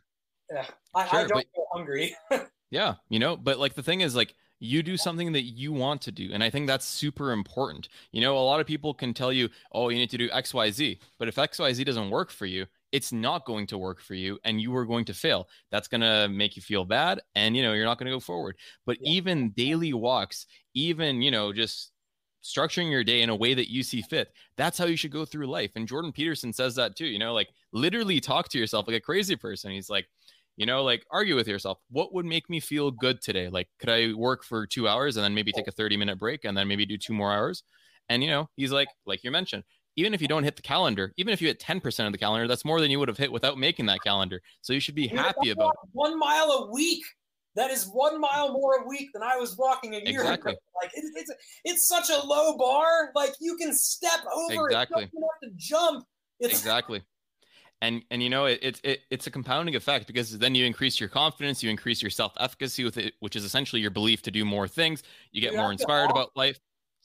ugh, 0.57 0.66
I, 0.94 1.03
I 1.03 1.20
don't 1.26 1.32
but- 1.34 1.47
feel 1.55 1.66
hungry. 1.72 2.16
Yeah, 2.70 2.97
you 3.09 3.20
know, 3.20 3.36
but 3.36 3.61
like 3.61 3.74
the 3.74 3.82
thing 3.82 4.01
is 4.01 4.16
like 4.16 4.34
you 4.59 4.82
do 4.82 4.97
something 4.97 5.30
that 5.32 5.42
you 5.42 5.72
want 5.72 6.03
to 6.03 6.11
do 6.11 6.30
and 6.32 6.42
I 6.42 6.51
think 6.51 6.66
that's 6.66 6.84
super 6.84 7.30
important. 7.30 7.88
You 8.11 8.20
know, 8.22 8.36
a 8.36 8.40
lot 8.40 8.59
of 8.61 8.66
people 8.66 8.92
can 8.92 9.14
tell 9.14 9.32
you, 9.32 9.51
"Oh, 9.70 9.88
you 9.88 9.99
need 9.99 10.11
to 10.11 10.18
do 10.18 10.28
XYZ." 10.30 10.99
But 11.16 11.28
if 11.28 11.36
XYZ 11.38 11.84
doesn't 11.84 12.11
work 12.11 12.30
for 12.30 12.44
you, 12.44 12.66
it's 12.93 13.12
not 13.12 13.45
going 13.45 13.66
to 13.68 13.78
work 13.78 14.01
for 14.01 14.14
you 14.14 14.39
and 14.45 14.61
you 14.61 14.74
are 14.76 14.87
going 14.87 15.05
to 15.07 15.14
fail. 15.14 15.49
That's 15.70 15.89
going 15.89 16.01
to 16.03 16.28
make 16.28 16.57
you 16.57 16.62
feel 16.62 16.84
bad 16.84 17.20
and 17.34 17.57
you 17.57 17.62
know, 17.62 17.72
you're 17.72 17.84
not 17.84 17.99
going 17.99 18.07
to 18.07 18.16
go 18.16 18.20
forward. 18.20 18.57
But 18.84 18.99
Yeah. 18.99 19.11
even 19.12 19.51
daily 19.51 19.93
walks, 19.93 20.47
even, 20.74 21.22
you 21.22 21.30
know, 21.30 21.53
just 21.53 21.93
structuring 22.43 22.91
your 22.91 23.03
day 23.05 23.22
in 23.22 23.30
a 23.30 23.37
way 23.37 23.55
that 23.55 23.70
you 23.70 23.82
see 23.82 24.03
fit. 24.03 24.32
That's 24.57 24.78
how 24.78 24.84
you 24.87 24.97
should 24.97 25.11
go 25.11 25.24
through 25.24 25.47
life. 25.49 25.72
And 25.74 25.89
Jordan 25.89 26.12
Peterson 26.12 26.53
says 26.53 26.76
that 26.76 26.97
too, 26.97 27.07
you 27.07 27.18
know, 27.18 27.34
like 27.34 27.49
literally 27.72 28.20
talk 28.20 28.49
to 28.51 28.59
yourself 28.59 28.87
like 28.87 28.97
a 28.97 29.01
crazy 29.01 29.37
person. 29.37 29.72
He's 29.72 29.91
like, 29.91 30.07
you 30.57 30.64
know, 30.64 30.82
like 30.84 31.05
argue 31.11 31.34
with 31.37 31.49
yourself. 31.49 31.78
What 31.91 32.14
would 32.14 32.24
make 32.24 32.49
me 32.49 32.61
feel 32.61 32.91
good 32.91 33.20
today? 33.20 33.49
Like, 33.49 33.68
could 33.78 33.91
I 33.91 34.12
work 34.14 34.43
for 34.45 34.66
two 34.66 34.89
hours 34.89 35.16
and 35.16 35.24
then 35.24 35.34
maybe 35.34 35.53
take 35.53 35.66
a 35.68 35.72
30 35.72 35.97
minute 35.97 36.18
break 36.18 36.45
and 36.45 36.57
then 36.57 36.68
maybe 36.68 36.87
do 36.87 36.97
two 36.97 37.12
more 37.12 37.32
hours? 37.32 37.62
And, 38.09 38.22
you 38.22 38.30
know, 38.30 38.49
he's 38.57 38.72
like, 38.72 38.89
like 39.05 39.24
you 39.24 39.30
mentioned, 39.30 39.64
even 39.97 40.14
if 40.14 40.20
you 40.20 40.28
don't 40.28 40.44
hit 40.44 40.57
the 40.57 40.62
calendar, 40.62 41.12
even 41.16 41.32
if 41.32 41.40
you 41.40 41.49
hit 41.49 41.59
10% 41.59 42.07
of 42.07 42.12
the 42.12 42.18
calendar, 42.18 42.47
that's 42.47 42.64
more 42.64 42.80
than 42.80 42.90
you 42.90 42.99
would 42.99 43.09
have 43.09 43.18
hit 43.18 43.32
without 43.32 43.59
making 43.59 43.86
that 43.86 44.01
calendar. 44.03 44.42
So 44.61 44.72
you 44.72 44.80
should 44.80 44.94
be 44.94 45.09
Dude, 45.09 45.18
happy 45.18 45.51
about 45.51 45.66
walk 45.66 45.88
one 45.92 46.18
mile 46.18 46.51
a 46.51 46.72
week. 46.72 47.05
That 47.55 47.70
is 47.70 47.88
one 47.90 48.20
mile 48.20 48.53
more 48.53 48.82
a 48.82 48.86
week 48.86 49.09
than 49.14 49.22
I 49.22 49.36
was 49.36 49.57
walking 49.57 49.94
a 49.94 49.99
year 49.99 50.20
Exactly. 50.20 50.53
ago. 50.53 50.61
Like 50.82 50.90
it, 50.94 51.05
it's 51.14 51.32
it's 51.64 51.86
such 51.88 52.11
a 52.11 52.18
low 52.26 52.59
bar. 52.59 53.12
Like 53.14 53.32
you 53.40 53.57
can 53.57 53.72
step 53.72 54.20
over 54.34 54.66
Exactly. 54.66 55.05
it. 55.05 55.11
You 55.14 55.20
don't 55.20 55.30
have 55.42 55.51
to 55.51 55.57
jump. 55.57 56.05
It's 56.38 56.53
exactly 56.53 57.03
and 57.82 58.03
and 58.11 58.22
you 58.22 58.30
know 58.30 58.47
it, 58.47 58.59
it, 58.62 58.80
it 58.84 59.01
it's 59.11 59.26
a 59.26 59.30
compounding 59.30 59.74
effect 59.74 60.07
because 60.07 60.38
then 60.38 60.55
you 60.55 60.64
increase 60.64 60.99
your 60.99 61.09
confidence 61.09 61.62
you 61.62 61.70
increase 61.70 62.03
your 62.03 62.11
self-efficacy 62.11 62.84
with 62.84 62.97
it 62.97 63.14
which 63.20 63.36
is 63.36 63.44
essentially 63.44 63.82
your 63.82 63.90
belief 63.90 64.22
to 64.22 64.30
do 64.30 64.44
more 64.44 64.66
things 64.66 65.03
you 65.32 65.40
get 65.40 65.55
I 65.55 65.57
more 65.57 65.72
inspired 65.72 66.11
about 66.11 66.30
life 66.36 66.59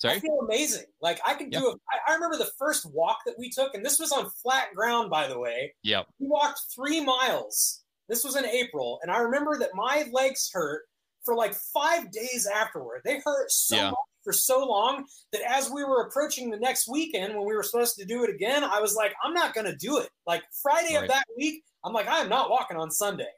I 0.10 0.20
feel 0.20 0.39
amazing. 0.41 0.86
Like 1.02 1.20
I 1.26 1.34
can 1.36 1.49
do 1.49 1.72
it. 1.72 1.78
I, 2.08 2.14
remember 2.14 2.38
the 2.38 2.52
first 2.58 2.86
walk 2.91 3.20
that 3.26 3.36
we 3.38 3.49
took, 3.49 3.74
and 3.76 3.86
this 3.86 3.99
was 3.99 4.12
on 4.12 4.30
flat 4.41 4.74
ground, 4.76 5.10
by 5.10 5.28
the 5.28 5.39
way. 5.39 5.74
Yep. 5.84 6.08
We 6.20 6.28
walked 6.28 6.62
three 6.76 7.04
miles. 7.04 7.84
This 8.10 8.24
was 8.24 8.36
in 8.36 8.45
April, 8.45 8.99
and 9.04 9.12
I 9.12 9.20
remember 9.20 9.58
that 9.60 9.70
my 9.74 10.06
legs 10.12 10.49
hurt 10.54 10.84
for 11.24 11.36
like 11.36 11.54
five 11.74 12.12
days 12.12 12.47
afterward. 12.47 13.02
They 13.06 13.20
hurt 13.24 13.52
so 13.52 13.76
Yeah. 13.76 13.89
much 13.91 13.99
for 14.24 14.34
so 14.34 14.66
long 14.66 15.06
that 15.32 15.41
as 15.49 15.70
we 15.70 15.84
were 15.84 16.08
approaching 16.08 16.49
the 16.49 16.58
next 16.58 16.88
weekend 16.88 17.36
when 17.36 17.45
we 17.45 17.56
were 17.56 17.64
supposed 17.64 17.95
to 17.97 18.06
do 18.06 18.24
it 18.24 18.30
again, 18.30 18.64
I 18.64 18.80
was 18.80 18.95
like, 18.95 19.14
I'm 19.24 19.34
not 19.34 19.54
going 19.54 19.66
to 19.66 19.76
do 19.76 19.97
it. 19.99 20.10
Like 20.28 20.43
Friday 20.62 20.95
of 20.95 21.08
that 21.08 21.26
week, 21.38 21.64
I'm 21.84 21.93
like, 21.93 22.08
I 22.08 22.20
am 22.20 22.30
not 22.30 22.49
walking 22.49 22.78
on 22.78 22.91
Sunday. 22.91 23.30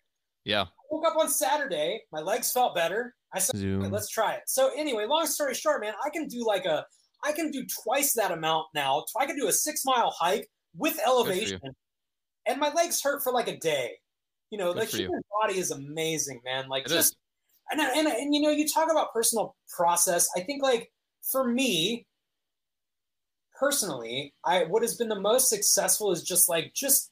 yeah 0.46 0.66
woke 0.94 1.08
up 1.08 1.18
on 1.18 1.30
Saturday, 1.30 2.02
my 2.12 2.20
legs 2.22 2.52
felt 2.52 2.76
better. 2.76 3.16
I 3.34 3.40
said, 3.40 3.56
Okay, 3.56 3.90
let's 3.90 4.10
try 4.10 4.34
it. 4.34 4.44
So 4.48 4.72
anyway, 4.78 5.06
long 5.06 5.26
story 5.26 5.56
short, 5.56 5.82
man, 5.82 5.94
I 6.06 6.10
can 6.10 6.28
do 6.28 6.46
like 6.46 6.66
a, 6.66 6.86
I 7.24 7.32
can 7.32 7.52
do 7.52 7.66
twice 7.84 8.14
that 8.14 8.32
amount 8.32 8.68
now. 8.76 9.04
I 9.20 9.26
can 9.26 9.36
do 9.38 9.48
a 9.48 9.52
six 9.54 9.84
mile 9.86 10.12
hike 10.18 10.50
with 10.76 11.00
elevation, 11.06 11.60
and 12.46 12.60
my 12.60 12.72
legs 12.74 13.02
hurt 13.02 13.24
for 13.24 13.32
like 13.32 13.48
a 13.48 13.58
day. 13.58 13.92
You 14.50 14.58
know, 14.58 14.74
Good 14.74 14.84
the 14.84 14.88
for 14.88 14.98
you. 14.98 15.04
human 15.06 15.22
body 15.42 15.58
is 15.58 15.72
amazing, 15.72 16.42
man. 16.46 16.68
Like 16.70 16.86
It 16.86 16.90
just 16.90 17.16
and, 17.72 17.80
and 17.80 18.08
and 18.08 18.36
you 18.36 18.42
know, 18.42 18.52
you 18.52 18.68
talk 18.68 18.92
about 18.92 19.14
personal 19.14 19.56
process. 19.76 20.30
I 20.36 20.42
think 20.42 20.62
like 20.62 20.92
for 21.32 21.48
me 21.48 22.06
personally, 23.58 24.34
I 24.46 24.66
what 24.66 24.82
has 24.84 24.96
been 24.96 25.10
the 25.10 25.20
most 25.20 25.50
successful 25.50 26.12
is 26.12 26.24
just 26.24 26.50
like 26.50 26.74
just 26.76 27.12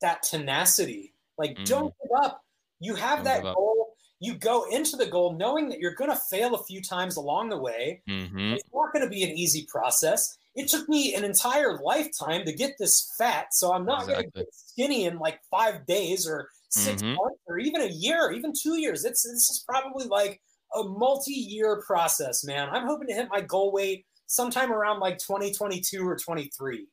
that 0.00 0.22
tenacity. 0.22 1.14
Like 1.38 1.56
Mhm. 1.58 1.66
don't 1.66 1.94
give 2.02 2.10
up. 2.24 2.43
You 2.84 2.94
have 2.94 3.24
that 3.24 3.42
goal. 3.54 3.94
You 4.20 4.34
go 4.34 4.64
into 4.70 4.96
the 4.96 5.06
goal 5.06 5.36
knowing 5.36 5.68
that 5.70 5.80
you're 5.80 5.94
going 5.94 6.10
to 6.10 6.16
fail 6.30 6.54
a 6.54 6.64
few 6.64 6.80
times 6.82 7.16
along 7.16 7.48
the 7.50 7.58
way. 7.58 8.02
hmm 8.06 8.52
It's 8.52 8.64
not 8.72 8.92
going 8.92 9.04
to 9.04 9.10
be 9.10 9.22
an 9.24 9.30
easy 9.30 9.66
process. 9.70 10.36
It 10.54 10.68
took 10.68 10.88
me 10.88 11.14
an 11.14 11.24
entire 11.24 11.78
lifetime 11.82 12.44
to 12.44 12.52
get 12.52 12.76
this 12.78 13.12
fat, 13.18 13.52
so 13.52 13.72
I'm 13.72 13.84
not 13.84 14.06
going 14.06 14.22
to 14.24 14.30
get 14.38 14.54
skinny 14.54 15.04
in 15.06 15.18
like 15.18 15.40
five 15.50 15.84
days 15.86 16.28
or 16.28 16.48
6 16.68 17.02
Mhm. 17.02 17.14
months 17.16 17.40
or 17.46 17.58
even 17.58 17.80
a 17.82 17.86
year, 17.86 18.26
or 18.26 18.32
even 18.32 18.52
two 18.52 18.78
years. 18.80 19.04
It's 19.04 19.22
this 19.22 19.50
is 19.50 19.64
probably 19.68 20.06
like 20.06 20.40
a 20.74 20.82
multi-year 20.84 21.82
process, 21.86 22.44
man. 22.44 22.68
I'm 22.70 22.86
hoping 22.86 23.08
to 23.08 23.14
hit 23.14 23.28
my 23.30 23.40
goal 23.40 23.72
weight 23.72 24.06
sometime 24.26 24.72
around 24.72 25.00
like 25.00 25.18
2022 25.18 26.06
or 26.08 26.16
23. 26.16 26.86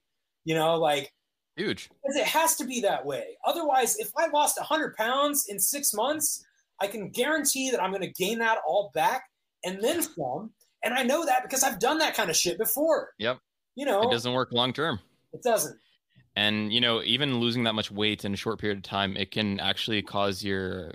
You 0.45 0.55
know, 0.55 0.75
like 0.77 1.13
huge 1.55 1.89
because 2.03 2.15
it 2.15 2.25
has 2.25 2.55
to 2.55 2.65
be 2.65 2.81
that 2.81 3.05
way. 3.05 3.37
Otherwise, 3.45 3.97
if 3.97 4.09
I 4.17 4.27
lost 4.27 4.57
100 4.57 4.95
pounds 4.95 5.45
in 5.49 5.59
six 5.59 5.93
months, 5.93 6.43
I 6.79 6.87
can 6.87 7.09
guarantee 7.09 7.71
that 7.71 7.81
I'm 7.81 7.91
going 7.91 8.01
to 8.01 8.11
gain 8.11 8.39
that 8.39 8.57
all 8.67 8.91
back 8.93 9.23
and 9.63 9.81
then 9.81 10.01
some. 10.01 10.51
And 10.83 10.93
I 10.93 11.03
know 11.03 11.25
that 11.25 11.43
because 11.43 11.63
I've 11.63 11.79
done 11.79 11.99
that 11.99 12.15
kind 12.15 12.29
of 12.29 12.35
shit 12.35 12.57
before. 12.57 13.11
Yep. 13.19 13.37
You 13.75 13.85
know, 13.85 14.01
it 14.01 14.11
doesn't 14.11 14.33
work 14.33 14.51
long 14.51 14.73
term. 14.73 14.99
It 15.33 15.43
doesn't. 15.43 15.77
And 16.35 16.73
you 16.73 16.81
know, 16.81 17.03
even 17.03 17.39
losing 17.39 17.63
that 17.65 17.73
much 17.73 17.91
weight 17.91 18.25
in 18.25 18.33
a 18.33 18.37
short 18.37 18.59
period 18.59 18.77
of 18.77 18.83
time, 18.83 19.15
it 19.15 19.31
can 19.31 19.59
actually 19.59 20.01
cause 20.01 20.43
your 20.43 20.93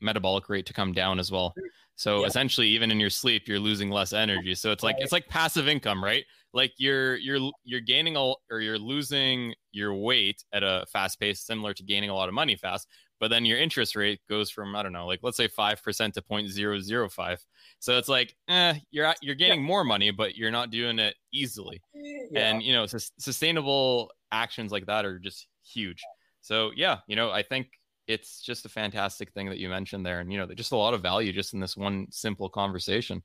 metabolic 0.00 0.48
rate 0.48 0.66
to 0.66 0.72
come 0.72 0.92
down 0.92 1.18
as 1.18 1.32
well. 1.32 1.54
So 1.98 2.20
yeah. 2.20 2.28
essentially, 2.28 2.68
even 2.68 2.92
in 2.92 3.00
your 3.00 3.10
sleep, 3.10 3.48
you're 3.48 3.58
losing 3.58 3.90
less 3.90 4.12
energy. 4.12 4.54
So 4.54 4.70
it's 4.70 4.84
like 4.84 4.94
right. 4.94 5.02
it's 5.02 5.10
like 5.10 5.26
passive 5.26 5.66
income, 5.66 6.02
right? 6.02 6.24
Like 6.54 6.72
you're 6.78 7.16
you're 7.16 7.50
you're 7.64 7.80
gaining 7.80 8.16
all 8.16 8.40
or 8.52 8.60
you're 8.60 8.78
losing 8.78 9.52
your 9.72 9.92
weight 9.92 10.44
at 10.52 10.62
a 10.62 10.86
fast 10.92 11.18
pace, 11.18 11.40
similar 11.40 11.74
to 11.74 11.82
gaining 11.82 12.08
a 12.08 12.14
lot 12.14 12.28
of 12.28 12.36
money 12.36 12.54
fast. 12.54 12.86
But 13.18 13.30
then 13.30 13.44
your 13.44 13.58
interest 13.58 13.96
rate 13.96 14.20
goes 14.28 14.48
from 14.48 14.76
I 14.76 14.84
don't 14.84 14.92
know, 14.92 15.08
like 15.08 15.18
let's 15.24 15.36
say 15.36 15.48
five 15.48 15.82
percent 15.82 16.14
to 16.14 16.22
0.005. 16.22 17.38
So 17.80 17.98
it's 17.98 18.08
like, 18.08 18.32
eh, 18.46 18.74
you're 18.92 19.12
you're 19.20 19.34
gaining 19.34 19.62
yeah. 19.62 19.66
more 19.66 19.82
money, 19.82 20.12
but 20.12 20.36
you're 20.36 20.52
not 20.52 20.70
doing 20.70 21.00
it 21.00 21.16
easily. 21.32 21.82
Yeah. 21.94 22.48
And 22.48 22.62
you 22.62 22.74
know, 22.74 22.86
sustainable 22.86 24.12
actions 24.30 24.70
like 24.70 24.86
that 24.86 25.04
are 25.04 25.18
just 25.18 25.48
huge. 25.64 26.00
So 26.42 26.70
yeah, 26.76 26.98
you 27.08 27.16
know, 27.16 27.32
I 27.32 27.42
think 27.42 27.70
it's 28.08 28.40
just 28.40 28.64
a 28.64 28.68
fantastic 28.68 29.32
thing 29.32 29.50
that 29.50 29.58
you 29.58 29.68
mentioned 29.68 30.04
there, 30.04 30.20
and 30.20 30.32
you 30.32 30.38
know, 30.38 30.46
just 30.54 30.72
a 30.72 30.76
lot 30.76 30.94
of 30.94 31.02
value 31.02 31.32
just 31.32 31.54
in 31.54 31.60
this 31.60 31.76
one 31.76 32.06
simple 32.10 32.48
conversation. 32.48 33.22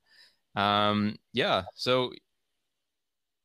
Um, 0.55 1.15
yeah. 1.31 1.63
So 1.73 2.11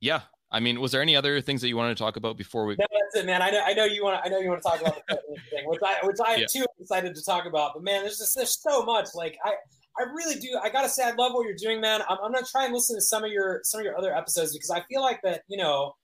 yeah, 0.01 0.22
I 0.51 0.61
mean, 0.61 0.80
was 0.80 0.93
there 0.93 1.03
any 1.03 1.16
other 1.16 1.41
things 1.41 1.61
that 1.61 1.68
you 1.68 1.76
wanted 1.76 1.97
to 1.97 2.03
talk 2.03 2.16
about 2.16 2.36
before 2.36 2.66
we? 2.66 2.76
No, 2.76 2.86
that's 2.91 3.22
it, 3.22 3.26
man. 3.26 3.43
I 3.43 3.51
know, 3.51 3.62
I 3.64 3.72
know 3.72 3.84
you 3.84 4.03
want, 4.03 4.22
to, 4.22 4.26
I 4.26 4.30
know 4.30 4.39
you 4.39 4.49
want 4.49 4.62
to 4.62 4.68
talk 4.68 4.80
about 4.80 5.03
the 5.09 5.16
thing, 5.51 5.66
which 5.66 5.80
I, 5.84 6.05
which 6.05 6.16
I 6.24 6.34
am 6.34 6.41
yeah. 6.41 6.47
too 6.47 6.66
excited 6.80 7.14
to 7.14 7.24
talk 7.24 7.47
about. 7.47 7.72
But 7.74 7.82
man, 7.84 8.03
there's 8.03 8.18
just 8.18 8.34
there's 8.34 8.61
so 8.61 8.84
much. 8.84 9.09
Like 9.14 9.39
I, 9.45 9.55
I 9.99 10.05
really 10.14 10.39
do. 10.41 10.59
I 10.62 10.70
gotta 10.70 10.89
say, 10.89 11.05
I 11.05 11.12
love 11.12 11.32
what 11.34 11.47
you're 11.47 11.57
doing, 11.57 11.80
man. 11.80 12.03
I'm, 12.09 12.18
I'm 12.22 12.32
gonna 12.32 12.47
try 12.47 12.64
and 12.64 12.74
listen 12.74 12.97
to 12.97 13.03
some 13.03 13.24
of 13.24 13.30
your 13.30 13.61
some 13.64 13.80
of 13.80 13.84
your 13.84 13.97
other 13.97 14.14
episodes 14.14 14.53
because 14.53 14.70
I 14.70 14.82
feel 14.89 15.03
like 15.03 15.20
that, 15.22 15.43
you 15.49 15.59
know, 15.59 15.95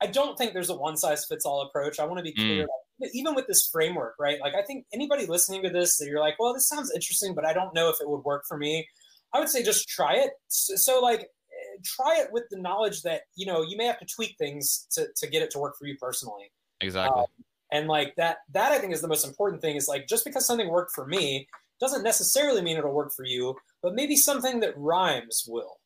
I 0.00 0.06
don't 0.06 0.36
think 0.36 0.52
there's 0.52 0.70
a 0.70 0.76
one 0.76 0.96
size 0.96 1.24
fits 1.24 1.46
all 1.46 1.62
approach. 1.62 1.98
I 1.98 2.04
want 2.04 2.18
to 2.18 2.24
be 2.24 2.32
clear. 2.32 2.64
Mm. 2.64 2.68
Like, 2.68 2.85
even 3.12 3.34
with 3.34 3.46
this 3.46 3.68
framework, 3.68 4.14
right? 4.18 4.38
Like, 4.40 4.54
I 4.54 4.62
think 4.62 4.86
anybody 4.92 5.26
listening 5.26 5.62
to 5.62 5.70
this, 5.70 5.98
that 5.98 6.06
you're 6.06 6.20
like, 6.20 6.38
well, 6.38 6.54
this 6.54 6.68
sounds 6.68 6.92
interesting, 6.94 7.34
but 7.34 7.44
I 7.44 7.52
don't 7.52 7.74
know 7.74 7.88
if 7.88 7.96
it 8.00 8.08
would 8.08 8.24
work 8.24 8.44
for 8.48 8.56
me. 8.56 8.86
I 9.32 9.38
would 9.38 9.48
say 9.48 9.62
just 9.62 9.88
try 9.88 10.14
it. 10.14 10.30
So, 10.48 10.76
so 10.76 11.00
like, 11.00 11.28
try 11.84 12.18
it 12.20 12.32
with 12.32 12.44
the 12.50 12.58
knowledge 12.58 13.02
that 13.02 13.22
you 13.34 13.46
know 13.46 13.62
you 13.62 13.76
may 13.76 13.86
have 13.86 13.98
to 13.98 14.06
tweak 14.06 14.36
things 14.38 14.86
to 14.92 15.06
to 15.16 15.26
get 15.26 15.42
it 15.42 15.50
to 15.50 15.58
work 15.58 15.76
for 15.78 15.86
you 15.86 15.96
personally. 16.00 16.50
Exactly. 16.80 17.20
Um, 17.20 17.26
and 17.72 17.88
like 17.88 18.14
that, 18.16 18.38
that 18.52 18.72
I 18.72 18.78
think 18.78 18.92
is 18.92 19.00
the 19.00 19.08
most 19.08 19.26
important 19.26 19.60
thing. 19.60 19.76
Is 19.76 19.88
like 19.88 20.06
just 20.06 20.24
because 20.24 20.46
something 20.46 20.68
worked 20.68 20.92
for 20.94 21.06
me 21.06 21.48
doesn't 21.80 22.02
necessarily 22.02 22.62
mean 22.62 22.76
it'll 22.76 22.92
work 22.92 23.12
for 23.14 23.24
you, 23.24 23.56
but 23.82 23.94
maybe 23.94 24.16
something 24.16 24.60
that 24.60 24.76
rhymes 24.76 25.44
will. 25.46 25.78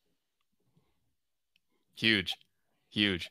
Huge, 1.95 2.33
huge. 2.89 3.29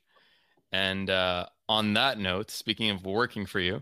And 0.72 1.08
uh, 1.08 1.46
on 1.70 1.94
that 1.94 2.18
note, 2.18 2.50
speaking 2.50 2.90
of 2.90 3.06
working 3.06 3.46
for 3.46 3.60
you, 3.60 3.80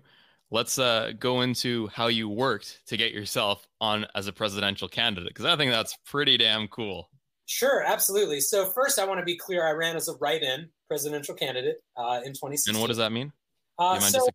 let's 0.51 0.79
uh, 0.79 1.13
go 1.19 1.41
into 1.41 1.87
how 1.89 2.09
you 2.09 2.29
worked 2.29 2.87
to 2.87 2.99
get 2.99 3.13
yourself 3.13 3.67
on 3.81 4.07
as 4.15 4.27
a 4.27 4.33
presidential 4.33 4.89
candidate 4.89 5.31
because 5.31 5.47
I 5.47 5.57
think 5.57 5.71
that's 5.71 5.97
pretty 6.05 6.37
damn 6.37 6.69
cool. 6.69 7.09
Sure, 7.47 7.83
absolutely. 7.83 8.41
So 8.41 8.67
first, 8.67 8.99
I 8.99 9.07
want 9.07 9.21
to 9.21 9.25
be 9.25 9.39
clear. 9.39 9.67
I 9.67 9.71
ran 9.71 9.97
as 9.97 10.07
a 10.07 10.13
write-in 10.21 10.69
presidential 10.87 11.35
candidate 11.35 11.77
uh, 11.97 12.21
in 12.23 12.35
2016. 12.35 12.75
And 12.75 12.81
what 12.83 12.89
does 12.89 12.99
that 12.99 13.11
mean? 13.11 13.33
Uh, 13.79 13.99
so 14.01 14.29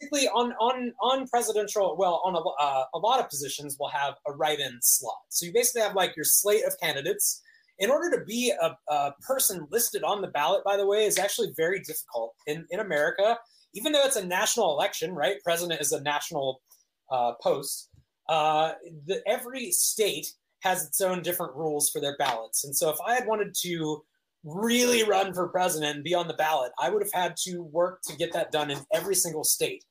basically, 0.00 0.28
on 0.28 0.52
on 0.52 0.92
on 1.02 1.28
presidential, 1.28 1.96
well, 1.98 2.22
on 2.24 2.34
a, 2.34 2.38
uh, 2.38 2.84
a 2.94 2.98
lot 2.98 3.20
of 3.20 3.28
positions, 3.28 3.76
we'll 3.78 3.90
have 3.90 4.14
a 4.26 4.32
write-in 4.32 4.78
slot. 4.80 5.18
So 5.28 5.44
you 5.44 5.52
basically 5.52 5.82
have 5.82 5.94
like 5.94 6.16
your 6.16 6.24
slate 6.24 6.64
of 6.64 6.72
candidates. 6.80 7.42
In 7.78 7.90
order 7.90 8.16
to 8.16 8.24
be 8.24 8.52
a, 8.60 8.76
a 8.88 9.12
person 9.20 9.66
listed 9.70 10.02
on 10.02 10.22
the 10.22 10.28
ballot, 10.28 10.64
by 10.64 10.76
the 10.76 10.86
way, 10.86 11.04
is 11.04 11.18
actually 11.18 11.52
very 11.56 11.80
difficult 11.80 12.34
in 12.46 12.66
in 12.70 12.80
America. 12.80 13.38
Even 13.74 13.92
though 13.92 14.04
it's 14.04 14.16
a 14.16 14.24
national 14.24 14.72
election, 14.72 15.14
right? 15.14 15.36
President 15.44 15.80
is 15.80 15.92
a 15.92 16.02
national 16.02 16.62
uh, 17.10 17.32
post. 17.42 17.90
Uh, 18.28 18.72
the, 19.06 19.22
every 19.26 19.70
state 19.70 20.32
has 20.60 20.84
its 20.86 21.00
own 21.00 21.22
different 21.22 21.54
rules 21.54 21.90
for 21.90 22.00
their 22.00 22.16
ballots. 22.16 22.64
And 22.64 22.74
so 22.74 22.88
if 22.90 22.96
I 23.06 23.14
had 23.14 23.26
wanted 23.26 23.54
to 23.62 24.02
really 24.44 25.02
run 25.04 25.34
for 25.34 25.48
president 25.48 25.96
and 25.96 26.04
be 26.04 26.14
on 26.14 26.28
the 26.28 26.34
ballot, 26.34 26.72
I 26.80 26.88
would 26.90 27.02
have 27.02 27.12
had 27.12 27.36
to 27.44 27.62
work 27.62 28.00
to 28.06 28.16
get 28.16 28.32
that 28.32 28.50
done 28.50 28.70
in 28.70 28.78
every 28.92 29.14
single 29.14 29.44
state. 29.44 29.84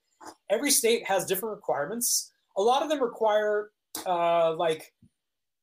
Every 0.50 0.72
state 0.72 1.06
has 1.08 1.26
different 1.26 1.56
requirements. 1.56 2.32
A 2.58 2.62
lot 2.62 2.82
of 2.82 2.90
them 2.90 3.02
require 3.02 3.70
uh, 4.06 4.56
like 4.56 4.92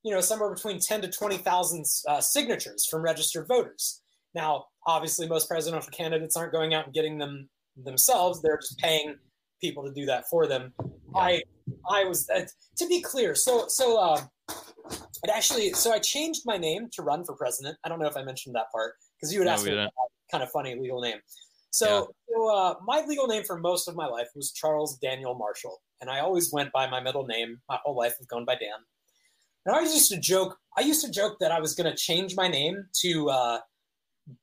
you 0.02 0.12
know 0.12 0.20
somewhere 0.20 0.52
between 0.52 0.78
10 0.78 1.02
to 1.02 1.08
20,000 1.08 1.84
uh, 2.08 2.20
signatures 2.20 2.86
from 2.90 3.02
registered 3.02 3.46
voters. 3.48 4.02
Now, 4.34 4.66
obviously 4.86 5.28
most 5.28 5.48
presidential 5.48 5.90
candidates 5.90 6.36
aren't 6.36 6.52
going 6.52 6.74
out 6.74 6.86
and 6.86 6.94
getting 6.94 7.18
them 7.18 7.48
themselves. 7.76 8.40
They're 8.40 8.58
just 8.58 8.78
paying 8.78 9.16
people 9.60 9.84
to 9.84 9.92
do 9.92 10.06
that 10.06 10.24
for 10.30 10.46
them. 10.46 10.72
I 11.14 11.42
I 11.90 12.04
was 12.04 12.28
uh, 12.30 12.46
to 12.78 12.86
be 12.86 13.00
clear. 13.02 13.34
So 13.34 13.66
so 13.68 13.98
uh, 13.98 14.22
it 15.22 15.30
actually, 15.30 15.72
so 15.72 15.92
I 15.92 15.98
changed 15.98 16.42
my 16.44 16.56
name 16.56 16.88
to 16.94 17.02
run 17.02 17.24
for 17.24 17.34
president. 17.36 17.76
I 17.84 17.88
don't 17.88 18.00
know 18.00 18.08
if 18.08 18.16
I 18.16 18.24
mentioned 18.24 18.56
that 18.56 18.70
part 18.72 18.94
because 19.16 19.32
you 19.32 19.40
would 19.40 19.46
no, 19.46 19.52
ask 19.52 19.64
me 19.64 19.72
a 19.72 19.88
kind 20.30 20.42
of 20.42 20.50
funny 20.50 20.74
legal 20.74 21.00
name. 21.00 21.18
So, 21.70 22.12
yeah. 22.28 22.36
so 22.36 22.54
uh, 22.54 22.74
my 22.84 23.04
legal 23.06 23.26
name 23.28 23.44
for 23.44 23.58
most 23.58 23.88
of 23.88 23.94
my 23.94 24.06
life 24.06 24.28
was 24.34 24.52
Charles 24.52 24.98
Daniel 24.98 25.34
Marshall, 25.34 25.80
and 26.00 26.10
I 26.10 26.20
always 26.20 26.52
went 26.52 26.72
by 26.72 26.90
my 26.90 27.00
middle 27.00 27.24
name. 27.24 27.58
My 27.68 27.78
whole 27.84 27.96
life 27.96 28.14
I've 28.20 28.28
gone 28.28 28.44
by 28.44 28.56
Dan. 28.56 28.70
And 29.66 29.76
I 29.76 29.80
used 29.80 30.10
to 30.10 30.18
joke. 30.18 30.58
I 30.76 30.82
used 30.82 31.04
to 31.04 31.10
joke 31.10 31.38
that 31.40 31.52
I 31.52 31.60
was 31.60 31.74
going 31.74 31.90
to 31.90 31.96
change 31.96 32.34
my 32.36 32.48
name 32.48 32.86
to 33.02 33.30
uh, 33.30 33.58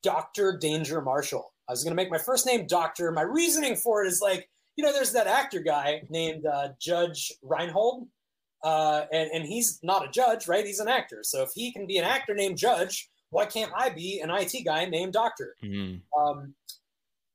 Doctor 0.04 0.58
Danger 0.58 1.02
Marshall. 1.02 1.54
I 1.68 1.74
was 1.74 1.84
going 1.84 1.92
to 1.92 1.96
make 1.96 2.12
my 2.12 2.18
first 2.18 2.46
name 2.46 2.68
Doctor. 2.68 3.12
My 3.12 3.22
reasoning 3.22 3.76
for 3.76 4.04
it 4.04 4.08
is 4.08 4.22
like, 4.22 4.50
you 4.76 4.84
know, 4.84 4.94
there's 4.94 5.12
that 5.14 5.28
actor 5.28 5.60
guy 5.60 6.04
named 6.10 6.46
uh, 6.46 6.70
Judge 6.80 7.32
Reinhold 7.44 8.08
uh, 8.64 9.06
and, 9.12 9.30
and 9.32 9.46
he's 9.46 9.80
not 9.84 10.06
a 10.06 10.12
judge, 10.12 10.48
right? 10.48 10.66
He's 10.66 10.80
an 10.80 10.88
actor. 10.88 11.20
So 11.24 11.44
if 11.44 11.52
he 11.54 11.72
can 11.72 11.88
be 11.88 11.98
an 11.98 12.06
actor 12.06 12.34
named 12.34 12.58
Judge, 12.58 13.10
why 13.30 13.46
can't 13.46 13.72
I 13.76 13.90
be 13.90 14.20
an 14.20 14.30
IT 14.32 14.66
guy 14.66 14.86
named 14.86 15.14
Doctor? 15.14 15.56
Mm-hmm. 15.64 16.20
Um, 16.20 16.54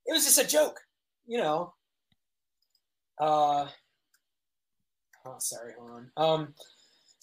it 0.07 0.13
was 0.13 0.25
just 0.25 0.39
a 0.39 0.47
joke, 0.47 0.81
you 1.27 1.39
know. 1.39 1.73
Uh, 3.19 3.69
oh, 5.25 5.37
sorry, 5.39 5.73
hold 5.79 5.91
on. 5.91 6.11
Um, 6.17 6.55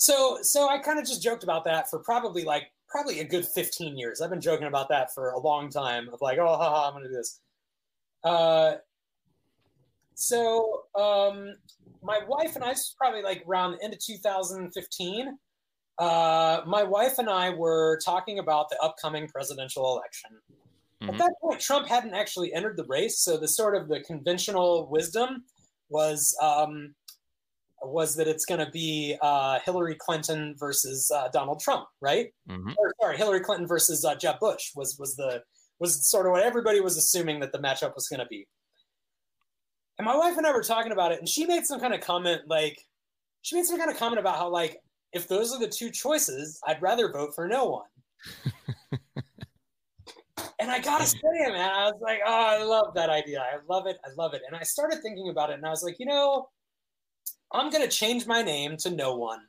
so 0.01 0.39
so 0.41 0.67
I 0.67 0.79
kind 0.79 0.97
of 0.97 1.05
just 1.05 1.21
joked 1.21 1.43
about 1.43 1.63
that 1.65 1.87
for 1.87 1.99
probably 1.99 2.43
like 2.43 2.71
probably 2.89 3.19
a 3.19 3.23
good 3.23 3.45
15 3.45 3.95
years. 3.95 4.19
I've 4.19 4.31
been 4.31 4.41
joking 4.41 4.65
about 4.65 4.89
that 4.89 5.13
for 5.13 5.29
a 5.29 5.39
long 5.39 5.69
time 5.69 6.09
of 6.11 6.19
like, 6.21 6.39
oh, 6.39 6.47
haha, 6.47 6.87
I'm 6.87 6.93
gonna 6.93 7.07
do 7.07 7.13
this. 7.13 7.39
Uh, 8.23 8.73
so 10.15 10.85
um, 10.95 11.53
my 12.01 12.19
wife 12.27 12.55
and 12.55 12.63
I, 12.63 12.69
this 12.71 12.95
probably 12.97 13.21
like 13.21 13.43
around 13.47 13.73
the 13.73 13.83
end 13.83 13.93
of 13.93 13.99
2015. 13.99 15.37
Uh, 15.99 16.61
my 16.65 16.81
wife 16.81 17.19
and 17.19 17.29
I 17.29 17.51
were 17.51 17.99
talking 18.03 18.39
about 18.39 18.71
the 18.71 18.79
upcoming 18.81 19.27
presidential 19.27 19.85
election. 19.85 20.31
Mm-hmm. 21.03 21.09
At 21.11 21.17
that 21.19 21.33
point, 21.43 21.61
Trump 21.61 21.87
hadn't 21.87 22.15
actually 22.15 22.55
entered 22.55 22.75
the 22.75 22.85
race, 22.85 23.19
so 23.19 23.37
the 23.37 23.47
sort 23.47 23.75
of 23.75 23.87
the 23.87 23.99
conventional 23.99 24.89
wisdom 24.89 25.43
was 25.89 26.35
um, 26.41 26.95
was 27.83 28.15
that 28.15 28.27
it's 28.27 28.45
going 28.45 28.63
to 28.63 28.71
be 28.71 29.17
uh, 29.21 29.59
Hillary 29.65 29.95
Clinton 29.95 30.55
versus 30.57 31.11
uh, 31.13 31.29
Donald 31.29 31.59
Trump, 31.59 31.87
right? 31.99 32.27
Mm-hmm. 32.49 32.71
Or 32.77 32.93
sorry, 33.01 33.17
Hillary 33.17 33.39
Clinton 33.39 33.67
versus 33.67 34.05
uh, 34.05 34.15
Jeb 34.15 34.39
Bush 34.39 34.71
was 34.75 34.97
was 34.99 35.15
the 35.15 35.41
was 35.79 36.07
sort 36.07 36.27
of 36.27 36.31
what 36.31 36.43
everybody 36.43 36.79
was 36.79 36.95
assuming 36.95 37.39
that 37.39 37.51
the 37.51 37.57
matchup 37.57 37.95
was 37.95 38.07
going 38.07 38.19
to 38.19 38.27
be. 38.27 38.47
And 39.97 40.05
my 40.05 40.15
wife 40.15 40.37
and 40.37 40.45
I 40.45 40.51
were 40.51 40.63
talking 40.63 40.91
about 40.91 41.11
it, 41.11 41.19
and 41.19 41.27
she 41.27 41.45
made 41.45 41.65
some 41.65 41.79
kind 41.79 41.93
of 41.93 42.01
comment 42.01 42.41
like, 42.47 42.79
she 43.41 43.55
made 43.55 43.65
some 43.65 43.79
kind 43.79 43.89
of 43.89 43.97
comment 43.97 44.19
about 44.19 44.37
how, 44.37 44.47
like, 44.47 44.77
if 45.11 45.27
those 45.27 45.51
are 45.51 45.59
the 45.59 45.67
two 45.67 45.89
choices, 45.89 46.59
I'd 46.67 46.81
rather 46.81 47.11
vote 47.11 47.31
for 47.35 47.47
no 47.47 47.65
one. 47.65 48.53
and 50.59 50.71
I 50.71 50.79
gotta 50.79 51.05
say, 51.07 51.19
man, 51.23 51.71
I 51.71 51.85
was 51.85 51.99
like, 51.99 52.19
oh, 52.25 52.59
I 52.59 52.63
love 52.63 52.93
that 52.93 53.09
idea. 53.09 53.41
I 53.41 53.57
love 53.67 53.87
it. 53.87 53.97
I 54.05 54.09
love 54.17 54.35
it. 54.35 54.43
And 54.47 54.55
I 54.55 54.63
started 54.63 55.01
thinking 55.01 55.29
about 55.29 55.49
it, 55.49 55.53
and 55.53 55.65
I 55.65 55.71
was 55.71 55.83
like, 55.83 55.95
you 55.97 56.05
know, 56.05 56.47
I'm 57.53 57.69
gonna 57.69 57.87
change 57.87 58.25
my 58.27 58.41
name 58.41 58.77
to 58.77 58.91
no 58.91 59.15
one, 59.15 59.39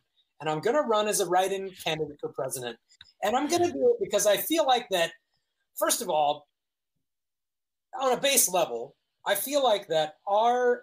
and 0.40 0.48
I'm 0.50 0.61
gonna 0.61 0.82
run 0.82 1.09
as 1.09 1.20
a 1.20 1.26
write-in 1.26 1.70
candidate 1.84 2.16
for 2.20 2.30
president. 2.32 2.76
And 3.22 3.36
I'm 3.36 3.48
gonna 3.48 3.72
do 3.72 3.94
it 3.94 4.05
because 4.05 4.26
I 4.26 4.36
feel 4.36 4.66
like 4.66 4.86
that. 4.90 5.12
First 5.78 6.03
of 6.03 6.11
all, 6.11 6.46
on 8.00 8.12
a 8.12 8.20
base 8.20 8.48
level, 8.48 8.94
I 9.26 9.34
feel 9.34 9.62
like 9.62 9.88
that 9.88 10.14
our 10.26 10.82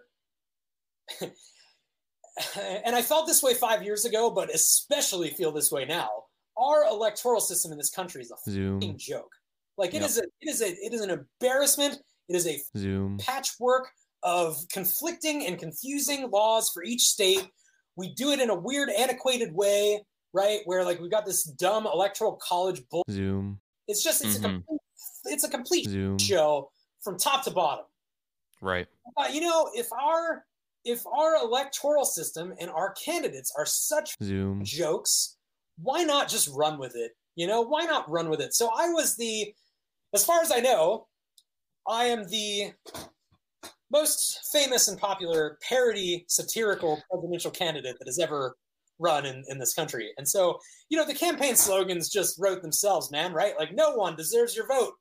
and 1.22 2.95
I 2.95 3.01
felt 3.01 3.28
this 3.28 3.43
way 3.43 3.53
five 3.53 3.84
years 3.84 4.05
ago, 4.05 4.30
but 4.30 4.53
especially 4.53 5.30
feel 5.32 5.51
this 5.51 5.72
way 5.72 5.86
now. 5.86 6.09
Our 6.57 6.86
electoral 6.86 7.41
system 7.41 7.72
in 7.72 7.78
this 7.78 7.89
country 7.89 8.22
is 8.22 8.32
a 8.32 8.51
Zoom. 8.51 8.82
fucking 8.82 8.97
joke. 8.97 9.32
Like 9.78 9.93
it 9.93 10.01
yep. 10.01 10.09
is 10.09 10.17
a 10.17 10.24
it 10.24 10.49
is 10.49 10.61
a 10.61 10.67
it 10.67 10.93
is 10.93 11.01
an 11.01 11.09
embarrassment. 11.09 11.99
It 12.28 12.36
is 12.36 12.47
a 12.47 12.59
Zoom 12.78 13.17
patchwork 13.17 13.89
of 14.24 14.57
conflicting 14.72 15.45
and 15.45 15.57
confusing 15.59 16.30
laws 16.32 16.70
for 16.70 16.84
each 16.84 17.01
state. 17.03 17.49
we 17.95 18.13
do 18.13 18.32
it 18.32 18.39
in 18.39 18.49
a 18.49 18.55
weird, 18.55 18.89
antiquated 18.89 19.53
way, 19.53 20.01
right? 20.32 20.61
Where 20.63 20.86
like 20.86 21.01
we've 21.01 21.11
got 21.11 21.26
this 21.26 21.43
dumb 21.43 21.86
electoral 21.86 22.39
college 22.41 22.82
bull. 22.89 23.03
Zoom. 23.11 23.59
It's 23.89 24.01
just 24.01 24.24
it's 24.24 24.38
Mhm. 24.38 24.39
a 24.39 24.41
complete, 24.41 24.80
it's 25.26 25.43
a 25.43 25.49
complete 25.49 25.89
Zoom. 25.89 26.17
show 26.17 26.72
from 27.01 27.17
top 27.17 27.43
to 27.43 27.51
bottom. 27.51 27.86
Right. 28.61 28.88
Uh, 29.17 29.28
you 29.30 29.41
know, 29.41 29.70
if 29.76 29.91
our 29.91 30.45
if 30.86 31.05
our 31.07 31.36
electoral 31.43 32.05
system 32.05 32.53
and 32.57 32.70
our 32.72 32.93
candidates 32.93 33.51
are 33.57 33.65
such 33.65 34.15
Zoom. 34.24 34.63
jokes, 34.63 35.36
why 35.82 36.03
not 36.03 36.30
just 36.30 36.47
run 36.55 36.80
with 36.80 36.95
it? 36.95 37.17
You 37.36 37.47
know, 37.47 37.59
why 37.61 37.84
not 37.84 38.09
run 38.09 38.30
with 38.30 38.39
it? 38.39 38.53
So 38.53 38.70
I 38.74 38.88
was 38.89 39.17
the, 39.17 39.53
as 40.13 40.24
far 40.24 40.39
as 40.41 40.53
I 40.53 40.59
know, 40.61 41.07
I 41.86 42.05
am 42.05 42.24
the 42.30 42.74
most 43.91 44.49
famous 44.51 44.87
and 44.87 44.99
popular 44.99 45.57
parody 45.67 46.25
satirical 46.27 47.01
presidential 47.09 47.51
candidate 47.51 47.95
that 47.99 48.07
has 48.07 48.19
ever 48.19 48.55
run 48.99 49.25
in, 49.25 49.43
in 49.47 49.57
this 49.57 49.73
country. 49.73 50.11
And 50.17 50.27
so, 50.27 50.59
you 50.89 50.97
know, 50.97 51.05
the 51.05 51.13
campaign 51.13 51.55
slogans 51.55 52.09
just 52.09 52.37
wrote 52.39 52.61
themselves, 52.61 53.11
man, 53.11 53.33
right? 53.33 53.53
Like, 53.57 53.73
no 53.73 53.95
one 53.95 54.15
deserves 54.15 54.55
your 54.55 54.67
vote. 54.67 54.93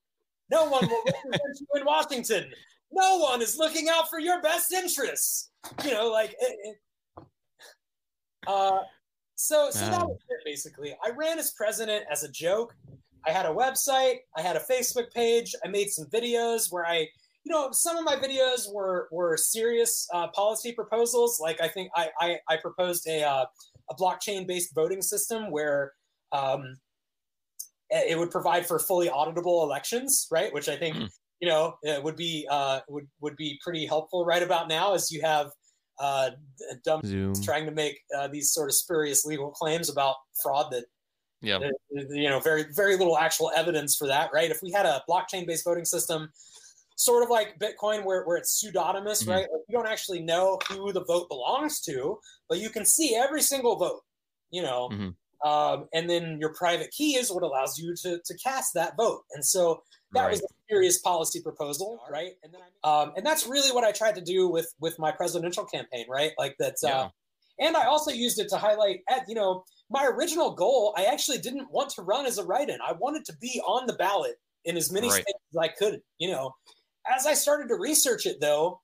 No 0.50 0.68
one 0.68 0.86
will 0.88 1.02
represent 1.04 1.60
you 1.60 1.66
in 1.80 1.84
Washington. 1.84 2.50
No 2.92 3.18
one 3.18 3.42
is 3.42 3.58
looking 3.58 3.88
out 3.88 4.08
for 4.08 4.18
your 4.18 4.40
best 4.40 4.72
interests. 4.72 5.50
You 5.84 5.92
know, 5.92 6.08
like, 6.08 6.30
it, 6.40 6.56
it, 6.62 6.76
uh, 8.46 8.78
so, 9.34 9.70
so 9.70 9.84
that 9.86 10.06
was 10.06 10.18
it 10.28 10.40
basically. 10.44 10.96
I 11.04 11.10
ran 11.10 11.38
as 11.38 11.52
president 11.52 12.04
as 12.10 12.22
a 12.22 12.30
joke. 12.30 12.74
I 13.26 13.32
had 13.32 13.46
a 13.46 13.50
website, 13.50 14.18
I 14.36 14.42
had 14.42 14.56
a 14.56 14.60
Facebook 14.60 15.12
page, 15.12 15.54
I 15.64 15.68
made 15.68 15.90
some 15.90 16.06
videos 16.06 16.72
where 16.72 16.86
I, 16.86 17.08
you 17.44 17.52
know, 17.52 17.70
some 17.72 17.96
of 17.96 18.04
my 18.04 18.16
videos 18.16 18.72
were 18.72 19.08
were 19.10 19.36
serious 19.36 20.06
uh, 20.12 20.28
policy 20.28 20.72
proposals. 20.72 21.40
Like 21.40 21.60
I 21.60 21.68
think 21.68 21.90
I 21.94 22.10
I, 22.20 22.38
I 22.48 22.56
proposed 22.56 23.06
a 23.06 23.22
uh, 23.24 23.46
a 23.90 23.94
blockchain 23.94 24.46
based 24.46 24.74
voting 24.74 25.02
system 25.02 25.50
where 25.50 25.92
um, 26.32 26.76
it 27.90 28.18
would 28.18 28.30
provide 28.30 28.66
for 28.66 28.78
fully 28.78 29.08
auditable 29.08 29.62
elections, 29.62 30.26
right? 30.30 30.52
Which 30.52 30.68
I 30.68 30.76
think 30.76 30.96
Hmm. 30.96 31.06
you 31.40 31.48
know 31.48 31.76
it 31.82 32.02
would 32.02 32.16
be 32.16 32.46
uh, 32.50 32.80
would 32.88 33.08
would 33.20 33.36
be 33.36 33.58
pretty 33.62 33.86
helpful 33.86 34.24
right 34.24 34.42
about 34.42 34.68
now 34.68 34.94
as 34.94 35.10
you 35.10 35.22
have 35.22 35.50
uh, 35.98 36.30
dumb 36.84 37.00
Zoom. 37.04 37.32
trying 37.42 37.64
to 37.66 37.72
make 37.72 37.98
uh, 38.16 38.28
these 38.28 38.52
sort 38.52 38.68
of 38.68 38.74
spurious 38.74 39.24
legal 39.24 39.50
claims 39.50 39.88
about 39.88 40.16
fraud 40.42 40.70
that 40.72 40.84
Yeah. 41.40 41.56
uh, 41.58 41.70
you 42.10 42.28
know 42.28 42.40
very 42.40 42.66
very 42.74 42.96
little 42.96 43.16
actual 43.16 43.50
evidence 43.56 43.96
for 43.96 44.06
that 44.08 44.30
right 44.32 44.50
if 44.50 44.60
we 44.62 44.70
had 44.70 44.86
a 44.86 45.02
blockchain 45.08 45.46
based 45.46 45.64
voting 45.64 45.84
system 45.84 46.30
sort 46.98 47.22
of 47.22 47.30
like 47.30 47.58
bitcoin 47.60 48.04
where, 48.04 48.24
where 48.24 48.36
it's 48.36 48.60
pseudonymous 48.60 49.22
Mhm. 49.22 49.28
right 49.30 49.46
like 49.52 49.62
you 49.68 49.76
don't 49.78 49.86
actually 49.86 50.20
know 50.20 50.58
who 50.68 50.92
the 50.92 51.04
vote 51.04 51.28
belongs 51.28 51.80
to 51.82 52.18
but 52.48 52.58
you 52.58 52.70
can 52.70 52.84
see 52.84 53.14
every 53.14 53.40
single 53.40 53.76
vote 53.76 54.02
you 54.50 54.60
know 54.62 54.88
Mhm. 54.90 55.14
um, 55.48 55.88
and 55.94 56.10
then 56.10 56.38
your 56.40 56.52
private 56.54 56.90
key 56.90 57.14
is 57.14 57.30
what 57.30 57.44
allows 57.44 57.78
you 57.78 57.94
to, 58.02 58.20
to 58.24 58.34
cast 58.38 58.74
that 58.74 58.96
vote 58.96 59.22
and 59.32 59.44
so 59.44 59.82
that 60.12 60.28
was 60.30 60.40
a 60.40 60.46
serious 60.68 60.98
policy 60.98 61.40
proposal 61.40 62.00
right 62.10 62.32
and 62.42 62.52
then 62.52 62.60
I, 62.82 63.02
um, 63.02 63.12
and 63.16 63.24
that's 63.24 63.46
really 63.46 63.70
what 63.72 63.84
i 63.84 63.92
tried 63.92 64.16
to 64.16 64.20
do 64.22 64.48
with 64.48 64.74
with 64.80 64.98
my 64.98 65.12
presidential 65.12 65.64
campaign 65.66 66.06
right 66.08 66.32
like 66.36 66.56
that 66.58 66.74
uh, 66.82 66.88
Yeah. 66.88 67.08
and 67.60 67.76
I 67.76 67.84
also 67.86 68.10
used 68.10 68.38
it 68.40 68.48
to 68.50 68.56
highlight, 68.56 69.00
at, 69.08 69.28
you 69.28 69.34
know, 69.34 69.64
my 69.90 70.04
original 70.06 70.52
goal. 70.52 70.94
I 70.96 71.04
actually 71.06 71.38
didn't 71.38 71.72
want 71.72 71.90
to 71.90 72.02
run 72.02 72.24
as 72.24 72.38
a 72.38 72.44
write-in. 72.44 72.78
I 72.80 72.92
wanted 72.92 73.24
to 73.24 73.36
be 73.40 73.60
on 73.66 73.86
the 73.88 73.94
ballot 73.94 74.36
in 74.64 74.76
as 74.76 74.92
many 74.92 75.08
Right. 75.08 75.22
states 75.24 75.40
as 75.52 75.56
I 75.58 75.66
could. 75.68 76.00
You 76.18 76.30
know, 76.30 76.54
as 77.14 77.26
I 77.26 77.34
started 77.34 77.68
to 77.68 77.76
research 77.76 78.26
it, 78.26 78.40
though, 78.40 78.80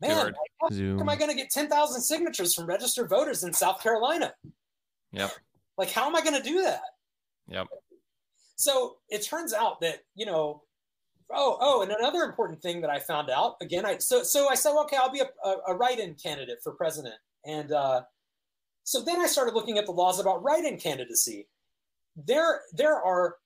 man, 0.00 0.26
like, 0.26 0.34
how 0.60 0.68
am 1.00 1.08
I 1.08 1.16
going 1.16 1.30
to 1.30 1.36
get 1.36 1.50
ten 1.50 1.68
thousand 1.68 2.02
signatures 2.02 2.54
from 2.54 2.66
registered 2.66 3.08
voters 3.08 3.44
in 3.44 3.52
South 3.52 3.82
Carolina? 3.82 4.34
Yep. 5.12 5.32
Like, 5.76 5.90
how 5.90 6.06
am 6.06 6.16
I 6.16 6.22
going 6.22 6.36
to 6.36 6.42
do 6.42 6.62
that? 6.62 6.80
Yep. 7.48 7.68
So 8.56 8.96
it 9.08 9.24
turns 9.24 9.54
out 9.54 9.80
that 9.80 10.00
you 10.14 10.26
know, 10.26 10.62
oh 11.30 11.56
oh, 11.60 11.82
and 11.82 11.92
another 11.92 12.22
important 12.22 12.60
thing 12.60 12.80
that 12.80 12.90
I 12.90 12.98
found 12.98 13.30
out 13.30 13.56
again, 13.60 13.86
I 13.86 13.98
so 13.98 14.22
so 14.22 14.48
I 14.48 14.54
said, 14.54 14.74
okay, 14.82 14.96
I'll 14.96 15.12
be 15.12 15.20
a, 15.20 15.48
a, 15.48 15.56
a 15.68 15.74
write-in 15.74 16.14
candidate 16.14 16.58
for 16.62 16.72
president, 16.72 17.14
and 17.44 17.72
uh, 17.72 18.02
so 18.84 19.02
then 19.02 19.20
I 19.20 19.26
started 19.26 19.54
looking 19.54 19.78
at 19.78 19.86
the 19.86 19.92
laws 19.92 20.18
about 20.18 20.42
write-in 20.42 20.78
candidacy. 20.78 21.46
There 22.16 22.62
there 22.72 23.00
are, 23.00 23.36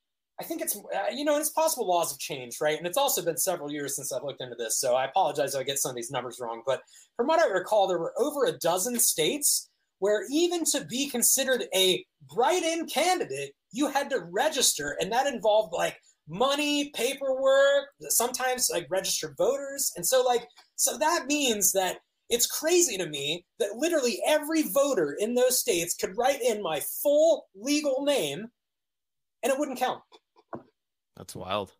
I 0.42 0.44
think 0.44 0.60
it's 0.60 0.76
uh, 0.76 1.12
you 1.14 1.24
know, 1.24 1.34
and 1.34 1.40
it's 1.40 1.50
possible 1.50 1.86
laws 1.86 2.10
have 2.10 2.18
changed, 2.18 2.60
right? 2.60 2.76
And 2.76 2.84
it's 2.84 2.98
also 2.98 3.24
been 3.24 3.36
several 3.36 3.70
years 3.70 3.94
since 3.94 4.12
I've 4.12 4.24
looked 4.24 4.42
into 4.42 4.56
this, 4.56 4.80
so 4.80 4.96
I 4.96 5.04
apologize 5.04 5.54
if 5.54 5.60
I 5.60 5.62
get 5.62 5.78
some 5.78 5.90
of 5.90 5.94
these 5.94 6.10
numbers 6.10 6.40
wrong. 6.40 6.62
But 6.66 6.82
from 7.16 7.28
what 7.28 7.38
I 7.38 7.46
recall, 7.46 7.86
there 7.86 8.00
were 8.00 8.12
over 8.18 8.44
a 8.44 8.58
dozen 8.58 8.98
states 8.98 9.70
where 10.00 10.24
even 10.32 10.64
to 10.72 10.84
be 10.84 11.08
considered 11.08 11.66
a 11.72 12.04
write-in 12.36 12.86
candidate, 12.86 13.52
you 13.70 13.88
had 13.88 14.10
to 14.10 14.26
register, 14.32 14.96
and 15.00 15.12
that 15.12 15.32
involved 15.32 15.72
like 15.72 15.96
money, 16.28 16.90
paperwork, 16.90 17.86
sometimes 18.08 18.68
like 18.68 18.88
registered 18.90 19.36
voters, 19.38 19.92
and 19.94 20.04
so 20.04 20.24
like 20.24 20.48
so 20.74 20.98
that 20.98 21.26
means 21.28 21.70
that 21.70 21.98
it's 22.30 22.48
crazy 22.48 22.96
to 22.96 23.06
me 23.06 23.44
that 23.60 23.76
literally 23.76 24.20
every 24.26 24.62
voter 24.62 25.16
in 25.20 25.34
those 25.36 25.60
states 25.60 25.94
could 25.94 26.18
write 26.18 26.42
in 26.42 26.60
my 26.60 26.80
full 27.00 27.46
legal 27.54 28.04
name, 28.04 28.48
and 29.44 29.52
it 29.52 29.58
wouldn't 29.60 29.78
count. 29.78 30.00
That's 31.16 31.34
wild. 31.34 31.72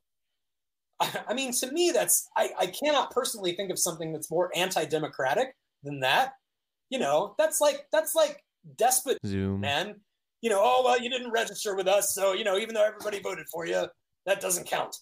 I 1.28 1.35
mean, 1.35 1.53
to 1.53 1.72
me, 1.72 1.91
that's 1.93 2.28
I, 2.37 2.51
I 2.59 2.66
cannot 2.66 3.11
personally 3.11 3.53
think 3.53 3.70
of 3.70 3.78
something 3.78 4.12
that's 4.12 4.30
more 4.30 4.51
anti-democratic 4.55 5.55
than 5.83 6.01
that. 6.01 6.35
You 6.91 6.99
know, 6.99 7.35
that's 7.39 7.61
like 7.61 7.87
that's 7.93 8.14
like 8.14 8.45
despot 8.76 9.18
Zoom. 9.26 9.61
man. 9.61 9.97
You 10.43 10.51
know, 10.51 10.61
oh 10.61 10.83
well, 10.85 11.01
you 11.01 11.09
didn't 11.09 11.30
register 11.30 11.76
with 11.76 11.87
us, 11.87 12.14
so 12.14 12.33
you 12.33 12.45
know, 12.45 12.59
even 12.59 12.74
though 12.74 12.85
everybody 12.85 13.20
voted 13.20 13.47
for 13.53 13.66
you, 13.66 13.87
that 14.26 14.41
doesn't 14.41 14.66
count. 14.66 14.97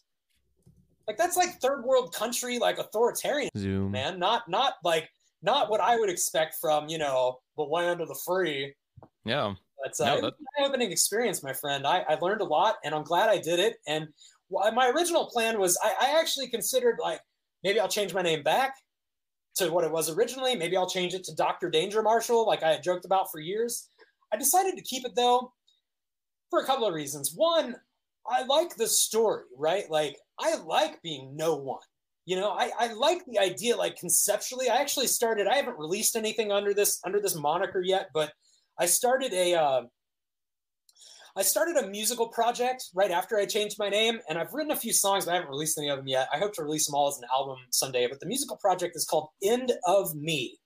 Like 1.06 1.16
that's 1.16 1.36
like 1.36 1.60
third 1.60 1.82
world 1.84 2.14
country, 2.14 2.58
like 2.58 2.78
authoritarian, 2.78 3.50
Zoom. 3.56 3.90
man. 3.90 4.18
Not 4.18 4.48
not 4.48 4.74
like 4.84 5.08
not 5.42 5.70
what 5.70 5.80
I 5.80 5.96
would 5.98 6.10
expect 6.10 6.56
from 6.60 6.88
you 6.88 6.98
know 6.98 7.38
the 7.56 7.62
land 7.62 8.00
of 8.00 8.08
the 8.08 8.18
free. 8.24 8.74
Yeah. 9.24 9.54
That's 9.82 10.00
uh, 10.00 10.06
No, 10.06 10.20
that- 10.22 10.34
an 10.38 10.46
eye-opening 10.64 10.92
experience, 10.92 11.42
my 11.42 11.52
friend. 11.52 11.86
I, 11.86 12.04
I 12.08 12.14
learned 12.16 12.40
a 12.40 12.44
lot, 12.44 12.76
and 12.84 12.94
I'm 12.94 13.04
glad 13.04 13.28
I 13.30 13.38
did 13.38 13.58
it. 13.58 13.76
And 13.86 14.08
my 14.50 14.90
original 14.94 15.26
plan 15.26 15.58
was 15.58 15.78
I, 15.82 15.94
I 16.00 16.20
actually 16.20 16.48
considered 16.48 16.98
like 17.00 17.20
maybe 17.62 17.78
I'll 17.78 17.88
change 17.88 18.12
my 18.12 18.22
name 18.22 18.42
back 18.42 18.74
to 19.56 19.70
what 19.70 19.84
it 19.84 19.90
was 19.90 20.10
originally. 20.10 20.56
Maybe 20.56 20.76
I'll 20.76 20.88
change 20.88 21.14
it 21.14 21.24
to 21.24 21.34
Doctor 21.34 21.70
Danger 21.70 22.02
Marshall, 22.02 22.46
like 22.46 22.62
I 22.62 22.72
had 22.72 22.82
joked 22.82 23.04
about 23.04 23.30
for 23.30 23.40
years. 23.40 23.88
I 24.32 24.36
decided 24.36 24.76
to 24.76 24.82
keep 24.82 25.04
it 25.04 25.14
though 25.14 25.52
for 26.50 26.60
a 26.60 26.66
couple 26.66 26.86
of 26.86 26.94
reasons. 26.94 27.32
One, 27.34 27.76
I 28.28 28.44
like 28.44 28.76
the 28.76 28.86
story, 28.86 29.44
right? 29.56 29.88
Like 29.90 30.16
I 30.38 30.56
like 30.56 31.00
being 31.02 31.36
no 31.36 31.56
one. 31.56 31.82
You 32.26 32.36
know, 32.36 32.50
I, 32.50 32.70
I 32.78 32.92
like 32.92 33.24
the 33.26 33.38
idea, 33.38 33.76
like 33.76 33.96
conceptually. 33.96 34.68
I 34.68 34.76
actually 34.76 35.06
started. 35.08 35.46
I 35.46 35.56
haven't 35.56 35.78
released 35.78 36.16
anything 36.16 36.52
under 36.52 36.74
this 36.74 37.00
under 37.04 37.20
this 37.20 37.34
moniker 37.34 37.80
yet, 37.80 38.10
but 38.14 38.32
I 38.80 38.86
started 38.86 39.34
a 39.34 39.54
uh, 39.54 39.82
I 41.36 41.42
started 41.42 41.76
a 41.76 41.86
musical 41.86 42.28
project 42.28 42.86
right 42.94 43.10
after 43.10 43.38
I 43.38 43.44
changed 43.44 43.76
my 43.78 43.90
name, 43.90 44.18
and 44.28 44.38
I've 44.38 44.52
written 44.52 44.72
a 44.72 44.76
few 44.76 44.92
songs, 44.92 45.26
but 45.26 45.32
I 45.32 45.34
haven't 45.34 45.50
released 45.50 45.78
any 45.78 45.90
of 45.90 45.98
them 45.98 46.08
yet. 46.08 46.28
I 46.32 46.38
hope 46.38 46.54
to 46.54 46.64
release 46.64 46.86
them 46.86 46.94
all 46.94 47.08
as 47.08 47.18
an 47.18 47.28
album 47.32 47.58
someday. 47.70 48.08
But 48.08 48.20
the 48.20 48.26
musical 48.26 48.56
project 48.56 48.96
is 48.96 49.04
called 49.04 49.28
End 49.42 49.70
of 49.86 50.14
Me. 50.14 50.58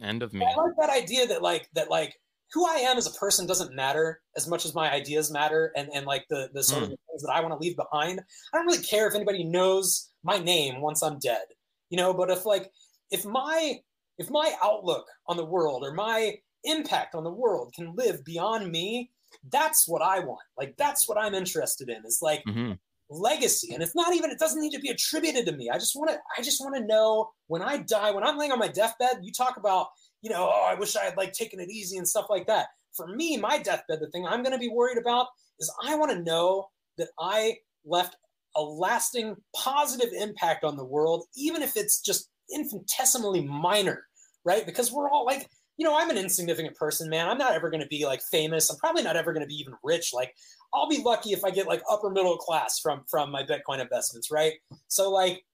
End 0.00 0.22
of 0.22 0.32
me. 0.32 0.46
I 0.46 0.60
like 0.60 0.74
that 0.78 0.90
idea 0.90 1.26
that 1.26 1.42
like 1.42 1.68
that 1.74 1.90
like 1.90 2.14
who 2.52 2.66
I 2.66 2.74
am 2.74 2.98
as 2.98 3.06
a 3.06 3.18
person 3.18 3.46
doesn't 3.46 3.74
matter 3.74 4.20
as 4.36 4.46
much 4.46 4.66
as 4.66 4.74
my 4.74 4.92
ideas 4.92 5.32
matter, 5.32 5.72
and 5.74 5.88
and 5.94 6.04
like 6.04 6.26
the 6.28 6.50
the 6.52 6.62
sort 6.62 6.82
of 6.82 6.88
things 6.90 7.22
that 7.22 7.32
I 7.32 7.40
want 7.40 7.52
to 7.52 7.58
leave 7.58 7.76
behind. 7.76 8.20
I 8.52 8.58
don't 8.58 8.66
really 8.66 8.82
care 8.82 9.08
if 9.08 9.14
anybody 9.14 9.44
knows 9.44 10.10
my 10.22 10.38
name 10.38 10.82
once 10.82 11.02
I'm 11.02 11.18
dead, 11.18 11.44
you 11.88 11.96
know. 11.96 12.12
But 12.12 12.30
if 12.30 12.44
like 12.44 12.70
if 13.10 13.24
my 13.24 13.76
if 14.18 14.30
my 14.30 14.54
outlook 14.62 15.06
on 15.26 15.38
the 15.38 15.44
world 15.44 15.82
or 15.82 15.94
my 15.94 16.36
impact 16.64 17.14
on 17.14 17.24
the 17.24 17.30
world 17.30 17.72
can 17.74 17.94
live 17.94 18.24
beyond 18.24 18.70
me, 18.70 19.10
that's 19.50 19.88
what 19.88 20.02
I 20.02 20.20
want. 20.20 20.42
Like 20.58 20.76
that's 20.76 21.08
what 21.08 21.18
I'm 21.18 21.34
interested 21.34 21.88
in. 21.88 22.02
Is 22.04 22.20
like 22.22 22.42
hmm 22.44 22.72
legacy 23.10 23.74
and 23.74 23.82
it's 23.82 23.94
not 23.96 24.14
even 24.14 24.30
it 24.30 24.38
doesn't 24.38 24.62
need 24.62 24.72
to 24.72 24.78
be 24.78 24.88
attributed 24.88 25.44
to 25.44 25.52
me 25.56 25.68
i 25.68 25.74
just 25.74 25.96
want 25.96 26.08
to 26.08 26.16
i 26.38 26.42
just 26.42 26.60
want 26.60 26.76
to 26.76 26.86
know 26.86 27.28
when 27.48 27.60
i 27.60 27.76
die 27.76 28.10
when 28.12 28.22
i'm 28.22 28.38
laying 28.38 28.52
on 28.52 28.58
my 28.58 28.68
deathbed 28.68 29.18
you 29.20 29.32
talk 29.32 29.56
about 29.56 29.88
you 30.22 30.30
know 30.30 30.48
oh 30.48 30.68
i 30.70 30.74
wish 30.74 30.94
i 30.94 31.04
had 31.04 31.16
like 31.16 31.32
taken 31.32 31.58
it 31.58 31.68
easy 31.68 31.98
and 31.98 32.06
stuff 32.06 32.26
like 32.30 32.46
that 32.46 32.68
for 32.96 33.08
me 33.08 33.36
my 33.36 33.58
deathbed 33.58 33.98
the 34.00 34.08
thing 34.10 34.24
i'm 34.26 34.42
going 34.44 34.52
to 34.52 34.58
be 34.58 34.68
worried 34.68 34.96
about 34.96 35.26
is 35.58 35.72
i 35.84 35.96
want 35.96 36.10
to 36.10 36.22
know 36.22 36.68
that 36.98 37.08
i 37.18 37.56
left 37.84 38.16
a 38.54 38.62
lasting 38.62 39.34
positive 39.56 40.10
impact 40.16 40.62
on 40.62 40.76
the 40.76 40.84
world 40.84 41.26
even 41.36 41.62
if 41.62 41.76
it's 41.76 42.00
just 42.00 42.30
infinitesimally 42.54 43.44
minor 43.44 44.04
right 44.44 44.66
because 44.66 44.92
we're 44.92 45.10
all 45.10 45.24
like 45.24 45.48
you 45.80 45.86
know 45.86 45.98
i'm 45.98 46.10
an 46.10 46.18
insignificant 46.18 46.76
person 46.76 47.08
man 47.08 47.28
i'm 47.28 47.38
not 47.38 47.54
ever 47.54 47.70
going 47.70 47.82
to 47.82 47.88
be 47.88 48.04
like 48.04 48.20
famous 48.30 48.70
i'm 48.70 48.76
probably 48.76 49.02
not 49.02 49.16
ever 49.16 49.32
going 49.32 49.42
to 49.42 49.48
be 49.48 49.58
even 49.58 49.74
rich 49.82 50.12
like 50.14 50.34
I'll 50.72 50.88
be 50.88 51.02
lucky 51.02 51.32
if 51.32 51.44
I 51.44 51.50
get 51.50 51.66
like 51.66 51.82
upper 51.90 52.10
middle 52.10 52.36
class 52.36 52.78
from 52.78 53.02
from 53.08 53.30
my 53.30 53.42
Bitcoin 53.42 53.80
investments, 53.80 54.30
right? 54.30 54.54
So 54.88 55.10
like 55.10 55.44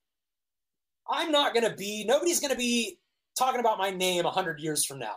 I'm 1.09 1.31
not 1.31 1.55
going 1.55 1.69
to 1.69 1.77
be 1.77 2.05
nobody's 2.07 2.40
going 2.40 2.53
to 2.53 2.59
be 2.59 2.98
talking 3.39 3.61
about 3.61 3.78
my 3.78 3.90
name 3.90 4.24
100 4.24 4.61
years 4.61 4.85
from 4.85 4.98
now. 4.98 5.16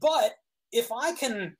But 0.00 0.34
if 0.72 0.90
I 0.92 1.12
can 1.12 1.56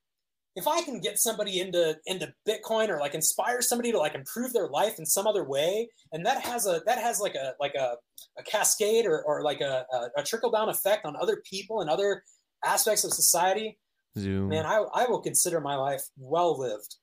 if 0.56 0.66
I 0.66 0.82
can 0.82 1.00
get 1.00 1.20
somebody 1.20 1.60
into 1.60 1.96
into 2.06 2.32
Bitcoin 2.46 2.88
or 2.88 2.98
like 2.98 3.14
inspire 3.14 3.62
somebody 3.62 3.92
to 3.92 3.98
like 3.98 4.16
improve 4.16 4.52
their 4.52 4.68
life 4.68 4.98
in 4.98 5.06
some 5.06 5.26
other 5.26 5.44
way, 5.44 5.88
and 6.12 6.26
that 6.26 6.40
has 6.42 6.66
a 6.66 6.82
that 6.86 6.98
has 6.98 7.20
like 7.20 7.36
a 7.36 7.54
like 7.60 7.74
a, 7.74 7.96
a 8.38 8.42
cascade 8.42 9.06
or, 9.06 9.22
or 9.22 9.42
like 9.42 9.60
a, 9.60 9.86
a, 9.92 10.20
a 10.20 10.22
trickle 10.24 10.50
down 10.50 10.68
effect 10.68 11.04
on 11.04 11.14
other 11.16 11.42
people 11.48 11.80
and 11.80 11.88
other 11.88 12.24
aspects 12.64 13.04
of 13.04 13.12
society. 13.12 13.78
Zoom. 14.16 14.48
Man, 14.48 14.66
I 14.66 14.84
I 14.94 15.06
will 15.06 15.20
consider 15.20 15.60
my 15.60 15.76
life 15.76 16.02
well 16.16 16.58
lived. 16.58 16.96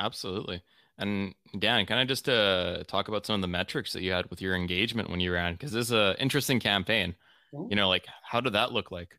Absolutely. 0.00 0.62
And 0.98 1.34
Dan, 1.58 1.86
can 1.86 1.98
I 1.98 2.04
just 2.04 2.28
uh, 2.28 2.84
talk 2.86 3.08
about 3.08 3.26
some 3.26 3.36
of 3.36 3.40
the 3.40 3.48
metrics 3.48 3.92
that 3.92 4.02
you 4.02 4.12
had 4.12 4.28
with 4.30 4.42
your 4.42 4.54
engagement 4.54 5.10
when 5.10 5.20
you 5.20 5.32
ran? 5.32 5.54
Because 5.54 5.72
this 5.72 5.86
is 5.86 5.92
an 5.92 6.16
interesting 6.18 6.60
campaign. 6.60 7.14
Mhm. 7.54 7.70
You 7.70 7.76
know, 7.76 7.88
like 7.88 8.06
how 8.24 8.40
did 8.40 8.52
that 8.54 8.72
look 8.72 8.90
like? 8.90 9.14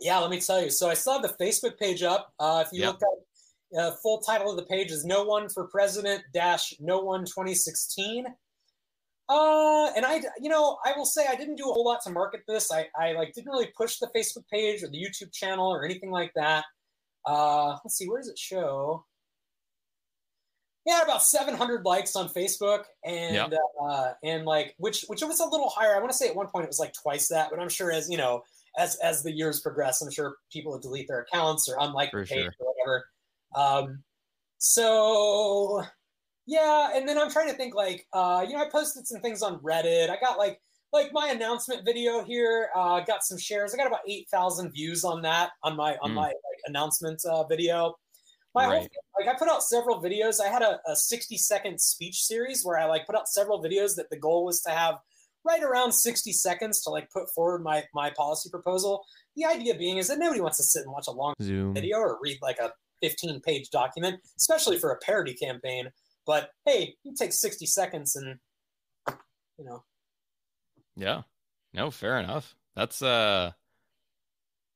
Yeah, 0.00 0.18
let 0.18 0.30
me 0.30 0.40
tell 0.40 0.62
you. 0.62 0.70
So 0.70 0.88
I 0.88 0.94
still 0.94 1.14
have 1.14 1.22
the 1.22 1.44
Facebook 1.44 1.78
page 1.78 2.02
up. 2.02 2.32
Uh, 2.38 2.62
if 2.66 2.72
you 2.72 2.82
Yeah. 2.82 2.90
look 2.90 3.02
up, 3.02 3.18
uh, 3.78 3.96
full 4.02 4.20
title 4.20 4.50
of 4.50 4.56
the 4.56 4.64
page 4.66 4.90
is 4.90 5.04
"No 5.04 5.24
One 5.24 5.48
for 5.48 5.66
President 5.68 6.22
Dash 6.32 6.72
No 6.80 7.00
One 7.00 7.24
2016." 7.24 8.26
Uh, 9.28 9.90
and 9.94 10.06
I, 10.06 10.22
you 10.40 10.48
know, 10.48 10.78
I 10.84 10.92
will 10.96 11.04
say 11.06 11.26
I 11.28 11.34
didn't 11.36 11.56
do 11.56 11.64
a 11.68 11.72
whole 11.72 11.84
lot 11.84 12.00
to 12.04 12.10
market 12.10 12.42
this. 12.48 12.72
I, 12.72 12.88
I 12.98 13.12
like 13.12 13.34
didn't 13.34 13.50
really 13.50 13.70
push 13.76 13.98
the 13.98 14.08
Facebook 14.16 14.46
page 14.50 14.82
or 14.82 14.88
the 14.88 14.96
YouTube 14.96 15.32
channel 15.32 15.68
or 15.70 15.84
anything 15.84 16.10
like 16.10 16.32
that. 16.34 16.64
Uh, 17.26 17.76
let's 17.84 17.96
see, 17.96 18.08
where 18.08 18.20
does 18.20 18.28
it 18.28 18.38
show? 18.38 19.04
Yeah, 20.86 21.02
about 21.02 21.22
700 21.22 21.84
likes 21.84 22.16
on 22.16 22.30
Facebook, 22.30 22.84
and 23.04 23.34
Yep. 23.34 23.52
uh, 23.82 24.12
and 24.24 24.46
like 24.46 24.74
which 24.78 25.02
which 25.08 25.20
was 25.20 25.40
a 25.40 25.44
little 25.46 25.68
higher. 25.68 25.94
I 25.94 25.98
want 25.98 26.10
to 26.10 26.16
say 26.16 26.28
at 26.28 26.34
one 26.36 26.46
point 26.46 26.64
it 26.64 26.68
was 26.68 26.78
like 26.78 26.94
twice 26.94 27.28
that, 27.28 27.50
but 27.50 27.60
I'm 27.60 27.68
sure 27.68 27.92
as 27.92 28.08
you 28.08 28.16
know 28.16 28.42
as 28.78 28.96
as 28.96 29.22
the 29.22 29.30
years 29.30 29.60
progress, 29.60 30.00
I'm 30.00 30.10
sure 30.10 30.36
people 30.50 30.72
would 30.72 30.80
delete 30.80 31.06
their 31.06 31.20
accounts 31.20 31.68
or 31.68 31.76
unlike 31.80 32.10
For 32.12 32.20
the 32.22 32.26
page 32.26 32.44
sure. 32.44 32.52
or 32.60 32.72
whatever. 32.74 33.86
Um, 33.86 34.02
so 34.56 35.84
yeah, 36.48 36.96
and 36.96 37.06
then 37.06 37.18
I'm 37.18 37.30
trying 37.30 37.48
to 37.50 37.54
think 37.56 37.74
like 37.74 38.06
uh, 38.14 38.44
you 38.48 38.54
know 38.54 38.62
I 38.62 38.68
posted 38.70 39.06
some 39.06 39.20
things 39.20 39.42
on 39.42 39.58
Reddit. 39.60 40.08
I 40.08 40.16
got 40.20 40.38
like 40.38 40.58
like 40.94 41.10
my 41.12 41.28
announcement 41.28 41.82
video 41.84 42.24
here. 42.24 42.70
Uh, 42.74 43.00
got 43.00 43.22
some 43.22 43.36
shares. 43.38 43.74
I 43.74 43.76
got 43.76 43.86
about 43.86 44.00
eight 44.08 44.26
thousand 44.30 44.72
views 44.72 45.04
on 45.04 45.20
that 45.22 45.50
on 45.62 45.76
my 45.76 45.96
on 46.02 46.12
Mm. 46.12 46.14
my 46.14 46.26
like 46.28 46.60
announcement 46.66 47.20
uh, 47.26 47.44
video. 47.44 47.94
My 48.54 48.64
whole 48.64 48.72
Right. 48.72 48.80
thing, 48.80 49.26
like 49.26 49.28
I 49.34 49.38
put 49.38 49.48
out 49.48 49.62
several 49.62 50.02
videos. 50.02 50.40
I 50.40 50.48
had 50.48 50.62
a, 50.62 50.80
a 50.88 50.96
60 50.96 51.36
second 51.36 51.78
speech 51.78 52.22
series 52.24 52.64
where 52.64 52.78
I 52.78 52.86
like 52.86 53.06
put 53.06 53.14
out 53.14 53.28
several 53.28 53.62
videos 53.62 53.94
that 53.96 54.08
the 54.10 54.16
goal 54.18 54.46
was 54.46 54.62
to 54.62 54.70
have 54.70 54.94
right 55.44 55.62
around 55.62 55.92
60 55.92 56.32
seconds 56.32 56.80
to 56.82 56.90
like 56.90 57.10
put 57.10 57.28
forward 57.34 57.62
my 57.62 57.84
my 57.92 58.10
policy 58.16 58.48
proposal. 58.48 59.04
The 59.36 59.44
idea 59.44 59.74
being 59.74 59.98
is 59.98 60.08
that 60.08 60.18
nobody 60.18 60.40
wants 60.40 60.56
to 60.56 60.64
sit 60.64 60.82
and 60.84 60.90
watch 60.92 61.08
a 61.08 61.12
long 61.12 61.34
Zoom. 61.42 61.74
video 61.74 61.98
or 61.98 62.18
read 62.22 62.38
like 62.40 62.58
a 62.58 62.72
15 63.02 63.40
page 63.42 63.68
document, 63.68 64.18
especially 64.38 64.78
for 64.78 64.92
a 64.92 64.98
parody 65.00 65.34
campaign. 65.34 65.90
But 66.28 66.50
hey, 66.66 66.94
you 67.04 67.14
take 67.18 67.32
60 67.32 67.64
seconds 67.64 68.14
and 68.14 68.38
you 69.58 69.64
know, 69.64 69.82
Yeah. 70.94 71.22
No, 71.72 71.90
fair 71.90 72.18
enough. 72.18 72.54
That's 72.76 73.00
uh 73.00 73.52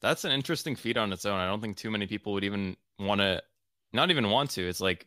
that's 0.00 0.24
an 0.24 0.32
interesting 0.32 0.76
feat 0.76 0.96
on 0.96 1.12
its 1.12 1.26
own. 1.26 1.38
I 1.38 1.46
don't 1.46 1.60
think 1.60 1.76
too 1.76 1.90
many 1.90 2.06
people 2.06 2.32
would 2.32 2.44
even 2.44 2.74
want 2.98 3.20
to 3.20 3.42
not 3.92 4.10
even 4.10 4.30
want 4.30 4.50
to. 4.52 4.66
It's 4.66 4.80
like 4.80 5.06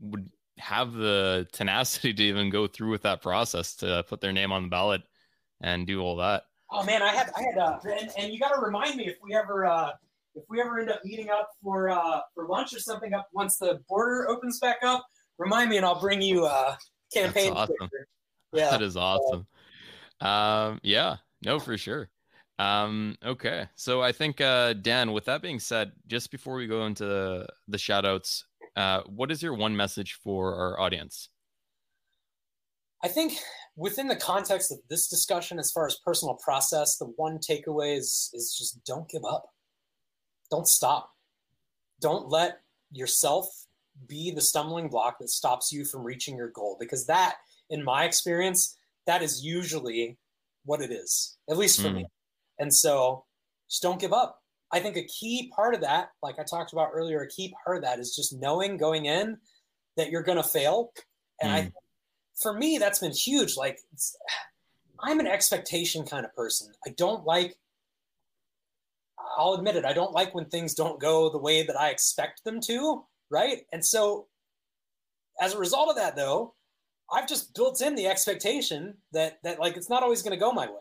would 0.00 0.28
have 0.58 0.92
the 0.92 1.46
tenacity 1.52 2.12
to 2.12 2.22
even 2.24 2.50
go 2.50 2.66
through 2.66 2.90
with 2.90 3.02
that 3.02 3.22
process 3.22 3.76
to 3.76 4.04
put 4.08 4.20
their 4.20 4.32
name 4.32 4.50
on 4.50 4.64
the 4.64 4.68
ballot 4.68 5.02
and 5.60 5.86
do 5.86 6.00
all 6.00 6.16
that. 6.16 6.42
oh 6.72 6.82
man, 6.82 7.00
I 7.00 7.14
had 7.14 7.30
I 7.36 7.42
had 7.42 7.58
uh, 7.58 7.78
and, 7.84 8.10
and 8.18 8.32
you 8.32 8.40
got 8.40 8.52
to 8.52 8.60
remind 8.60 8.96
me 8.96 9.06
if 9.06 9.18
we 9.22 9.36
ever 9.36 9.64
uh, 9.64 9.92
if 10.34 10.42
we 10.48 10.60
ever 10.60 10.80
end 10.80 10.90
up 10.90 11.02
meeting 11.04 11.30
up 11.30 11.48
for 11.62 11.90
uh, 11.90 12.22
for 12.34 12.48
lunch 12.48 12.74
or 12.74 12.80
something 12.80 13.14
up 13.14 13.28
once 13.32 13.56
the 13.58 13.78
border 13.88 14.28
opens 14.28 14.58
back 14.58 14.78
up. 14.82 15.06
Remind 15.38 15.70
me, 15.70 15.76
and 15.76 15.86
I'll 15.86 16.00
bring 16.00 16.22
you 16.22 16.46
uh, 16.46 16.76
campaign. 17.12 17.54
That's 17.54 17.70
awesome. 17.70 17.76
picture. 17.80 18.08
Yeah. 18.52 18.70
That 18.70 18.82
is 18.82 18.96
awesome. 18.96 19.46
Um, 20.20 20.80
yeah, 20.82 21.16
no, 21.44 21.58
for 21.58 21.76
sure. 21.76 22.08
Um, 22.58 23.16
okay. 23.24 23.66
So 23.74 24.00
I 24.00 24.12
think 24.12 24.40
uh 24.40 24.72
Dan, 24.72 25.12
with 25.12 25.26
that 25.26 25.42
being 25.42 25.60
said, 25.60 25.92
just 26.06 26.30
before 26.30 26.54
we 26.54 26.66
go 26.66 26.86
into 26.86 27.04
the, 27.04 27.46
the 27.68 27.76
shout 27.76 28.06
outs, 28.06 28.46
uh, 28.76 29.02
what 29.06 29.30
is 29.30 29.42
your 29.42 29.54
one 29.54 29.76
message 29.76 30.14
for 30.22 30.54
our 30.54 30.80
audience? 30.80 31.28
I 33.04 33.08
think 33.08 33.34
within 33.76 34.08
the 34.08 34.16
context 34.16 34.72
of 34.72 34.78
this 34.88 35.08
discussion, 35.08 35.58
as 35.58 35.70
far 35.70 35.86
as 35.86 35.98
personal 36.04 36.38
process, 36.42 36.96
the 36.96 37.12
one 37.16 37.38
takeaway 37.38 37.96
is 37.98 38.30
is 38.32 38.56
just 38.58 38.82
don't 38.84 39.08
give 39.08 39.24
up. 39.24 39.50
Don't 40.50 40.66
stop. 40.66 41.10
Don't 42.00 42.28
let 42.28 42.60
yourself 42.90 43.65
be 44.06 44.30
the 44.30 44.40
stumbling 44.40 44.88
block 44.88 45.18
that 45.18 45.30
stops 45.30 45.72
you 45.72 45.84
from 45.84 46.02
reaching 46.02 46.36
your 46.36 46.50
goal. 46.50 46.76
Because 46.78 47.06
that, 47.06 47.36
in 47.70 47.82
my 47.82 48.04
experience, 48.04 48.76
that 49.06 49.22
is 49.22 49.44
usually 49.44 50.18
what 50.64 50.82
it 50.82 50.90
is, 50.90 51.38
at 51.48 51.56
least 51.56 51.80
for 51.80 51.88
Mm. 51.88 51.94
me. 51.94 52.06
And 52.58 52.74
so 52.74 53.24
just 53.68 53.82
don't 53.82 54.00
give 54.00 54.12
up. 54.12 54.42
I 54.72 54.80
think 54.80 54.96
a 54.96 55.04
key 55.04 55.50
part 55.54 55.74
of 55.74 55.80
that, 55.82 56.10
like 56.22 56.38
I 56.38 56.44
talked 56.44 56.72
about 56.72 56.90
earlier, 56.92 57.20
a 57.20 57.28
key 57.28 57.54
part 57.64 57.76
of 57.76 57.82
that 57.84 58.00
is 58.00 58.16
just 58.16 58.32
knowing 58.32 58.76
going 58.76 59.06
in 59.06 59.40
that 59.96 60.10
you're 60.10 60.22
going 60.22 60.42
to 60.42 60.48
fail. 60.48 60.92
And 61.40 61.52
I 61.52 61.62
Mm. 61.62 61.72
for 62.42 62.52
me, 62.52 62.78
that's 62.78 62.98
been 62.98 63.12
huge. 63.12 63.56
Like, 63.56 63.80
it's, 63.92 64.16
I'm 64.98 65.20
an 65.20 65.26
expectation 65.26 66.04
kind 66.04 66.26
of 66.26 66.34
person. 66.34 66.72
I 66.86 66.90
don't 66.90 67.24
like, 67.24 67.56
I'll 69.38 69.54
admit 69.54 69.76
it, 69.76 69.84
I 69.84 69.92
don't 69.92 70.12
like 70.12 70.34
when 70.34 70.46
things 70.46 70.74
don't 70.74 71.00
go 71.00 71.30
the 71.30 71.38
way 71.38 71.62
that 71.62 71.78
I 71.80 71.90
expect 71.90 72.44
them 72.44 72.60
to. 72.62 73.06
Right. 73.30 73.62
And 73.72 73.84
so, 73.84 74.28
as 75.40 75.54
a 75.54 75.58
result 75.58 75.90
of 75.90 75.96
that, 75.96 76.16
though, 76.16 76.54
I've 77.12 77.28
just 77.28 77.54
built 77.54 77.80
in 77.82 77.94
the 77.94 78.06
expectation 78.06 78.94
that, 79.12 79.38
that 79.42 79.60
like, 79.60 79.76
it's 79.76 79.90
not 79.90 80.02
always 80.02 80.22
going 80.22 80.32
to 80.32 80.40
go 80.40 80.52
my 80.52 80.66
way. 80.66 80.80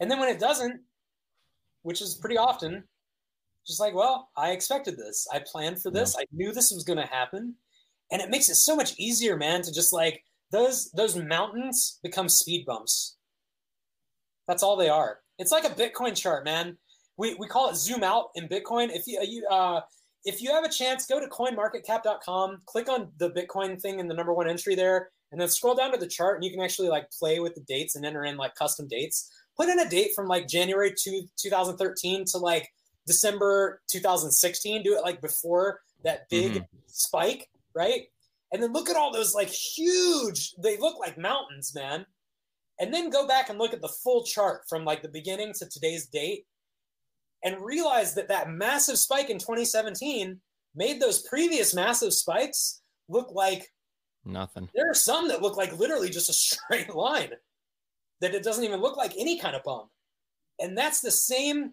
And 0.00 0.10
then 0.10 0.18
when 0.18 0.28
it 0.28 0.40
doesn't, 0.40 0.80
which 1.82 2.00
is 2.00 2.14
pretty 2.14 2.36
often, 2.38 2.84
just 3.66 3.80
like, 3.80 3.94
well, 3.94 4.30
I 4.36 4.50
expected 4.50 4.96
this. 4.96 5.26
I 5.32 5.40
planned 5.44 5.80
for 5.80 5.90
this. 5.90 6.16
I 6.18 6.24
knew 6.32 6.52
this 6.52 6.72
was 6.72 6.84
going 6.84 6.98
to 6.98 7.06
happen. 7.06 7.54
And 8.10 8.20
it 8.20 8.30
makes 8.30 8.48
it 8.48 8.56
so 8.56 8.74
much 8.74 8.94
easier, 8.98 9.36
man, 9.36 9.62
to 9.62 9.72
just 9.72 9.92
like, 9.92 10.24
those 10.52 10.90
those 10.92 11.16
mountains 11.16 11.98
become 12.02 12.28
speed 12.28 12.66
bumps. 12.66 13.16
That's 14.46 14.62
all 14.62 14.76
they 14.76 14.90
are. 14.90 15.20
It's 15.38 15.50
like 15.50 15.64
a 15.64 15.70
Bitcoin 15.70 16.14
chart, 16.14 16.44
man. 16.44 16.76
We, 17.16 17.34
we 17.34 17.46
call 17.46 17.70
it 17.70 17.76
zoom 17.76 18.04
out 18.04 18.26
in 18.34 18.48
Bitcoin. 18.48 18.94
If 18.94 19.06
you 19.06 19.20
you 19.22 19.46
uh, 19.50 19.80
if 20.24 20.40
you 20.42 20.52
have 20.52 20.64
a 20.64 20.68
chance, 20.68 21.06
go 21.06 21.18
to 21.20 21.26
coinmarketcap.com, 21.26 22.62
click 22.66 22.88
on 22.88 23.10
the 23.18 23.30
Bitcoin 23.30 23.80
thing 23.80 23.98
in 23.98 24.08
the 24.08 24.14
number 24.14 24.32
one 24.32 24.48
entry 24.48 24.74
there, 24.74 25.10
and 25.30 25.40
then 25.40 25.48
scroll 25.48 25.74
down 25.74 25.92
to 25.92 25.98
the 25.98 26.06
chart, 26.06 26.36
and 26.36 26.44
you 26.44 26.50
can 26.50 26.60
actually 26.60 26.88
like 26.88 27.10
play 27.10 27.40
with 27.40 27.54
the 27.54 27.62
dates 27.62 27.96
and 27.96 28.04
enter 28.04 28.24
in 28.24 28.36
like 28.36 28.54
custom 28.54 28.86
dates. 28.88 29.30
Put 29.56 29.68
in 29.68 29.78
a 29.80 29.88
date 29.88 30.14
from 30.14 30.28
like 30.28 30.48
January 30.48 30.94
to 30.96 31.22
2013 31.36 32.24
to 32.26 32.38
like 32.38 32.68
December 33.06 33.80
2016. 33.88 34.82
Do 34.82 34.96
it 34.96 35.02
like 35.02 35.20
before 35.20 35.80
that 36.04 36.28
big 36.28 36.52
Mhm. 36.54 36.66
spike, 36.86 37.50
right? 37.74 38.08
And 38.52 38.62
then 38.62 38.72
look 38.72 38.90
at 38.90 38.96
all 38.96 39.12
those 39.12 39.34
like 39.34 39.48
huge, 39.48 40.54
they 40.56 40.76
look 40.76 40.98
like 40.98 41.16
mountains, 41.18 41.74
man. 41.74 42.06
And 42.78 42.92
then 42.92 43.10
go 43.10 43.26
back 43.26 43.48
and 43.48 43.58
look 43.58 43.72
at 43.72 43.80
the 43.80 43.88
full 43.88 44.24
chart 44.24 44.62
from 44.68 44.84
like 44.84 45.02
the 45.02 45.08
beginning 45.08 45.52
to 45.54 45.66
today's 45.68 46.06
date 46.06 46.46
and 47.44 47.60
realize 47.60 48.14
that 48.14 48.28
that 48.28 48.50
massive 48.50 48.98
spike 48.98 49.30
in 49.30 49.38
2017 49.38 50.40
made 50.74 51.00
those 51.00 51.22
previous 51.28 51.74
massive 51.74 52.12
spikes 52.12 52.80
look 53.08 53.30
like 53.32 53.68
Nothing. 54.24 54.68
there 54.74 54.90
are 54.90 54.94
some 54.94 55.28
that 55.28 55.42
look 55.42 55.56
like 55.56 55.76
literally 55.78 56.10
just 56.10 56.30
a 56.30 56.32
straight 56.32 56.94
line 56.94 57.30
that 58.20 58.34
it 58.34 58.42
doesn't 58.42 58.64
even 58.64 58.80
look 58.80 58.96
like 58.96 59.14
any 59.18 59.38
kind 59.38 59.56
of 59.56 59.64
bump 59.64 59.88
and 60.60 60.76
that's 60.76 61.00
the 61.00 61.10
same 61.10 61.72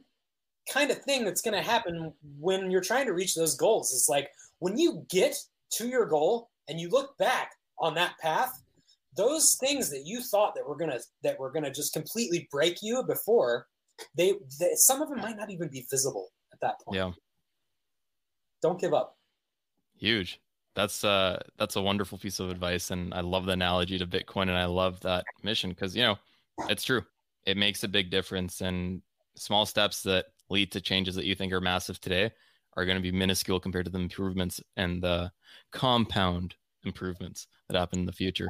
kind 0.72 0.92
of 0.92 1.02
thing 1.04 1.26
that's 1.26 1.42
going 1.42 1.56
to 1.56 1.68
happen 1.68 2.14
when 2.40 2.70
you're 2.70 2.82
trying 2.82 3.06
to 3.06 3.14
reach 3.14 3.36
those 3.36 3.56
goals 3.56 3.94
it's 3.94 4.10
like 4.10 4.30
when 4.60 4.78
you 4.78 5.06
get 5.10 5.36
to 5.72 5.88
your 5.88 6.06
goal 6.06 6.50
and 6.68 6.80
you 6.80 6.90
look 6.90 7.18
back 7.18 7.52
on 7.80 7.94
that 7.94 8.18
path 8.20 8.62
those 9.16 9.58
things 9.60 9.90
that 9.90 10.06
you 10.06 10.22
thought 10.22 10.54
that 10.56 10.68
were 10.68 10.76
going 10.76 10.92
to 10.92 11.00
that 11.24 11.40
were 11.40 11.52
going 11.52 11.64
to 11.64 11.72
just 11.72 11.94
completely 11.94 12.48
break 12.52 12.78
you 12.82 13.04
before 13.04 13.66
they, 14.16 14.34
they 14.60 14.72
some 14.76 15.02
of 15.02 15.10
them 15.10 15.22
might 15.22 15.38
not 15.38 15.52
even 15.52 15.70
be 15.70 15.86
visible 15.90 16.30
at 16.54 16.60
that 16.62 16.80
point 16.86 16.98
Yeah. 16.98 17.12
don't 18.62 18.80
give 18.80 18.94
up 18.94 19.20
Huge. 20.00 20.40
That's 20.76 21.04
uh 21.04 21.42
that's 21.58 21.76
a 21.76 21.82
wonderful 21.82 22.18
piece 22.18 22.40
of 22.40 22.50
advice 22.50 22.92
and 22.92 23.14
I 23.14 23.20
love 23.20 23.46
the 23.46 23.52
analogy 23.52 23.98
to 24.00 24.08
Bitcoin 24.08 24.44
and 24.44 24.52
I 24.58 24.66
love 24.66 25.00
that 25.02 25.26
mission 25.44 25.72
because 25.72 25.96
you 25.96 26.04
know, 26.04 26.18
it's 26.70 26.84
true. 26.84 27.04
It 27.46 27.58
makes 27.58 27.84
a 27.84 27.88
big 27.88 28.10
difference 28.10 28.62
and 28.62 29.02
small 29.36 29.66
steps 29.66 30.02
that 30.04 30.28
lead 30.50 30.72
to 30.72 30.82
changes 30.82 31.16
that 31.16 31.26
you 31.26 31.36
think 31.36 31.52
are 31.52 31.62
massive 31.62 32.00
today 32.00 32.32
are 32.78 32.86
going 32.86 32.98
to 32.98 33.02
be 33.02 33.12
minuscule 33.12 33.60
compared 33.60 33.86
to 33.86 33.92
the 33.92 34.00
improvements 34.00 34.62
and 34.78 35.04
the 35.04 35.32
compound 35.72 36.56
improvements 36.86 37.48
that 37.68 37.78
happen 37.78 38.00
in 38.00 38.06
the 38.06 38.12
future. 38.12 38.48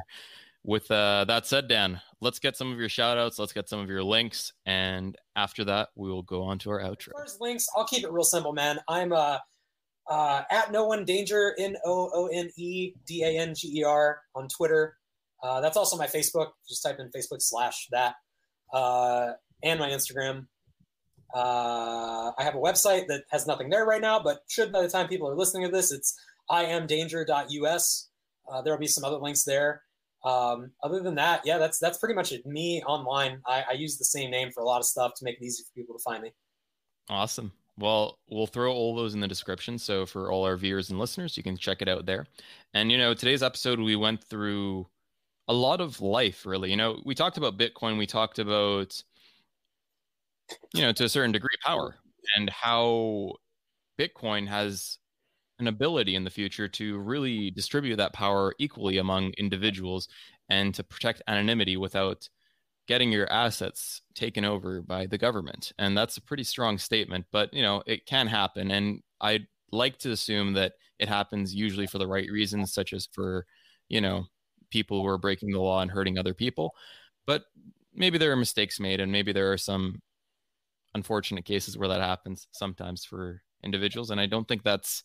With 0.64 0.90
uh, 0.90 1.24
that 1.26 1.46
said, 1.46 1.68
Dan, 1.68 2.00
let's 2.20 2.38
get 2.38 2.56
some 2.56 2.72
of 2.72 2.78
your 2.78 2.88
shout 2.88 3.18
outs. 3.18 3.38
Let's 3.38 3.52
get 3.52 3.68
some 3.68 3.80
of 3.80 3.88
your 3.88 4.02
links. 4.02 4.52
And 4.66 5.16
after 5.36 5.64
that, 5.64 5.88
we 5.96 6.10
will 6.10 6.22
go 6.22 6.42
on 6.42 6.58
to 6.60 6.70
our 6.70 6.80
outro. 6.80 7.10
Links, 7.40 7.66
I'll 7.76 7.86
keep 7.86 8.04
it 8.04 8.12
real 8.12 8.24
simple, 8.24 8.52
man. 8.52 8.78
I'm 8.88 9.12
uh, 9.12 9.38
uh, 10.08 10.42
at 10.50 10.72
no 10.72 10.86
one 10.86 11.04
danger, 11.04 11.54
N 11.58 11.76
O 11.84 12.10
O 12.12 12.26
N 12.26 12.50
E 12.56 12.92
D 13.06 13.22
A 13.22 13.38
N 13.38 13.54
G 13.54 13.80
E 13.80 13.84
R 13.84 14.20
on 14.34 14.48
Twitter. 14.48 14.96
Uh, 15.42 15.60
that's 15.60 15.76
also 15.76 15.96
my 15.96 16.06
Facebook. 16.06 16.48
Just 16.68 16.82
type 16.82 16.98
in 16.98 17.10
Facebook 17.10 17.40
slash 17.40 17.88
that 17.90 18.16
uh, 18.72 19.32
and 19.62 19.78
my 19.78 19.88
Instagram. 19.88 20.46
Uh, 21.34 22.32
I 22.36 22.42
have 22.42 22.56
a 22.56 22.58
website 22.58 23.06
that 23.06 23.22
has 23.30 23.46
nothing 23.46 23.70
there 23.70 23.84
right 23.84 24.00
now, 24.00 24.20
but 24.20 24.40
should 24.48 24.72
by 24.72 24.82
the 24.82 24.88
time 24.88 25.08
people 25.08 25.28
are 25.28 25.36
listening 25.36 25.64
to 25.64 25.70
this, 25.70 25.92
it's 25.92 26.18
iamdanger.us. 26.50 28.08
Uh, 28.50 28.62
there 28.62 28.72
will 28.72 28.80
be 28.80 28.88
some 28.88 29.04
other 29.04 29.18
links 29.18 29.44
there. 29.44 29.82
Um, 30.24 30.70
other 30.82 31.00
than 31.00 31.14
that, 31.14 31.42
yeah, 31.44 31.58
that's 31.58 31.78
that's 31.78 31.98
pretty 31.98 32.14
much 32.14 32.32
it. 32.32 32.44
Me 32.44 32.82
online, 32.86 33.40
I, 33.46 33.64
I 33.70 33.72
use 33.72 33.96
the 33.96 34.04
same 34.04 34.30
name 34.30 34.50
for 34.50 34.62
a 34.62 34.66
lot 34.66 34.78
of 34.78 34.84
stuff 34.84 35.12
to 35.16 35.24
make 35.24 35.36
it 35.40 35.44
easy 35.44 35.62
for 35.62 35.72
people 35.74 35.96
to 35.96 36.02
find 36.02 36.22
me. 36.22 36.32
Awesome. 37.08 37.52
Well, 37.78 38.18
we'll 38.28 38.46
throw 38.46 38.72
all 38.72 38.94
those 38.94 39.14
in 39.14 39.20
the 39.20 39.28
description. 39.28 39.78
So 39.78 40.04
for 40.04 40.30
all 40.30 40.44
our 40.44 40.56
viewers 40.56 40.90
and 40.90 40.98
listeners, 40.98 41.36
you 41.36 41.42
can 41.42 41.56
check 41.56 41.80
it 41.80 41.88
out 41.88 42.04
there. 42.04 42.26
And 42.74 42.92
you 42.92 42.98
know, 42.98 43.14
today's 43.14 43.42
episode 43.42 43.80
we 43.80 43.96
went 43.96 44.22
through 44.22 44.86
a 45.48 45.54
lot 45.54 45.80
of 45.80 46.00
life, 46.00 46.44
really. 46.44 46.70
You 46.70 46.76
know, 46.76 47.00
we 47.04 47.14
talked 47.14 47.38
about 47.38 47.58
Bitcoin, 47.58 47.96
we 47.96 48.06
talked 48.06 48.38
about, 48.38 49.02
you 50.74 50.82
know, 50.82 50.92
to 50.92 51.04
a 51.04 51.08
certain 51.08 51.32
degree, 51.32 51.56
power 51.64 51.96
and 52.36 52.50
how 52.50 53.34
Bitcoin 53.98 54.46
has 54.48 54.98
an 55.60 55.68
ability 55.68 56.14
in 56.14 56.24
the 56.24 56.30
future 56.30 56.68
to 56.68 56.98
really 56.98 57.50
distribute 57.50 57.96
that 57.96 58.12
power 58.12 58.54
equally 58.58 58.98
among 58.98 59.32
individuals 59.38 60.08
and 60.48 60.74
to 60.74 60.84
protect 60.84 61.22
anonymity 61.26 61.76
without 61.76 62.28
getting 62.86 63.12
your 63.12 63.30
assets 63.32 64.02
taken 64.14 64.44
over 64.44 64.82
by 64.82 65.06
the 65.06 65.18
government. 65.18 65.72
And 65.78 65.96
that's 65.96 66.16
a 66.16 66.22
pretty 66.22 66.42
strong 66.42 66.76
statement, 66.76 67.26
but 67.30 67.54
you 67.54 67.62
know, 67.62 67.82
it 67.86 68.06
can 68.06 68.26
happen. 68.26 68.70
And 68.70 69.02
I'd 69.20 69.46
like 69.70 69.98
to 69.98 70.10
assume 70.10 70.54
that 70.54 70.72
it 70.98 71.08
happens 71.08 71.54
usually 71.54 71.86
for 71.86 71.98
the 71.98 72.08
right 72.08 72.28
reasons, 72.30 72.72
such 72.72 72.92
as 72.92 73.08
for, 73.12 73.46
you 73.88 74.00
know, 74.00 74.26
people 74.70 75.00
who 75.00 75.06
are 75.06 75.18
breaking 75.18 75.52
the 75.52 75.60
law 75.60 75.80
and 75.80 75.90
hurting 75.90 76.18
other 76.18 76.34
people. 76.34 76.74
But 77.26 77.44
maybe 77.94 78.18
there 78.18 78.32
are 78.32 78.36
mistakes 78.36 78.80
made 78.80 79.00
and 79.00 79.12
maybe 79.12 79.32
there 79.32 79.52
are 79.52 79.58
some 79.58 80.02
unfortunate 80.94 81.44
cases 81.44 81.78
where 81.78 81.88
that 81.88 82.00
happens 82.00 82.48
sometimes 82.50 83.04
for 83.04 83.42
individuals. 83.62 84.10
And 84.10 84.20
I 84.20 84.26
don't 84.26 84.48
think 84.48 84.62
that's 84.62 85.04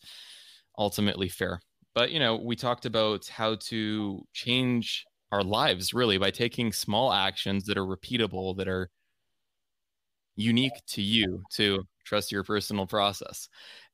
ultimately 0.77 1.29
fair. 1.29 1.61
But, 1.93 2.11
you 2.11 2.19
know, 2.19 2.35
we 2.35 2.55
talked 2.55 2.85
about 2.85 3.27
how 3.27 3.55
to 3.55 4.25
change 4.33 5.05
our 5.31 5.43
lives 5.43 5.93
really 5.93 6.17
by 6.17 6.31
taking 6.31 6.71
small 6.73 7.11
actions 7.11 7.65
that 7.65 7.77
are 7.77 7.85
repeatable, 7.85 8.57
that 8.57 8.67
are 8.67 8.89
unique 10.35 10.73
to 10.87 11.01
you 11.01 11.43
to 11.53 11.83
trust 12.05 12.31
your 12.31 12.43
personal 12.43 12.85
process. 12.85 13.47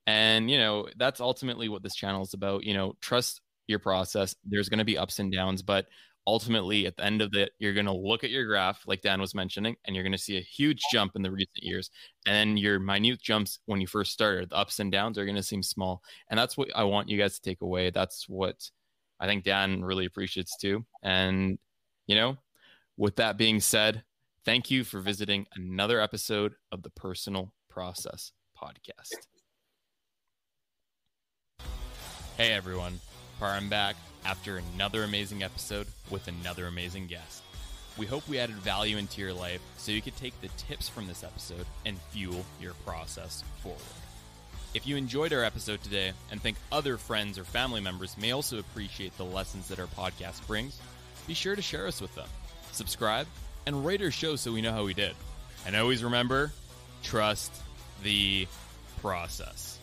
And, 0.08 0.50
you 0.50 0.58
know, 0.58 0.88
that's 0.98 1.22
ultimately 1.22 1.70
what 1.70 1.84
this 1.84 1.96
channel 1.96 2.24
is 2.24 2.34
about. 2.34 2.64
You 2.64 2.74
know, 2.74 2.94
trust 3.02 3.42
your 3.68 3.80
process. 3.80 4.36
There's 4.44 4.70
going 4.70 4.80
to 4.80 4.86
be 4.86 4.98
ups 4.98 5.20
and 5.20 5.32
downs, 5.32 5.62
but 5.62 5.86
ultimately 6.28 6.86
at 6.86 6.96
the 6.98 7.04
end 7.04 7.22
of 7.22 7.34
it 7.34 7.52
you're 7.58 7.74
going 7.74 7.86
to 7.86 7.92
look 7.92 8.24
at 8.24 8.30
your 8.30 8.46
graph 8.46 8.84
like 8.86 9.02
dan 9.02 9.20
was 9.20 9.34
mentioning 9.34 9.76
and 9.86 9.96
you're 9.96 10.04
going 10.04 10.12
to 10.12 10.18
see 10.18 10.38
a 10.38 10.42
huge 10.42 10.82
jump 10.92 11.14
in 11.16 11.22
the 11.22 11.32
recent 11.32 11.64
years. 11.64 11.90
And 12.28 12.36
then 12.36 12.58
your 12.58 12.80
minute 12.80 13.22
jumps 13.22 13.60
when 13.66 13.82
you 13.82 13.88
first 13.88 14.12
started. 14.12 14.50
The 14.50 14.58
ups 14.58 14.80
and 14.80 14.92
downs 14.92 15.18
are 15.18 15.26
going 15.26 15.36
to 15.36 15.44
seem 15.44 15.64
small. 15.64 16.04
And 16.30 16.40
that's 16.40 16.58
what 16.58 16.70
i 16.76 16.84
want 16.84 17.10
you 17.10 17.18
guys 17.18 17.36
to 17.36 17.42
take 17.42 17.62
away. 17.62 17.90
That's 17.90 18.30
what 18.30 18.70
i 19.20 19.26
think 19.26 19.44
dan 19.44 19.84
really 19.84 20.06
appreciates 20.06 20.58
too. 20.58 20.86
And 21.02 21.58
you 22.08 22.16
know 22.16 22.38
with 22.98 23.16
that 23.16 23.38
being 23.38 23.60
said 23.60 24.04
thank 24.46 24.70
you 24.70 24.84
for 24.84 25.00
visiting 25.00 25.48
another 25.56 26.02
episode 26.02 26.54
of 26.72 26.84
the 26.84 26.90
personal 26.92 27.54
process 27.70 28.32
podcast. 28.62 29.28
Hey 32.38 32.52
everyone. 32.52 33.00
Parham 33.40 33.70
back 33.70 33.96
after 34.26 34.62
another 34.76 35.04
amazing 35.04 35.44
episode 35.44 35.88
with 36.10 36.28
another 36.28 36.68
amazing 36.68 37.08
guest. 37.08 37.44
We 37.98 38.06
hope 38.06 38.28
we 38.28 38.40
added 38.40 38.56
value 38.56 38.98
into 38.98 39.22
your 39.22 39.34
life 39.34 39.62
so 39.78 39.92
you 39.92 40.02
could 40.02 40.16
take 40.16 40.40
the 40.42 40.48
tips 40.58 40.88
from 40.88 41.08
this 41.08 41.24
episode 41.24 41.66
and 41.86 42.00
fuel 42.12 42.46
your 42.60 42.74
process 42.86 43.44
forward. 43.62 43.82
If 44.74 44.88
you 44.88 44.96
enjoyed 44.96 45.34
our 45.34 45.44
episode 45.44 45.84
today 45.84 46.14
and 46.32 46.42
think 46.42 46.56
other 46.72 46.96
friends 46.96 47.38
or 47.38 47.44
family 47.44 47.82
members 47.82 48.18
may 48.18 48.32
also 48.32 48.60
appreciate 48.60 49.18
the 49.18 49.26
lessons 49.26 49.68
that 49.68 49.80
our 49.80 49.88
podcast 49.88 50.48
brings, 50.48 50.80
be 51.28 51.34
sure 51.34 51.56
to 51.56 51.62
share 51.62 51.88
us 51.88 52.00
with 52.00 52.16
them. 52.16 52.28
Subscribe 52.72 53.28
and 53.66 53.86
rate 53.86 54.02
our 54.02 54.12
show 54.12 54.38
so 54.38 54.54
we 54.54 54.62
know 54.62 54.72
how 54.72 54.86
we 54.86 54.94
did. 54.94 55.14
And 55.66 55.76
always 55.76 56.04
remember 56.04 56.54
trust 57.04 57.52
the 58.04 58.48
process. 59.02 59.78